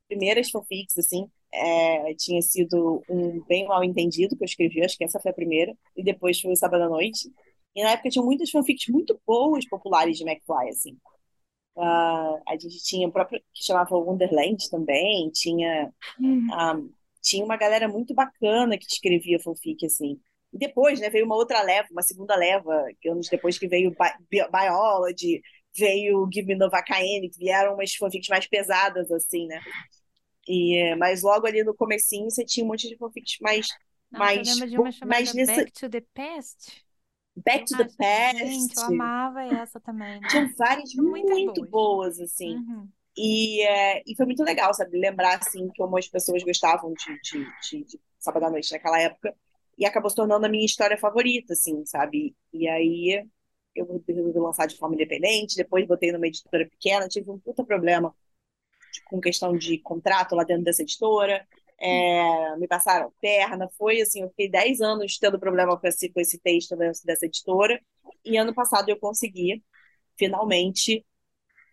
primeiras 0.08 0.50
fanfics, 0.50 0.98
assim, 0.98 1.30
é, 1.52 2.14
tinha 2.14 2.42
sido 2.42 3.02
um 3.08 3.42
bem 3.46 3.66
mal 3.66 3.84
entendido 3.84 4.36
que 4.36 4.42
eu 4.44 4.46
escrevi, 4.46 4.84
acho 4.84 4.96
que 4.96 5.04
essa 5.04 5.20
foi 5.20 5.30
a 5.30 5.34
primeira, 5.34 5.76
e 5.96 6.02
depois 6.02 6.40
foi 6.40 6.52
o 6.52 6.56
Sábado 6.56 6.84
à 6.84 6.88
Noite. 6.88 7.30
E 7.74 7.82
na 7.82 7.92
época 7.92 8.10
tinha 8.10 8.24
muitas 8.24 8.50
fanfics 8.50 8.88
muito 8.88 9.20
boas, 9.26 9.68
populares 9.68 10.18
de 10.18 10.24
McFly, 10.24 10.68
assim. 10.70 10.98
Uh, 11.76 12.42
a 12.48 12.56
gente 12.60 12.82
tinha 12.82 13.06
o 13.06 13.12
próprio 13.12 13.40
que 13.54 13.64
chamava 13.64 13.96
Wonderland 13.96 14.68
também, 14.68 15.30
tinha, 15.30 15.92
um, 16.20 16.52
ah, 16.52 16.76
tinha 17.20 17.44
uma 17.44 17.56
galera 17.56 17.88
muito 17.88 18.14
bacana 18.14 18.78
que 18.78 18.86
escrevia 18.86 19.40
fanfic, 19.40 19.84
assim. 19.86 20.20
E 20.52 20.58
depois, 20.58 21.00
né, 21.00 21.10
veio 21.10 21.26
uma 21.26 21.36
outra 21.36 21.62
leva, 21.62 21.88
uma 21.90 22.02
segunda 22.02 22.34
leva, 22.34 22.84
anos 23.06 23.28
depois 23.28 23.58
que 23.58 23.68
veio 23.68 23.90
Bi 23.90 24.42
Biology, 24.50 25.42
veio 25.76 26.28
Give 26.32 26.46
Me 26.46 26.54
Novacaine, 26.54 27.28
que 27.30 27.38
vieram 27.38 27.74
umas 27.74 27.94
fanfics 27.94 28.28
mais 28.28 28.46
pesadas, 28.46 29.10
assim, 29.10 29.46
né? 29.46 29.60
E, 30.48 30.94
mas 30.96 31.22
logo 31.22 31.46
ali 31.46 31.62
no 31.62 31.74
comecinho 31.74 32.30
você 32.30 32.44
tinha 32.44 32.64
um 32.64 32.68
monte 32.68 32.88
de 32.88 32.96
fanfics 32.96 33.36
mais. 33.40 33.66
Nossa, 34.10 34.24
mais, 34.24 34.48
eu 34.48 34.54
lembro 34.54 34.70
de 34.70 34.78
uma 34.78 34.92
chamada. 34.92 35.24
Back 35.46 35.72
to 35.72 35.88
the 35.90 36.00
Past. 36.14 36.84
Back 37.36 37.64
to 37.66 37.76
the 37.76 37.84
Nossa, 37.84 37.96
Past. 37.98 38.38
Gente, 38.38 38.76
eu 38.76 38.84
amava 38.84 39.42
essa 39.42 39.78
também. 39.80 40.18
Tinham 40.20 40.50
várias 40.56 40.94
Muitas 40.94 41.30
muito 41.38 41.60
boas. 41.60 41.70
boas, 41.70 42.20
assim. 42.20 42.56
Uhum. 42.56 42.88
E, 43.20 43.62
é, 43.62 44.02
e 44.06 44.14
foi 44.16 44.26
muito 44.26 44.44
legal, 44.44 44.72
sabe? 44.72 44.96
Lembrar, 44.96 45.38
assim, 45.38 45.68
que 45.70 45.82
algumas 45.82 46.06
pessoas 46.06 46.44
gostavam 46.44 46.94
de, 46.94 47.20
de, 47.22 47.46
de, 47.62 47.84
de 47.84 48.00
Sábado 48.16 48.46
à 48.46 48.50
Noite 48.50 48.70
naquela 48.72 49.00
época. 49.00 49.34
E 49.76 49.84
acabou 49.84 50.08
se 50.08 50.14
tornando 50.14 50.46
a 50.46 50.48
minha 50.48 50.64
história 50.64 50.96
favorita, 50.96 51.52
assim, 51.52 51.84
sabe? 51.84 52.36
E 52.52 52.68
aí 52.68 53.26
eu 53.74 54.02
resolvi 54.06 54.38
lançar 54.38 54.66
de 54.66 54.76
forma 54.76 54.94
independente. 54.94 55.56
Depois 55.56 55.84
botei 55.86 56.12
numa 56.12 56.28
editora 56.28 56.68
pequena. 56.68 57.08
Tive 57.08 57.28
um 57.30 57.40
puta 57.40 57.64
problema 57.64 58.14
com 59.06 59.20
questão 59.20 59.56
de 59.56 59.78
contrato 59.78 60.36
lá 60.36 60.44
dentro 60.44 60.64
dessa 60.64 60.82
editora. 60.82 61.44
É, 61.80 62.56
me 62.56 62.68
passaram 62.68 63.12
perna, 63.20 63.68
foi 63.78 64.00
assim, 64.00 64.22
eu 64.22 64.28
fiquei 64.30 64.48
10 64.50 64.80
anos 64.80 65.16
tendo 65.16 65.38
problema 65.38 65.78
com 65.78 65.86
esse, 65.86 66.08
com 66.08 66.20
esse 66.20 66.36
texto 66.36 66.76
dentro 66.76 67.00
dessa 67.04 67.24
editora, 67.24 67.80
e 68.24 68.36
ano 68.36 68.52
passado 68.52 68.88
eu 68.88 68.98
consegui, 68.98 69.62
finalmente, 70.18 71.06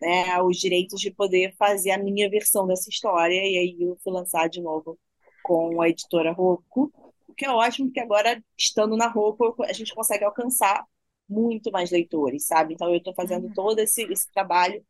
né, 0.00 0.40
os 0.42 0.58
direitos 0.58 1.00
de 1.00 1.10
poder 1.10 1.54
fazer 1.56 1.90
a 1.90 1.98
minha 1.98 2.28
versão 2.28 2.66
dessa 2.66 2.88
história, 2.90 3.34
e 3.34 3.58
aí 3.58 3.76
eu 3.80 3.96
fui 4.02 4.12
lançar 4.12 4.48
de 4.48 4.60
novo 4.60 4.98
com 5.42 5.80
a 5.80 5.88
editora 5.88 6.32
Rocco, 6.32 6.92
o 7.28 7.34
que 7.34 7.44
é 7.44 7.50
ótimo, 7.50 7.88
porque 7.88 8.00
agora, 8.00 8.42
estando 8.58 8.96
na 8.96 9.08
Rocco, 9.08 9.62
a 9.64 9.72
gente 9.72 9.94
consegue 9.94 10.24
alcançar 10.24 10.84
muito 11.28 11.70
mais 11.70 11.90
leitores, 11.90 12.46
sabe? 12.46 12.74
Então 12.74 12.88
eu 12.88 12.96
estou 12.96 13.14
fazendo 13.14 13.52
todo 13.54 13.78
esse, 13.78 14.02
esse 14.04 14.30
trabalho 14.32 14.84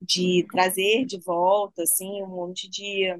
de 0.00 0.46
trazer 0.50 1.04
de 1.04 1.18
volta, 1.20 1.82
assim, 1.82 2.22
um 2.22 2.28
monte 2.28 2.68
de. 2.68 3.14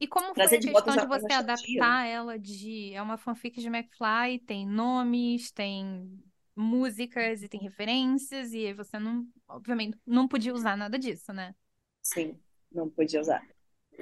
E 0.00 0.06
como 0.06 0.26
foi 0.26 0.34
Trazer 0.34 0.56
a 0.56 0.60
de 0.60 0.70
volta 0.70 0.92
questão 0.92 1.08
de 1.08 1.20
você 1.20 1.32
adaptar 1.32 2.06
ela 2.06 2.38
de... 2.38 2.92
É 2.94 3.02
uma 3.02 3.18
fanfic 3.18 3.60
de 3.60 3.66
McFly, 3.66 4.38
tem 4.46 4.66
nomes, 4.66 5.50
tem 5.50 6.20
músicas 6.58 7.42
e 7.42 7.48
tem 7.48 7.60
referências, 7.60 8.52
e 8.54 8.72
você 8.74 8.98
não, 8.98 9.26
obviamente, 9.48 9.98
não 10.06 10.28
podia 10.28 10.54
usar 10.54 10.76
nada 10.76 10.98
disso, 10.98 11.32
né? 11.32 11.54
Sim, 12.02 12.38
não 12.72 12.88
podia 12.88 13.20
usar. 13.20 13.42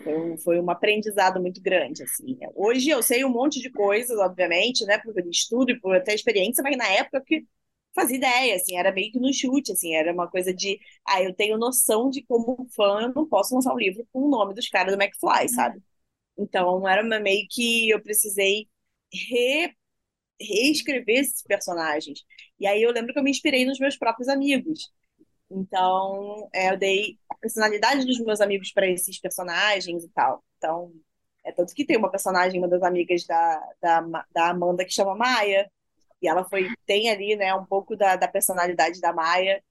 Foi 0.03 0.15
um, 0.19 0.39
foi 0.39 0.61
um 0.61 0.71
aprendizado 0.71 1.41
muito 1.41 1.63
grande, 1.63 2.03
assim. 2.05 2.39
Hoje 2.55 2.91
eu 2.91 3.03
sei 3.03 3.25
um 3.25 3.31
monte 3.31 3.61
de 3.61 3.71
coisas, 3.71 4.19
obviamente, 4.19 4.85
né, 4.87 4.99
por 4.99 5.19
estudo 5.29 5.73
e 5.73 5.81
por 5.81 5.97
até 5.97 6.15
experiência, 6.15 6.63
mas 6.63 6.77
na 6.77 6.89
época 6.89 7.23
que 7.27 7.47
fazia 7.95 8.17
ideia, 8.19 8.57
assim, 8.57 8.77
era 8.79 8.93
meio 8.93 9.13
que 9.13 9.19
no 9.21 9.33
chute, 9.35 9.73
assim, 9.73 9.95
era 9.95 10.13
uma 10.13 10.29
coisa 10.31 10.55
de, 10.55 10.79
ah, 11.07 11.23
eu 11.23 11.35
tenho 11.35 11.59
noção 11.59 12.11
de 12.11 12.23
como 12.25 12.67
fã 12.77 13.03
eu 13.03 13.15
não 13.15 13.29
posso 13.29 13.55
lançar 13.55 13.75
um 13.75 13.79
livro 13.79 14.07
com 14.13 14.23
o 14.23 14.31
nome 14.31 14.55
dos 14.55 14.69
caras 14.69 14.95
do 14.97 15.03
McFly, 15.03 15.49
sabe? 15.49 15.83
Então, 16.39 16.87
era 16.89 17.03
uma- 17.05 17.21
meio 17.21 17.47
que 17.51 17.91
eu 17.91 18.03
precisei 18.03 18.69
re- 19.13 19.75
reescrever 20.41 21.20
esses 21.20 21.43
personagens. 21.43 22.20
E 22.59 22.66
aí 22.66 22.82
eu 22.82 22.93
lembro 22.93 23.12
que 23.12 23.18
eu 23.18 23.22
me 23.22 23.30
inspirei 23.30 23.64
nos 23.64 23.78
meus 23.78 23.97
próprios 23.97 24.28
amigos. 24.28 24.93
Então, 25.51 26.49
é, 26.53 26.70
eu 26.72 26.78
dei 26.78 27.18
a 27.30 27.34
personalidade 27.37 28.05
dos 28.05 28.18
meus 28.20 28.41
amigos 28.41 28.72
para 28.72 28.87
esses 28.89 29.20
personagens 29.20 30.05
e 30.05 30.09
tal. 30.11 30.45
Então, 30.59 30.93
é 31.45 31.53
tanto 31.53 31.74
que 31.74 31.84
tem 31.84 31.97
uma 31.97 32.11
personagem, 32.11 32.59
uma 32.61 32.68
das 32.68 32.82
amigas 32.82 33.24
da, 33.26 33.61
da, 33.80 34.01
da 34.32 34.51
Amanda, 34.51 34.84
que 34.84 34.93
chama 34.93 35.14
Maia. 35.14 35.70
E 36.20 36.28
ela 36.28 36.45
foi, 36.45 36.68
tem 36.87 37.11
ali, 37.11 37.37
né, 37.37 37.55
um 37.55 37.64
pouco 37.66 37.97
da, 37.97 38.16
da 38.16 38.26
personalidade 38.28 39.01
da 39.01 39.12
Maia, 39.12 39.62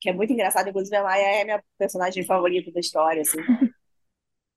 que 0.00 0.10
é 0.10 0.12
muito 0.12 0.32
engraçado. 0.32 0.68
Inclusive, 0.68 0.96
a 0.96 1.02
Maia 1.04 1.22
é 1.38 1.42
a 1.42 1.44
minha 1.44 1.64
personagem 1.78 2.24
favorita 2.24 2.72
da 2.72 2.80
história, 2.80 3.22
assim. 3.22 3.38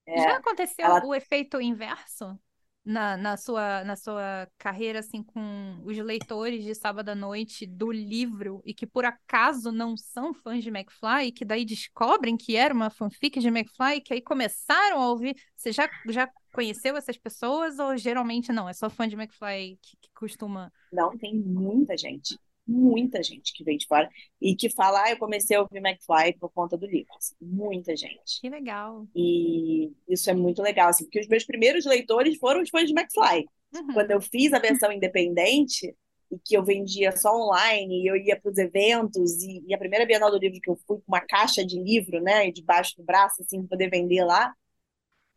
É, 0.06 0.20
Já 0.22 0.36
aconteceu 0.38 0.86
ela- 0.86 1.06
o 1.06 1.16
efeito 1.16 1.62
inverso 1.62 2.38
na, 2.86 3.16
na 3.16 3.38
sua, 3.38 3.84
na 3.84 3.96
sua 3.96 4.48
carreira, 4.58 5.00
assim, 5.00 5.24
com 5.24 5.82
os 5.86 5.98
leitores 5.98 6.64
de 6.64 6.76
Sábado 6.76 7.10
à 7.10 7.16
Noite 7.16 7.66
do 7.66 7.92
livro 7.92 8.62
e 8.66 8.74
que 8.74 8.86
por 8.86 9.06
acaso 9.06 9.72
não 9.72 9.96
são 9.96 10.34
fãs 10.34 10.64
de 10.64 10.70
McFly 10.70 11.32
que 11.32 11.46
daí 11.46 11.64
descobrem 11.64 12.36
que 12.36 12.56
era 12.56 12.74
uma 12.74 12.90
fanfic 12.90 13.40
de 13.40 13.48
McFly 13.48 14.02
que 14.02 14.14
aí 14.14 14.22
começaram 14.22 15.02
a 15.02 15.10
ouvir? 15.10 15.36
Você 15.56 15.72
já, 15.72 15.90
já 16.10 16.30
conheceu 16.54 16.98
essas 16.98 17.18
pessoas 17.18 17.80
ou 17.80 17.96
geralmente 17.96 18.52
não? 18.52 18.68
É 18.68 18.74
só 18.74 18.90
fã 18.90 19.08
de 19.08 19.16
McFly 19.16 19.80
que, 19.82 19.98
que 20.02 20.10
costuma. 20.14 20.72
Não, 20.92 21.18
tem 21.18 21.36
muita 21.36 21.98
gente, 21.98 22.38
muita 22.66 23.22
gente 23.22 23.54
que 23.54 23.64
vem 23.64 23.78
de 23.78 23.86
fora 23.86 24.10
e 24.42 24.56
que 24.56 24.70
fala, 24.70 25.04
ah, 25.04 25.12
eu 25.12 25.18
comecei 25.18 25.56
a 25.56 25.62
ouvir 25.62 25.78
McFly 25.78 26.38
por 26.40 26.50
conta 26.52 26.78
do 26.78 26.86
livro. 26.86 27.14
assim, 27.18 27.36
muita 27.42 27.96
gente. 27.96 28.40
Que 28.42 28.50
legal. 28.50 29.08
E 29.16 29.92
isso 30.08 30.30
é 30.30 30.34
muito 30.34 30.62
legal, 30.62 30.90
assim, 30.90 31.06
porque 31.06 31.20
os 31.20 31.28
meus 31.28 31.44
primeiros 31.44 31.86
leitores 31.86 32.38
foram 32.38 32.62
os 32.62 32.70
fãs 32.70 32.88
de 32.88 32.94
McFly. 32.94 33.46
Uhum. 33.74 33.94
Quando 33.94 34.12
eu 34.12 34.22
fiz 34.22 34.54
a 34.54 34.60
versão 34.60 34.92
independente, 34.92 35.96
e 36.32 36.40
que 36.44 36.58
eu 36.58 36.64
vendia 36.64 37.16
só 37.16 37.36
online, 37.36 38.02
e 38.02 38.08
eu 38.08 38.16
ia 38.16 38.40
para 38.40 38.52
os 38.52 38.58
eventos, 38.58 39.44
e, 39.44 39.64
e 39.68 39.74
a 39.74 39.78
primeira 39.78 40.06
Bienal 40.06 40.32
do 40.32 40.38
Livro 40.38 40.60
que 40.60 40.70
eu 40.70 40.78
fui 40.88 40.98
com 40.98 41.04
uma 41.08 41.22
caixa 41.22 41.64
de 41.66 41.80
livro, 41.80 42.20
né, 42.22 42.50
debaixo 42.52 42.96
do 42.98 43.04
braço, 43.04 43.44
assim, 43.44 43.60
para 43.60 43.70
poder 43.70 43.90
vender 43.90 44.24
lá, 44.24 44.54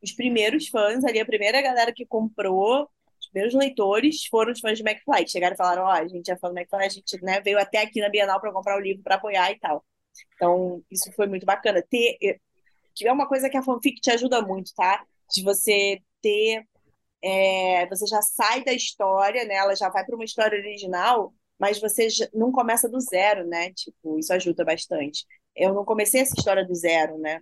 os 0.03 0.13
primeiros 0.13 0.69
fãs 0.69 1.05
ali, 1.05 1.21
a 1.21 1.27
primeira 1.27 1.61
galera 1.61 1.93
que 1.93 2.07
comprou, 2.07 2.89
primeiros 3.37 3.55
leitores 3.55 4.25
foram 4.27 4.51
os 4.51 4.61
fãs 4.61 4.79
de 4.79 4.89
McFly, 4.89 5.29
chegaram 5.29 5.53
e 5.53 5.59
falaram, 5.59 5.83
ó, 5.83 5.91
a 5.91 6.09
gente 6.09 6.31
é 6.31 6.37
fã 6.39 6.49
do 6.49 6.59
McFly, 6.59 6.85
a 6.87 6.89
gente, 6.89 7.23
né, 7.23 7.41
veio 7.43 7.59
até 7.59 7.83
aqui 7.83 8.01
na 8.01 8.09
Bienal 8.09 8.41
para 8.41 8.51
comprar 8.51 8.79
o 8.79 8.81
livro, 8.81 9.03
para 9.03 9.17
apoiar 9.17 9.51
e 9.53 9.59
tal. 9.59 9.85
Então, 10.35 10.83
isso 10.91 11.13
foi 11.13 11.27
muito 11.27 11.45
bacana. 11.45 11.83
Ter, 11.83 12.17
que 12.95 13.07
é 13.07 13.13
uma 13.13 13.29
coisa 13.29 13.51
que 13.51 13.57
a 13.59 13.63
fanfic 13.63 14.01
te 14.01 14.11
ajuda 14.11 14.41
muito, 14.41 14.73
tá? 14.75 15.05
De 15.31 15.43
você 15.43 16.01
ter. 16.23 16.65
é, 17.23 17.87
você 17.89 18.07
já 18.07 18.23
sai 18.23 18.65
da 18.65 18.73
história, 18.73 19.45
né? 19.45 19.57
Ela 19.57 19.77
já 19.77 19.91
vai 19.91 20.03
para 20.03 20.15
uma 20.15 20.25
história 20.25 20.59
original, 20.59 21.35
mas 21.59 21.79
você 21.79 22.09
não 22.33 22.51
começa 22.51 22.89
do 22.89 22.99
zero, 23.01 23.47
né? 23.47 23.71
Tipo, 23.75 24.19
isso 24.19 24.33
ajuda 24.33 24.65
bastante. 24.65 25.27
Eu 25.55 25.75
não 25.75 25.85
comecei 25.85 26.23
essa 26.23 26.35
história 26.39 26.65
do 26.65 26.75
zero, 26.75 27.19
né? 27.19 27.41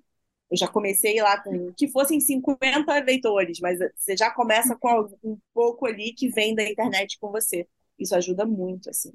Eu 0.51 0.57
já 0.57 0.69
comecei 0.69 1.21
lá 1.21 1.41
com 1.43 1.73
que 1.73 1.89
fossem 1.89 2.21
50 2.21 2.99
leitores, 3.05 3.59
mas 3.61 3.79
você 3.97 4.17
já 4.17 4.31
começa 4.31 4.77
com 4.77 5.09
um 5.23 5.39
pouco 5.53 5.87
ali 5.87 6.13
que 6.13 6.29
vem 6.29 6.55
da 6.55 6.63
internet 6.63 7.19
com 7.19 7.31
você. 7.31 7.67
Isso 7.99 8.15
ajuda 8.15 8.45
muito, 8.45 8.91
assim. 8.91 9.13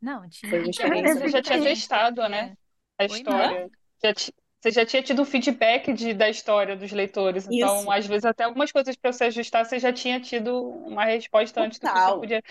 Não, 0.00 0.28
tinha. 0.28 0.50
Foi 0.50 0.58
uma 0.60 0.66
a 0.66 0.70
experiência 0.70 1.14
você 1.20 1.28
já 1.28 1.42
tinha 1.42 1.58
É. 1.58 1.62
testado, 1.62 2.28
né? 2.28 2.56
A 2.98 3.02
Oi, 3.04 3.08
história. 3.08 3.70
Já 4.02 4.14
ti- 4.14 4.32
Você 4.66 4.72
já 4.72 4.84
tinha 4.84 5.00
tido 5.00 5.24
feedback 5.24 5.92
de, 5.92 6.12
da 6.12 6.28
história 6.28 6.74
dos 6.74 6.90
leitores. 6.90 7.46
Então, 7.48 7.78
Isso. 7.82 7.90
às 7.92 8.04
vezes, 8.04 8.24
até 8.24 8.42
algumas 8.42 8.72
coisas 8.72 8.96
para 8.96 9.12
você 9.12 9.24
ajustar, 9.24 9.64
você 9.64 9.78
já 9.78 9.92
tinha 9.92 10.20
tido 10.20 10.60
uma 10.60 11.04
resposta 11.04 11.60
antes 11.60 11.78
do 11.78 11.86
que 11.86 11.92
você 12.00 12.12
podia. 12.12 12.42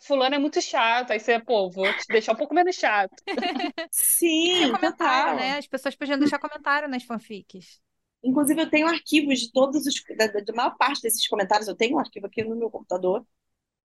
Fulano 0.00 0.34
é 0.34 0.38
muito 0.40 0.60
chato. 0.60 1.12
Aí 1.12 1.20
você, 1.20 1.38
pô, 1.38 1.70
vou 1.70 1.84
te 1.84 2.08
deixar 2.08 2.32
um 2.32 2.36
pouco 2.36 2.52
menos 2.52 2.74
chato. 2.74 3.14
Sim, 3.92 4.72
comentário, 4.72 4.90
total. 4.90 5.36
né? 5.36 5.58
As 5.58 5.66
pessoas 5.68 5.94
podiam 5.94 6.18
deixar 6.18 6.40
comentário 6.40 6.88
nas 6.88 7.04
fanfics. 7.04 7.80
Inclusive, 8.24 8.60
eu 8.60 8.68
tenho 8.68 8.88
arquivos 8.88 9.38
de 9.38 9.52
todos 9.52 9.86
os. 9.86 10.02
Da, 10.16 10.26
da 10.26 10.52
maior 10.52 10.76
parte 10.76 11.00
desses 11.02 11.28
comentários, 11.28 11.68
eu 11.68 11.76
tenho 11.76 11.94
um 11.94 12.00
arquivo 12.00 12.26
aqui 12.26 12.42
no 12.42 12.56
meu 12.56 12.70
computador, 12.70 13.24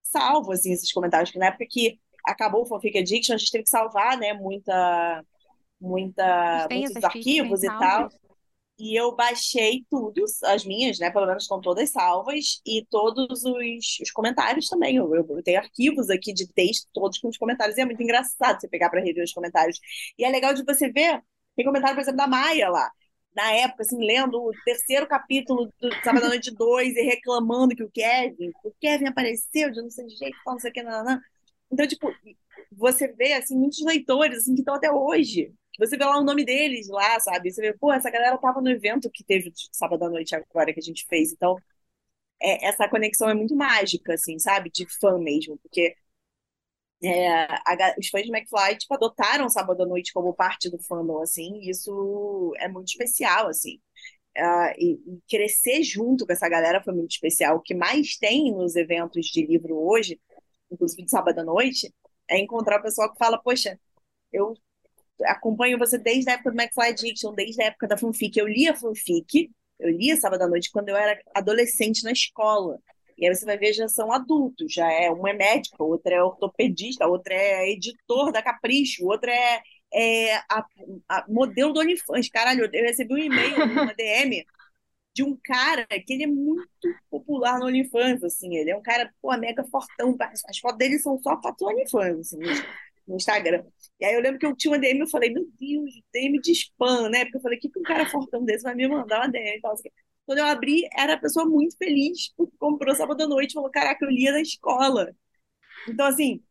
salvo, 0.02 0.52
assim, 0.52 0.72
esses 0.72 0.92
comentários, 0.92 1.30
que 1.30 1.38
na 1.38 1.48
época 1.48 1.68
que 1.70 2.00
acabou 2.26 2.64
o 2.64 2.66
Fanfic 2.66 2.98
Addiction, 2.98 3.36
a 3.36 3.38
gente 3.38 3.52
teve 3.52 3.66
que 3.66 3.70
salvar, 3.70 4.18
né, 4.18 4.34
muita, 4.34 5.24
muita, 5.80 6.68
muitos 6.72 7.04
arquivos 7.04 7.64
e 7.64 7.68
tal. 7.68 8.10
E 8.80 8.96
eu 8.96 9.16
baixei 9.16 9.84
tudo, 9.90 10.24
as 10.44 10.64
minhas, 10.64 11.00
né? 11.00 11.10
Pelo 11.10 11.26
menos 11.26 11.44
estão 11.44 11.60
todas 11.60 11.90
salvas, 11.90 12.62
e 12.64 12.86
todos 12.92 13.44
os, 13.44 14.00
os 14.00 14.12
comentários 14.12 14.68
também. 14.68 14.98
Eu, 14.98 15.14
eu, 15.16 15.26
eu 15.28 15.44
tenho 15.44 15.58
arquivos 15.58 16.12
aqui 16.12 16.32
de 16.32 16.48
texto, 16.48 16.88
todos 16.94 17.18
com 17.18 17.28
os 17.28 17.38
comentários. 17.38 17.76
E 17.78 17.82
é 17.82 17.86
muito 17.86 18.04
engraçado 18.04 18.62
você 18.62 18.68
pegar 18.68 18.90
para 18.90 19.02
rever 19.02 19.24
os 19.24 19.34
comentários. 19.34 19.80
E 20.18 20.24
é 20.24 20.30
legal 20.30 20.54
de 20.54 20.64
você 20.64 20.92
ver, 20.92 21.24
tem 21.56 21.66
comentário, 21.66 21.96
por 21.96 22.02
exemplo, 22.02 22.18
da 22.18 22.28
Maia 22.28 22.70
lá. 22.70 22.92
Na 23.36 23.52
época, 23.52 23.84
assim, 23.84 23.98
lendo 24.04 24.40
o 24.40 24.52
terceiro 24.64 25.08
capítulo 25.08 25.72
do 25.80 25.90
Sábado 26.04 26.26
à 26.26 26.30
Noite 26.30 26.52
2 26.52 26.96
e 26.96 27.02
reclamando 27.02 27.76
que 27.76 27.84
o 27.84 27.90
Kevin, 27.90 28.52
o 28.64 28.72
Kevin 28.80 29.06
apareceu 29.08 29.72
de 29.72 29.82
não 29.82 29.90
sei 29.90 30.06
de 30.06 30.16
jeito, 30.16 30.38
não 30.46 30.60
sei 30.60 30.70
o 30.72 30.74
que, 30.74 30.84
não, 30.84 31.04
não. 31.04 31.20
Então, 31.72 31.88
tipo, 31.88 32.12
você 32.72 33.08
vê, 33.14 33.34
assim, 33.34 33.56
muitos 33.58 33.84
leitores, 33.84 34.40
assim, 34.40 34.54
que 34.54 34.62
estão 34.62 34.76
até 34.76 34.92
hoje. 34.92 35.52
Você 35.78 35.98
vê 35.98 36.06
lá 36.06 36.20
o 36.20 36.24
nome 36.24 36.46
deles 36.46 36.88
lá, 36.90 37.20
sabe? 37.20 37.52
Você 37.52 37.62
vê, 37.62 37.74
pô, 37.78 37.92
essa 37.94 38.10
galera 38.10 38.38
tava 38.38 38.62
no 38.62 38.70
evento 38.70 39.10
que 39.12 39.24
teve 39.24 39.52
sábado 39.72 40.04
à 40.06 40.10
noite 40.10 40.36
agora 40.36 40.74
que 40.74 40.80
a 40.80 40.84
gente 40.84 41.06
fez. 41.08 41.32
Então, 41.34 41.56
é, 42.42 42.68
essa 42.68 42.90
conexão 42.90 43.30
é 43.30 43.34
muito 43.36 43.56
mágica, 43.56 44.14
assim, 44.16 44.40
sabe? 44.40 44.70
De 44.72 44.86
fã 45.00 45.18
mesmo, 45.20 45.58
porque 45.60 45.96
é, 47.04 47.44
a 47.46 47.96
os 48.00 48.10
fãs 48.10 48.24
de 48.24 48.32
McFly, 48.32 48.78
tipo, 48.78 48.94
adotaram 48.94 49.48
sábado 49.50 49.84
à 49.84 49.86
noite 49.86 50.12
como 50.14 50.34
parte 50.34 50.70
do 50.70 50.80
fandom, 50.80 51.22
assim, 51.22 51.60
e 51.62 51.70
isso 51.70 52.54
é 52.60 52.68
muito 52.68 52.88
especial, 52.90 53.48
assim. 53.48 53.80
Ah, 54.38 54.74
e, 54.78 54.94
e 55.16 55.22
crescer 55.30 55.84
junto 55.84 56.26
com 56.26 56.34
essa 56.34 56.50
galera 56.50 56.84
foi 56.84 56.94
muito 56.94 57.12
especial. 57.12 57.58
O 57.58 57.62
que 57.62 57.76
mais 57.76 58.18
tem 58.18 58.52
nos 58.54 58.76
eventos 58.76 59.28
de 59.28 59.46
livro 59.46 59.78
hoje, 59.78 60.20
inclusive 60.72 61.04
de 61.06 61.12
sábado 61.12 61.40
à 61.40 61.44
noite, 61.46 61.94
é 62.30 62.40
encontrar 62.40 62.80
o 62.80 62.84
pessoal 62.84 63.12
que 63.12 63.20
fala, 63.20 63.40
poxa, 63.42 63.80
eu 64.34 64.56
acompanho 65.24 65.78
você 65.78 65.98
desde 65.98 66.30
a 66.30 66.34
época 66.34 66.52
do 66.52 66.60
McFly 66.60 66.90
Addiction, 66.90 67.34
desde 67.34 67.62
a 67.62 67.66
época 67.66 67.88
da 67.88 67.98
fanfic. 67.98 68.38
Eu 68.38 68.48
lia 68.48 68.76
fanfic, 68.76 69.50
eu 69.80 69.90
lia 69.90 70.16
sábado 70.18 70.44
à 70.44 70.48
noite 70.48 70.72
quando 70.72 70.90
eu 70.90 70.96
era 70.96 71.20
adolescente 71.36 72.04
na 72.04 72.12
escola. 72.12 72.80
E 73.18 73.26
aí 73.26 73.34
você 73.34 73.46
vai 73.46 73.58
ver, 73.58 73.74
já 73.74 73.88
são 73.88 74.12
adultos, 74.12 74.72
já 74.72 74.92
é, 74.92 75.10
um 75.12 75.28
é 75.28 75.34
médico, 75.34 75.84
outro 75.84 76.14
é 76.14 76.24
ortopedista, 76.24 77.08
outro 77.08 77.34
é 77.34 77.70
editor 77.72 78.32
da 78.32 78.44
Capricho, 78.44 79.06
outro 79.06 79.30
é, 79.30 79.62
é 79.92 80.36
a, 80.36 80.64
a 81.10 81.26
modelo 81.28 81.74
do 81.74 81.80
OnlyFans. 81.80 82.30
Caralho, 82.30 82.70
eu 82.72 82.84
recebi 82.84 83.14
um 83.14 83.18
e-mail, 83.18 83.56
uma 83.66 83.94
DM, 83.96 84.46
de 85.16 85.24
um 85.24 85.36
cara 85.44 85.88
que 85.88 86.14
ele 86.14 86.26
é 86.26 86.28
muito 86.28 86.70
popular 87.10 87.58
no 87.58 87.66
OnlyFans, 87.66 88.24
assim, 88.24 88.56
ele 88.56 88.70
é 88.70 88.78
um 88.78 88.84
cara, 88.84 89.12
pô, 89.20 89.36
mega 89.36 89.64
fortão, 89.64 90.16
as 90.48 90.60
fotos 90.60 90.78
dele 90.78 91.00
são 91.00 91.18
só 91.18 91.42
fotos 91.42 91.58
do 91.58 91.66
OnlyFans, 91.66 92.20
assim, 92.20 92.38
no, 93.08 93.16
Instagram. 93.16 93.64
E 94.00 94.06
aí 94.06 94.14
eu 94.16 94.22
lembro 94.22 94.40
que 94.40 94.46
eu 94.46 94.56
tinha 94.56 94.72
uma 94.72 94.80
DM, 94.80 95.00
eu 95.02 95.08
falei, 95.10 95.32
meu 95.34 95.46
Deus, 95.60 95.92
DM 96.14 96.40
de 96.42 96.52
spam, 96.52 97.10
né? 97.10 97.26
Porque 97.26 97.38
eu 97.38 97.42
falei, 97.42 97.58
o 97.58 97.62
que, 97.62 97.70
que 97.70 97.80
um 97.80 97.84
cara 97.84 98.06
fortão 98.10 98.44
desse 98.44 98.64
vai 98.64 98.76
me 98.76 98.88
mandar 98.88 99.20
uma 99.20 99.30
DM 99.30 99.58
e 99.58 99.62
tal, 99.62 99.74
assim. 99.74 99.90
Quando 100.26 100.40
eu 100.40 100.46
abri, 100.46 100.88
era 100.94 101.14
a 101.14 101.18
pessoa 101.18 101.46
muito 101.46 101.78
feliz, 101.78 102.34
porque 102.36 102.56
comprou 102.60 102.94
sábado 102.96 103.24
à 103.24 103.28
noite, 103.28 103.54
falou, 103.54 103.72
caraca, 103.72 104.04
eu 104.06 104.10
lia 104.12 104.32
na 104.32 104.42
escola. 104.42 105.16
Então, 105.88 106.06
assim, 106.06 106.42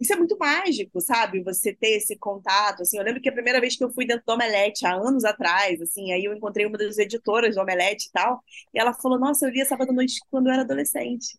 isso 0.00 0.12
é 0.14 0.16
muito 0.16 0.36
mágico, 0.38 1.00
sabe? 1.00 1.42
Você 1.44 1.74
ter 1.74 1.98
esse 1.98 2.16
contato, 2.18 2.82
assim. 2.82 2.98
Eu 2.98 3.04
lembro 3.04 3.20
que 3.20 3.28
a 3.28 3.32
primeira 3.32 3.60
vez 3.60 3.76
que 3.76 3.84
eu 3.84 3.92
fui 3.92 4.06
dentro 4.06 4.24
do 4.26 4.32
Omelete, 4.32 4.86
há 4.86 4.94
anos 4.94 5.24
atrás, 5.24 5.80
assim, 5.82 6.12
aí 6.12 6.24
eu 6.24 6.34
encontrei 6.34 6.66
uma 6.66 6.78
das 6.78 6.96
editoras 6.98 7.54
do 7.54 7.60
Omelete 7.60 8.08
e 8.08 8.12
tal, 8.12 8.42
e 8.74 8.80
ela 8.80 8.94
falou, 8.94 9.18
nossa, 9.18 9.46
eu 9.46 9.50
lia 9.50 9.66
sábado 9.66 9.90
à 9.90 9.92
noite 9.92 10.18
quando 10.30 10.46
eu 10.48 10.52
era 10.54 10.62
adolescente. 10.62 11.38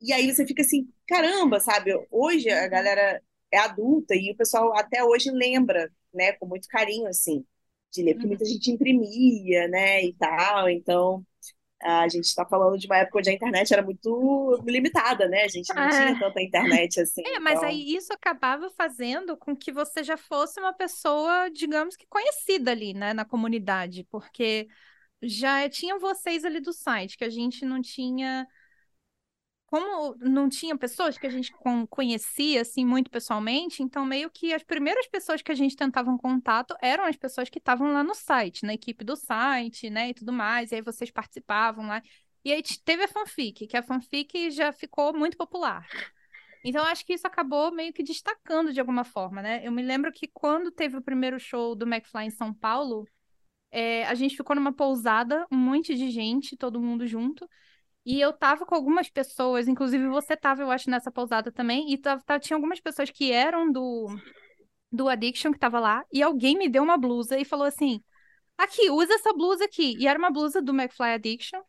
E 0.00 0.12
aí 0.12 0.32
você 0.32 0.46
fica 0.46 0.62
assim, 0.62 0.88
caramba, 1.06 1.60
sabe? 1.60 1.92
Hoje 2.10 2.50
a 2.50 2.68
galera 2.68 3.22
é 3.50 3.58
adulta 3.58 4.14
e 4.14 4.32
o 4.32 4.36
pessoal 4.36 4.76
até 4.76 5.02
hoje 5.02 5.30
lembra, 5.30 5.90
né, 6.12 6.32
com 6.32 6.46
muito 6.46 6.68
carinho, 6.68 7.06
assim, 7.08 7.44
de 7.92 8.02
ler, 8.02 8.14
porque 8.14 8.26
muita 8.26 8.44
gente 8.44 8.70
imprimia, 8.70 9.68
né, 9.68 10.04
e 10.04 10.12
tal, 10.14 10.68
então 10.68 11.24
a 11.82 12.08
gente 12.08 12.24
está 12.24 12.46
falando 12.46 12.78
de 12.78 12.86
uma 12.86 12.98
época 12.98 13.18
onde 13.18 13.30
a 13.30 13.32
internet 13.32 13.72
era 13.72 13.82
muito 13.82 14.62
limitada, 14.66 15.28
né? 15.28 15.42
A 15.44 15.48
gente 15.48 15.72
não 15.74 15.82
É. 15.82 15.90
tinha 15.90 16.18
tanta 16.18 16.40
internet 16.42 16.98
assim. 17.00 17.22
É, 17.26 17.38
mas 17.38 17.58
então... 17.58 17.68
aí 17.68 17.94
isso 17.94 18.12
acabava 18.12 18.70
fazendo 18.70 19.36
com 19.36 19.54
que 19.54 19.70
você 19.70 20.02
já 20.02 20.16
fosse 20.16 20.58
uma 20.58 20.72
pessoa, 20.72 21.50
digamos 21.50 21.94
que 21.94 22.06
conhecida 22.08 22.70
ali, 22.70 22.94
né, 22.94 23.12
na 23.12 23.24
comunidade, 23.24 24.04
porque 24.10 24.66
já 25.22 25.68
tinham 25.68 25.98
vocês 25.98 26.44
ali 26.44 26.60
do 26.60 26.72
site, 26.72 27.18
que 27.18 27.24
a 27.24 27.30
gente 27.30 27.64
não 27.64 27.82
tinha. 27.82 28.46
Como 29.74 30.14
não 30.20 30.48
tinha 30.48 30.78
pessoas 30.78 31.18
que 31.18 31.26
a 31.26 31.30
gente 31.30 31.50
con- 31.50 31.84
conhecia 31.88 32.60
assim 32.60 32.86
muito 32.86 33.10
pessoalmente, 33.10 33.82
então 33.82 34.06
meio 34.06 34.30
que 34.30 34.54
as 34.54 34.62
primeiras 34.62 35.08
pessoas 35.08 35.42
que 35.42 35.50
a 35.50 35.54
gente 35.56 35.74
tentava 35.74 36.08
um 36.08 36.16
contato 36.16 36.76
eram 36.80 37.04
as 37.04 37.16
pessoas 37.16 37.50
que 37.50 37.58
estavam 37.58 37.92
lá 37.92 38.04
no 38.04 38.14
site, 38.14 38.64
na 38.64 38.72
equipe 38.72 39.04
do 39.04 39.16
site, 39.16 39.90
né, 39.90 40.10
e 40.10 40.14
tudo 40.14 40.32
mais, 40.32 40.70
e 40.70 40.76
aí 40.76 40.80
vocês 40.80 41.10
participavam 41.10 41.88
lá. 41.88 42.00
E 42.44 42.52
aí 42.52 42.62
teve 42.84 43.02
a 43.02 43.08
fanfic, 43.08 43.66
que 43.66 43.76
a 43.76 43.82
fanfic 43.82 44.48
já 44.52 44.70
ficou 44.70 45.12
muito 45.12 45.36
popular. 45.36 45.84
Então, 46.64 46.84
acho 46.84 47.04
que 47.04 47.14
isso 47.14 47.26
acabou 47.26 47.72
meio 47.72 47.92
que 47.92 48.04
destacando 48.04 48.72
de 48.72 48.78
alguma 48.78 49.02
forma, 49.02 49.42
né? 49.42 49.60
Eu 49.64 49.72
me 49.72 49.82
lembro 49.82 50.12
que 50.12 50.28
quando 50.28 50.70
teve 50.70 50.98
o 50.98 51.02
primeiro 51.02 51.40
show 51.40 51.74
do 51.74 51.84
McFly 51.84 52.26
em 52.26 52.30
São 52.30 52.54
Paulo, 52.54 53.08
é, 53.72 54.06
a 54.06 54.14
gente 54.14 54.36
ficou 54.36 54.54
numa 54.54 54.72
pousada, 54.72 55.44
um 55.50 55.56
monte 55.56 55.96
de 55.96 56.12
gente, 56.12 56.56
todo 56.56 56.80
mundo 56.80 57.08
junto. 57.08 57.44
E 58.04 58.20
eu 58.20 58.32
tava 58.32 58.66
com 58.66 58.74
algumas 58.74 59.08
pessoas, 59.08 59.66
inclusive 59.66 60.06
você 60.08 60.36
tava, 60.36 60.62
eu 60.62 60.70
acho, 60.70 60.90
nessa 60.90 61.10
pousada 61.10 61.50
também, 61.50 61.92
e 61.92 61.98
tinha 62.40 62.56
algumas 62.56 62.80
pessoas 62.80 63.10
que 63.10 63.32
eram 63.32 63.72
do, 63.72 64.08
do 64.92 65.08
Addiction 65.08 65.52
que 65.52 65.58
tava 65.58 65.80
lá, 65.80 66.04
e 66.12 66.22
alguém 66.22 66.56
me 66.58 66.68
deu 66.68 66.82
uma 66.82 66.98
blusa 66.98 67.38
e 67.38 67.44
falou 67.44 67.66
assim: 67.66 68.02
aqui, 68.58 68.90
usa 68.90 69.14
essa 69.14 69.32
blusa 69.32 69.64
aqui. 69.64 69.96
E 69.98 70.06
era 70.08 70.18
uma 70.18 70.30
blusa 70.30 70.62
do 70.62 70.72
McFly 70.74 71.14
Addiction. 71.14 71.60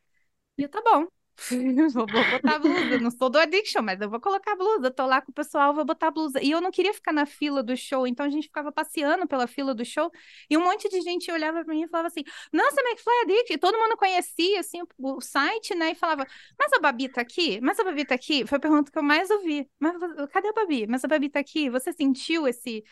E 0.58 0.64
eu, 0.64 0.70
tá 0.70 0.82
bom. 0.82 1.08
Vou, 1.94 2.08
botar 2.08 2.60
blusa. 2.60 2.98
Não 2.98 3.12
sou 3.12 3.30
do 3.30 3.38
Addiction, 3.38 3.82
mas 3.82 4.00
eu 4.00 4.10
vou 4.10 4.20
colocar 4.22 4.56
blusa. 4.56 4.90
Tô 4.90 5.06
lá 5.06 5.22
com 5.22 5.32
o 5.32 5.34
pessoal, 5.34 5.74
vou 5.74 5.84
botar 5.86 6.10
blusa. 6.12 6.42
E 6.42 6.50
eu 6.52 6.62
não 6.62 6.72
queria 6.72 6.94
ficar 6.94 7.12
na 7.12 7.26
fila 7.26 7.62
do 7.62 7.76
show, 7.76 8.08
então 8.08 8.26
a 8.26 8.30
gente 8.30 8.46
ficava 8.48 8.72
passeando 8.72 9.28
pela 9.28 9.46
fila 9.46 9.76
do 9.76 9.84
show. 9.84 10.10
E 10.50 10.58
um 10.58 10.64
monte 10.64 10.88
de 10.90 11.02
gente 11.02 11.30
olhava 11.32 11.64
pra 11.64 11.74
mim 11.74 11.84
e 11.84 11.88
falava 11.90 12.08
assim: 12.08 12.24
Nossa, 12.54 12.82
McFly 12.82 13.14
Addiction. 13.24 13.54
E 13.56 13.58
todo 13.58 13.78
mundo 13.78 13.98
conhecia, 13.98 14.60
assim, 14.62 14.82
o, 14.98 15.22
site, 15.22 15.76
né? 15.76 15.92
E 15.92 15.96
falava: 15.96 16.26
Mas 16.58 16.72
a 16.74 16.80
Babi 16.80 17.10
tá 17.10 17.22
aqui? 17.22 17.60
Mas 17.62 17.80
a 17.80 17.84
Babi 17.84 18.06
tá 18.06 18.16
aqui? 18.16 18.46
Foi 18.48 18.58
a 18.58 18.62
pergunta 18.62 18.92
que 18.92 18.98
eu 18.98 19.04
mais 19.04 19.30
ouvi. 19.30 19.70
Mas 19.80 19.94
cadê 20.32 20.48
a 20.50 20.54
Babi? 20.54 20.88
Mas 20.88 21.04
a 21.04 21.08
Babi 21.08 21.30
tá 21.30 21.40
aqui? 21.42 21.70
Você 21.70 21.92
sentiu 21.94 22.48
esse. 22.48 22.84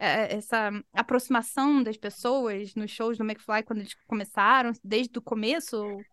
eh, 0.00 0.36
Essa 0.36 0.70
aproximação 0.94 1.82
das 1.82 1.96
pessoas 1.98 2.74
nos 2.74 2.90
shows 2.90 3.18
do 3.18 3.24
McFly 3.24 3.62
quando 3.64 3.80
eles 3.80 3.94
começaram, 4.06 4.72
desde 4.84 5.18
o 5.18 5.22
começo? 5.22 6.06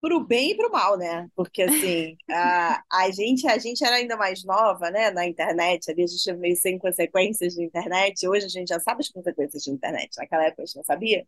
Pro 0.00 0.24
bem 0.24 0.52
e 0.52 0.56
pro 0.56 0.70
mal, 0.70 0.96
né? 0.96 1.28
Porque 1.34 1.62
assim, 1.62 2.16
a, 2.30 2.82
a 2.92 3.10
gente, 3.10 3.46
a 3.48 3.58
gente 3.58 3.84
era 3.84 3.96
ainda 3.96 4.16
mais 4.16 4.44
nova, 4.44 4.90
né, 4.90 5.10
na 5.10 5.26
internet, 5.26 5.90
ali 5.90 6.04
a 6.04 6.06
gente 6.06 6.32
meio 6.34 6.56
sem 6.56 6.78
consequências 6.78 7.54
de 7.54 7.64
internet. 7.64 8.28
Hoje 8.28 8.46
a 8.46 8.48
gente 8.48 8.68
já 8.68 8.80
sabe 8.80 9.00
as 9.00 9.08
consequências 9.08 9.62
de 9.62 9.70
internet. 9.70 10.10
Naquela 10.16 10.44
época 10.44 10.62
a 10.62 10.66
gente 10.66 10.76
não 10.76 10.84
sabia. 10.84 11.26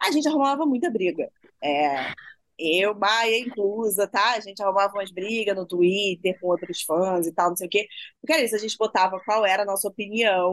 A 0.00 0.10
gente 0.10 0.28
arrumava 0.28 0.66
muita 0.66 0.90
briga. 0.90 1.30
É, 1.62 2.12
eu, 2.58 2.94
Maia, 2.94 3.38
inclusa, 3.38 4.06
tá? 4.06 4.34
A 4.34 4.40
gente 4.40 4.62
arrumava 4.62 4.94
umas 4.94 5.10
brigas 5.10 5.56
no 5.56 5.66
Twitter 5.66 6.38
com 6.40 6.48
outros 6.48 6.82
fãs 6.82 7.26
e 7.26 7.32
tal, 7.32 7.50
não 7.50 7.56
sei 7.56 7.66
o 7.66 7.70
quê. 7.70 7.88
Porque 8.20 8.32
era 8.32 8.42
isso, 8.42 8.54
a 8.56 8.58
gente 8.58 8.76
botava 8.76 9.20
qual 9.20 9.46
era 9.46 9.62
a 9.62 9.66
nossa 9.66 9.88
opinião 9.88 10.52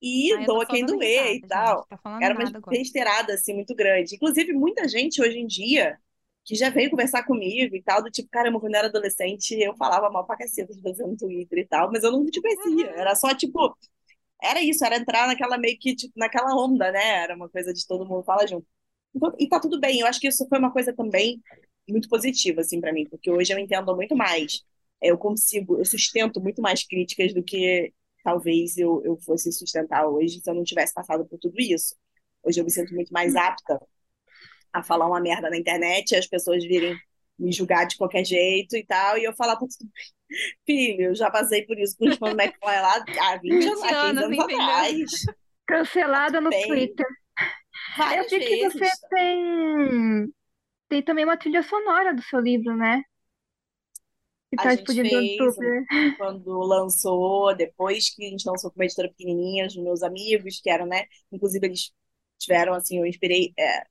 e 0.00 0.32
Ah, 0.32 0.44
doa 0.44 0.66
quem 0.66 0.84
doer 0.86 1.34
e 1.36 1.40
tal. 1.42 1.86
Tá 1.86 2.18
Era 2.22 2.34
uma 2.34 2.50
besteirada, 2.68 3.34
assim, 3.34 3.54
muito 3.54 3.74
grande. 3.74 4.14
Inclusive, 4.14 4.52
muita 4.52 4.88
gente 4.88 5.20
hoje 5.20 5.38
em 5.38 5.46
dia 5.46 5.98
que 6.44 6.54
já 6.54 6.70
veio 6.70 6.90
conversar 6.90 7.24
comigo 7.24 7.76
e 7.76 7.82
tal, 7.82 8.02
do 8.02 8.10
tipo, 8.10 8.28
caramba, 8.30 8.60
quando 8.60 8.74
eu 8.74 8.78
era 8.78 8.88
adolescente, 8.88 9.52
eu 9.58 9.76
falava 9.76 10.10
mal 10.10 10.26
pra 10.26 10.36
caceta 10.36 10.74
de 10.74 10.80
você 10.82 11.02
no 11.04 11.16
Twitter 11.16 11.58
e 11.58 11.66
tal, 11.66 11.90
mas 11.92 12.02
eu 12.04 12.10
não 12.12 12.24
te 12.26 12.40
conhecia. 12.40 12.90
Era 12.96 13.14
só, 13.14 13.34
tipo, 13.34 13.76
era 14.42 14.62
isso, 14.62 14.84
era 14.84 14.96
entrar 14.96 15.26
naquela 15.26 15.58
meio 15.58 15.78
que, 15.78 15.94
tipo, 15.94 16.12
naquela 16.18 16.54
onda, 16.56 16.90
né? 16.92 17.22
Era 17.22 17.36
uma 17.36 17.48
coisa 17.48 17.72
de 17.72 17.86
todo 17.86 18.06
mundo 18.06 18.24
falar 18.24 18.46
junto. 18.46 18.66
Então, 19.14 19.34
e 19.38 19.48
tá 19.48 19.60
tudo 19.60 19.80
bem, 19.80 20.00
eu 20.00 20.06
acho 20.06 20.20
que 20.20 20.28
isso 20.28 20.46
foi 20.48 20.58
uma 20.58 20.72
coisa 20.72 20.92
também 20.94 21.40
muito 21.88 22.08
positiva, 22.08 22.60
assim, 22.60 22.80
pra 22.80 22.92
mim, 22.92 23.06
porque 23.08 23.30
hoje 23.30 23.52
eu 23.52 23.58
entendo 23.58 23.94
muito 23.96 24.16
mais 24.16 24.62
eu 25.00 25.16
consigo, 25.16 25.78
eu 25.78 25.84
sustento 25.84 26.40
muito 26.40 26.60
mais 26.60 26.84
críticas 26.86 27.32
do 27.32 27.42
que 27.42 27.92
talvez 28.22 28.76
eu, 28.76 29.02
eu 29.04 29.16
fosse 29.18 29.50
sustentar 29.52 30.06
hoje 30.06 30.40
se 30.40 30.50
eu 30.50 30.54
não 30.54 30.62
tivesse 30.64 30.92
passado 30.92 31.24
por 31.26 31.38
tudo 31.38 31.54
isso. 31.58 31.96
Hoje 32.42 32.60
eu 32.60 32.64
me 32.64 32.70
sinto 32.70 32.94
muito 32.94 33.10
mais 33.12 33.34
apta 33.34 33.80
a 34.72 34.82
falar 34.82 35.06
uma 35.06 35.20
merda 35.20 35.50
na 35.50 35.56
internet 35.56 36.12
e 36.12 36.16
as 36.16 36.26
pessoas 36.26 36.64
virem 36.64 36.96
me 37.38 37.52
julgar 37.52 37.86
de 37.86 37.96
qualquer 37.96 38.24
jeito 38.24 38.76
e 38.76 38.84
tal, 38.84 39.16
e 39.16 39.24
eu 39.24 39.34
falar 39.34 39.56
pra 39.56 39.66
tudo 39.66 39.90
bem. 39.92 40.04
Filho, 40.66 41.06
eu 41.06 41.14
já 41.14 41.30
passei 41.30 41.66
por 41.66 41.78
isso 41.78 41.96
com 41.96 42.06
o 42.06 42.12
João 42.12 42.32
McFly 42.32 42.60
lá 42.62 43.04
há 43.22 43.36
20 43.38 43.66
anos, 43.66 43.82
há 43.82 43.88
15 43.88 43.94
anos, 43.94 44.22
anos 44.24 44.38
atrás. 44.38 45.10
Cancelada 45.66 46.40
no 46.40 46.50
Bem, 46.50 46.66
Twitter. 46.66 47.06
Eu 48.16 48.28
vi 48.28 48.40
que 48.40 48.70
você 48.70 48.90
tem, 49.08 50.32
tem 50.88 51.02
também 51.02 51.24
uma 51.24 51.36
trilha 51.36 51.62
sonora 51.62 52.14
do 52.14 52.22
seu 52.22 52.40
livro, 52.40 52.76
né? 52.76 53.02
Que 54.50 54.60
A 54.60 54.62
tá 54.62 54.70
gente 54.70 54.80
explodindo 54.80 55.08
no 55.08 55.20
fez 55.20 55.38
YouTube. 55.38 55.86
quando 56.18 56.58
lançou, 56.60 57.54
depois 57.54 58.10
que 58.10 58.26
a 58.26 58.30
gente 58.30 58.44
lançou 58.44 58.70
com 58.70 58.78
uma 58.78 58.84
editora 58.84 59.08
pequenininha, 59.08 59.66
os 59.66 59.76
meus 59.76 60.02
amigos, 60.02 60.60
que 60.60 60.68
eram, 60.68 60.86
né? 60.86 61.06
Inclusive, 61.30 61.66
eles 61.66 61.92
tiveram, 62.38 62.74
assim, 62.74 62.98
eu 62.98 63.06
inspirei, 63.06 63.52
é, 63.58 63.84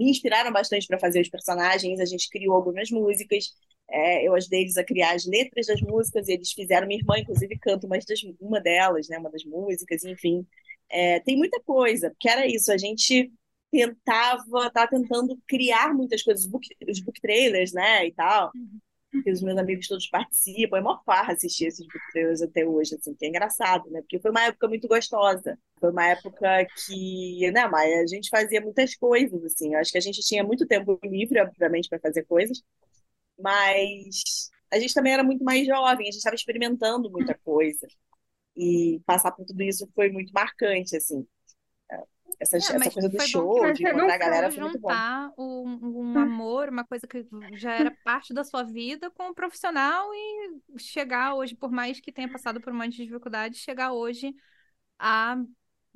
me 0.00 0.10
inspiraram 0.10 0.50
bastante 0.52 0.86
para 0.86 0.98
fazer 0.98 1.20
os 1.20 1.28
personagens. 1.28 2.00
A 2.00 2.04
gente 2.06 2.28
criou 2.30 2.54
algumas 2.54 2.90
músicas, 2.90 3.54
é, 3.90 4.26
eu 4.26 4.34
ajudei 4.34 4.62
eles 4.62 4.76
a 4.78 4.84
criar 4.84 5.14
as 5.14 5.26
letras 5.26 5.66
das 5.66 5.80
músicas, 5.82 6.28
eles 6.28 6.52
fizeram. 6.52 6.86
Minha 6.86 7.00
irmã, 7.00 7.18
inclusive, 7.18 7.58
canta 7.58 7.86
uma, 7.86 7.98
das, 7.98 8.20
uma 8.40 8.60
delas, 8.60 9.08
né? 9.08 9.18
Uma 9.18 9.30
das 9.30 9.44
músicas, 9.44 10.04
enfim. 10.04 10.46
É, 10.88 11.20
tem 11.20 11.36
muita 11.36 11.60
coisa, 11.60 12.10
porque 12.10 12.28
era 12.28 12.46
isso, 12.46 12.72
a 12.72 12.78
gente 12.78 13.30
tentava, 13.70 14.70
tá 14.72 14.86
tentando 14.86 15.38
criar 15.46 15.94
muitas 15.94 16.22
coisas, 16.22 16.46
book, 16.46 16.66
os 16.88 17.00
book 17.00 17.20
trailers, 17.20 17.72
né, 17.72 18.06
e 18.06 18.12
tal, 18.12 18.50
que 19.22 19.30
os 19.30 19.42
meus 19.42 19.58
amigos 19.58 19.88
todos 19.88 20.08
participam, 20.08 20.78
é 20.78 20.80
mó 20.80 20.98
farra 21.04 21.32
assistir 21.32 21.66
esses 21.66 21.86
book 21.86 22.00
trailers 22.12 22.42
até 22.42 22.64
hoje, 22.66 22.94
assim, 22.94 23.14
que 23.14 23.26
é 23.26 23.28
engraçado, 23.28 23.90
né, 23.90 24.00
porque 24.02 24.20
foi 24.20 24.30
uma 24.30 24.44
época 24.44 24.68
muito 24.68 24.88
gostosa, 24.88 25.58
foi 25.78 25.90
uma 25.90 26.06
época 26.08 26.66
que, 26.86 27.50
né, 27.52 27.66
Maia, 27.68 28.02
a 28.02 28.06
gente 28.06 28.28
fazia 28.30 28.60
muitas 28.60 28.94
coisas, 28.96 29.44
assim, 29.44 29.74
eu 29.74 29.80
acho 29.80 29.92
que 29.92 29.98
a 29.98 30.00
gente 30.00 30.20
tinha 30.22 30.44
muito 30.44 30.66
tempo 30.66 30.98
livre, 31.04 31.40
obviamente, 31.40 31.88
para 31.88 32.00
fazer 32.00 32.24
coisas, 32.24 32.62
mas 33.38 34.50
a 34.72 34.78
gente 34.78 34.94
também 34.94 35.12
era 35.14 35.24
muito 35.24 35.44
mais 35.44 35.66
jovem, 35.66 36.08
a 36.08 36.10
gente 36.10 36.18
estava 36.18 36.36
experimentando 36.36 37.10
muita 37.10 37.34
coisa, 37.44 37.86
e 38.56 39.00
passar 39.06 39.32
por 39.32 39.44
tudo 39.46 39.62
isso 39.62 39.88
foi 39.94 40.10
muito 40.10 40.32
marcante, 40.32 40.96
assim. 40.96 41.26
Essa, 42.40 42.56
É, 42.56 42.60
essa 42.74 42.90
coisa 42.90 43.08
do 43.08 43.20
show, 43.20 43.70
de 43.72 43.82
você 43.82 43.84
encontrar 43.84 44.14
a 44.14 44.18
galera, 44.18 44.50
foi 44.50 44.62
muito 44.62 44.78
bom. 44.80 45.00
juntar 45.00 45.32
um, 45.38 46.12
um 46.14 46.18
Hum. 46.18 46.18
amor, 46.18 46.68
uma 46.68 46.84
coisa 46.84 47.06
que 47.06 47.26
já 47.52 47.72
era 47.72 47.90
parte 48.04 48.34
da 48.34 48.44
sua 48.44 48.62
vida 48.64 49.10
com 49.10 49.28
o 49.28 49.34
profissional 49.34 50.08
e 50.14 50.60
chegar 50.78 51.34
hoje, 51.34 51.54
por 51.56 51.70
mais 51.70 52.00
que 52.00 52.12
tenha 52.12 52.28
passado 52.30 52.60
por 52.60 52.72
um 52.72 52.76
monte 52.76 52.96
de 52.96 53.04
dificuldades, 53.06 53.60
chegar 53.60 53.92
hoje 53.92 54.34
a 54.98 55.36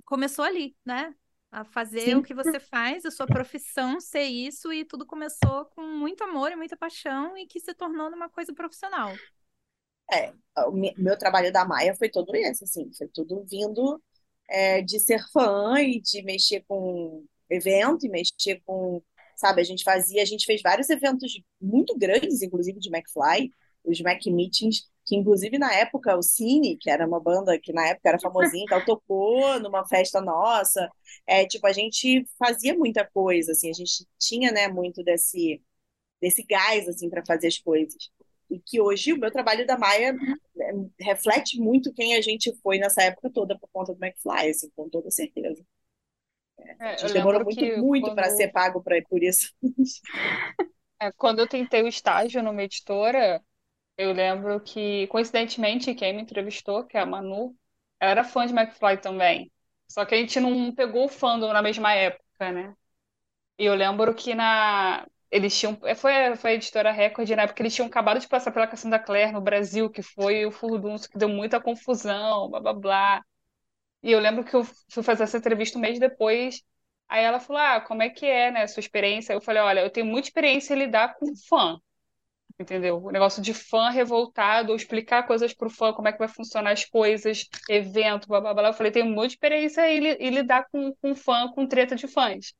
começou 0.06 0.44
ali, 0.44 0.76
né? 0.86 1.14
A 1.52 1.64
fazer 1.64 2.16
Sim. 2.16 2.18
o 2.18 2.22
que 2.22 2.34
você 2.34 2.60
faz, 2.60 3.04
a 3.06 3.10
sua 3.12 3.28
profissão 3.28 4.00
ser 4.00 4.24
isso, 4.24 4.72
e 4.72 4.84
tudo 4.84 5.06
começou 5.06 5.66
com 5.66 5.82
muito 5.82 6.24
amor 6.24 6.52
e 6.52 6.56
muita 6.56 6.76
paixão 6.76 7.36
e 7.38 7.46
que 7.46 7.60
se 7.60 7.74
tornou 7.74 8.10
numa 8.10 8.28
coisa 8.30 8.54
profissional. 8.54 9.22
O 10.68 10.70
me- 10.72 10.94
meu 10.96 11.16
trabalho 11.18 11.52
da 11.52 11.64
Maia 11.64 11.94
foi 11.96 12.08
todo 12.08 12.34
esse, 12.34 12.64
assim, 12.64 12.90
foi 12.96 13.08
tudo 13.08 13.44
vindo 13.44 14.00
é, 14.48 14.82
de 14.82 14.98
ser 15.00 15.20
fã 15.32 15.80
e 15.80 16.00
de 16.00 16.22
mexer 16.22 16.64
com 16.66 17.24
evento 17.50 18.06
e 18.06 18.08
mexer 18.08 18.62
com, 18.64 19.02
sabe, 19.36 19.60
a 19.60 19.64
gente 19.64 19.84
fazia, 19.84 20.22
a 20.22 20.24
gente 20.26 20.46
fez 20.46 20.62
vários 20.62 20.88
eventos 20.90 21.32
muito 21.60 21.96
grandes, 21.96 22.42
inclusive 22.42 22.78
de 22.78 22.88
McFly, 22.88 23.50
os 23.84 24.00
Mac 24.00 24.24
Meetings, 24.26 24.88
que 25.06 25.16
inclusive 25.16 25.58
na 25.58 25.72
época 25.74 26.16
o 26.16 26.22
Cine, 26.22 26.76
que 26.76 26.90
era 26.90 27.06
uma 27.06 27.20
banda 27.20 27.58
que 27.58 27.72
na 27.72 27.86
época 27.88 28.08
era 28.08 28.18
famosinha, 28.20 28.64
e 28.64 28.68
tal, 28.68 28.84
tocou 28.84 29.60
numa 29.60 29.86
festa 29.86 30.20
nossa, 30.20 30.90
é, 31.26 31.46
tipo, 31.46 31.66
a 31.66 31.72
gente 31.72 32.26
fazia 32.38 32.74
muita 32.74 33.04
coisa, 33.06 33.52
assim, 33.52 33.70
a 33.70 33.74
gente 33.74 34.06
tinha, 34.18 34.50
né, 34.52 34.68
muito 34.68 35.02
desse, 35.04 35.62
desse 36.20 36.42
gás, 36.44 36.88
assim, 36.88 37.10
para 37.10 37.24
fazer 37.26 37.48
as 37.48 37.58
coisas. 37.58 38.10
E 38.54 38.60
que 38.66 38.80
hoje 38.80 39.12
o 39.12 39.18
meu 39.18 39.30
trabalho 39.32 39.66
da 39.66 39.78
Maia 39.78 40.12
né, 40.56 40.72
reflete 41.00 41.58
muito 41.60 41.92
quem 41.92 42.16
a 42.16 42.20
gente 42.22 42.54
foi 42.62 42.78
nessa 42.78 43.02
época 43.02 43.30
toda 43.32 43.58
por 43.58 43.68
conta 43.72 43.94
do 43.94 44.04
McFly, 44.04 44.50
assim, 44.50 44.70
com 44.76 44.88
toda 44.88 45.10
certeza. 45.10 45.62
A 45.62 45.66
É, 46.78 47.04
eu 47.04 47.10
gente 47.10 47.12
demorou 47.12 47.42
muito, 47.42 47.66
muito 47.74 48.12
para 48.12 48.30
quando- 48.30 48.30
ser 48.30 48.50
pago 48.52 48.82
pra, 48.82 49.00
por 49.08 49.22
isso. 49.22 49.52
É, 51.00 51.12
quando 51.12 51.40
eu 51.40 51.48
tentei 51.48 51.82
o 51.82 51.88
estágio 51.88 52.42
numa 52.42 52.62
editora, 52.62 53.42
eu 53.98 54.12
lembro 54.12 54.60
que, 54.62 55.06
coincidentemente, 55.08 55.94
quem 55.94 56.14
me 56.14 56.22
entrevistou, 56.22 56.84
que 56.86 56.96
é 56.96 57.00
a 57.00 57.06
Manu, 57.06 57.56
era 58.00 58.24
fã 58.24 58.46
de 58.46 58.54
McFly 58.54 58.98
também. 59.00 59.52
Só 59.88 60.04
que 60.06 60.14
a 60.14 60.18
gente 60.18 60.40
não 60.40 60.74
pegou 60.74 61.06
o 61.06 61.08
fandom 61.08 61.52
na 61.52 61.62
mesma 61.62 61.94
época, 61.94 62.52
né? 62.52 62.76
E 63.58 63.64
eu 63.66 63.74
lembro 63.74 64.14
que 64.14 64.34
na. 64.34 65.06
Eles 65.34 65.58
tinham. 65.58 65.76
Foi, 65.96 66.36
foi 66.36 66.50
a 66.52 66.54
editora 66.54 66.92
Record, 66.92 67.28
na 67.30 67.42
época 67.42 67.60
eles 67.62 67.74
tinham 67.74 67.88
acabado 67.88 68.20
de 68.20 68.28
passar 68.28 68.52
pela 68.52 68.68
Cassandra 68.68 69.00
Clare 69.00 69.32
no 69.32 69.40
Brasil, 69.40 69.90
que 69.90 70.00
foi 70.02 70.46
o 70.46 70.52
furdunço 70.52 71.10
que 71.10 71.18
deu 71.18 71.28
muita 71.28 71.60
confusão, 71.60 72.48
blá 72.50 72.60
blá 72.60 72.72
blá. 72.72 73.24
E 74.02 74.12
eu 74.12 74.20
lembro 74.20 74.44
que 74.44 74.54
eu 74.54 74.64
fui 74.90 75.02
fazer 75.02 75.24
essa 75.24 75.38
entrevista 75.38 75.78
um 75.78 75.82
mês 75.82 75.98
depois. 76.00 76.62
Aí 77.08 77.24
ela 77.24 77.40
falou: 77.40 77.62
Ah, 77.62 77.80
como 77.80 78.02
é 78.02 78.10
que 78.10 78.26
é, 78.26 78.50
né, 78.52 78.62
a 78.64 78.68
sua 78.68 78.80
experiência? 78.80 79.32
Eu 79.34 79.40
falei: 79.42 79.62
Olha, 79.62 79.80
eu 79.80 79.90
tenho 79.90 80.06
muita 80.06 80.28
experiência 80.28 80.74
em 80.74 80.78
lidar 80.78 81.16
com 81.16 81.26
fã, 81.48 81.78
entendeu? 82.60 82.98
O 83.04 83.10
negócio 83.12 83.42
de 83.42 83.54
fã 83.54 83.90
revoltado, 83.90 84.70
ou 84.70 84.76
explicar 84.76 85.26
coisas 85.26 85.54
pro 85.54 85.70
fã, 85.70 85.92
como 85.92 86.08
é 86.08 86.12
que 86.12 86.18
vai 86.18 86.28
funcionar 86.28 86.72
as 86.72 86.84
coisas, 86.84 87.48
evento, 87.70 88.28
blá 88.28 88.40
blá 88.40 88.54
blá. 88.54 88.68
Eu 88.70 88.74
falei: 88.74 88.92
Tenho 88.92 89.06
muita 89.06 89.34
experiência 89.34 89.88
em, 89.90 90.06
em 90.06 90.30
lidar 90.30 90.66
com, 90.72 90.94
com 90.96 91.14
fã, 91.16 91.48
com 91.54 91.66
treta 91.66 91.96
de 91.96 92.08
fãs. 92.08 92.54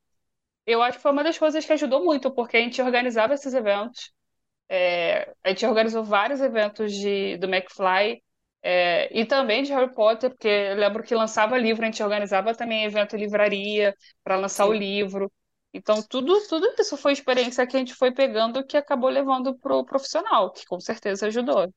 Eu 0.67 0.83
acho 0.83 0.97
que 0.99 1.03
foi 1.03 1.13
uma 1.13 1.25
das 1.25 1.39
coisas 1.39 1.65
que 1.65 1.73
ajudou 1.73 2.05
muito, 2.05 2.31
porque 2.35 2.57
a 2.57 2.61
gente 2.61 2.81
organizava 2.81 3.35
esses 3.35 3.53
eventos. 3.53 4.13
É, 4.69 5.33
a 5.43 5.51
gente 5.51 5.67
organizou 5.67 6.05
vários 6.05 6.41
eventos 6.41 6.93
de, 6.93 7.37
do 7.39 7.47
McFly 7.47 8.23
é, 8.63 9.11
e 9.19 9.27
também 9.27 9.63
de 9.63 9.73
Harry 9.73 9.93
Potter, 9.95 10.31
porque 10.31 10.49
eu 10.49 10.77
lembro 10.77 11.03
que 11.03 11.15
lançava 11.15 11.59
livro, 11.59 11.83
a 11.83 11.87
gente 11.87 12.03
organizava 12.03 12.55
também 12.55 12.85
evento 12.85 13.15
em 13.15 13.21
livraria 13.21 13.95
para 14.23 14.37
lançar 14.37 14.67
o 14.67 14.73
Sim. 14.73 14.79
livro. 14.79 15.31
Então, 15.73 16.03
tudo, 16.09 16.35
tudo 16.49 16.67
isso 16.79 16.97
foi 16.97 17.13
experiência 17.13 17.67
que 17.67 17.77
a 17.77 17.79
gente 17.81 17.95
foi 17.95 18.13
pegando 18.13 18.65
que 18.65 18.77
acabou 18.77 19.11
levando 19.11 19.59
pro 19.59 19.85
profissional, 19.85 20.51
que 20.53 20.65
com 20.67 20.81
certeza 20.81 21.27
ajudou. 21.27 21.69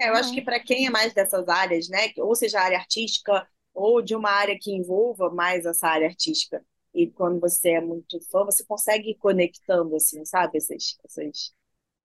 É, 0.00 0.08
eu 0.08 0.14
acho 0.14 0.32
que 0.32 0.40
para 0.40 0.58
quem 0.58 0.86
é 0.86 0.90
mais 0.90 1.12
dessas 1.12 1.46
áreas, 1.48 1.88
né, 1.88 2.12
ou 2.18 2.34
seja, 2.34 2.60
área 2.60 2.78
artística, 2.78 3.46
ou 3.74 4.00
de 4.00 4.14
uma 4.14 4.30
área 4.30 4.56
que 4.58 4.72
envolva 4.72 5.28
mais 5.30 5.66
essa 5.66 5.88
área 5.88 6.08
artística, 6.08 6.64
e 6.94 7.10
quando 7.10 7.40
você 7.40 7.70
é 7.70 7.80
muito 7.80 8.20
fã, 8.30 8.44
você 8.44 8.64
consegue 8.64 9.10
ir 9.10 9.16
conectando, 9.16 9.94
assim, 9.96 10.24
sabe, 10.24 10.58
essas, 10.58 10.96
essas, 11.04 11.54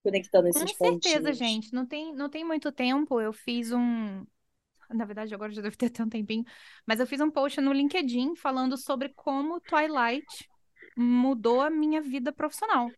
conectando 0.03 0.49
Com 0.51 0.63
esses 0.63 0.77
certeza, 0.77 1.33
pontinhos. 1.33 1.37
gente. 1.37 1.73
Não 1.73 1.85
tem, 1.85 2.13
não 2.13 2.29
tem 2.29 2.43
muito 2.43 2.71
tempo. 2.71 3.19
Eu 3.19 3.33
fiz 3.33 3.71
um. 3.71 4.25
Na 4.89 5.05
verdade, 5.05 5.33
agora 5.33 5.51
já 5.51 5.61
deve 5.61 5.75
ter 5.75 5.87
até 5.87 6.03
um 6.03 6.09
tempinho. 6.09 6.43
Mas 6.85 6.99
eu 6.99 7.07
fiz 7.07 7.19
um 7.19 7.31
post 7.31 7.59
no 7.59 7.73
LinkedIn 7.73 8.35
falando 8.35 8.77
sobre 8.77 9.09
como 9.09 9.59
Twilight 9.61 10.47
mudou 10.95 11.61
a 11.61 11.69
minha 11.69 12.01
vida 12.01 12.31
profissional. 12.31 12.89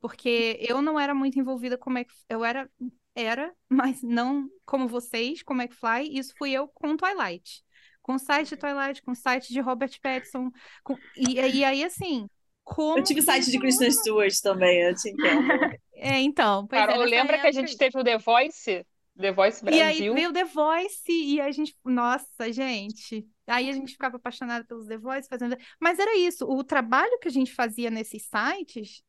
Porque 0.00 0.58
eu 0.60 0.80
não 0.80 0.98
era 0.98 1.14
muito 1.14 1.38
envolvida 1.38 1.76
com 1.76 1.90
Mac... 1.90 2.08
Eu 2.28 2.44
era, 2.44 2.70
era, 3.14 3.54
mas 3.68 4.02
não 4.02 4.48
como 4.64 4.88
vocês, 4.88 5.42
com 5.42 5.54
McFly. 5.54 6.16
Isso 6.16 6.34
fui 6.38 6.52
eu 6.52 6.68
com 6.68 6.96
Twilight. 6.96 7.62
Com 8.02 8.14
o 8.14 8.18
site 8.18 8.50
de 8.50 8.56
Twilight, 8.56 9.02
com 9.02 9.12
o 9.12 9.16
site 9.16 9.52
de 9.52 9.60
Robert 9.60 9.92
Pattinson. 10.02 10.50
com- 10.82 10.96
E, 11.16 11.34
e 11.34 11.64
aí, 11.64 11.84
assim, 11.84 12.28
como 12.64 12.98
Eu 12.98 13.04
tive 13.04 13.22
site 13.22 13.50
de 13.50 13.58
Kristen? 13.58 13.90
Stewart 13.90 14.34
também, 14.42 14.82
eu 14.82 14.94
te 14.94 15.08
entendo. 15.10 15.48
É, 15.94 16.20
então, 16.20 16.66
pois 16.66 16.82
é, 16.82 16.86
Carol, 16.86 17.04
nessa 17.04 17.10
lembra 17.16 17.38
que 17.40 17.46
a 17.46 17.52
gente 17.52 17.76
teve 17.76 17.98
o 17.98 18.04
The 18.04 18.18
Voice? 18.18 18.86
The 19.18 19.32
Voice 19.32 19.62
E 19.64 19.68
aí 19.80 19.94
Brasil? 19.94 20.14
veio 20.14 20.32
The 20.32 20.44
Voice 20.44 21.12
e 21.12 21.40
a 21.40 21.50
gente, 21.52 21.76
nossa, 21.84 22.52
gente. 22.52 23.26
Aí 23.46 23.68
a 23.68 23.72
gente 23.72 23.92
ficava 23.92 24.16
apaixonada 24.16 24.64
pelos 24.64 24.86
The 24.86 24.96
Voice 24.98 25.28
fazendo. 25.28 25.56
Mas 25.80 25.98
era 25.98 26.16
isso, 26.16 26.44
o 26.46 26.64
trabalho 26.64 27.18
que 27.20 27.28
a 27.28 27.30
gente 27.30 27.52
fazia 27.54 27.90
nesses 27.90 28.26
sites, 28.26 29.02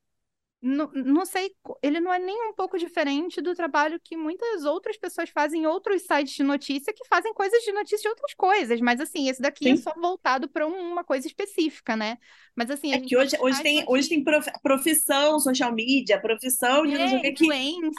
não, 0.64 0.90
não 0.94 1.26
sei, 1.26 1.52
ele 1.82 2.00
não 2.00 2.14
é 2.14 2.18
nem 2.20 2.50
um 2.50 2.54
pouco 2.54 2.78
diferente 2.78 3.42
do 3.42 3.54
trabalho 3.54 4.00
que 4.02 4.16
muitas 4.18 4.64
outras 4.64 4.98
pessoas 4.98 5.30
fazem 5.30 5.64
em 5.64 5.66
outros 5.68 6.04
sites 6.04 6.34
de 6.36 6.44
notícia 6.44 6.94
que 6.94 7.06
fazem 7.08 7.34
coisas 7.34 7.62
de 7.64 7.72
notícia 7.74 8.04
de 8.04 8.08
outras 8.10 8.34
coisas. 8.34 8.80
Mas 8.80 9.02
assim, 9.02 9.30
esse 9.30 9.42
daqui 9.42 9.68
é 9.70 9.76
Sim. 9.76 9.82
só 9.82 9.92
voltado 9.96 10.48
para 10.50 10.66
uma 10.66 11.04
coisa 11.04 11.28
específica, 11.28 11.96
né? 11.98 12.18
Mas 12.56 12.72
assim, 12.72 12.94
É 12.94 13.00
que 13.00 13.18
hoje, 13.18 13.36
hoje 13.40 13.62
tem, 13.62 13.84
hoje 13.88 14.10
tem 14.10 14.24
prof- 14.24 14.52
profissão, 14.62 15.40
social 15.40 15.74
media, 15.74 16.22
profissão 16.22 16.86
de 16.86 16.98
não 16.98 17.08
sei 17.10 17.18
o 17.20 17.26
É, 17.26 17.32
que, 17.34 17.48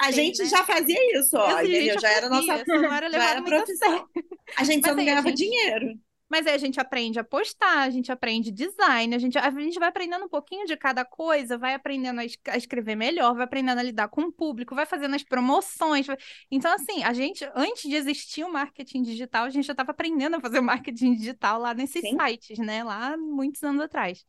a 0.01 0.11
gente 0.11 0.43
né? 0.43 0.49
já 0.49 0.65
fazia 0.65 1.19
isso, 1.20 1.36
ó, 1.36 1.61
entendeu? 1.61 1.95
já 1.95 2.01
Já 2.01 2.09
era 2.11 2.28
nossa, 2.28 2.47
só 2.65 2.77
não 2.81 2.93
era 2.93 3.11
já 3.11 3.31
era 3.31 3.43
profissão. 3.43 4.09
A 4.57 4.65
gente 4.65 4.85
só 4.86 4.89
Mas 4.89 4.97
não 4.97 5.01
aí, 5.01 5.07
ganhava 5.07 5.28
gente- 5.28 5.39
dinheiro. 5.39 5.86
Mas 6.28 6.46
aí 6.46 6.55
a 6.55 6.59
gente 6.59 6.80
aprende 6.80 7.18
a 7.18 7.24
postar, 7.24 7.80
a 7.82 7.90
gente 7.90 8.10
aprende 8.10 8.51
design, 8.51 9.14
a 9.14 9.18
gente, 9.18 9.38
a 9.38 9.51
gente 9.51 9.78
vai 9.78 9.88
aprendendo 9.88 10.24
um 10.24 10.28
pouquinho 10.28 10.66
de 10.66 10.76
cada 10.76 11.05
coisa, 11.05 11.56
vai 11.59 11.74
aprendendo 11.74 12.18
a, 12.20 12.24
es- 12.24 12.38
a 12.48 12.56
escrever 12.56 12.96
melhor, 12.96 13.34
vai 13.34 13.44
aprendendo 13.44 13.78
a 13.78 13.82
lidar 13.82 14.09
com 14.09 14.22
o 14.22 14.32
público, 14.32 14.74
vai 14.74 14.86
fazendo 14.86 15.14
as 15.14 15.22
promoções. 15.22 16.06
vai- 16.06 16.16
Então, 16.51 16.72
assim, 16.72 17.05
a 17.05 17.12
gente, 17.12 17.44
antes 17.55 17.88
de 17.88 17.94
existir 17.94 18.42
o 18.44 18.52
marketing 18.52 19.02
digital, 19.02 19.44
a 19.44 19.51
gente 19.51 19.66
já 19.66 19.72
estava 19.72 19.92
aprendendo 19.92 20.36
a 20.36 20.40
fazer 20.40 20.60
marketing 20.60 21.14
digital 21.14 21.60
lá 21.60 21.74
nesses 21.74 22.05
Sim. 22.05 22.20
sites, 22.20 22.59
né? 22.59 22.82
Lá 22.82 23.16
muitos 23.16 23.62
anos 23.62 23.82
atrás. 23.82 24.24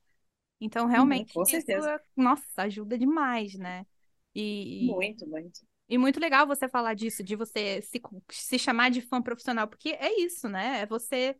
Então, 0.61 0.87
Uhum, 0.93 1.25
realmente, 1.25 1.39
isso, 1.47 1.71
é- 1.71 1.99
nossa, 2.15 2.63
ajuda 2.63 2.97
demais, 2.97 3.55
né? 3.55 3.85
E- 4.35 4.99
Muito, 4.99 5.27
muito. 5.27 5.61
e 5.87 5.97
muito 5.97 6.19
legal 6.19 6.47
você 6.47 6.67
falar 6.67 6.93
disso, 6.95 7.23
de 7.23 7.35
você 7.35 7.81
se, 7.81 8.01
se 8.31 8.59
chamar 8.59 8.89
de 8.91 9.01
fã 9.01 9.21
profissional, 9.21 9.67
porque 9.67 9.89
é 9.89 10.19
isso, 10.21 10.49
né? 10.49 10.81
É 10.81 10.85
você. 10.85 11.35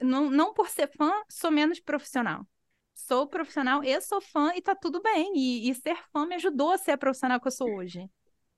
Não, 0.00 0.30
não 0.30 0.52
por 0.52 0.68
ser 0.68 0.88
fã, 0.88 1.12
sou 1.28 1.50
menos 1.50 1.80
profissional. 1.80 2.46
Sou 2.94 3.26
profissional 3.26 3.84
e 3.84 4.00
sou 4.00 4.20
fã 4.20 4.52
e 4.54 4.62
tá 4.62 4.74
tudo 4.74 5.00
bem. 5.02 5.32
E, 5.36 5.70
e 5.70 5.74
ser 5.74 5.96
fã 6.12 6.26
me 6.26 6.34
ajudou 6.36 6.70
a 6.70 6.78
ser 6.78 6.92
a 6.92 6.98
profissional 6.98 7.40
que 7.40 7.46
eu 7.46 7.52
sou 7.52 7.70
hoje. 7.74 8.08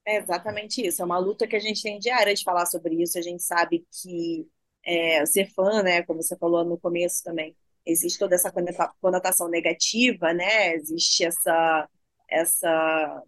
É 0.05 0.17
exatamente 0.17 0.87
isso. 0.87 1.03
É 1.03 1.05
uma 1.05 1.19
luta 1.19 1.47
que 1.47 1.57
a 1.57 1.59
gente 1.59 1.83
tem 1.83 1.99
diária 1.99 2.35
de 2.35 2.43
falar 2.43 2.67
sobre 2.67 3.03
isso. 3.03 3.19
A 3.19 3.23
gente 3.23 3.43
sabe 3.43 3.87
que 4.03 4.49
é, 4.85 5.27
ser 5.27 5.47
fã, 5.53 5.83
né, 5.83 6.03
como 6.03 6.23
você 6.23 6.37
falou 6.37 6.65
no 6.65 6.79
começo 6.79 7.23
também, 7.23 7.55
existe 7.85 8.19
toda 8.19 8.35
essa 8.35 8.51
conota- 8.51 8.93
conotação 9.01 9.49
negativa, 9.49 10.33
né? 10.33 10.75
Existe 10.75 11.25
essa, 11.25 11.89
essa, 12.29 13.23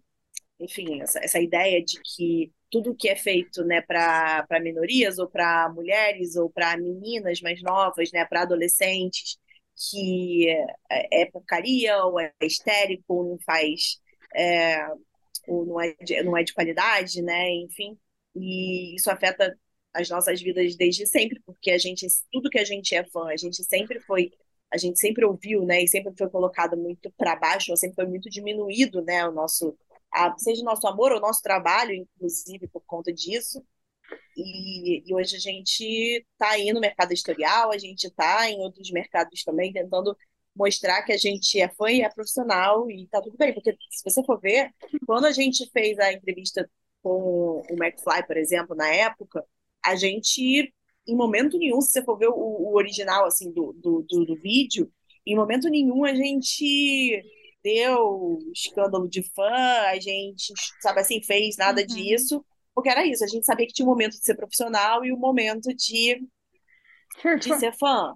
enfim, 0.59 1.01
essa, 1.01 1.19
essa 1.19 1.39
ideia 1.39 1.83
de 1.83 1.99
que 2.01 2.51
tudo 2.71 2.95
que 2.95 3.09
é 3.09 3.15
feito, 3.15 3.63
né, 3.65 3.81
para 3.81 4.47
minorias 4.61 5.19
ou 5.19 5.27
para 5.29 5.69
mulheres 5.69 6.35
ou 6.37 6.49
para 6.49 6.77
meninas 6.77 7.41
mais 7.41 7.61
novas, 7.61 8.11
né, 8.11 8.25
para 8.25 8.43
adolescentes, 8.43 9.37
que 9.89 10.49
é, 10.89 11.23
é 11.23 11.25
porcaria 11.25 12.03
ou 12.05 12.19
é 12.19 12.33
histérico, 12.41 13.03
ou 13.13 13.31
não 13.31 13.39
faz 13.45 13.99
é, 14.35 14.87
ou 15.47 15.65
não 15.65 15.81
é 15.81 15.93
de, 15.95 16.23
não 16.23 16.37
é 16.37 16.43
de 16.43 16.53
qualidade, 16.53 17.21
né? 17.21 17.51
Enfim, 17.55 17.97
e 18.35 18.95
isso 18.95 19.09
afeta 19.11 19.57
as 19.93 20.09
nossas 20.09 20.41
vidas 20.41 20.75
desde 20.75 21.05
sempre, 21.05 21.39
porque 21.45 21.71
a 21.71 21.77
gente, 21.77 22.07
tudo 22.31 22.49
que 22.49 22.59
a 22.59 22.63
gente 22.65 22.95
é 22.95 23.03
fã, 23.03 23.27
a 23.27 23.37
gente 23.37 23.63
sempre 23.63 23.99
foi, 24.01 24.31
a 24.73 24.77
gente 24.77 24.99
sempre 24.99 25.25
ouviu, 25.25 25.65
né? 25.65 25.83
E 25.83 25.87
sempre 25.87 26.13
foi 26.17 26.29
colocado 26.29 26.77
muito 26.77 27.11
para 27.17 27.35
baixo, 27.35 27.71
ou 27.71 27.77
sempre 27.77 27.95
foi 27.95 28.05
muito 28.05 28.29
diminuído, 28.29 29.01
né? 29.01 29.27
O 29.27 29.31
nosso, 29.31 29.77
a, 30.13 30.37
seja 30.37 30.61
o 30.61 30.65
nosso 30.65 30.87
amor 30.87 31.11
ou 31.11 31.17
o 31.17 31.21
nosso 31.21 31.41
trabalho, 31.41 31.93
inclusive 31.93 32.67
por 32.67 32.81
conta 32.85 33.13
disso. 33.13 33.63
E, 34.35 35.03
e 35.09 35.15
hoje 35.15 35.35
a 35.35 35.39
gente 35.39 35.83
está 36.33 36.51
aí 36.51 36.71
no 36.73 36.79
mercado 36.79 37.11
editorial, 37.11 37.71
a 37.71 37.77
gente 37.77 38.05
está 38.07 38.49
em 38.49 38.59
outros 38.59 38.91
mercados 38.91 39.43
também, 39.43 39.71
tentando 39.71 40.15
mostrar 40.55 41.03
que 41.03 41.13
a 41.13 41.17
gente 41.17 41.59
é 41.59 41.69
fã 41.69 41.89
e 41.89 42.01
é 42.01 42.09
profissional 42.09 42.89
e 42.91 43.07
tá 43.07 43.21
tudo 43.21 43.37
bem, 43.37 43.53
porque 43.53 43.71
se 43.89 44.03
você 44.03 44.23
for 44.23 44.39
ver, 44.39 44.69
quando 45.05 45.25
a 45.25 45.31
gente 45.31 45.69
fez 45.71 45.97
a 45.97 46.11
entrevista 46.11 46.69
com 47.01 47.61
o 47.69 47.83
McFly, 47.83 48.25
por 48.27 48.37
exemplo, 48.37 48.75
na 48.75 48.87
época, 48.93 49.43
a 49.83 49.95
gente, 49.95 50.73
em 51.07 51.15
momento 51.15 51.57
nenhum, 51.57 51.81
se 51.81 51.91
você 51.91 52.03
for 52.03 52.17
ver 52.17 52.27
o, 52.27 52.35
o 52.35 52.75
original, 52.75 53.25
assim, 53.25 53.51
do, 53.51 53.73
do, 53.73 54.05
do, 54.07 54.25
do 54.25 54.35
vídeo, 54.35 54.91
em 55.25 55.35
momento 55.35 55.69
nenhum 55.69 56.03
a 56.03 56.13
gente 56.13 57.23
deu 57.63 58.37
escândalo 58.53 59.07
de 59.09 59.23
fã, 59.33 59.49
a 59.87 59.99
gente, 59.99 60.53
sabe 60.81 60.99
assim, 61.01 61.21
fez 61.23 61.57
nada 61.57 61.85
Uhum. 61.87 61.87
disso, 61.87 62.45
porque 62.73 62.89
era 62.89 63.05
isso, 63.05 63.23
a 63.23 63.27
gente 63.27 63.45
sabia 63.45 63.67
que 63.67 63.73
tinha 63.73 63.85
o 63.85 63.89
momento 63.89 64.13
de 64.13 64.23
ser 64.25 64.35
profissional 64.35 65.03
e 65.05 65.11
o 65.11 65.17
momento 65.17 65.73
de 65.75 66.21
de 67.37 67.53
ser 67.53 67.73
fã. 67.77 68.13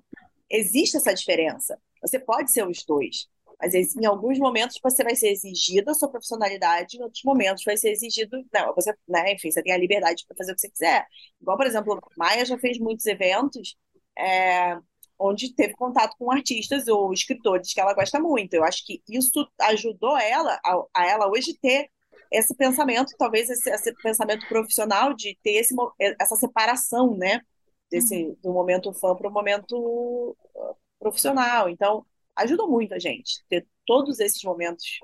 Existe 0.50 0.98
essa 0.98 1.14
diferença. 1.14 1.80
Você 2.02 2.20
pode 2.20 2.52
ser 2.52 2.68
os 2.68 2.84
dois, 2.86 3.28
mas 3.60 3.74
em 3.74 4.06
alguns 4.06 4.38
momentos 4.38 4.80
você 4.84 5.04
vai 5.04 5.16
ser 5.16 5.30
exigida 5.30 5.92
a 5.92 5.94
sua 5.94 6.10
profissionalidade, 6.10 6.98
em 6.98 7.02
outros 7.04 7.24
momentos 7.24 7.64
vai 7.64 7.78
ser 7.78 7.90
exigido, 7.92 8.38
não, 8.54 8.74
você, 8.76 8.94
né, 9.08 9.34
enfim, 9.34 9.50
você 9.52 9.64
tem 9.64 9.74
a 9.74 9.78
liberdade 9.78 10.24
para 10.28 10.38
fazer 10.38 10.52
o 10.52 10.56
que 10.56 10.62
você 10.62 10.70
quiser. 10.70 11.06
Igual, 11.42 11.58
por 11.58 11.66
exemplo, 11.66 12.00
Maia 12.18 12.46
já 12.46 12.58
fez 12.60 12.78
muitos 12.80 13.06
eventos 13.08 13.76
é, 14.18 14.78
onde 15.18 15.54
teve 15.54 15.74
contato 15.74 16.16
com 16.18 16.32
artistas 16.32 16.88
ou 16.88 17.14
escritores 17.14 17.74
que 17.74 17.80
ela 17.80 17.94
gosta 17.94 18.20
muito. 18.20 18.54
Eu 18.54 18.64
acho 18.64 18.86
que 18.86 19.02
isso 19.10 19.48
ajudou 19.62 20.18
ela 20.18 20.60
a, 20.66 20.84
a 20.94 21.06
ela 21.08 21.28
hoje 21.28 21.58
ter 21.62 21.90
esse 22.32 22.54
pensamento, 22.56 23.14
talvez 23.18 23.50
esse, 23.50 23.70
esse 23.70 23.94
pensamento 24.02 24.48
profissional 24.48 25.14
de 25.14 25.38
ter 25.44 25.54
esse, 25.54 25.74
essa 26.20 26.36
separação, 26.36 27.16
né? 27.16 27.42
Desse, 27.90 28.36
do 28.42 28.52
momento 28.52 28.92
fã 28.94 29.16
para 29.16 29.30
o 29.30 29.32
momento 29.32 30.36
uh, 30.56 30.76
profissional. 31.00 31.70
Então, 31.70 32.06
ajudou 32.36 32.70
muito 32.70 32.94
a 32.94 33.00
gente. 33.00 33.46
Ter 33.48 33.66
todos 33.86 34.20
esses 34.20 34.44
momentos 34.44 35.00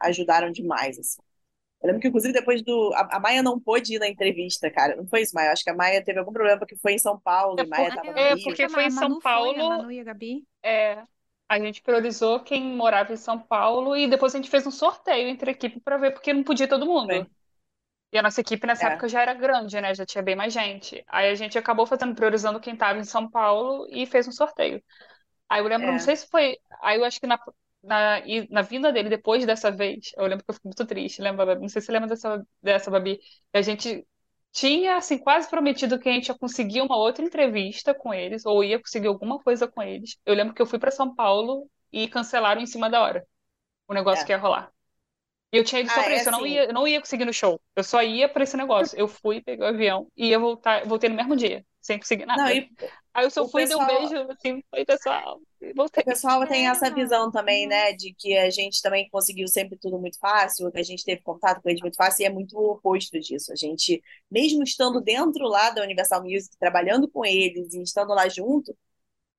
ajudaram 0.00 0.50
demais, 0.50 0.98
assim. 0.98 1.22
Eu 1.84 1.88
lembro 1.88 2.02
que, 2.02 2.08
inclusive, 2.08 2.32
depois 2.34 2.62
do. 2.64 2.92
A, 2.94 3.18
a 3.18 3.20
Maia 3.20 3.42
não 3.44 3.60
pôde 3.60 3.94
ir 3.96 4.00
na 4.00 4.08
entrevista, 4.08 4.70
cara. 4.72 4.96
Não 4.96 5.06
foi 5.06 5.22
isso, 5.22 5.34
Maia. 5.34 5.48
Eu 5.48 5.52
acho 5.52 5.64
que 5.64 5.70
a 5.70 5.76
Maia 5.76 6.04
teve 6.04 6.18
algum 6.18 6.32
problema 6.32 6.58
porque 6.58 6.76
foi 6.78 6.94
em 6.94 6.98
São 6.98 7.20
Paulo 7.20 7.60
É 7.60 7.62
e 7.62 7.66
Maia 7.66 7.90
no 7.90 8.18
é, 8.18 8.36
porque 8.42 8.68
foi 8.68 8.84
em 8.86 8.90
São 8.90 9.10
Manu 9.10 9.20
foi, 9.20 9.58
a 9.58 9.64
Paulo. 9.64 9.68
Manu 9.68 9.92
e 9.92 10.00
a 10.00 10.04
Gabi. 10.04 10.46
É, 10.62 11.02
a 11.48 11.58
gente 11.58 11.82
priorizou 11.82 12.40
quem 12.40 12.62
morava 12.64 13.12
em 13.12 13.16
São 13.16 13.38
Paulo 13.38 13.96
e 13.96 14.08
depois 14.08 14.34
a 14.34 14.38
gente 14.38 14.50
fez 14.50 14.66
um 14.66 14.70
sorteio 14.70 15.28
entre 15.28 15.50
a 15.50 15.52
equipe 15.52 15.80
para 15.80 15.98
ver, 15.98 16.12
porque 16.12 16.32
não 16.32 16.42
podia 16.42 16.68
todo 16.68 16.86
mundo. 16.86 17.08
Foi. 17.08 17.26
E 18.12 18.18
a 18.18 18.22
nossa 18.22 18.40
equipe 18.40 18.66
nessa 18.66 18.86
É. 18.86 18.88
época 18.88 19.08
já 19.08 19.22
era 19.22 19.34
grande, 19.34 19.80
né? 19.80 19.94
Já 19.94 20.06
tinha 20.06 20.22
bem 20.22 20.36
mais 20.36 20.52
gente. 20.52 21.04
Aí 21.08 21.30
a 21.30 21.34
gente 21.34 21.58
acabou 21.58 21.86
fazendo, 21.86 22.14
priorizando 22.14 22.60
quem 22.60 22.74
estava 22.74 22.98
em 22.98 23.04
São 23.04 23.28
Paulo 23.30 23.86
e 23.90 24.06
fez 24.06 24.28
um 24.28 24.32
sorteio. 24.32 24.82
Aí 25.48 25.60
eu 25.60 25.68
lembro, 25.68 25.88
É. 25.88 25.92
não 25.92 25.98
sei 26.00 26.16
se 26.16 26.28
foi. 26.28 26.58
Aí 26.82 26.98
eu 26.98 27.04
acho 27.04 27.20
que 27.20 27.26
na, 27.26 27.38
na, 27.84 28.20
na 28.50 28.62
vinda 28.62 28.92
dele 28.92 29.08
depois 29.08 29.44
dessa 29.46 29.70
vez, 29.70 30.12
eu 30.16 30.26
lembro 30.26 30.44
que 30.44 30.50
eu 30.50 30.54
fiquei 30.54 30.68
muito 30.68 30.86
triste. 30.86 31.22
Lembra, 31.22 31.46
Babi? 31.46 31.62
Não 31.62 31.68
sei 31.68 31.80
se 31.80 31.86
você 31.86 31.92
lembra 31.92 32.08
dessa, 32.08 32.46
dessa, 32.62 32.90
Babi. 32.90 33.18
Que 33.18 33.58
a 33.58 33.62
gente 33.62 34.06
tinha, 34.52 34.96
assim, 34.96 35.18
quase 35.18 35.48
prometido 35.50 35.98
que 35.98 36.08
a 36.08 36.12
gente 36.12 36.28
ia 36.28 36.38
conseguir 36.38 36.80
uma 36.82 36.96
outra 36.96 37.24
entrevista 37.24 37.94
com 37.94 38.12
eles, 38.14 38.46
ou 38.46 38.62
ia 38.64 38.78
conseguir 38.80 39.08
alguma 39.08 39.38
coisa 39.40 39.66
com 39.68 39.82
eles. 39.82 40.16
Eu 40.24 40.34
lembro 40.34 40.54
que 40.54 40.62
eu 40.62 40.66
fui 40.66 40.78
para 40.78 40.90
São 40.90 41.14
Paulo 41.14 41.68
e 41.92 42.08
cancelaram 42.08 42.60
em 42.60 42.66
cima 42.66 42.88
da 42.90 43.00
hora 43.02 43.26
o 43.88 43.94
negócio 43.94 44.22
É. 44.22 44.26
que 44.26 44.32
ia 44.32 44.38
rolar. 44.38 44.70
E 45.52 45.56
eu 45.56 45.64
tinha 45.64 45.80
ido 45.82 45.90
só 45.90 46.00
Ah, 46.00 46.04
pra 46.04 46.12
é 46.12 46.16
isso, 46.16 46.28
eu 46.28 46.32
não 46.32 46.40
assim. 46.40 46.48
ia, 46.50 46.64
eu 46.64 46.72
não 46.72 46.88
ia 46.88 47.00
conseguir 47.00 47.24
no 47.24 47.32
show. 47.32 47.60
Eu 47.76 47.84
só 47.84 48.02
ia 48.02 48.28
pra 48.28 48.42
esse 48.42 48.56
negócio. 48.56 48.98
Eu 48.98 49.06
fui, 49.06 49.40
peguei 49.40 49.64
o 49.64 49.68
avião 49.68 50.08
e 50.16 50.28
ia 50.28 50.38
voltar, 50.38 50.84
voltei 50.86 51.08
no 51.08 51.14
mesmo 51.16 51.36
dia, 51.36 51.64
sem 51.80 51.98
conseguir 51.98 52.26
nada. 52.26 52.42
Não, 52.42 52.50
e 52.50 52.68
Aí 53.12 53.24
eu 53.24 53.30
só 53.30 53.44
o 53.44 53.48
fui, 53.48 53.64
dei 53.64 53.76
um 53.76 53.86
pessoal- 53.86 54.08
beijo, 54.08 54.26
assim, 54.32 54.64
oi 54.72 54.84
pessoal, 54.84 55.40
voltei. 55.74 56.02
O 56.02 56.04
pessoal 56.04 56.46
tem 56.46 56.68
essa 56.68 56.90
É, 56.90 56.92
visão 56.92 57.30
também, 57.30 57.66
né, 57.66 57.92
de 57.94 58.12
que 58.14 58.36
a 58.36 58.50
gente 58.50 58.82
também 58.82 59.08
conseguiu 59.10 59.48
sempre 59.48 59.78
tudo 59.78 59.98
muito 59.98 60.18
fácil, 60.18 60.70
que 60.72 60.78
a 60.78 60.82
gente 60.82 61.04
teve 61.04 61.22
contato 61.22 61.62
com 61.62 61.68
eles 61.70 61.80
muito 61.80 61.96
fácil, 61.96 62.22
e 62.22 62.26
é 62.26 62.30
muito 62.30 62.56
o 62.58 62.72
oposto 62.72 63.18
disso. 63.20 63.52
A 63.52 63.56
gente, 63.56 64.02
mesmo 64.30 64.62
estando 64.62 65.00
dentro 65.00 65.46
lá 65.48 65.70
da 65.70 65.82
Universal 65.82 66.22
Music, 66.22 66.56
trabalhando 66.58 67.08
com 67.08 67.24
eles 67.24 67.72
e 67.74 67.82
estando 67.82 68.10
lá 68.14 68.28
junto, 68.28 68.76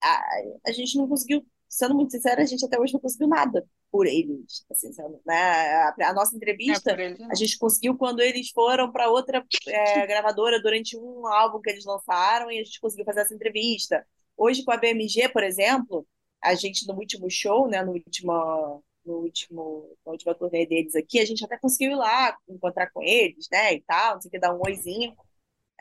a, 0.03 0.21
a 0.67 0.71
gente 0.71 0.97
não 0.97 1.07
conseguiu, 1.07 1.45
sendo 1.69 1.95
muito 1.95 2.11
sincera, 2.11 2.41
a 2.43 2.45
gente 2.45 2.65
até 2.65 2.79
hoje 2.79 2.93
não 2.93 2.99
conseguiu 3.01 3.27
nada 3.27 3.67
por 3.91 4.07
eles. 4.07 4.65
Assim, 4.71 4.89
né? 5.25 5.35
A, 5.75 5.95
a 6.09 6.13
nossa 6.13 6.35
É, 6.67 6.79
entrevista 6.79 6.87
por 6.87 6.99
ele, 6.99 7.17
a 7.29 7.35
gente 7.35 7.57
conseguiu 7.57 7.97
quando 7.97 8.21
eles 8.21 8.49
foram 8.51 8.91
para 8.91 9.09
outra 9.09 9.45
é, 9.67 10.07
gravadora 10.07 10.61
durante 10.61 10.97
um 10.97 11.27
álbum 11.27 11.61
que 11.61 11.69
eles 11.69 11.85
lançaram 11.85 12.51
e 12.51 12.59
a 12.59 12.63
gente 12.63 12.79
conseguiu 12.79 13.05
fazer 13.05 13.21
essa 13.21 13.33
entrevista. 13.33 14.05
Hoje 14.37 14.63
com 14.63 14.71
a 14.71 14.77
BMG, 14.77 15.29
por 15.29 15.43
exemplo, 15.43 16.07
a 16.41 16.55
gente 16.55 16.87
no 16.87 16.95
último 16.95 17.29
show, 17.29 17.67
né, 17.67 17.83
no 17.83 17.93
último, 17.93 18.83
no 19.05 19.13
último, 19.19 19.97
na 20.05 20.11
última 20.13 20.35
turnê 20.35 20.65
deles 20.65 20.95
aqui, 20.95 21.19
a 21.19 21.25
gente 21.25 21.43
até 21.45 21.57
conseguiu 21.57 21.91
ir 21.93 21.95
lá 21.95 22.37
encontrar 22.49 22.89
com 22.91 23.01
eles, 23.03 23.47
né, 23.51 23.73
e 23.75 23.81
tal, 23.81 24.15
não 24.15 24.21
sei 24.21 24.29
o 24.29 24.31
que, 24.31 24.39
dar 24.39 24.53
um 24.55 24.61
oizinho. 24.61 25.15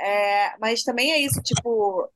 É, 0.00 0.56
mas 0.58 0.82
também 0.84 1.12
é 1.12 1.18
isso, 1.18 1.40
tipo, 1.42 2.08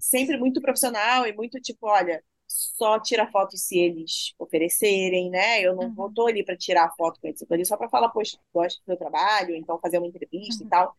sempre 0.00 0.36
muito 0.38 0.60
profissional 0.62 1.26
e 1.26 1.34
muito 1.34 1.60
tipo, 1.60 1.86
olha, 1.88 2.22
só 2.48 3.00
tira 3.00 3.30
foto 3.30 3.56
se 3.56 3.78
eles 3.78 4.34
oferecerem, 4.38 5.30
né? 5.30 5.60
Eu 5.62 5.74
não 5.76 5.90
vou 5.90 6.08
Uhum. 6.08 6.14
tô 6.14 6.26
ali 6.28 6.44
para 6.44 6.56
tirar 6.56 6.92
foto 6.96 7.20
com 7.20 7.28
eles, 7.28 7.40
eu 7.40 7.46
tô 7.48 7.54
ali 7.54 7.64
só 7.66 7.76
para 7.76 7.88
falar, 7.90 8.10
poxa, 8.10 8.38
gosto 8.54 8.78
do 8.80 8.84
meu 8.88 8.96
trabalho, 8.98 9.54
então 9.56 9.78
fazer 9.80 9.98
uma 9.98 10.06
entrevista 10.08 10.62
e 10.64 10.66
Uhum. 10.66 10.70
tal. 10.70 10.96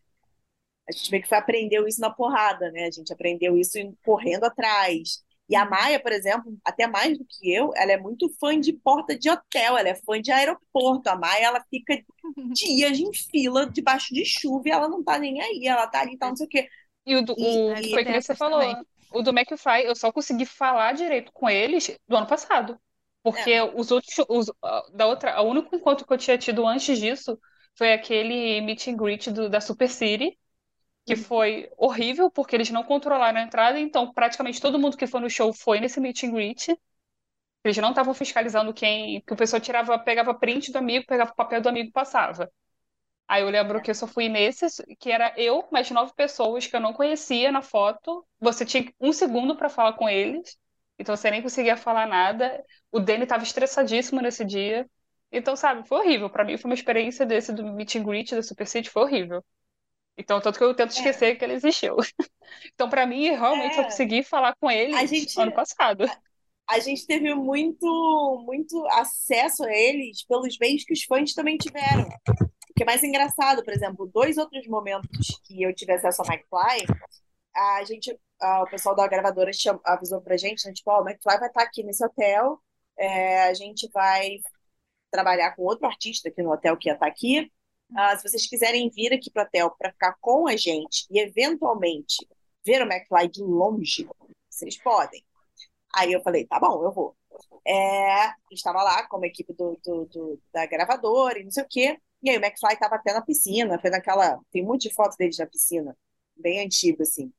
A 0.88 0.92
gente 0.92 1.10
meio 1.10 1.22
que 1.22 1.28
foi, 1.28 1.38
aprendeu 1.38 1.86
isso 1.88 2.00
na 2.00 2.10
porrada, 2.10 2.70
né? 2.72 2.86
A 2.86 2.90
gente 2.90 3.12
aprendeu 3.12 3.56
isso 3.58 3.78
correndo 4.04 4.44
atrás. 4.44 5.24
E 5.48 5.56
a. 5.56 5.64
Maia, 5.64 6.00
por 6.00 6.12
exemplo, 6.12 6.56
até 6.64 6.86
mais 6.86 7.18
do 7.18 7.24
que 7.24 7.52
eu, 7.52 7.70
ela 7.76 7.92
é 7.92 7.96
muito 7.98 8.28
fã 8.40 8.58
de 8.58 8.72
porta 8.72 9.16
de 9.18 9.30
hotel, 9.30 9.76
ela 9.78 9.88
é 9.88 9.94
fã 9.94 10.20
de 10.20 10.32
aeroporto. 10.32 11.08
A 11.08 11.16
Maia, 11.16 11.44
ela 11.46 11.64
fica 11.70 12.02
dias 12.56 12.98
em 12.98 13.12
fila, 13.14 13.66
debaixo 13.70 14.14
de 14.14 14.24
chuva, 14.24 14.68
e 14.68 14.72
ela 14.72 14.88
não 14.88 15.02
tá 15.04 15.18
nem 15.18 15.40
aí, 15.40 15.66
ela 15.66 15.86
tá 15.86 16.00
ali 16.00 16.14
e 16.14 16.18
tal, 16.18 16.30
não 16.30 16.36
sei 16.36 16.46
o 16.46 16.50
quê. 16.50 16.68
E 17.06 17.14
o, 17.16 17.22
do, 17.24 17.34
E- 17.36 17.62
o 17.72 17.76
e- 17.80 17.88
foi 17.88 18.04
que 18.04 18.12
você 18.12 18.34
falou, 18.34 18.60
também. 18.60 18.86
o 19.10 19.22
do 19.22 19.30
McFly, 19.30 19.84
eu 19.84 19.94
só 19.94 20.10
consegui 20.12 20.44
falar 20.46 20.92
direito 20.94 21.32
com 21.32 21.48
eles 21.48 21.96
do 22.08 22.16
ano 22.16 22.26
passado. 22.26 22.78
Porque 23.22 23.50
É. 23.50 23.62
os 23.74 23.90
outros, 23.90 24.14
os, 24.28 24.46
da 24.94 25.06
outra, 25.06 25.40
o 25.42 25.48
único 25.48 25.74
encontro 25.74 26.06
que 26.06 26.12
eu 26.12 26.18
tinha 26.18 26.38
tido 26.38 26.66
antes 26.66 26.98
disso 26.98 27.38
foi 27.76 27.92
aquele 27.92 28.60
meet 28.60 28.86
and 28.88 28.96
greet 28.96 29.30
do, 29.30 29.48
da 29.50 29.60
Super 29.60 29.88
City. 29.90 30.38
Que 31.06 31.16
foi 31.16 31.70
horrível, 31.78 32.30
porque 32.30 32.56
eles 32.56 32.70
não 32.70 32.84
controlaram 32.84 33.38
a 33.40 33.42
entrada, 33.44 33.78
então 33.80 34.12
praticamente 34.12 34.60
todo 34.60 34.78
mundo 34.78 34.96
que 34.96 35.06
foi 35.06 35.20
no 35.20 35.30
show 35.30 35.52
foi 35.54 35.80
nesse 35.80 36.00
meet 36.00 36.24
and 36.24 36.32
greet. 36.32 36.76
Eles 37.64 37.76
não 37.78 37.90
estavam 37.90 38.14
fiscalizando 38.14 38.72
quem, 38.74 39.20
que 39.22 39.32
o 39.32 39.36
pessoal 39.36 39.60
tirava, 39.60 39.98
pegava 39.98 40.34
print 40.34 40.72
do 40.72 40.78
amigo, 40.78 41.06
pegava 41.06 41.32
o 41.32 41.34
papel 41.36 41.60
do 41.60 41.68
amigo 41.68 41.88
e 41.88 41.92
passava. 41.92 42.50
Aí 43.28 43.42
eu 43.42 43.50
lembro 43.50 43.82
que 43.82 43.90
eu 43.90 43.94
só 43.94 44.06
fui 44.06 44.28
nesse, 44.28 44.66
que 44.98 45.10
era 45.10 45.34
eu, 45.36 45.66
mais 45.72 45.90
nove 45.90 46.12
pessoas 46.14 46.66
que 46.66 46.76
eu 46.76 46.80
não 46.80 46.92
conhecia 46.92 47.50
na 47.52 47.62
foto. 47.62 48.26
Você 48.40 48.64
tinha 48.64 48.92
um 49.00 49.12
segundo 49.12 49.56
para 49.56 49.68
falar 49.68 49.94
com 49.94 50.08
eles, 50.08 50.56
então 50.98 51.16
você 51.16 51.30
nem 51.30 51.42
conseguia 51.42 51.76
falar 51.76 52.06
nada. 52.06 52.64
O 52.92 53.00
Danny 53.00 53.24
estava 53.24 53.42
estressadíssimo 53.42 54.20
nesse 54.20 54.44
dia. 54.44 54.88
Então, 55.32 55.56
sabe, 55.56 55.86
foi 55.88 55.98
horrível. 56.00 56.30
Para 56.30 56.44
mim, 56.44 56.56
foi 56.56 56.70
uma 56.70 56.74
experiência 56.74 57.26
desse 57.26 57.52
do 57.52 57.64
meet 57.64 57.96
and 57.96 58.04
greet 58.04 58.34
da 58.34 58.42
Super 58.42 58.66
City, 58.66 58.90
foi 58.90 59.02
horrível. 59.02 59.44
Então, 60.18 60.40
tanto 60.40 60.58
que 60.58 60.64
eu 60.64 60.74
tento 60.74 60.90
É. 60.90 60.94
esquecer 60.94 61.36
que 61.36 61.44
ele 61.44 61.54
existiu. 61.54 61.96
Então, 62.74 62.88
para 62.88 63.04
mim, 63.06 63.30
realmente, 63.30 63.76
eu 63.76 63.82
É. 63.82 63.84
consegui 63.84 64.22
falar 64.22 64.54
com 64.60 64.70
ele 64.70 64.94
A 64.94 65.04
gente- 65.04 65.38
ano 65.40 65.52
passado. 65.52 66.04
A 66.68 66.78
gente 66.78 67.06
teve 67.06 67.34
muito, 67.34 68.42
muito 68.46 68.86
acesso 68.88 69.64
a 69.64 69.72
eles 69.72 70.24
pelos 70.24 70.56
meios 70.58 70.84
que 70.84 70.92
os 70.92 71.02
fãs 71.04 71.34
também 71.34 71.56
tiveram. 71.56 72.08
O 72.70 72.74
que 72.74 72.82
é 72.82 72.86
mais 72.86 73.02
engraçado, 73.02 73.64
por 73.64 73.72
exemplo, 73.72 74.10
dois 74.12 74.36
outros 74.38 74.66
momentos 74.68 75.40
que 75.44 75.62
eu 75.62 75.74
tive 75.74 75.92
acesso 75.92 76.22
ao 76.22 76.28
McFly, 76.28 76.86
a 77.54 77.84
gente, 77.84 78.16
ah, 78.40 78.62
o 78.62 78.70
pessoal 78.70 78.94
da 78.94 79.06
gravadora 79.08 79.52
cham- 79.52 79.80
avisou 79.84 80.20
pra 80.20 80.36
gente, 80.36 80.66
né, 80.66 80.72
tipo, 80.72 80.90
ó, 80.90 81.02
o 81.02 81.08
McFly 81.08 81.38
vai 81.38 81.48
estar 81.48 81.62
aqui 81.62 81.82
nesse 81.82 82.04
hotel, 82.04 82.60
é, 82.98 83.42
a 83.44 83.54
gente 83.54 83.88
vai 83.92 84.38
trabalhar 85.10 85.54
com 85.56 85.62
outro 85.62 85.86
artista 85.86 86.28
aqui 86.28 86.42
no 86.42 86.52
hotel 86.52 86.76
que 86.76 86.88
ia 86.88 86.94
estar 86.94 87.06
aqui. 87.06 87.50
Ah, 87.94 88.16
se 88.16 88.28
vocês 88.28 88.46
quiserem 88.48 88.90
vir 88.90 89.12
aqui 89.12 89.30
pro 89.30 89.42
hotel 89.42 89.70
para 89.78 89.92
ficar 89.92 90.16
com 90.20 90.48
a 90.48 90.56
gente 90.56 91.06
e 91.10 91.18
eventualmente 91.20 92.26
ver 92.64 92.82
o 92.82 92.86
McFly 92.90 93.28
de 93.28 93.42
longe, 93.42 94.08
vocês 94.50 94.76
podem. 94.82 95.24
Aí 95.94 96.12
eu 96.12 96.22
falei, 96.22 96.46
tá 96.46 96.58
bom, 96.60 96.84
eu 96.84 96.92
vou. 96.92 97.16
É, 97.66 98.32
estava 98.52 98.82
lá 98.82 99.06
como 99.08 99.24
equipe 99.24 99.52
do, 99.54 99.78
do- 99.84 100.06
do- 100.06 100.40
da 100.52 100.66
gravadora 100.66 101.38
e 101.38 101.44
não 101.44 101.50
sei 101.50 101.64
o 101.64 101.68
quê. 101.68 101.98
E 102.22 102.30
aí 102.30 102.36
o 102.38 102.40
McFly 102.44 102.74
estava 102.74 102.96
até 102.96 103.12
na 103.12 103.22
piscina, 103.22 103.78
foi 103.80 103.90
naquela. 103.90 104.40
Tem 104.50 104.62
um 104.64 104.66
monte 104.68 104.88
de 104.88 104.94
fotos 104.94 105.16
deles 105.16 105.38
na 105.38 105.46
piscina, 105.46 105.96
bem 106.36 106.60
antigo, 106.64 107.02
assim. 107.02 107.32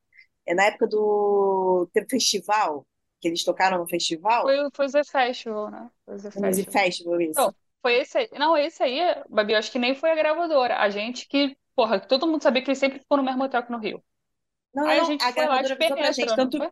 É 0.45 0.53
na 0.53 0.65
época 0.65 0.87
do. 0.87 1.89
Teve 1.93 2.07
festival, 2.09 2.85
que 3.19 3.27
eles 3.27 3.43
tocaram 3.43 3.79
no 3.79 3.87
festival, 3.87 4.43
Foi, 4.43 4.55
foi 4.73 4.85
o 4.85 4.89
Z 4.89 5.03
Festival, 5.03 5.71
né? 5.71 5.91
Foi 6.05 6.15
o 6.15 6.17
no 6.35 6.47
Music 6.47 6.71
Festival. 6.71 6.83
Festival, 6.85 7.21
isso. 7.21 7.39
Não, 7.41 7.55
foi 7.81 7.95
esse 7.95 8.17
aí. 8.17 8.29
Não, 8.33 8.57
esse 8.57 8.81
aí, 8.83 8.99
Babi, 9.29 9.53
eu 9.53 9.59
acho 9.59 9.71
que 9.71 9.79
nem 9.79 9.95
foi 9.95 10.11
a 10.11 10.15
gravadora. 10.15 10.77
A 10.79 10.89
gente 10.89 11.27
que, 11.27 11.57
porra, 11.75 11.99
todo 11.99 12.27
mundo 12.27 12.41
sabia 12.43 12.61
que 12.63 12.69
eles 12.69 12.79
sempre 12.79 12.99
ficou 12.99 13.17
no 13.17 13.23
mesmo 13.23 13.43
hotel 13.43 13.63
que 13.63 13.71
no 13.71 13.79
Rio. 13.79 14.03
Não, 14.73 14.85
não, 14.87 14.91
Aí 14.91 14.99
a 14.99 15.03
não, 15.03 15.05
gente 15.05 15.27
a 15.27 15.31
foi 15.31 15.45
lá 15.47 15.61
de 15.61 15.75
gente, 16.15 16.35
penetra, 16.35 16.35
não 16.37 16.49
tanto. 16.49 16.57
foi? 16.57 16.69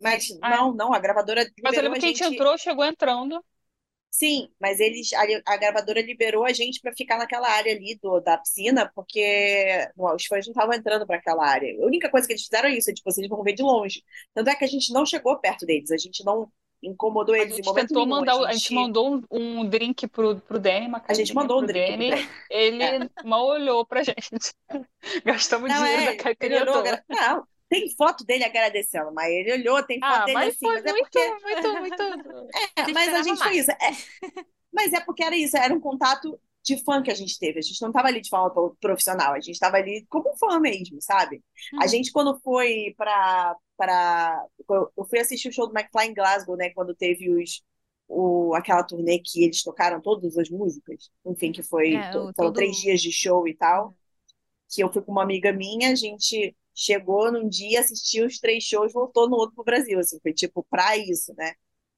Mas 0.00 0.26
Ah, 0.40 0.54
é? 0.56 0.58
não, 0.58 0.74
não, 0.74 0.92
a 0.94 0.98
gravadora 1.00 1.46
Mas 1.62 1.76
eu 1.76 1.82
lembro 1.84 1.96
a 1.96 2.00
que 2.00 2.04
a 2.06 2.08
gente 2.08 2.24
gente. 2.24 2.24
entrou, 2.24 2.58
chegou 2.58 2.84
entrando. 2.84 3.44
Sim, 4.10 4.48
mas 4.60 4.80
eles, 4.80 5.12
a, 5.12 5.22
a 5.52 5.56
gravadora 5.58 6.00
liberou 6.00 6.44
a 6.44 6.52
gente 6.52 6.80
para 6.80 6.92
ficar 6.96 7.18
naquela 7.18 7.48
área 7.48 7.72
ali 7.72 7.96
do, 8.02 8.20
da 8.20 8.38
piscina, 8.38 8.90
porque 8.94 9.86
não, 9.96 10.14
os 10.16 10.24
fãs 10.26 10.46
não 10.46 10.52
estavam 10.52 10.74
entrando 10.74 11.06
para 11.06 11.16
aquela 11.18 11.46
área. 11.46 11.72
A 11.82 11.86
única 11.86 12.10
coisa 12.10 12.26
que 12.26 12.32
eles 12.32 12.42
fizeram 12.44 12.68
é 12.70 12.72
isso, 12.78 12.90
é, 12.90 12.94
tipo, 12.94 13.10
vocês 13.10 13.28
vão 13.28 13.42
ver 13.42 13.52
de 13.52 13.62
longe. 13.62 14.02
Tanto 14.34 14.48
é 14.50 14.56
que 14.56 14.64
a 14.64 14.66
gente 14.68 14.92
não 14.92 15.04
chegou 15.06 15.38
perto 15.38 15.66
deles, 15.66 15.90
a 15.90 15.96
gente 15.98 16.24
não 16.24 16.50
incomodou 16.82 17.34
A 17.40 17.46
eles 17.46 17.58
em 17.58 17.62
gente 17.62 17.72
tentou 17.72 18.04
nenhum. 18.06 18.06
mandar, 18.06 18.34
A 18.38 18.42
a 18.46 18.52
gente 18.52 18.72
gente, 18.72 18.74
mandou 18.74 19.14
um, 19.16 19.22
um 19.30 19.68
drink 19.68 20.06
pro, 20.08 20.40
pro 20.40 20.58
Danny, 20.58 20.86
uma 20.88 21.00
a 21.08 21.14
gente 21.14 21.34
mandou 21.34 21.62
um 21.62 21.66
drink 21.66 21.94
Danny. 21.96 22.12
Ele 22.50 22.80
É. 22.80 23.08
mal 23.22 23.46
olhou 23.46 23.86
pra 23.86 24.02
gente. 24.02 24.54
Gastamos 25.24 25.72
Não, 25.72 25.74
dinheiro 25.74 26.02
é, 26.02 26.10
da 26.50 26.66
olhou, 26.66 26.66
toda. 26.66 27.04
não, 27.08 27.46
tem 27.68 27.94
foto 27.96 28.24
dele 28.24 28.44
agradecendo, 28.44 29.12
mas 29.12 29.30
ele 29.30 29.52
olhou, 29.52 29.82
tem 29.84 30.02
foto 30.04 30.24
Ah, 30.24 30.24
dele 30.24 30.44
mas 30.44 30.54
assim, 30.54 30.70
foi 30.70 30.72
mas 30.72 30.84
é 30.86 30.92
muito, 30.92 31.08
porque 31.10 31.18
muito, 31.42 31.76
muito. 31.76 32.02
É, 32.76 32.88
mas 32.88 33.12
a 33.14 33.22
gente 33.22 33.42
foi 33.42 33.52
mais. 33.52 33.58
isso. 33.58 33.70
É, 33.70 33.76
mas 34.72 34.92
é 34.92 35.00
porque 35.00 35.22
era 35.24 35.36
isso, 35.36 35.56
era 35.56 35.74
um 35.74 35.80
contato 35.80 36.40
de 36.64 36.82
fã 36.84 37.02
que 37.02 37.10
a 37.10 37.14
gente 37.14 37.38
teve. 37.38 37.58
A 37.58 37.62
gente 37.62 37.80
não 37.82 37.88
estava 37.90 38.08
ali 38.08 38.20
de 38.20 38.28
forma 38.30 38.50
pro- 38.52 38.76
profissional, 38.80 39.32
a 39.34 39.40
gente 39.40 39.52
estava 39.54 39.76
ali 39.78 40.06
como 40.08 40.36
fã 40.38 40.60
mesmo, 40.60 41.00
sabe? 41.02 41.42
A 41.78 41.86
Uhum. 41.86 41.88
gente, 41.88 42.12
quando 42.12 42.38
foi 42.40 42.94
para. 42.96 43.56
Para 43.78 44.44
eu 44.98 45.06
fui 45.10 45.20
assistir 45.20 45.50
o 45.50 45.52
show 45.54 45.68
do 45.68 45.78
McFly 45.78 46.08
em 46.08 46.14
Glasgow, 46.14 46.56
né? 46.58 46.70
Quando 46.72 46.94
teve 46.96 47.30
os, 47.30 47.62
o, 48.08 48.54
aquela 48.56 48.84
turnê 48.84 49.20
que 49.20 49.44
eles 49.44 49.62
tocaram 49.64 50.00
todas 50.02 50.38
as 50.38 50.50
músicas. 50.50 51.10
Enfim, 51.26 51.52
que 51.52 51.62
foi. 51.64 52.06
É, 52.06 52.12
to- 52.12 52.30
Foram 52.36 52.52
três 52.52 52.76
dias 52.78 53.00
de 53.02 53.12
show 53.12 53.48
e 53.48 53.54
tal. 53.56 53.96
Que 54.70 54.82
eu 54.82 54.92
fui 54.92 55.02
com 55.02 55.12
uma 55.12 55.22
amiga 55.22 55.52
minha, 55.52 55.90
a 55.90 55.94
gente 55.94 56.54
chegou 56.74 57.32
num 57.32 57.48
dia, 57.48 57.80
assistiu 57.80 58.26
os 58.26 58.38
três 58.38 58.64
shows, 58.64 58.92
voltou 58.92 59.28
no 59.28 59.36
outro 59.36 59.54
pro 59.56 59.64
Brasil, 59.64 59.98
assim, 59.98 60.18
foi 60.20 60.32
tipo 60.32 60.64
pra 60.70 60.96
isso, 60.96 61.34
né? 61.36 61.54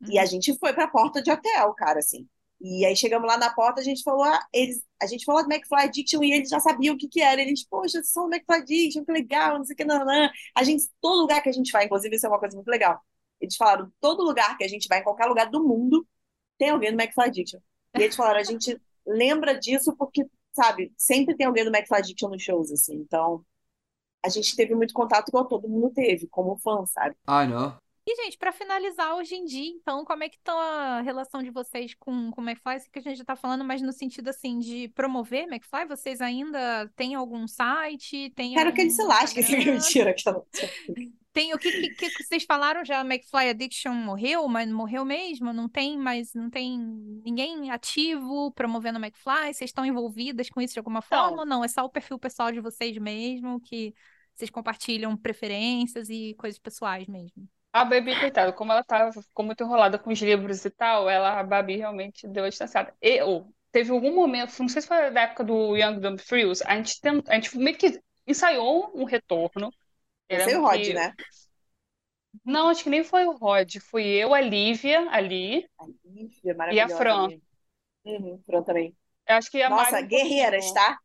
E 0.08 0.18
a 0.18 0.24
Uhum. 0.24 0.26
gente 0.26 0.56
foi 0.58 0.72
pra 0.72 0.88
porta 0.88 1.22
de 1.22 1.30
hotel, 1.30 1.74
cara, 1.74 1.98
assim. 2.00 2.28
E 2.60 2.84
aí 2.86 2.96
chegamos 2.96 3.28
lá 3.28 3.36
na 3.38 3.52
porta, 3.54 3.80
a 3.80 3.84
gente 3.84 4.02
falou, 4.02 4.22
ah, 4.24 4.40
eles, 4.52 4.84
a 5.02 5.06
gente 5.06 5.24
falou 5.24 5.42
do 5.42 5.52
McFly 5.52 5.84
Addiction 5.84 6.22
e 6.22 6.32
eles 6.32 6.48
já 6.48 6.60
sabiam 6.60 6.94
o 6.94 6.98
que 6.98 7.08
que 7.08 7.20
era. 7.22 7.40
Eles, 7.40 7.64
poxa, 7.64 8.02
são 8.02 8.28
do 8.28 8.34
McFly 8.34 8.58
Addiction, 8.58 9.04
que 9.04 9.12
legal, 9.12 9.58
não 9.58 9.64
sei 9.64 9.74
o 9.74 9.76
que, 9.76 9.84
não, 9.84 10.04
não. 10.04 10.30
A 10.54 10.64
gente, 10.64 10.84
todo 11.00 11.20
lugar 11.20 11.42
que 11.42 11.48
a 11.48 11.52
gente 11.52 11.72
vai, 11.72 11.86
inclusive 11.86 12.14
isso 12.14 12.26
é 12.26 12.28
uma 12.28 12.38
coisa 12.38 12.54
muito 12.54 12.68
legal. 12.68 13.00
Eles 13.40 13.56
falaram, 13.56 13.90
todo 14.00 14.22
lugar 14.22 14.56
que 14.58 14.64
a 14.64 14.68
gente 14.68 14.86
vai, 14.88 15.00
em 15.00 15.04
qualquer 15.04 15.26
lugar 15.26 15.50
do 15.50 15.62
mundo, 15.62 16.06
tem 16.58 16.70
alguém 16.70 16.94
do 16.94 17.00
McFly 17.00 17.24
Addiction. 17.24 17.60
E 17.96 18.02
eles 18.02 18.16
falaram, 18.16 18.40
a 18.40 18.44
gente 18.44 18.80
lembra 19.06 19.58
disso 19.58 19.94
porque, 19.96 20.26
sabe, 20.52 20.92
sempre 20.96 21.34
tem 21.34 21.46
alguém 21.46 21.64
do 21.64 21.74
McFly 21.74 21.98
Addiction 21.98 22.28
nos 22.28 22.42
shows, 22.42 22.70
assim. 22.70 22.96
Então, 22.96 23.44
a 24.22 24.28
gente 24.28 24.54
teve 24.54 24.74
muito 24.74 24.92
contato 24.92 25.28
igual 25.28 25.46
todo 25.46 25.68
mundo 25.68 25.90
teve, 25.90 26.26
como 26.26 26.58
fã, 26.58 26.84
sabe? 26.86 27.16
I 27.26 27.46
know. 27.46 27.72
E, 28.06 28.16
gente, 28.16 28.38
pra 28.38 28.50
finalizar 28.50 29.14
hoje 29.14 29.34
em 29.34 29.44
dia, 29.44 29.68
então, 29.70 30.04
como 30.04 30.24
é 30.24 30.28
que 30.28 30.38
tá 30.40 30.52
a 30.52 31.00
relação 31.02 31.42
de 31.42 31.50
vocês 31.50 31.94
com 31.94 32.30
com 32.30 32.40
o 32.40 32.44
McFly? 32.48 32.80
Sei 32.80 32.90
que 32.90 32.98
a 32.98 33.02
gente 33.02 33.18
já 33.18 33.24
tá 33.24 33.36
falando, 33.36 33.64
mas 33.64 33.82
no 33.82 33.92
sentido, 33.92 34.28
assim, 34.28 34.58
de 34.58 34.88
promover 34.88 35.44
McFly, 35.44 35.86
vocês 35.86 36.20
ainda 36.20 36.90
têm 36.96 37.14
algum 37.14 37.46
site? 37.46 38.30
Tem 38.34 38.54
Quero 38.54 38.72
que 38.72 38.80
ele 38.80 38.90
se 38.90 39.02
algum 39.02 39.12
lasque, 39.12 39.40
assim, 39.40 39.56
Instagram? 39.56 39.72
mentira. 39.74 40.10
Aquela... 40.10 40.42
Tem 41.32 41.54
o 41.54 41.58
que, 41.58 41.70
que, 41.70 41.90
que 41.94 42.10
que 42.10 42.24
vocês 42.24 42.42
falaram 42.44 42.84
já? 42.84 43.02
McFly 43.02 43.50
Addiction 43.50 43.92
morreu, 43.94 44.48
mas 44.48 44.68
morreu 44.68 45.04
mesmo? 45.04 45.52
Não 45.52 45.68
tem 45.68 45.96
mais, 45.96 46.34
não 46.34 46.50
tem 46.50 46.76
ninguém 47.24 47.70
ativo 47.70 48.50
promovendo 48.52 48.98
o 48.98 49.02
McFly? 49.02 49.54
Vocês 49.54 49.70
estão 49.70 49.84
envolvidas 49.86 50.48
com 50.50 50.60
isso 50.60 50.72
de 50.74 50.80
alguma 50.80 51.00
forma 51.00 51.30
Não. 51.30 51.38
ou 51.40 51.46
não? 51.46 51.62
É 51.64 51.68
só 51.68 51.84
o 51.84 51.90
perfil 51.90 52.18
pessoal 52.18 52.50
de 52.50 52.60
vocês 52.60 52.96
mesmo, 52.98 53.60
que 53.60 53.94
vocês 54.34 54.50
compartilham 54.50 55.16
preferências 55.16 56.08
e 56.08 56.34
coisas 56.36 56.58
pessoais 56.58 57.06
mesmo? 57.06 57.48
A 57.72 57.84
Baby, 57.84 58.18
coitada, 58.18 58.52
como 58.52 58.72
ela 58.72 58.82
tava, 58.82 59.12
ficou 59.22 59.44
muito 59.44 59.62
enrolada 59.62 59.98
com 59.98 60.10
os 60.10 60.20
livros 60.20 60.64
e 60.64 60.70
tal, 60.70 61.08
ela, 61.08 61.38
a 61.38 61.44
Babi 61.44 61.76
realmente 61.76 62.26
deu 62.26 62.44
a 62.44 62.48
distanciada. 62.48 62.92
Eu, 63.00 63.52
teve 63.70 63.92
algum 63.92 64.12
momento, 64.14 64.58
não 64.60 64.68
sei 64.68 64.82
se 64.82 64.88
foi 64.88 65.10
da 65.12 65.20
época 65.22 65.44
do 65.44 65.76
Young 65.76 66.00
Dumb 66.00 66.18
Frills, 66.20 66.64
a 66.66 66.76
gente, 66.76 67.00
tent, 67.00 67.24
a 67.28 67.34
gente 67.36 67.56
meio 67.56 67.76
que 67.78 68.00
ensaiou 68.26 68.90
um 68.94 69.04
retorno. 69.04 69.72
E 70.28 70.56
o 70.56 70.62
Rod, 70.62 70.88
que- 70.88 70.94
né? 70.94 71.14
Não, 72.44 72.68
acho 72.68 72.84
que 72.84 72.90
nem 72.90 73.02
foi 73.04 73.24
o 73.26 73.32
Rod, 73.36 73.76
fui 73.80 74.04
eu, 74.06 74.34
a 74.34 74.40
Lívia 74.42 75.08
ali, 75.10 75.66
Lívia, 76.04 76.54
maravilhosa. 76.54 76.96
Fran. 76.96 77.28
Lívia. 77.28 77.40
Uhum, 78.04 78.42
Fran 78.46 78.62
também. 78.64 78.96
eu 79.28 79.36
acho 79.36 79.50
que 79.50 79.62
a 79.62 79.70
Nossa, 79.70 79.96
Mari 79.96 80.06
guerreiras, 80.08 80.72
tá? 80.72 80.98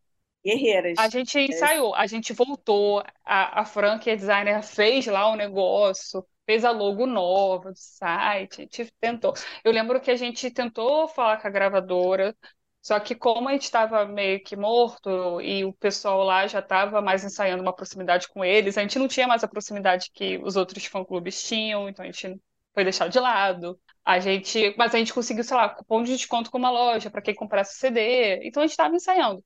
Guerreiras. 0.44 0.98
A 0.98 1.10
gente 1.10 1.38
ensaiou, 1.40 1.94
a 1.96 2.08
gente 2.08 2.34
voltou, 2.34 3.00
a, 3.24 3.62
a 3.62 3.66
Fran, 3.66 4.00
que 4.00 4.10
é 4.10 4.16
designer, 4.16 4.64
fez 4.64 5.06
lá 5.08 5.28
o 5.30 5.36
negócio, 5.36 6.26
fez 6.46 6.64
a 6.66 6.72
logo 6.72 7.06
nova 7.06 7.72
do 7.72 7.78
site, 7.78 8.62
a 8.62 8.64
gente 8.64 8.94
tentou. 9.00 9.34
Eu 9.64 9.72
lembro 9.72 10.00
que 10.02 10.12
a 10.12 10.16
gente 10.16 10.50
tentou 10.52 11.08
falar 11.08 11.38
com 11.42 11.48
a 11.48 11.52
gravadora, 11.52 12.36
só 12.82 13.00
que 13.00 13.16
como 13.16 13.50
a 13.50 13.54
gente 13.54 13.64
estava 13.64 14.06
meio 14.06 14.44
que 14.44 14.56
morto 14.56 15.42
e 15.42 15.66
o 15.66 15.74
pessoal 15.74 16.24
lá 16.24 16.46
já 16.48 16.60
estava 16.60 17.02
mais 17.02 17.24
ensaiando 17.24 17.64
uma 17.64 17.74
proximidade 17.76 18.28
com 18.30 18.46
eles, 18.46 18.78
a 18.78 18.82
gente 18.82 19.00
não 19.00 19.08
tinha 19.08 19.28
mais 19.28 19.44
a 19.44 19.48
proximidade 19.48 20.12
que 20.14 20.38
os 20.40 20.56
outros 20.56 20.86
fã-clubes 20.86 21.42
tinham, 21.44 21.90
então 21.90 22.04
a 22.04 22.12
gente 22.12 22.40
foi 22.74 22.84
deixado 22.84 23.12
de 23.12 23.20
lado. 23.20 23.80
A 24.04 24.20
gente, 24.20 24.76
mas 24.78 24.94
a 24.94 25.00
gente 25.00 25.14
conseguiu, 25.14 25.44
sei 25.44 25.58
lá, 25.58 25.68
cupom 25.70 26.04
de 26.04 26.12
desconto 26.16 26.52
com 26.52 26.60
uma 26.60 26.70
loja 26.70 27.10
para 27.10 27.22
quem 27.24 27.34
comprasse 27.34 27.76
o 27.76 27.80
CD, 27.80 28.46
então 28.48 28.62
a 28.62 28.66
gente 28.68 28.74
estava 28.74 28.96
ensaiando. 28.96 29.44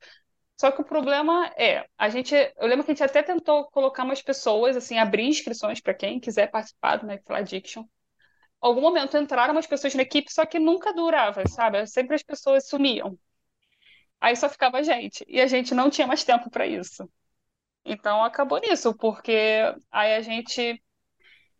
Só 0.59 0.71
que 0.71 0.81
o 0.81 0.83
problema 0.83 1.47
é, 1.57 1.87
a 1.97 2.09
gente, 2.09 2.35
eu 2.35 2.67
lembro 2.67 2.83
que 2.83 2.91
a 2.91 2.93
gente 2.93 3.03
até 3.03 3.23
tentou 3.23 3.69
colocar 3.71 4.03
umas 4.03 4.21
pessoas, 4.21 4.75
assim, 4.75 4.97
abrir 4.97 5.23
inscrições 5.23 5.79
para 5.79 5.93
quem 5.93 6.19
quiser 6.19 6.51
participar 6.51 6.97
do 6.97 7.09
McFly 7.09 7.37
Addiction. 7.37 7.85
Algum 8.59 8.81
momento 8.81 9.17
entraram 9.17 9.53
umas 9.53 9.67
pessoas 9.67 9.95
na 9.95 10.01
equipe, 10.03 10.31
só 10.33 10.45
que 10.45 10.59
nunca 10.59 10.93
durava, 10.93 11.47
sabe? 11.47 11.87
Sempre 11.87 12.15
as 12.15 12.23
pessoas 12.23 12.67
sumiam. 12.67 13.17
Aí 14.19 14.35
só 14.35 14.49
ficava 14.49 14.79
a 14.79 14.83
gente, 14.83 15.23
e 15.29 15.39
a 15.39 15.47
gente 15.47 15.73
não 15.73 15.89
tinha 15.89 16.05
mais 16.05 16.25
tempo 16.25 16.49
para 16.49 16.67
isso. 16.67 17.09
Então 17.85 18.23
acabou 18.23 18.59
nisso, 18.59 18.93
porque 18.97 19.63
aí 19.91 20.15
a 20.15 20.21
gente 20.21 20.81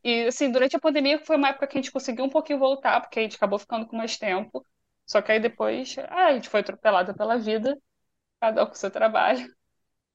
e 0.04 0.28
assim, 0.28 0.52
durante 0.52 0.76
a 0.76 0.80
pandemia 0.80 1.20
foi 1.26 1.38
uma 1.38 1.50
época 1.50 1.68
que 1.68 1.78
a 1.78 1.82
gente 1.82 1.92
conseguiu 1.92 2.26
um 2.26 2.30
pouquinho 2.30 2.60
voltar, 2.60 3.02
porque 3.02 3.20
a 3.20 3.24
gente 3.24 3.38
acabou 3.38 3.60
ficando 3.60 3.88
com 3.88 3.98
mais 3.98 4.18
tempo. 4.18 4.66
Só 5.06 5.22
que 5.22 5.32
aí 5.32 5.40
depois, 5.40 5.96
ah, 6.10 6.28
a 6.28 6.34
gente 6.34 6.50
foi 6.50 6.62
atropelada 6.62 7.14
pela 7.14 7.38
vida, 7.38 7.78
cada 8.40 8.64
um 8.64 8.68
com 8.68 8.74
o 8.74 8.76
seu 8.76 8.92
trabalho. 8.92 9.54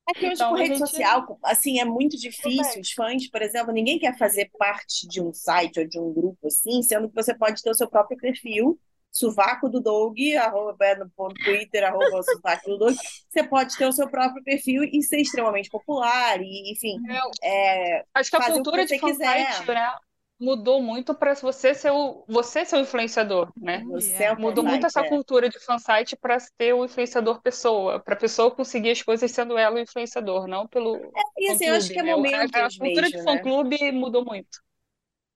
É 0.08 0.12
que 0.12 0.26
hoje 0.26 0.34
Então, 0.34 0.50
com 0.50 0.54
a 0.56 0.58
rede 0.58 0.76
gente- 0.76 0.88
social, 0.90 1.38
assim, 1.42 1.80
é 1.80 1.84
muito 1.84 2.16
difícil. 2.18 2.80
Os 2.82 2.92
fãs, 2.92 3.28
por 3.30 3.40
exemplo, 3.40 3.72
ninguém 3.72 3.98
quer 3.98 4.16
fazer 4.18 4.50
parte 4.58 5.08
de 5.08 5.20
um 5.22 5.32
site 5.32 5.80
ou 5.80 5.86
de 5.88 5.98
um 5.98 6.12
grupo 6.12 6.46
assim, 6.46 6.82
sendo 6.82 7.08
que 7.08 7.14
você 7.14 7.34
pode 7.34 7.62
ter 7.62 7.70
o 7.70 7.74
seu 7.74 7.88
próprio 7.88 8.18
perfil, 8.18 8.78
Sovaco 9.10 9.68
do 9.68 9.80
Doug, 9.80 10.18
arroba, 10.38 10.84
é, 10.84 10.96
no 10.96 11.08
Twitter, 11.44 11.84
arroba 11.84 12.22
Sovaco 12.22 12.68
do 12.68 12.78
Doug. 12.78 12.96
Você 13.30 13.44
pode 13.44 13.76
ter 13.78 13.86
o 13.86 13.92
seu 13.92 14.08
próprio 14.10 14.42
perfil 14.42 14.82
e 14.84 15.02
ser 15.02 15.20
extremamente 15.20 15.70
popular, 15.70 16.40
e, 16.42 16.72
enfim, 16.72 16.96
é, 17.42 18.04
Acho 18.12 18.30
que 18.30 18.36
a 18.36 18.52
cultura 18.52 18.86
você 18.86 18.94
de 18.96 19.00
fansite, 19.00 19.18
quiser. 19.18 19.66
né, 19.74 19.92
mudou 20.40 20.82
muito 20.82 21.14
para 21.14 21.34
você 21.34 21.74
ser 21.74 21.90
o 21.92 22.24
você 22.28 22.64
ser 22.64 22.76
o 22.76 22.80
influenciador, 22.80 23.52
né? 23.60 23.84
Entendi, 23.86 24.12
Você 24.12 24.24
é. 24.24 24.24
é 24.24 24.34
Mudou 24.36 24.64
muito 24.64 24.86
essa 24.86 25.02
é. 25.02 25.04
cultura 25.04 25.48
de 25.48 25.58
fansite 25.60 26.16
para 26.16 26.36
ter 26.58 26.72
o 26.74 26.84
influenciador 26.84 27.40
pessoa, 27.42 28.00
para 28.00 28.14
a 28.14 28.18
pessoa 28.18 28.54
conseguir 28.54 28.90
as 28.90 29.02
coisas 29.02 29.30
sendo 29.30 29.56
ela 29.58 29.76
o 29.76 29.78
influenciador, 29.80 30.46
não 30.46 30.66
pelo 30.68 31.14
E 31.38 31.48
assim, 31.50 31.66
eu 31.66 31.74
acho 31.74 31.92
que 31.92 31.98
é 31.98 32.02
né? 32.02 32.12
A- 32.32 32.66
A, 32.66 32.70
momentos 32.70 32.78
cultura 32.78 33.10
de 33.10 33.18
mesmo, 33.18 33.24
né? 33.24 33.48
fã-clube 33.58 33.92
mudou 33.92 34.24
muito. 34.24 34.58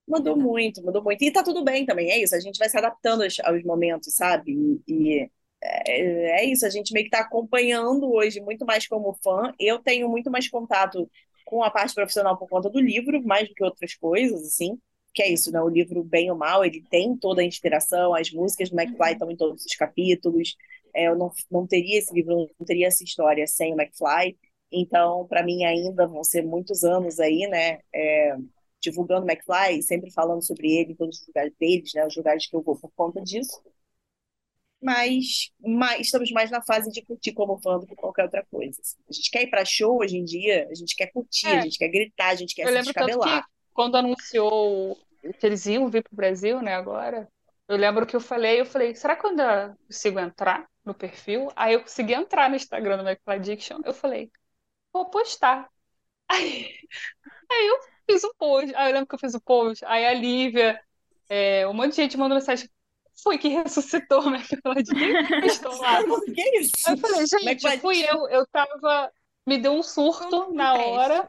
Mudou 0.07 0.37
muito, 0.39 0.83
mudou 0.83 1.03
muito. 1.03 1.23
E 1.23 1.31
tá 1.33 1.43
tudo 1.43 1.63
bem 1.63 1.85
também, 1.85 2.11
é 2.11 2.23
isso. 2.23 2.35
A 2.35 2.41
gente 2.41 2.59
vai 2.59 2.69
se 2.69 2.79
adaptando 2.79 3.23
aos, 3.23 3.39
aos 3.41 3.63
momentos, 3.63 4.15
sabe? 4.15 4.53
E, 4.89 5.21
e 5.21 5.31
é, 5.63 6.41
é 6.41 6.45
isso, 6.47 6.65
a 6.67 6.71
gente 6.71 6.93
meio 6.95 7.05
que 7.07 7.11
tá 7.11 7.21
acompanhando 7.21 8.11
hoje 8.11 8.41
muito 8.41 8.65
mais 8.65 8.87
como 8.89 9.13
fã. 9.23 9.53
Eu 9.61 9.79
tenho 9.81 10.09
muito 10.09 10.31
mais 10.31 10.49
contato 10.49 11.11
com 11.45 11.63
a 11.63 11.71
parte 11.71 11.95
profissional 11.95 12.39
por 12.39 12.49
conta 12.49 12.71
do 12.71 12.81
livro, 12.81 13.23
mais 13.23 13.49
do 13.49 13.55
que 13.55 13.63
outras 13.65 13.95
coisas, 13.97 14.43
assim. 14.43 14.79
Que 15.15 15.23
é 15.23 15.33
isso, 15.33 15.51
né? 15.51 15.61
O 15.61 15.69
livro, 15.69 16.03
bem 16.05 16.31
ou 16.31 16.37
mal, 16.37 16.65
ele 16.65 16.83
tem 16.91 17.17
toda 17.17 17.43
a 17.43 17.45
inspiração, 17.45 18.15
as 18.15 18.31
músicas 18.31 18.71
do 18.71 18.79
McFly 18.79 19.13
estão 19.13 19.31
em 19.31 19.37
todos 19.37 19.65
os 19.65 19.75
capítulos. 19.75 20.57
É, 20.95 21.09
eu 21.09 21.17
não, 21.17 21.31
não 21.51 21.67
teria 21.67 21.99
esse 21.99 22.13
livro, 22.15 22.49
não 22.59 22.67
teria 22.67 22.87
essa 22.87 23.03
história 23.03 23.47
sem 23.47 23.75
o 23.75 23.81
McFly. 23.81 24.37
Então, 24.71 25.27
para 25.27 25.43
mim, 25.43 25.65
ainda 25.65 26.07
vão 26.07 26.23
ser 26.23 26.43
muitos 26.43 26.85
anos 26.85 27.19
aí, 27.19 27.47
né? 27.49 27.81
É, 27.93 28.37
divulgando 28.81 29.27
o 29.27 29.31
McFly, 29.31 29.83
sempre 29.83 30.11
falando 30.11 30.45
sobre 30.45 30.71
ele 30.73 30.93
em 30.93 30.97
todos 30.97 31.21
os 31.21 31.27
lugares 31.27 31.53
deles, 31.59 31.93
né? 31.95 32.07
Os 32.07 32.17
lugares 32.17 32.47
que 32.47 32.55
eu 32.55 32.63
vou 32.63 32.77
por 32.79 32.91
conta 32.95 33.21
disso. 33.23 33.61
Mas, 34.81 35.51
mas 35.61 36.03
estamos 36.03 36.31
mais 36.31 36.51
na 36.51 36.63
fase 36.63 36.91
de 36.93 37.03
curtir 37.03 37.33
como 37.33 37.59
fã 37.61 37.79
do 37.81 37.87
que 37.87 37.97
qualquer 37.97 38.25
outra 38.25 38.47
coisa. 38.49 38.81
assim. 38.81 38.97
A 39.09 39.13
gente 39.13 39.31
quer 39.31 39.43
ir 39.43 39.51
para 39.51 39.65
show 39.65 39.99
hoje 40.01 40.17
em 40.17 40.25
dia, 40.25 40.69
a 40.71 40.75
gente 40.75 40.95
quer 40.95 41.09
curtir, 41.09 41.49
É. 41.49 41.59
a 41.59 41.61
gente 41.63 41.79
quer 41.79 41.89
gritar, 41.89 42.29
a 42.29 42.35
gente 42.37 42.55
quer 42.55 42.63
Eu 42.63 42.73
se 42.77 42.83
descabelar. 42.83 43.45
Quando 43.79 43.95
anunciou 43.97 44.99
que 45.39 45.47
eles 45.47 45.65
iam 45.67 45.87
vir 45.89 46.03
pro 46.03 46.17
Brasil, 46.17 46.61
né, 46.61 46.75
agora, 46.75 47.29
eu 47.69 47.77
lembro 47.77 48.05
que 48.05 48.17
eu 48.17 48.21
falei, 48.21 48.61
eu 48.61 48.67
falei, 48.67 48.93
será 48.97 49.15
que 49.15 49.25
eu 49.25 49.31
ainda 49.31 49.79
consigo 49.87 50.19
entrar 50.19 50.69
no 50.85 50.93
perfil? 50.93 51.49
Aí 51.55 51.75
eu 51.75 51.83
consegui 51.83 52.13
entrar 52.13 52.51
no 52.51 52.57
Instagram 52.57 52.97
do 52.97 53.09
McFly 53.09 53.39
Diction, 53.39 53.79
eu 53.85 53.95
falei, 53.95 54.33
vou 54.93 55.09
postar. 55.09 55.71
Aí, 56.29 56.77
aí 57.51 57.69
eu 57.69 57.79
fiz 58.11 58.25
um 58.25 58.33
post, 58.37 58.75
aí 58.75 58.91
eu 58.91 58.95
lembro 58.95 59.07
que 59.09 59.15
eu 59.15 59.19
fiz 59.19 59.35
o 59.35 59.41
post, 59.41 59.85
aí 59.87 60.05
a 60.07 60.13
Lívia, 60.13 60.81
é, 61.29 61.67
um 61.67 61.73
monte 61.73 61.91
de 61.91 61.97
gente 61.97 62.19
mandou 62.19 62.37
mensagem, 62.37 62.69
foi 63.23 63.39
que 63.39 63.49
ressuscitou 63.65 64.23
o 64.25 64.29
McFly 64.35 64.83
Diction, 64.83 64.99
eu 65.41 65.47
estou 65.47 65.77
lá. 65.79 66.03
que 66.35 66.41
é 66.41 66.61
isso? 66.61 66.73
Aí 66.85 66.95
eu 66.95 66.99
falei, 66.99 67.27
gente, 67.27 67.81
fui 67.81 68.03
eu, 68.03 68.29
eu 68.29 68.47
tava, 68.49 69.13
me 69.47 69.57
deu 69.57 69.73
um 69.73 69.83
surto 69.83 70.37
Um- 70.37 70.51
um 70.51 70.55
na 70.55 70.75
hora, 70.75 71.29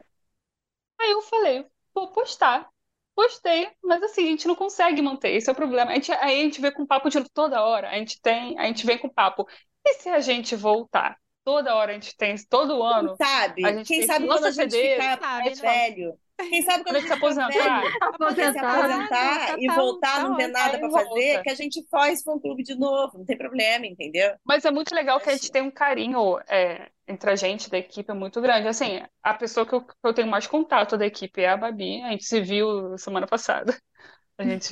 Aí 1.00 1.12
eu 1.12 1.22
falei, 1.22 1.66
vou 2.00 2.12
postar. 2.12 2.68
Postei, 3.14 3.70
mas 3.82 4.02
assim, 4.02 4.28
a 4.28 4.30
gente 4.30 4.48
não 4.48 4.54
consegue 4.56 5.02
manter, 5.02 5.30
esse 5.34 5.48
é 5.50 5.52
o 5.52 5.56
problema. 5.56 5.90
A 5.90 5.94
gente, 5.94 6.10
aí 6.12 6.40
a 6.40 6.44
gente 6.44 6.60
vê 6.60 6.72
com 6.72 6.86
papo 6.86 7.08
de 7.10 7.22
toda 7.30 7.62
hora, 7.62 7.90
a 7.90 7.94
gente 7.96 8.20
tem, 8.22 8.58
a 8.58 8.66
gente 8.66 8.86
vem 8.86 8.98
com 8.98 9.08
papo. 9.08 9.46
E 9.84 9.94
se 9.94 10.08
a 10.08 10.20
gente 10.20 10.56
voltar? 10.56 11.18
Toda 11.44 11.74
hora 11.74 11.92
a 11.92 11.94
gente 11.94 12.16
tem, 12.16 12.34
todo 12.48 12.82
ano, 12.82 13.16
Sabe? 13.16 13.62
a 13.62 13.72
gente 13.72 13.86
Quem 13.86 13.98
tem 13.98 14.06
sabe 14.06 14.26
quando 14.26 14.44
a 14.46 14.50
gente 14.50 14.70
CD, 14.72 14.94
ficar 14.94 15.18
sabe, 15.18 15.44
mais 15.44 15.60
né? 15.60 15.84
velho? 15.90 16.18
Quem 16.48 16.62
sabe 16.62 16.84
quando 16.84 16.96
a 16.96 17.00
gente 17.00 17.08
gente 17.08 17.08
se 17.08 17.12
velho, 17.46 17.74
aposentar, 17.74 17.82
se 17.92 17.98
Aposentar. 18.00 18.58
aposentar 18.58 19.58
e 19.58 19.66
tá- 19.66 19.74
voltar, 19.74 20.16
tá 20.16 20.22
não 20.22 20.36
ter 20.36 20.48
nada 20.48 20.78
pra 20.78 20.88
volta. 20.88 21.04
fazer, 21.08 21.42
que 21.42 21.50
a 21.50 21.54
gente 21.54 21.86
faz 21.90 22.22
fã 22.22 22.38
clube 22.38 22.62
de 22.62 22.74
novo, 22.76 23.18
não 23.18 23.24
tem 23.24 23.36
problema, 23.36 23.86
entendeu? 23.86 24.34
Mas 24.44 24.64
é 24.64 24.70
muito 24.70 24.94
legal 24.94 25.20
que 25.20 25.28
a 25.30 25.34
gente 25.34 25.50
tem 25.50 25.62
um 25.62 25.70
carinho 25.70 26.38
é, 26.48 26.90
entre 27.06 27.30
a 27.30 27.36
gente 27.36 27.70
da 27.70 27.78
equipe, 27.78 28.10
é 28.10 28.14
muito 28.14 28.40
grande. 28.40 28.68
Assim, 28.68 29.02
a 29.22 29.34
pessoa 29.34 29.66
que 29.66 29.74
eu, 29.74 29.84
que 29.84 29.94
eu 30.02 30.14
tenho 30.14 30.28
mais 30.28 30.46
contato 30.46 30.96
da 30.96 31.06
equipe 31.06 31.42
é 31.42 31.48
a 31.50 31.56
Babi. 31.56 32.02
A 32.02 32.10
gente 32.10 32.24
se 32.24 32.40
viu 32.40 32.96
semana 32.98 33.26
passada. 33.26 33.76
A 34.38 34.44
gente, 34.44 34.68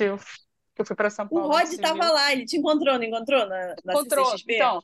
que 0.75 0.81
eu 0.81 0.85
fui 0.85 0.95
para 0.95 1.09
São 1.09 1.27
O 1.29 1.29
Paulo, 1.29 1.53
a 1.55 1.59
Rod 1.59 1.61
gente 1.61 1.75
se 1.75 1.81
tava 1.81 1.93
viu. 1.93 2.13
lá, 2.13 2.31
ele 2.33 2.45
te 2.45 2.57
encontrou, 2.57 2.95
não 2.97 3.03
encontrou 3.03 3.47
na, 3.47 3.77
na 3.85 3.93
Encontrou. 3.93 4.25
CCXP? 4.25 4.53
Então, 4.55 4.83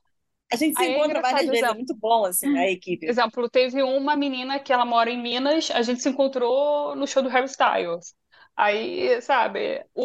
A 0.52 0.56
gente 0.56 0.78
se 0.78 0.84
aí 0.84 0.94
é 0.94 1.04
encontra 1.04 1.20
várias 1.22 1.46
vezes, 1.50 1.64
é 1.64 1.70
exemplo. 1.70 1.76
muito 1.76 1.96
bom, 1.96 2.26
assim, 2.26 2.58
a 2.58 2.70
equipe. 2.70 3.08
Exemplo, 3.08 3.48
teve 3.50 3.84
uma 3.84 4.16
menina 4.16 4.60
que 4.60 4.74
ela 4.74 4.84
mora 4.86 5.10
em 5.12 5.22
Minas, 5.22 5.70
a 5.72 5.82
gente 5.84 6.02
se 6.02 6.10
encontrou 6.10 6.96
no 6.96 7.06
show 7.08 7.22
do 7.22 7.30
Harry 7.30 7.46
Styles. 7.46 8.16
Aí, 8.56 9.22
sabe, 9.22 9.86
o, 9.94 10.04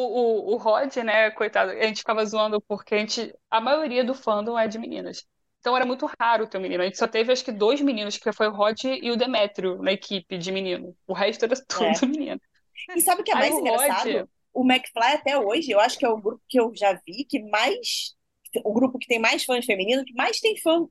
o, 0.52 0.54
o 0.54 0.56
Rod, 0.58 0.94
né, 0.98 1.30
coitado, 1.30 1.70
a 1.70 1.82
gente 1.86 1.98
ficava 1.98 2.24
zoando 2.26 2.60
porque 2.62 2.94
a 2.94 2.98
gente, 2.98 3.34
a 3.50 3.60
maioria 3.60 4.04
do 4.04 4.14
fandom 4.14 4.58
é 4.58 4.66
de 4.68 4.78
meninas. 4.78 5.24
Então 5.60 5.76
era 5.76 5.86
muito 5.86 6.06
raro 6.20 6.46
ter 6.48 6.58
um 6.58 6.60
menino. 6.60 6.82
A 6.82 6.86
gente 6.86 6.98
só 6.98 7.06
teve 7.06 7.32
acho 7.32 7.44
que 7.44 7.52
dois 7.52 7.80
meninos, 7.80 8.18
que 8.18 8.32
foi 8.32 8.48
o 8.48 8.52
Rod 8.52 8.82
e 8.84 9.10
o 9.10 9.16
Demétrio 9.16 9.80
na 9.82 9.92
equipe 9.92 10.36
de 10.36 10.50
menino. 10.52 10.96
O 11.06 11.12
resto 11.14 11.44
era 11.44 11.54
tudo 11.68 12.06
É. 12.06 12.06
menino. 12.06 12.40
E 12.94 13.00
sabe 13.00 13.22
o 13.22 13.24
que 13.24 13.32
é 13.32 13.34
Aí 13.34 13.50
mais 13.50 13.56
o 13.56 13.58
engraçado? 13.58 14.22
Rod, 14.22 14.28
O 14.52 14.64
McFly 14.64 15.14
até 15.14 15.38
hoje, 15.38 15.70
eu 15.70 15.80
acho 15.80 15.98
que 15.98 16.04
é 16.04 16.08
o 16.08 16.20
grupo 16.20 16.42
que 16.48 16.60
eu 16.60 16.72
já 16.76 16.94
vi 17.06 17.24
que 17.24 17.40
mais. 17.50 18.14
O 18.64 18.72
grupo 18.72 18.98
que 18.98 19.06
tem 19.06 19.18
mais 19.18 19.44
fãs 19.44 19.64
femininos, 19.64 20.04
que 20.04 20.14
mais 20.14 20.40
tem 20.40 20.56
fã 20.58 20.86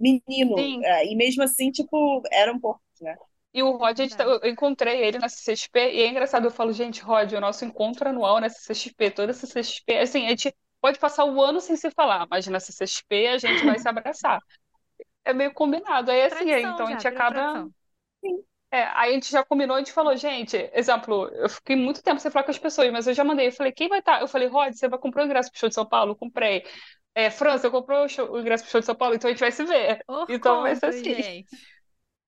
menino. 0.00 0.56
É, 0.84 1.06
E 1.06 1.16
mesmo 1.16 1.42
assim, 1.44 1.70
tipo, 1.70 2.22
eram 2.32 2.60
poucos, 2.60 2.82
né? 3.00 3.16
E 3.52 3.62
o 3.62 3.76
Rod, 3.76 4.00
a 4.00 4.02
gente 4.02 4.16
tá- 4.16 4.24
eu 4.24 4.40
eu 4.42 4.50
encontrei 4.50 5.02
ele 5.04 5.18
na 5.18 5.28
CCXP, 5.28 5.78
e 5.92 6.00
é 6.02 6.08
engraçado, 6.08 6.44
eu 6.46 6.50
falo, 6.50 6.72
gente, 6.72 7.00
Rod, 7.02 7.32
o 7.32 7.40
nosso 7.40 7.64
encontro 7.64 8.08
anual 8.08 8.40
na 8.40 8.48
CCXP, 8.48 9.10
toda 9.10 9.32
CCXP, 9.32 9.96
assim, 9.98 10.26
a 10.26 10.30
gente 10.30 10.54
pode 10.80 10.98
passar 10.98 11.24
o 11.24 11.40
ano 11.42 11.60
sem 11.60 11.76
se 11.76 11.90
falar, 11.92 12.26
mas 12.30 12.46
na 12.48 12.58
CCXP 12.60 13.28
a 13.28 13.38
gente 13.38 13.64
vai 13.64 13.78
se 13.78 13.88
abraçar. 13.88 14.42
É 15.24 15.32
meio 15.34 15.54
combinado. 15.54 16.10
Aí, 16.10 16.22
assim, 16.22 16.50
Tradição 16.50 16.70
então 16.70 16.86
a 16.88 16.90
já, 16.90 16.92
gente 16.92 17.06
virou 17.06 17.22
acaba. 17.22 17.24
tradição. 17.24 17.72
É, 18.74 18.82
aí 18.94 19.10
a 19.10 19.14
gente 19.14 19.30
já 19.30 19.44
combinou, 19.44 19.76
a 19.76 19.78
gente 19.78 19.92
falou, 19.92 20.16
gente, 20.16 20.56
exemplo, 20.72 21.28
eu 21.34 21.48
fiquei 21.48 21.76
muito 21.76 22.02
tempo 22.02 22.18
sem 22.20 22.28
falar 22.28 22.44
com 22.44 22.50
as 22.50 22.58
pessoas, 22.58 22.90
mas 22.90 23.06
eu 23.06 23.14
já 23.14 23.22
mandei, 23.22 23.46
eu 23.46 23.52
falei, 23.52 23.70
quem 23.70 23.88
vai 23.88 24.00
estar? 24.00 24.20
Eu 24.20 24.26
falei, 24.26 24.48
Rod, 24.48 24.74
você 24.74 24.88
vai 24.88 24.98
comprar 24.98 25.22
o 25.22 25.26
ingresso 25.26 25.48
pro 25.50 25.60
show 25.60 25.68
de 25.68 25.74
São 25.76 25.86
Paulo? 25.86 26.10
Eu 26.12 26.16
comprei. 26.16 26.64
É, 27.14 27.30
França, 27.30 27.68
eu 27.68 27.70
comprei 27.70 27.98
o, 27.98 28.08
show- 28.08 28.32
o 28.32 28.40
ingresso 28.40 28.64
pro 28.64 28.72
show 28.72 28.80
de 28.80 28.86
São 28.86 28.96
Paulo, 28.96 29.14
então 29.14 29.28
a 29.28 29.32
gente 29.32 29.40
vai 29.40 29.52
se 29.52 29.64
ver. 29.64 30.04
Ô, 30.08 30.26
Então 30.28 30.62
vai 30.62 30.74
ser 30.74 30.86
assim. 30.86 31.14
gente. 31.14 31.46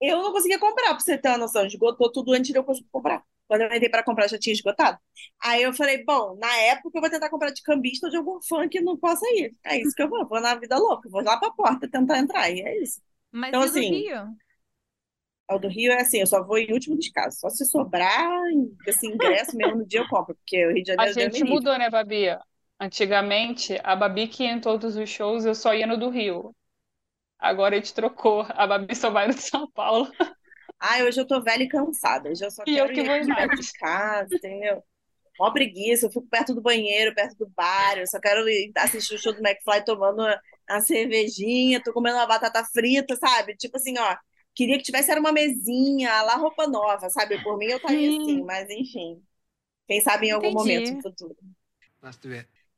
Eu 0.01 0.23
não 0.23 0.32
conseguia 0.32 0.59
comprar, 0.59 0.90
pra 0.94 1.01
você 1.01 1.18
ter 1.18 1.28
uma 1.28 1.39
noção. 1.39 1.66
Esgotou 1.66 2.12
tudo 2.12 2.32
antes 2.32 2.52
de 2.52 2.59
eu 2.59 2.64
conseguir 2.64 2.89
comprar. 2.90 3.23
Quando 3.48 3.62
eu 3.62 3.68
entrei 3.68 3.89
pra 3.90 4.02
comprar, 4.05 4.28
já 4.28 4.39
tinha 4.39 4.52
esgotado. 4.55 4.98
Aí 5.43 5.62
eu 5.62 5.73
falei, 5.73 6.05
bom, 6.05 6.36
na 6.39 6.55
época 6.59 6.98
eu 6.98 7.01
vou 7.01 7.10
tentar 7.10 7.31
comprar 7.31 7.51
de 7.52 7.62
cambista 7.62 8.06
ou 8.06 8.10
de 8.10 8.16
algum 8.16 8.40
fã 8.43 8.68
que 8.68 8.81
não 8.81 8.97
possa 8.98 9.27
ir. 9.31 9.56
É 9.64 9.81
isso 9.81 9.94
que 9.94 10.02
eu 10.02 10.09
vou. 10.09 10.27
Vou 10.28 10.40
na 10.40 10.55
vida 10.56 10.77
louca. 10.78 11.09
Vou 11.09 11.23
lá 11.23 11.39
pra 11.39 11.51
porta 11.52 11.89
tentar 11.90 12.18
entrar. 12.18 12.51
E 12.51 12.60
é 12.62 12.82
isso. 12.82 13.01
Mas 13.31 13.56
Então, 13.56 13.62
e 13.62 13.70
do 13.70 13.81
assim, 13.81 13.82
Rio? 13.82 14.36
O 15.48 15.59
do 15.59 15.68
Rio 15.68 15.93
é 15.93 16.01
assim, 16.01 16.18
eu 16.18 16.27
só 16.27 16.43
vou 16.44 16.59
em 16.59 16.73
último 16.73 16.97
dos 16.97 17.09
casos. 17.10 17.39
Só 17.39 17.48
se 17.48 17.64
sobrar 17.64 18.28
esse 18.86 19.06
ingresso 19.06 19.56
mesmo 19.56 19.77
no 19.77 19.86
dia 19.86 20.01
eu 20.01 20.09
compro, 20.09 20.35
porque 20.35 20.66
o 20.66 20.73
Rio 20.73 20.82
de 20.82 20.93
A 20.98 21.06
Janeiro 21.06 21.14
deu 21.14 21.24
gente 21.31 21.44
mudou, 21.44 21.78
né, 21.78 21.89
Babi? 21.89 22.27
Antigamente, 22.81 23.78
a 23.82 23.94
Babi 23.97 24.28
que 24.28 24.44
ia 24.44 24.52
em 24.52 24.60
todos 24.60 24.97
os 24.97 25.09
shows, 25.09 25.44
eu 25.44 25.55
só 25.55 25.74
ia 25.74 25.86
no 25.86 25.97
do 25.97 26.10
Rio. 26.10 26.55
Agora 27.39 27.74
a 27.74 27.78
gente 27.78 27.94
trocou. 27.94 28.44
A 28.51 28.66
Babi 28.66 28.94
só 28.94 29.10
vai 29.10 29.28
no 29.28 29.35
de 29.35 29.43
São 29.43 29.70
Paulo. 29.70 30.10
Ai, 30.78 31.05
hoje 31.05 31.20
eu 31.20 31.27
tô 31.27 31.40
velha 31.43 31.62
e 31.62 31.68
cansada. 31.68 32.28
Hoje 32.31 32.44
eu 32.44 32.51
só 32.51 32.62
E 32.66 32.77
eu 32.77 32.86
quero 32.86 32.94
que 32.94 33.01
ir 33.01 33.06
vou 33.06 33.28
mais. 33.28 33.60
de 33.60 33.73
casa, 33.73 34.35
entendeu? 34.35 34.82
Mó 35.39 35.51
preguiça, 35.52 36.06
eu 36.06 36.10
fico 36.10 36.27
perto 36.28 36.55
do 36.55 36.62
banheiro, 36.62 37.14
perto 37.14 37.36
do 37.36 37.48
bar, 37.55 37.98
eu 37.98 38.06
só 38.06 38.18
quero 38.18 38.48
ir 38.48 38.73
assistir 38.77 39.14
o 39.14 39.18
show 39.18 39.35
do 39.35 39.47
McFly 39.47 39.85
tomando 39.85 40.23
uma 40.23 40.81
cervejinha, 40.81 41.82
tô 41.82 41.93
comendo 41.93 42.16
uma 42.16 42.27
batata 42.27 42.64
frita, 42.64 43.14
sabe? 43.16 43.55
Tipo 43.56 43.77
assim, 43.77 43.98
ó, 43.98 44.16
queria 44.57 44.78
que 44.78 44.83
tivesse 44.85 45.11
era 45.12 45.20
uma 45.20 45.33
mesinha, 45.33 46.23
lá 46.23 46.37
roupa 46.37 46.66
nova, 46.66 47.09
sabe? 47.11 47.43
Por 47.45 47.59
mim 47.59 47.66
eu 47.66 47.77
estaria 47.77 48.11
Sim. 48.11 48.23
assim, 48.23 48.43
mas 48.45 48.70
enfim. 48.70 49.23
Quem 49.87 50.01
sabe 50.01 50.28
em 50.28 50.33
algum 50.33 50.49
Entendi. 50.49 50.57
momento 50.59 50.95
no 50.95 51.03
futuro. 51.03 51.37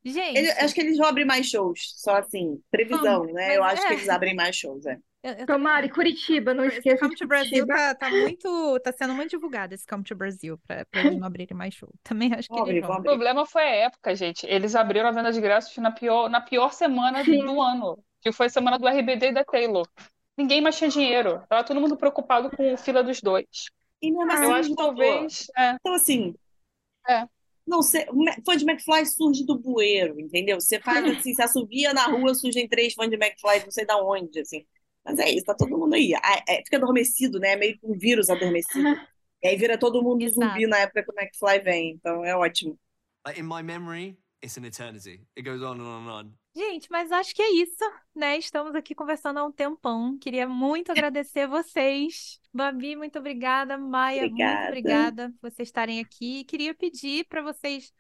Gente, 0.05 0.39
Ele- 0.39 0.51
acho 0.53 0.75
que 0.75 0.81
eles 0.81 0.97
vão 0.97 1.07
abrir 1.09 1.25
mais 1.25 1.47
shows, 1.47 1.93
só 1.97 2.17
assim, 2.17 2.63
previsão, 2.71 3.25
né? 3.27 3.57
Eu 3.57 3.61
mas 3.63 3.75
acho 3.75 3.85
é. 3.85 3.89
que 3.89 3.95
eles 3.95 4.09
abrem 4.09 4.35
mais 4.35 4.57
shows, 4.57 4.87
é. 4.87 4.97
eu, 5.23 5.33
eu 5.33 5.47
Tomara, 5.47 5.87
e 5.87 5.91
Curitiba, 5.91 6.55
não 6.55 6.65
esqueça 6.65 6.99
Come 7.01 7.17
to 7.17 7.27
Brasil 7.27 7.67
tá, 7.67 7.95
tá 7.95 8.09
muito. 8.11 8.81
tá 8.81 8.93
sendo 8.93 9.15
muito 9.15 9.31
divulgado 9.31 9.75
esse 9.75 9.87
Come 9.87 10.05
to 10.05 10.15
Brasil 10.15 10.59
pra, 10.67 10.85
pra 10.87 11.01
eles 11.01 11.19
não 11.19 11.27
abrirem 11.27 11.57
mais 11.57 11.75
show. 11.75 11.93
Também 12.03 12.33
acho 12.33 12.49
que 12.49 12.59
abrir, 12.59 12.85
O 12.85 13.03
problema 13.03 13.45
foi 13.45 13.63
a 13.63 13.75
época, 13.87 14.15
gente. 14.15 14.47
Eles 14.47 14.75
abriram 14.75 15.09
a 15.09 15.13
venda 15.13 15.33
de 15.33 15.39
ingressos 15.39 15.77
na 15.79 15.91
pior, 15.91 16.31
na 16.31 16.41
pior 16.41 16.73
semana 16.73 17.25
Sim. 17.25 17.45
do 17.45 17.61
ano, 17.61 18.03
que 18.23 18.33
foi 18.33 18.47
a 18.47 18.51
semana 18.51 18.79
do 18.79 18.87
RBD 18.87 19.27
e 19.29 19.33
da 19.33 19.45
Taylor. 19.45 19.87
Ninguém 20.39 20.61
mais 20.61 20.79
tinha 20.79 20.89
dinheiro. 20.89 21.43
Tava 21.49 21.65
todo 21.65 21.81
mundo 21.81 21.97
preocupado 21.97 22.49
com 22.57 22.73
a 22.75 22.77
fila 22.77 23.03
dos 23.03 23.21
dois. 23.21 23.47
E 24.01 24.13
mesmo 24.13 24.31
assim 24.33 24.45
Eu 24.45 24.53
acho 24.53 24.69
que 24.71 24.77
talvez. 24.77 25.47
é, 25.57 25.73
Então, 25.73 25.95
assim, 25.95 26.35
É. 27.09 27.27
não 27.67 27.83
sei, 27.83 28.07
o 28.11 28.25
fã 28.47 28.57
de 28.57 28.65
McFly 28.65 29.05
surge 29.07 29.45
do 29.45 29.59
bueiro, 29.59 30.19
entendeu? 30.21 30.61
Você 30.61 30.79
faz 30.79 31.05
assim, 31.27 31.35
se 31.35 31.43
assovia 31.43 31.93
na 31.93 32.05
rua, 32.07 32.35
surgem 32.35 32.69
três 32.69 32.95
fãs 32.95 33.11
de 33.11 33.17
McFly, 33.17 33.65
não 33.65 33.71
sei 33.73 33.85
da 33.85 33.97
onde, 34.01 34.39
assim. 34.41 34.65
Mas 35.05 35.19
é 35.19 35.29
isso, 35.31 35.45
tá 35.47 35.55
todo 35.55 35.77
mundo 35.77 35.95
aí. 35.95 36.13
Ah, 36.23 36.43
é, 36.49 36.57
fica 36.65 36.77
adormecido, 36.77 37.41
né? 37.41 37.57
Meio 37.57 37.79
que 37.79 37.87
um 37.87 37.99
vírus 37.99 38.31
adormecido. 38.31 38.85
E 39.41 39.47
aí 39.47 39.57
vira 39.57 39.79
todo 39.79 40.03
mundo 40.03 40.21
Exato. 40.23 40.49
zumbi 40.49 40.67
na 40.67 40.79
época 40.79 41.01
que 41.05 41.13
o 41.13 41.15
McFly 41.17 41.61
vem. 41.61 41.91
Então 41.93 42.25
é 42.25 42.37
ótimo. 42.37 42.77
In 43.37 43.45
my 43.45 43.63
memory, 43.63 44.19
it's 44.45 44.57
an 44.59 44.65
eternity. 44.65 45.21
It 45.37 45.43
goes 45.49 45.63
on 45.63 45.81
and 45.81 45.87
on 45.87 46.03
and 46.09 46.11
on. 46.11 46.33
Gente, 46.59 46.91
mas 46.91 47.13
acho 47.13 47.33
que 47.37 47.41
é 47.41 47.53
isso, 47.53 47.85
né? 48.13 48.37
Estamos 48.37 48.75
aqui 48.75 48.93
conversando 48.93 49.39
há 49.39 49.45
um 49.45 49.53
tempão. 49.53 50.19
Queria 50.19 50.49
muito 50.49 50.91
agradecer 50.91 51.47
vocês. 51.47 52.41
Babi, 52.53 52.97
muito 52.97 53.17
obrigada. 53.17 53.79
Maia, 53.79 54.23
muito 54.23 54.33
Obrigada. 54.33 54.67
obrigada 54.67 55.35
por 55.41 55.53
vocês 55.53 55.69
estarem 55.69 56.01
aqui. 56.01 56.43
Queria 56.43 56.75
pedir 56.75 57.27
para 57.29 57.43
vocês 57.43 57.93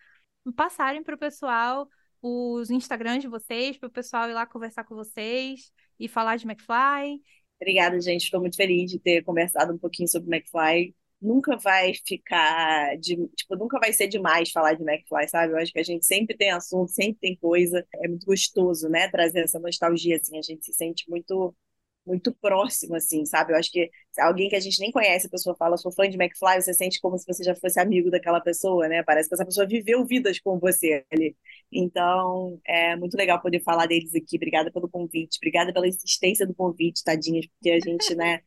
passarem 0.57 1.05
para 1.05 1.15
o 1.15 1.19
pessoal 1.19 1.89
os 2.21 2.69
Instagrams 2.69 3.23
de 3.23 3.29
vocês, 3.29 3.79
para 3.79 3.87
o 3.87 3.93
pessoal 3.93 4.29
ir 4.29 4.33
lá 4.35 4.45
conversar 4.45 4.83
com 4.83 4.97
vocês 4.97 5.73
e 5.97 6.09
falar 6.09 6.35
de 6.35 6.45
McFly. 6.45 7.23
Obrigada, 7.61 8.01
gente. 8.01 8.25
Estou 8.25 8.41
muito 8.41 8.57
feliz 8.57 8.91
de 8.91 8.99
ter 8.99 9.23
conversado 9.23 9.73
um 9.73 9.79
pouquinho 9.79 10.09
sobre 10.09 10.35
McFly. 10.35 10.97
Nunca 11.21 11.57
vai 11.57 11.93
ficar 12.07 12.97
de, 12.99 13.17
tipo, 13.37 13.57
nunca 13.57 13.79
vai 13.81 13.93
ser 13.93 14.07
demais 14.07 14.53
falar 14.53 14.75
de 14.75 14.85
McFly, 14.85 15.29
sabe? 15.29 15.53
Eu 15.53 15.59
acho 15.59 15.73
que 15.73 15.81
a 15.81 15.83
gente 15.83 16.07
sempre 16.07 16.37
tem 16.37 16.51
assunto, 16.51 16.93
sempre 16.93 17.19
tem 17.21 17.37
coisa. 17.37 17.85
É 17.97 18.07
muito 18.09 18.25
gostoso, 18.25 18.89
né? 18.89 19.09
Trazer 19.11 19.41
essa 19.41 19.59
nostalgia, 19.59 20.17
assim. 20.17 20.39
A 20.39 20.43
gente 20.43 20.65
se 20.65 20.73
sente 20.73 21.11
muito, 21.11 21.53
muito 22.07 22.33
próximo, 22.41 22.95
assim, 22.97 23.25
sabe? 23.27 23.53
Eu 23.53 23.57
acho 23.59 23.71
que 23.73 23.91
alguém 24.19 24.49
que 24.49 24.57
a 24.57 24.61
gente 24.61 24.79
nem 24.81 24.93
conhece, 24.93 25.27
a 25.27 25.31
pessoa 25.31 25.57
fala, 25.57 25.77
sou 25.77 25.93
fã 25.93 26.09
de 26.09 26.17
McFly, 26.17 26.63
você 26.63 26.73
sente 26.73 27.01
como 27.01 27.19
se 27.19 27.27
você 27.27 27.43
já 27.45 27.55
fosse 27.57 27.81
amigo 27.81 28.11
daquela 28.11 28.41
pessoa, 28.41 28.89
né? 28.89 29.03
Parece 29.03 29.29
que 29.29 29.35
essa 29.35 29.45
pessoa 29.45 29.67
viveu 29.67 30.05
vidas 30.07 30.39
com 30.41 30.59
você 30.61 31.05
ali. 31.13 31.37
Então, 31.73 32.61
é 32.65 32.95
muito 32.97 33.17
legal 33.17 33.41
poder 33.43 33.61
falar 33.63 33.87
deles 33.87 34.15
aqui. 34.15 34.37
Obrigada 34.37 34.71
pelo 34.73 34.89
convite, 34.89 35.39
obrigada 35.39 35.73
pela 35.73 35.89
insistência 35.89 36.47
do 36.47 36.55
convite, 36.55 37.03
tadinhas, 37.05 37.47
porque 37.47 37.71
a 37.71 37.81
gente, 37.81 38.15
né? 38.15 38.41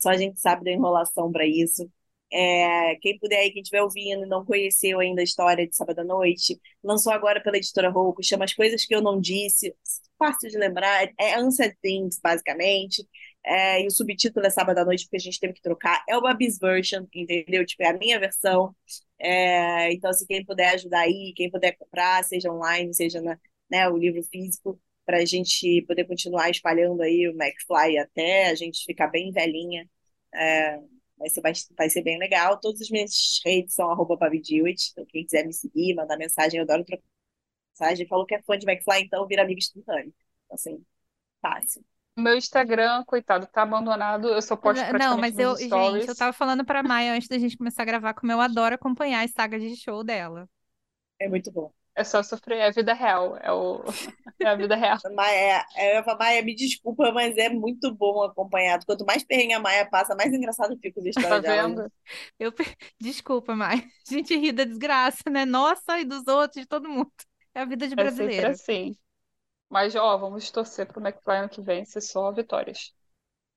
Só 0.00 0.10
a 0.10 0.16
gente 0.16 0.40
sabe 0.40 0.64
da 0.64 0.70
enrolação 0.72 1.30
para 1.32 1.46
isso. 1.46 1.90
É, 2.32 2.96
quem 2.96 3.18
puder 3.18 3.38
aí, 3.38 3.50
quem 3.52 3.62
estiver 3.62 3.82
ouvindo 3.82 4.24
e 4.24 4.28
não 4.28 4.44
conheceu 4.44 4.98
ainda 4.98 5.20
a 5.20 5.24
história 5.24 5.68
de 5.68 5.76
Sábado 5.76 6.00
à 6.00 6.04
Noite, 6.04 6.60
lançou 6.82 7.12
agora 7.12 7.40
pela 7.40 7.56
editora 7.56 7.90
Rouco, 7.90 8.24
chama 8.24 8.44
As 8.44 8.52
Coisas 8.54 8.84
Que 8.84 8.94
Eu 8.94 9.00
Não 9.02 9.20
Disse, 9.20 9.74
fácil 10.18 10.48
de 10.50 10.58
lembrar, 10.58 11.08
é 11.20 11.40
Unsaid 11.40 11.76
Things, 11.80 12.18
basicamente. 12.22 13.06
É, 13.46 13.82
e 13.82 13.86
o 13.86 13.90
subtítulo 13.90 14.44
é 14.46 14.50
Sábado 14.50 14.78
à 14.78 14.84
Noite, 14.84 15.04
porque 15.04 15.16
a 15.16 15.20
gente 15.20 15.38
teve 15.38 15.52
que 15.52 15.62
trocar. 15.62 16.02
É 16.08 16.16
o 16.16 16.22
Babi's 16.22 16.58
Version, 16.58 17.04
entendeu? 17.14 17.64
Tipo, 17.66 17.82
é 17.82 17.88
a 17.90 17.98
minha 17.98 18.18
versão. 18.18 18.74
É, 19.18 19.92
então, 19.92 20.12
se 20.12 20.26
quem 20.26 20.44
puder 20.44 20.74
ajudar 20.74 21.00
aí, 21.00 21.32
quem 21.36 21.50
puder 21.50 21.72
comprar, 21.76 22.24
seja 22.24 22.50
online, 22.52 22.92
seja 22.94 23.20
na, 23.20 23.38
né, 23.70 23.88
o 23.88 23.96
livro 23.96 24.22
físico, 24.24 24.80
para 25.04 25.18
a 25.18 25.24
gente 25.24 25.82
poder 25.86 26.06
continuar 26.06 26.50
espalhando 26.50 27.02
aí 27.02 27.28
o 27.28 27.32
McFly 27.32 27.98
até 27.98 28.48
a 28.50 28.54
gente 28.54 28.84
ficar 28.84 29.08
bem 29.08 29.30
velhinha. 29.32 29.88
É, 30.34 30.78
vai 31.18 31.28
ser, 31.28 31.40
vai 31.76 31.90
ser 31.90 32.02
bem 32.02 32.18
legal. 32.18 32.58
Todas 32.60 32.80
as 32.82 32.90
minhas 32.90 33.40
redes 33.44 33.74
são 33.74 33.90
arroba 33.90 34.16
então 34.16 35.06
quem 35.08 35.24
quiser 35.24 35.46
me 35.46 35.52
seguir, 35.52 35.94
mandar 35.94 36.16
mensagem, 36.16 36.58
eu 36.58 36.64
adoro 36.64 36.84
trocar 36.84 37.02
mensagem. 37.80 38.06
Falou 38.08 38.26
que 38.26 38.34
é 38.34 38.42
fã 38.42 38.58
de 38.58 38.68
McFly, 38.68 39.02
então 39.02 39.26
vira 39.26 39.42
amigo 39.42 39.58
instantâneo. 39.58 40.14
Então, 40.46 40.54
assim, 40.54 40.84
fácil. 41.40 41.84
Meu 42.16 42.36
Instagram, 42.36 43.04
coitado, 43.04 43.46
tá 43.48 43.62
abandonado. 43.62 44.28
Eu 44.28 44.40
só 44.40 44.56
posto 44.56 44.80
Não, 44.82 44.88
praticamente 44.90 45.20
mas 45.20 45.38
eu, 45.38 45.50
nos 45.50 45.58
gente, 45.58 45.68
stories. 45.68 46.08
eu 46.08 46.14
tava 46.16 46.32
falando 46.32 46.64
pra 46.64 46.82
Maia 46.82 47.12
antes 47.12 47.28
da 47.28 47.38
gente 47.38 47.56
começar 47.56 47.82
a 47.82 47.86
gravar 47.86 48.14
como 48.14 48.30
eu 48.30 48.40
adoro 48.40 48.74
acompanhar 48.74 49.24
as 49.24 49.32
sagas 49.32 49.60
de 49.60 49.76
show 49.76 50.04
dela. 50.04 50.48
É 51.18 51.28
muito 51.28 51.50
bom. 51.52 51.72
É 51.96 52.04
só 52.04 52.22
sofrer, 52.22 52.58
é 52.58 52.66
a 52.66 52.70
vida 52.70 52.92
real. 52.94 53.36
É, 53.38 53.52
o... 53.52 53.84
é 54.42 54.48
a 54.48 54.56
vida 54.56 54.76
real. 54.76 54.98
Maia, 55.14 55.66
é, 55.76 55.90
eu 55.92 55.94
ia 55.96 56.04
falar, 56.04 56.18
Maia, 56.18 56.42
me 56.42 56.54
desculpa, 56.54 57.12
mas 57.12 57.36
é 57.36 57.48
muito 57.50 57.94
bom 57.94 58.22
acompanhado. 58.22 58.86
Quanto 58.86 59.04
mais 59.04 59.22
perrengue 59.24 59.52
a 59.54 59.60
Maia 59.60 59.88
passa, 59.88 60.14
mais 60.14 60.32
engraçado 60.32 60.78
fica 60.80 61.00
os 61.00 61.14
Tá 61.14 61.16
stories 61.16 61.42
dela. 61.42 61.68
vendo? 61.68 61.90
Eu, 62.38 62.52
pe- 62.52 62.76
desculpa, 63.00 63.54
Maia. 63.54 63.82
A 64.10 64.14
gente 64.14 64.36
ri 64.36 64.52
da 64.52 64.64
desgraça, 64.64 65.22
né? 65.30 65.44
Nossa 65.44 65.98
e 66.00 66.04
dos 66.04 66.26
outros, 66.26 66.62
de 66.62 66.66
todo 66.68 66.88
mundo. 66.88 67.12
É 67.54 67.60
a 67.60 67.64
vida 67.64 67.86
de 67.88 67.94
É 67.96 68.06
sempre 68.06 68.46
brasileiro. 68.46 68.52
assim. 68.52 68.96
Mas, 69.68 69.94
ó, 69.94 70.16
vamos 70.18 70.50
torcer 70.50 70.86
pro 70.86 71.00
McFly 71.02 71.36
ano 71.38 71.48
que 71.50 71.60
vem 71.62 71.84
ser 71.84 72.00
só 72.00 72.32
vitórias. 72.32 72.94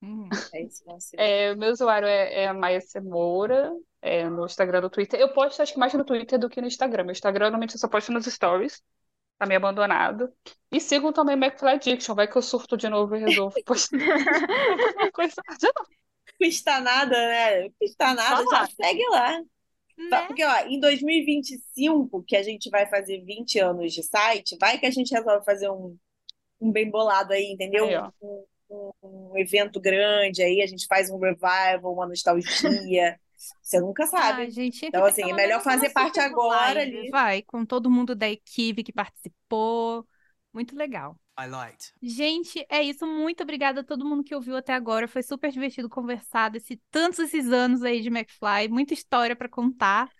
Uhum. 0.00 0.28
É 0.52 0.62
isso, 0.62 0.84
nossa. 0.86 1.16
É, 1.16 1.52
o 1.52 1.56
meu 1.56 1.72
usuário 1.72 2.06
é, 2.06 2.44
é 2.44 2.52
Maia 2.52 2.80
Semoura, 2.80 3.72
é, 4.00 4.28
no 4.28 4.46
Instagram 4.46 4.80
do 4.80 4.90
Twitter. 4.90 5.18
Eu 5.18 5.32
posto, 5.32 5.60
acho 5.60 5.72
que 5.72 5.78
mais 5.78 5.92
no 5.94 6.04
Twitter 6.04 6.38
do 6.38 6.48
que 6.48 6.60
no 6.60 6.66
Instagram. 6.68 7.04
Meu 7.04 7.12
Instagram, 7.12 7.46
normalmente, 7.46 7.74
eu 7.74 7.80
só 7.80 7.88
posto 7.88 8.12
nos 8.12 8.26
stories. 8.26 8.82
Tá 9.38 9.46
meio 9.46 9.58
abandonado. 9.58 10.32
E 10.72 10.80
sigam 10.80 11.12
também 11.12 11.36
McFly 11.36 11.70
Addiction. 11.70 12.14
Vai 12.14 12.26
que 12.26 12.36
eu 12.36 12.42
surto 12.42 12.76
de 12.76 12.88
novo 12.88 13.14
e 13.14 13.20
resolvo 13.20 13.54
postar 13.64 13.98
coisa. 15.12 15.34
Já 15.60 15.70
não. 15.76 15.86
custa 16.38 16.80
nada, 16.80 17.16
né? 17.16 17.70
Custa 17.80 18.14
nada, 18.14 18.36
Vamos 18.36 18.50
já 18.50 18.66
segue 18.66 19.04
lá. 19.10 19.32
Tá, 20.10 20.20
Né? 20.20 20.26
Porque, 20.26 20.44
ó, 20.44 20.66
em 20.66 20.78
2025, 20.80 22.22
que 22.26 22.36
a 22.36 22.42
gente 22.42 22.70
vai 22.70 22.86
fazer 22.86 23.20
20 23.24 23.58
anos 23.58 23.92
de 23.92 24.02
site, 24.02 24.56
vai 24.60 24.78
que 24.78 24.86
a 24.86 24.90
gente 24.90 25.12
resolve 25.12 25.44
fazer 25.44 25.68
um, 25.70 25.96
um 26.60 26.70
bem 26.70 26.88
bolado 26.88 27.32
aí, 27.32 27.52
entendeu? 27.52 27.84
Aí, 27.86 27.96
ó. 27.96 28.10
Um, 28.22 28.44
um- 28.70 28.92
um 29.02 29.38
evento 29.38 29.80
grande 29.80 30.42
aí, 30.42 30.62
a 30.62 30.66
gente 30.66 30.86
faz 30.86 31.10
um 31.10 31.18
revival, 31.18 31.92
uma 31.92 32.06
nostalgia. 32.06 33.18
Você 33.62 33.80
nunca 33.80 34.06
Ah, 34.12 34.12
sabe. 34.12 34.50
gente, 34.50 34.84
Então, 34.86 35.04
assim, 35.04 35.22
é 35.30 35.32
melhor 35.34 35.62
fazer 35.62 35.90
parte 35.90 36.18
agora 36.20 36.80
live, 36.80 36.82
ali. 36.82 37.10
Vai, 37.10 37.42
com 37.42 37.64
todo 37.64 37.90
mundo 37.90 38.14
da 38.14 38.28
equipe 38.28 38.82
que 38.82 38.92
participou. 38.92 40.06
Muito 40.52 40.74
legal. 40.76 41.16
I 41.38 41.46
liked. 41.46 41.92
Gente, 42.02 42.64
é 42.68 42.82
isso. 42.82 43.06
Muito 43.06 43.42
obrigada 43.42 43.80
a 43.80 43.84
todo 43.84 44.04
mundo 44.04 44.24
que 44.24 44.34
ouviu 44.34 44.56
até 44.56 44.72
agora. 44.72 45.08
Foi 45.08 45.22
super 45.22 45.50
divertido 45.50 45.88
conversar 45.88 46.50
desse, 46.50 46.76
tantos 46.90 47.18
esses 47.20 47.50
anos 47.52 47.82
aí 47.82 48.00
de 48.00 48.08
McFly. 48.08 48.68
Muita 48.68 48.94
história 48.94 49.36
para 49.36 49.48
contar. 49.48 50.10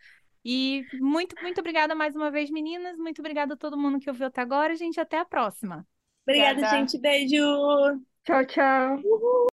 E 0.44 0.86
muito, 0.92 1.36
muito 1.42 1.60
obrigada 1.60 1.94
mais 1.94 2.16
uma 2.16 2.30
vez, 2.30 2.50
meninas. 2.50 2.96
Muito 2.98 3.20
obrigada 3.20 3.54
a 3.54 3.56
todo 3.56 3.78
mundo 3.78 3.98
que 4.00 4.10
ouviu 4.10 4.26
até 4.26 4.40
agora. 4.40 4.74
Gente, 4.76 5.00
até 5.00 5.18
a 5.18 5.24
próxima. 5.24 5.86
Obrigada, 6.26 6.60
Obrigada. 6.60 6.76
gente. 6.76 6.98
Beijo. 6.98 8.07
Tchau, 8.28 8.44
tchau. 8.44 9.04